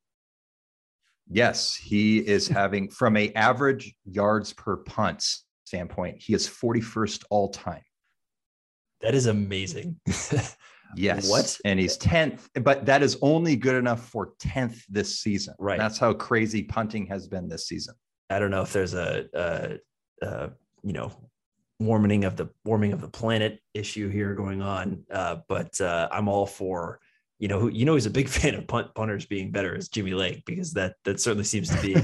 Yes, 1.30 1.76
he 1.76 2.20
is 2.20 2.48
having 2.48 2.90
from 2.90 3.18
a 3.18 3.32
average 3.34 3.94
yards 4.06 4.54
per 4.54 4.78
punt 4.78 5.24
standpoint, 5.66 6.22
he 6.22 6.34
is 6.34 6.48
41st 6.48 7.26
all 7.30 7.50
time. 7.50 7.82
That 9.02 9.14
is 9.14 9.28
amazing. 9.28 10.00
yes. 10.96 11.30
What? 11.30 11.58
And 11.66 11.80
he's 11.80 11.98
10th, 11.98 12.50
but 12.62 12.86
that 12.86 13.04
is 13.04 13.18
only 13.22 13.56
good 13.56 13.76
enough 13.76 14.08
for 14.10 14.34
10th 14.40 14.84
this 14.90 15.20
season. 15.20 15.56
Right. 15.60 15.78
That's 15.78 15.98
how 15.98 16.14
crazy 16.14 16.64
punting 16.64 17.08
has 17.08 17.28
been 17.28 17.48
this 17.48 17.68
season. 17.68 17.96
I 18.30 18.40
don't 18.40 18.52
know 18.52 18.62
if 18.62 18.74
there's 18.74 18.94
a, 18.94 19.26
a, 19.34 19.78
a 20.22 20.50
you 20.84 20.94
know 20.94 21.12
warming 21.80 22.26
of 22.26 22.36
the 22.36 22.50
warming 22.66 22.94
of 22.94 23.02
the 23.02 23.08
planet 23.08 23.60
issue 23.74 24.10
here 24.10 24.34
going 24.36 24.62
on, 24.62 25.04
uh, 25.12 25.38
but 25.48 25.80
uh, 25.80 26.10
I'm 26.12 26.28
all 26.28 26.46
for 26.46 27.00
you 27.40 27.48
know 27.48 27.60
who 27.60 27.70
you 27.70 27.86
know 27.86 27.94
he's 27.94 28.06
a 28.06 28.12
big 28.12 28.28
fan 28.38 28.56
of 28.56 28.68
punt 28.68 28.94
punters 28.96 29.26
being 29.26 29.52
better 29.52 29.76
as 29.76 29.90
Jimmy 29.90 30.14
Lake 30.14 30.44
because 30.46 30.74
that 30.74 30.96
that 31.06 31.20
certainly 31.20 31.44
seems 31.44 31.70
to 31.70 31.82
be 31.82 31.96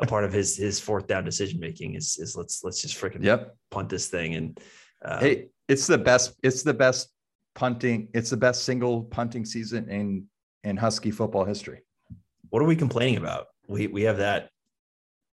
a 0.00 0.06
part 0.06 0.24
of 0.24 0.32
his 0.32 0.56
his 0.56 0.80
fourth 0.80 1.06
down 1.06 1.24
decision 1.24 1.60
making 1.60 1.94
is 1.94 2.16
is 2.18 2.36
let's 2.36 2.62
let's 2.64 2.82
just 2.82 3.00
freaking 3.00 3.24
yep 3.24 3.56
punt 3.70 3.88
this 3.88 4.08
thing 4.08 4.34
and 4.34 4.60
uh, 5.04 5.20
hey 5.20 5.48
it's 5.68 5.86
the 5.86 5.98
best 5.98 6.34
it's 6.42 6.62
the 6.62 6.74
best 6.74 7.10
punting 7.54 8.08
it's 8.14 8.30
the 8.30 8.36
best 8.36 8.64
single 8.64 9.04
punting 9.04 9.44
season 9.44 9.88
in 9.88 10.26
in 10.64 10.76
Husky 10.76 11.10
football 11.10 11.44
history. 11.44 11.82
What 12.50 12.62
are 12.62 12.66
we 12.66 12.76
complaining 12.76 13.16
about? 13.16 13.46
We 13.68 13.86
we 13.86 14.02
have 14.02 14.18
that 14.18 14.50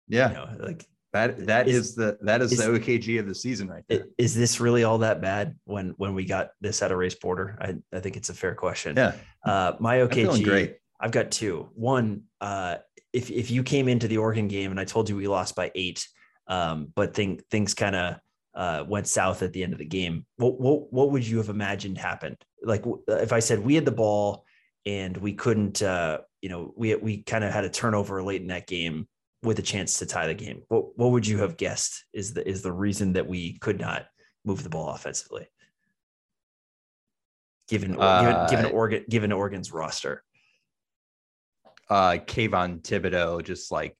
yeah. 0.09 0.29
You 0.29 0.35
know, 0.35 0.67
like 0.67 0.87
that 1.13 1.47
that 1.47 1.69
is, 1.69 1.77
is 1.77 1.95
the 1.95 2.19
that 2.23 2.41
is, 2.41 2.53
is, 2.53 2.59
the 2.59 2.65
OKG 2.65 3.21
of 3.21 3.27
the 3.27 3.35
season 3.35 3.69
right 3.69 3.85
there. 3.89 4.07
Is 4.19 4.35
this 4.35 4.61
really 4.61 4.85
all 4.85 4.99
that 4.99 5.21
bad 5.21 5.57
when 5.65 5.95
when 5.97 6.15
we 6.15 6.25
got 6.25 6.51
this 6.61 6.83
at 6.83 6.91
a 6.91 6.97
Race 6.97 7.15
Porter? 7.15 7.59
I, 7.61 7.77
I 7.97 8.01
think 8.01 8.17
it's 8.17 8.31
a 8.31 8.35
fair 8.35 8.55
question. 8.55 8.97
Yeah. 8.97 9.15
Uh, 9.45 9.73
my 9.79 9.99
OKG 9.99 10.45
great. 10.45 10.77
I've 11.01 11.11
got 11.11 11.31
two. 11.31 11.69
One, 11.75 12.25
uh, 12.41 12.77
if 13.13 13.31
if 13.31 13.51
you 13.51 13.63
came 13.63 13.89
into 13.89 14.09
the 14.09 14.19
Oregon 14.19 14.49
game 14.49 14.71
and 14.71 14.81
I 14.81 14.85
told 14.85 15.09
you 15.09 15.17
we 15.17 15.29
lost 15.29 15.57
by 15.57 15.71
eight, 15.75 16.07
um, 16.47 16.93
but 16.95 17.15
think 17.15 17.47
things 17.51 17.75
kind 17.75 17.97
of 17.97 18.17
uh, 18.55 18.85
went 18.87 19.07
south 19.07 19.43
at 19.43 19.53
the 19.53 19.63
end 19.63 19.73
of 19.73 19.79
the 19.79 19.85
game, 19.85 20.27
what 20.37 20.61
what 20.61 20.93
what 20.93 21.11
would 21.11 21.27
you 21.27 21.39
have 21.39 21.49
imagined 21.49 21.99
happened? 21.99 22.37
Like 22.63 22.85
if 23.09 23.33
I 23.33 23.41
said 23.41 23.59
we 23.59 23.75
had 23.75 23.85
the 23.85 23.93
ball 23.93 24.45
and 24.85 25.17
we 25.17 25.33
couldn't, 25.33 25.83
uh, 25.83 26.19
you 26.41 26.49
know, 26.49 26.73
we 26.77 26.95
we 26.97 27.23
kind 27.23 27.45
of 27.45 27.53
had 27.53 27.65
a 27.65 27.71
turnover 27.71 28.23
late 28.23 28.43
in 28.43 28.49
that 28.49 28.67
game 28.67 29.09
with 29.43 29.59
a 29.59 29.63
chance 29.63 29.99
to 29.99 30.07
tie 30.07 30.27
the 30.27 30.35
game. 30.35 30.63
What 30.69 30.97
what 30.99 31.11
would 31.13 31.27
you 31.27 31.39
have 31.39 31.57
guessed 31.57 32.05
is 32.13 32.35
the 32.35 32.47
is 32.47 32.63
the 32.63 32.73
reason 32.73 33.15
that 33.15 33.27
we 33.27 33.59
could 33.59 33.81
not 33.81 34.07
move 34.45 34.63
the 34.63 34.69
ball 34.69 34.91
offensively? 34.91 35.49
Given 37.69 37.97
uh, 37.99 38.47
given 38.49 38.65
given 38.65 38.77
Oregon 38.77 39.05
given 39.09 39.33
Oregon's 39.33 39.73
roster. 39.73 40.25
Uh 41.89 42.13
Kayvon 42.13 42.81
Thibodeaux 42.83 43.45
just 43.45 43.71
like 43.71 43.97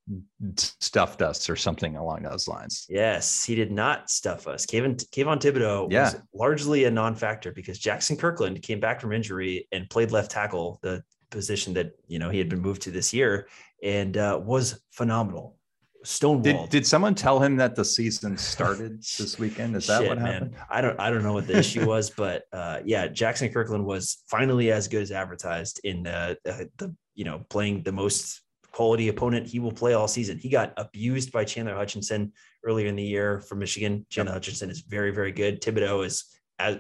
stuffed 0.57 1.23
us 1.23 1.51
or 1.51 1.57
something 1.57 1.97
along 1.97 2.23
those 2.23 2.49
lines. 2.49 2.87
Yes, 2.89 3.45
he 3.45 3.55
did 3.55 3.73
not 3.73 4.11
stuff 4.11 4.47
us. 4.47 4.67
Kayvon 4.67 4.97
Kayvon 5.11 5.41
Thibodeaux 5.41 5.91
yeah. 5.91 6.05
was 6.05 6.17
largely 6.35 6.85
a 6.85 6.91
non-factor 6.91 7.53
because 7.53 7.79
Jaxson 7.79 8.19
Kirkland 8.19 8.63
came 8.63 8.81
back 8.81 9.01
from 9.01 9.13
injury 9.13 9.69
and 9.73 9.89
played 9.91 10.11
left 10.13 10.31
tackle, 10.31 10.79
the 10.83 11.03
position 11.31 11.75
that 11.75 11.93
you 12.07 12.19
know 12.19 12.31
he 12.31 12.39
had 12.39 12.49
been 12.49 12.61
moved 12.61 12.83
to 12.83 12.91
this 12.91 13.13
year, 13.13 13.49
and 13.83 14.17
uh, 14.17 14.41
was 14.43 14.81
phenomenal. 14.93 15.57
Stonewall. 16.05 16.63
Did, 16.63 16.71
did 16.71 16.87
someone 16.87 17.15
tell 17.15 17.39
him 17.39 17.57
that 17.57 17.77
the 17.77 17.85
season 17.85 18.37
started 18.37 18.99
this 19.19 19.39
weekend? 19.39 19.77
Is 19.77 19.87
that 19.87 20.01
Shit, 20.01 20.09
what 20.09 20.19
happened? 20.19 20.53
Man. 20.53 20.61
I 20.71 20.81
don't 20.81 20.99
I 21.01 21.11
don't 21.11 21.23
know 21.23 21.33
what 21.33 21.47
the 21.47 21.59
issue 21.59 21.87
was, 21.87 22.11
but 22.11 22.45
uh, 22.53 22.81
yeah, 22.85 23.09
Jaxson 23.09 23.53
Kirkland 23.53 23.85
was 23.85 24.23
finally 24.29 24.73
as 24.73 24.89
good 24.89 25.03
as 25.03 25.13
advertised 25.13 25.81
in 25.85 26.05
the, 26.05 26.37
uh, 26.49 26.65
the 26.77 26.95
you 27.15 27.25
know 27.25 27.45
playing 27.49 27.83
the 27.83 27.93
most 27.93 28.41
quality 28.73 29.09
opponent 29.09 29.47
he 29.47 29.59
will 29.59 29.73
play 29.73 29.95
all 29.95 30.09
season. 30.09 30.39
He 30.39 30.49
got 30.49 30.73
abused 30.77 31.31
by 31.31 31.45
Chandler 31.45 31.75
Hutchinson 31.75 32.33
earlier 32.65 32.87
in 32.87 32.97
the 32.97 33.03
year 33.03 33.41
from 33.41 33.59
Michigan. 33.59 34.07
Chandler 34.09 34.33
yep. 34.33 34.43
Hutchinson 34.43 34.71
is 34.71 34.81
very 34.81 35.11
very 35.13 35.33
good. 35.33 35.61
Thibodeaux 35.61 36.07
is 36.07 36.25
as 36.59 36.79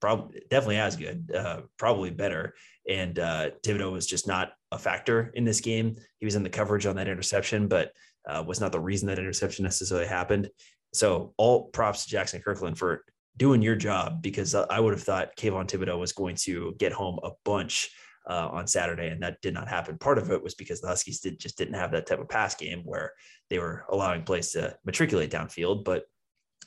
probably 0.00 0.42
definitely 0.50 0.78
as 0.78 0.96
good, 0.96 1.30
uh, 1.34 1.62
probably 1.78 2.10
better. 2.10 2.54
And 2.88 3.18
uh, 3.18 3.50
Thibodeaux 3.62 3.92
was 3.92 4.06
just 4.06 4.26
not 4.26 4.52
a 4.72 4.78
factor 4.78 5.30
in 5.34 5.44
this 5.44 5.60
game. 5.60 5.96
He 6.18 6.24
was 6.24 6.34
in 6.34 6.42
the 6.42 6.50
coverage 6.50 6.86
on 6.86 6.96
that 6.96 7.08
interception, 7.08 7.68
but 7.68 7.92
uh, 8.28 8.42
was 8.46 8.60
not 8.60 8.72
the 8.72 8.80
reason 8.80 9.08
that 9.08 9.18
interception 9.18 9.62
necessarily 9.62 10.06
happened. 10.06 10.48
So 10.92 11.34
all 11.36 11.68
props 11.68 12.06
to 12.06 12.16
Jaxson 12.16 12.42
Kirkland 12.42 12.78
for 12.78 13.04
doing 13.36 13.62
your 13.62 13.76
job 13.76 14.22
because 14.22 14.54
I 14.54 14.80
would 14.80 14.92
have 14.92 15.02
thought 15.02 15.36
Kayvon 15.36 15.66
Thibodeau 15.66 15.98
was 15.98 16.12
going 16.12 16.36
to 16.36 16.74
get 16.78 16.92
home 16.92 17.18
a 17.22 17.30
bunch 17.44 17.90
uh, 18.28 18.48
on 18.52 18.66
Saturday, 18.66 19.08
and 19.08 19.22
that 19.22 19.40
did 19.40 19.54
not 19.54 19.68
happen. 19.68 19.98
Part 19.98 20.18
of 20.18 20.30
it 20.30 20.42
was 20.42 20.54
because 20.54 20.80
the 20.80 20.88
Huskies 20.88 21.20
did 21.20 21.38
just 21.38 21.58
didn't 21.58 21.74
have 21.74 21.92
that 21.92 22.06
type 22.06 22.20
of 22.20 22.28
pass 22.28 22.54
game 22.54 22.82
where 22.84 23.12
they 23.48 23.58
were 23.58 23.84
allowing 23.90 24.22
plays 24.22 24.52
to 24.52 24.76
matriculate 24.84 25.30
downfield, 25.30 25.84
but 25.84 26.04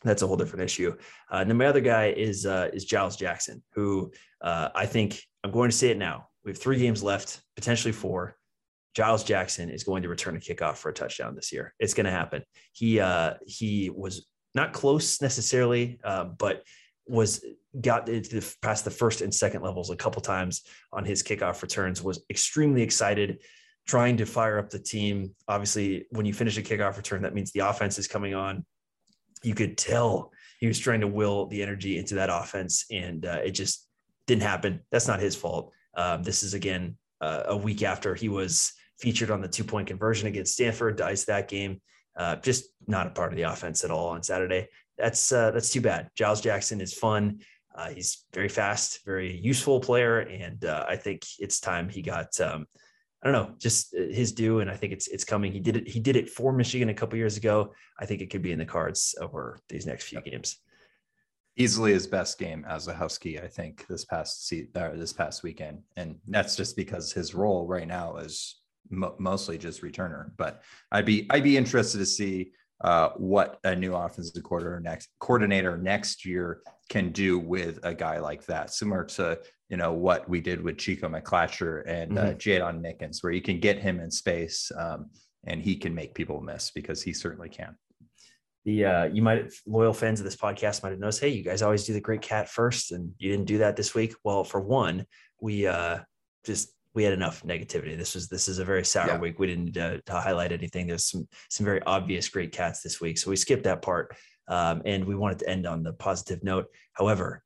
that's 0.04 0.22
a 0.22 0.28
whole 0.28 0.38
different 0.38 0.66
issue. 0.66 0.96
Uh, 1.32 1.38
and 1.38 1.50
then 1.50 1.58
my 1.58 1.68
other 1.68 1.82
guy 1.82 2.08
is 2.08 2.46
uh, 2.46 2.70
is 2.74 2.86
Giles 2.86 3.16
Jackson, 3.16 3.64
who 3.74 4.12
uh, 4.42 4.70
I 4.76 4.86
think 4.86 5.22
I'm 5.44 5.52
going 5.52 5.70
to 5.70 5.76
say 5.76 5.90
it 5.90 5.98
now. 5.98 6.28
We 6.44 6.52
have 6.52 6.60
three 6.60 6.78
games 6.78 7.04
left, 7.04 7.42
potentially 7.56 7.94
four. 7.94 8.36
Giles 8.94 9.24
Jackson 9.24 9.70
is 9.70 9.84
going 9.84 10.04
to 10.04 10.10
return 10.10 10.36
a 10.36 10.40
kickoff 10.40 10.78
for 10.78 10.90
a 10.90 10.94
touchdown 10.94 11.36
this 11.36 11.52
year. 11.52 11.74
It's 11.80 11.94
going 11.94 12.06
to 12.06 12.12
happen. 12.12 12.44
He 12.74 13.00
uh, 13.00 13.36
he 13.46 13.90
was 13.90 14.28
not 14.56 14.74
close 14.74 15.22
necessarily, 15.22 16.00
uh, 16.04 16.26
but 16.26 16.64
was 17.08 17.44
got 17.82 18.08
into 18.08 18.40
the, 18.40 18.56
past 18.62 18.86
the 18.86 18.92
first 18.92 19.22
and 19.22 19.34
second 19.34 19.62
levels 19.62 19.90
a 19.90 19.96
couple 19.96 20.22
times 20.22 20.64
on 20.92 21.06
his 21.06 21.24
kickoff 21.24 21.62
returns. 21.62 22.02
Was 22.02 22.24
extremely 22.30 22.82
excited, 22.82 23.40
trying 23.88 24.18
to 24.18 24.26
fire 24.26 24.58
up 24.58 24.70
the 24.70 24.80
team. 24.80 25.36
Obviously, 25.48 26.06
when 26.12 26.26
you 26.26 26.34
finish 26.34 26.58
a 26.58 26.62
kickoff 26.62 26.98
return, 26.98 27.24
that 27.24 27.34
means 27.34 27.52
the 27.52 27.68
offense 27.68 27.98
is 28.00 28.08
coming 28.08 28.34
on 28.34 28.66
you 29.44 29.54
could 29.54 29.78
tell 29.78 30.32
he 30.60 30.68
was 30.68 30.80
trying 30.80 31.02
to 31.02 31.08
will 31.08 31.46
the 31.48 31.62
energy 31.62 31.98
into 31.98 32.16
that 32.16 32.30
offense, 32.32 32.86
and 32.90 33.26
uh, 33.26 33.42
it 33.44 33.52
just 33.52 33.88
didn't 34.26 34.44
happen. 34.44 34.80
That's 34.92 35.08
not 35.08 35.20
his 35.20 35.36
fault. 35.36 35.72
Um, 35.96 36.24
this 36.24 36.42
is 36.42 36.54
again 36.54 36.98
uh, 37.22 37.44
a 37.48 37.58
week 37.58 37.84
after 37.84 38.16
he 38.16 38.30
was 38.30 38.74
featured 39.00 39.30
on 39.30 39.42
the 39.42 39.48
two 39.48 39.64
point 39.64 39.88
conversion 39.88 40.28
against 40.28 40.54
Stanford 40.54 40.98
to 40.98 41.24
that 41.28 41.48
game. 41.48 41.82
Uh, 42.16 42.38
just 42.38 42.66
not 42.88 43.08
a 43.08 43.10
part 43.10 43.34
of 43.34 43.38
the 43.38 43.44
offense 43.44 43.84
at 43.84 43.92
all 43.92 44.10
on 44.10 44.24
Saturday. 44.24 44.70
That's 44.98 45.32
uh, 45.32 45.52
that's 45.52 45.72
too 45.72 45.82
bad. 45.82 46.10
Giles 46.16 46.42
Jackson 46.42 46.82
is 46.82 46.94
fun. 46.94 47.40
Uh, 47.76 47.90
he's 47.90 48.26
very 48.34 48.50
fast, 48.50 49.00
very 49.06 49.36
useful 49.36 49.80
player, 49.80 50.20
and 50.20 50.64
uh, 50.64 50.86
I 50.88 50.96
think 50.96 51.24
it's 51.40 51.60
time 51.60 51.90
he 51.90 52.04
got 52.04 52.40
um, 52.40 52.68
I 53.24 53.32
don't 53.32 53.34
know, 53.34 53.56
just 53.58 53.96
uh, 53.96 54.02
his 54.12 54.34
due, 54.34 54.60
and 54.60 54.70
I 54.70 54.76
think 54.76 54.92
it's 54.92 55.08
it's 55.08 55.24
coming. 55.24 55.54
He 55.54 55.60
did 55.60 55.78
it. 55.78 55.88
He 55.88 56.00
did 56.00 56.18
it 56.18 56.30
for 56.30 56.52
Michigan 56.52 56.90
a 56.90 56.94
couple 56.94 57.18
years 57.18 57.38
ago. 57.38 57.74
I 57.98 58.06
think 58.06 58.22
it 58.22 58.30
could 58.30 58.42
be 58.42 58.52
in 58.52 58.60
the 58.60 58.66
cards 58.66 59.16
over 59.22 59.58
these 59.70 59.86
next 59.86 60.06
few 60.06 60.22
games. 60.22 60.58
Easily 61.56 61.94
his 61.94 62.06
best 62.06 62.38
game 62.38 62.66
as 62.68 62.88
a 62.88 62.94
Husky, 62.94 63.40
I 63.40 63.48
think, 63.48 63.88
this 63.88 64.04
past 64.04 64.48
se- 64.48 64.70
uh, 64.76 64.90
this 64.96 65.14
past 65.14 65.42
weekend, 65.42 65.84
and 65.96 66.18
that's 66.28 66.58
just 66.58 66.76
because 66.76 67.14
his 67.14 67.34
role 67.34 67.66
right 67.66 67.88
now 67.88 68.18
is 68.18 68.60
mo- 68.90 69.16
mostly 69.20 69.58
just 69.58 69.84
returner. 69.84 70.32
But 70.36 70.62
I'd 70.92 71.06
be 71.06 71.26
I'd 71.30 71.44
be 71.44 71.56
interested 71.56 72.00
to 72.00 72.06
see 72.06 72.52
uh, 72.84 73.10
what 73.16 73.60
a 73.64 73.76
new 73.76 73.96
offensive 73.96 74.44
coordinator 74.44 74.80
next 74.80 75.10
coordinator 75.20 75.78
next 75.78 76.26
year 76.26 76.62
can 76.90 77.12
do 77.12 77.40
with 77.40 77.80
a 77.84 77.94
guy 77.94 78.20
like 78.20 78.46
that, 78.46 78.74
similar 78.74 79.06
to 79.06 79.40
you 79.70 79.78
know 79.78 79.94
what 79.94 80.28
we 80.28 80.42
did 80.42 80.62
with 80.62 80.78
Chico 80.78 81.08
McClatcher 81.08 81.84
and 81.88 82.18
uh, 82.18 82.22
mm-hmm. 82.22 82.32
uh, 82.32 82.34
Jaydon 82.34 82.82
Mickens, 82.82 83.24
where 83.24 83.32
you 83.32 83.42
can 83.42 83.60
get 83.60 83.80
him 83.80 84.00
in 84.00 84.12
space 84.12 84.72
um, 84.78 85.10
and 85.46 85.62
he 85.62 85.76
can 85.76 85.96
make 85.96 86.14
people 86.14 86.42
miss 86.42 86.72
because 86.72 87.02
he 87.02 87.14
certainly 87.14 87.50
can. 87.50 87.76
The 88.66 88.86
uh, 88.86 89.04
you 89.06 89.22
might 89.22 89.52
loyal 89.66 89.94
fans 89.94 90.20
of 90.20 90.26
this 90.26 90.36
podcast 90.36 90.84
might 90.84 90.92
have 90.92 91.00
noticed, 91.00 91.22
hey, 91.22 91.30
you 91.30 91.44
guys 91.44 91.62
always 91.62 91.86
do 91.86 91.94
the 91.94 92.02
great 92.02 92.22
cat 92.22 92.50
first, 92.50 92.92
and 92.92 93.14
you 93.18 93.32
didn't 93.32 93.46
do 93.46 93.58
that 93.60 93.76
this 93.76 93.96
week. 93.96 94.14
Well, 94.24 94.44
for 94.44 94.62
one, 94.62 95.06
we 95.42 95.68
uh, 95.68 96.00
just 96.46 96.74
we 96.94 97.04
had 97.04 97.14
enough 97.14 97.44
negativity. 97.44 97.98
This 97.98 98.16
was 98.16 98.28
this 98.28 98.48
is 98.48 98.60
a 98.60 98.66
very 98.66 98.86
sour 98.86 99.08
yeah. 99.08 99.20
week. 99.20 99.40
We 99.40 99.48
didn't 99.48 99.78
uh, 99.78 99.98
to 100.06 100.14
highlight 100.14 100.52
anything. 100.52 100.88
There's 100.88 101.06
some 101.06 101.28
some 101.50 101.66
very 101.66 101.82
obvious 101.84 102.30
great 102.30 102.52
cats 102.52 102.82
this 102.82 103.02
week, 103.02 103.18
so 103.18 103.30
we 103.30 103.36
skipped 103.36 103.64
that 103.64 103.82
part. 103.82 104.16
Um, 104.48 104.82
and 104.86 105.06
we 105.06 105.16
wanted 105.16 105.40
to 105.40 105.50
end 105.50 105.66
on 105.66 105.84
the 105.84 105.94
positive 105.94 106.44
note. 106.44 106.68
However, 106.92 107.44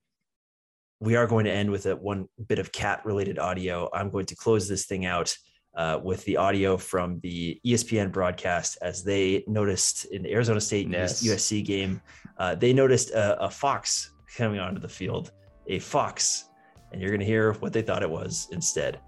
we 0.99 1.15
are 1.15 1.27
going 1.27 1.45
to 1.45 1.51
end 1.51 1.69
with 1.69 1.85
a 1.85 1.95
one 1.95 2.27
bit 2.47 2.59
of 2.59 2.71
cat 2.71 3.05
related 3.05 3.37
audio. 3.37 3.89
I'm 3.93 4.09
going 4.09 4.25
to 4.27 4.35
close 4.35 4.67
this 4.67 4.85
thing 4.87 5.05
out 5.05 5.35
uh, 5.75 5.99
with 6.03 6.25
the 6.25 6.37
audio 6.37 6.75
from 6.75 7.19
the 7.19 7.61
ESPN 7.65 8.11
broadcast 8.11 8.79
as 8.81 9.03
they 9.03 9.43
noticed 9.47 10.05
in 10.05 10.23
the 10.23 10.33
Arizona 10.33 10.59
State 10.59 10.89
yes. 10.89 11.21
USC 11.21 11.63
game. 11.63 12.01
Uh, 12.37 12.55
they 12.55 12.73
noticed 12.73 13.11
a, 13.11 13.39
a 13.43 13.49
fox 13.49 14.11
coming 14.35 14.59
onto 14.59 14.81
the 14.81 14.89
field, 14.89 15.31
a 15.67 15.77
fox, 15.77 16.45
and 16.91 16.99
you're 16.99 17.11
going 17.11 17.19
to 17.19 17.25
hear 17.25 17.53
what 17.53 17.73
they 17.73 17.83
thought 17.83 18.01
it 18.01 18.09
was 18.09 18.47
instead. 18.51 18.99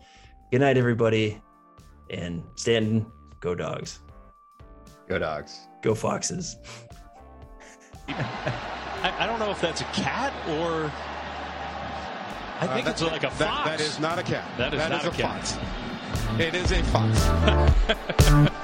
Good 0.51 0.61
night, 0.61 0.77
everybody. 0.77 1.39
And 2.09 2.43
Stanton, 2.55 3.05
go 3.39 3.53
dogs. 3.53 3.99
Go 5.07 5.19
dogs. 5.19 5.67
Go 5.84 5.93
foxes. 5.93 6.57
I, 8.07 9.13
I, 9.19 9.27
don't 9.27 9.38
know 9.38 9.51
if 9.51 9.61
that's 9.61 9.81
a 9.81 9.85
cat 9.85 10.34
or. 10.57 10.91
I 12.61 12.67
think 12.73 12.88
uh, 12.88 12.89
it's 12.89 13.01
like 13.03 13.23
a 13.23 13.30
fox. 13.30 13.38
That, 13.38 13.65
that 13.65 13.80
is 13.80 13.99
not 13.99 14.17
a 14.17 14.23
cat. 14.23 14.49
That 14.57 14.73
is 14.73 14.80
that 14.80 14.89
not 14.89 15.01
is 15.01 15.05
a, 15.05 15.09
a 15.09 15.13
fox. 15.13 15.57
It 16.39 16.55
is 16.55 16.71
a 16.71 16.81
fox. 16.85 18.49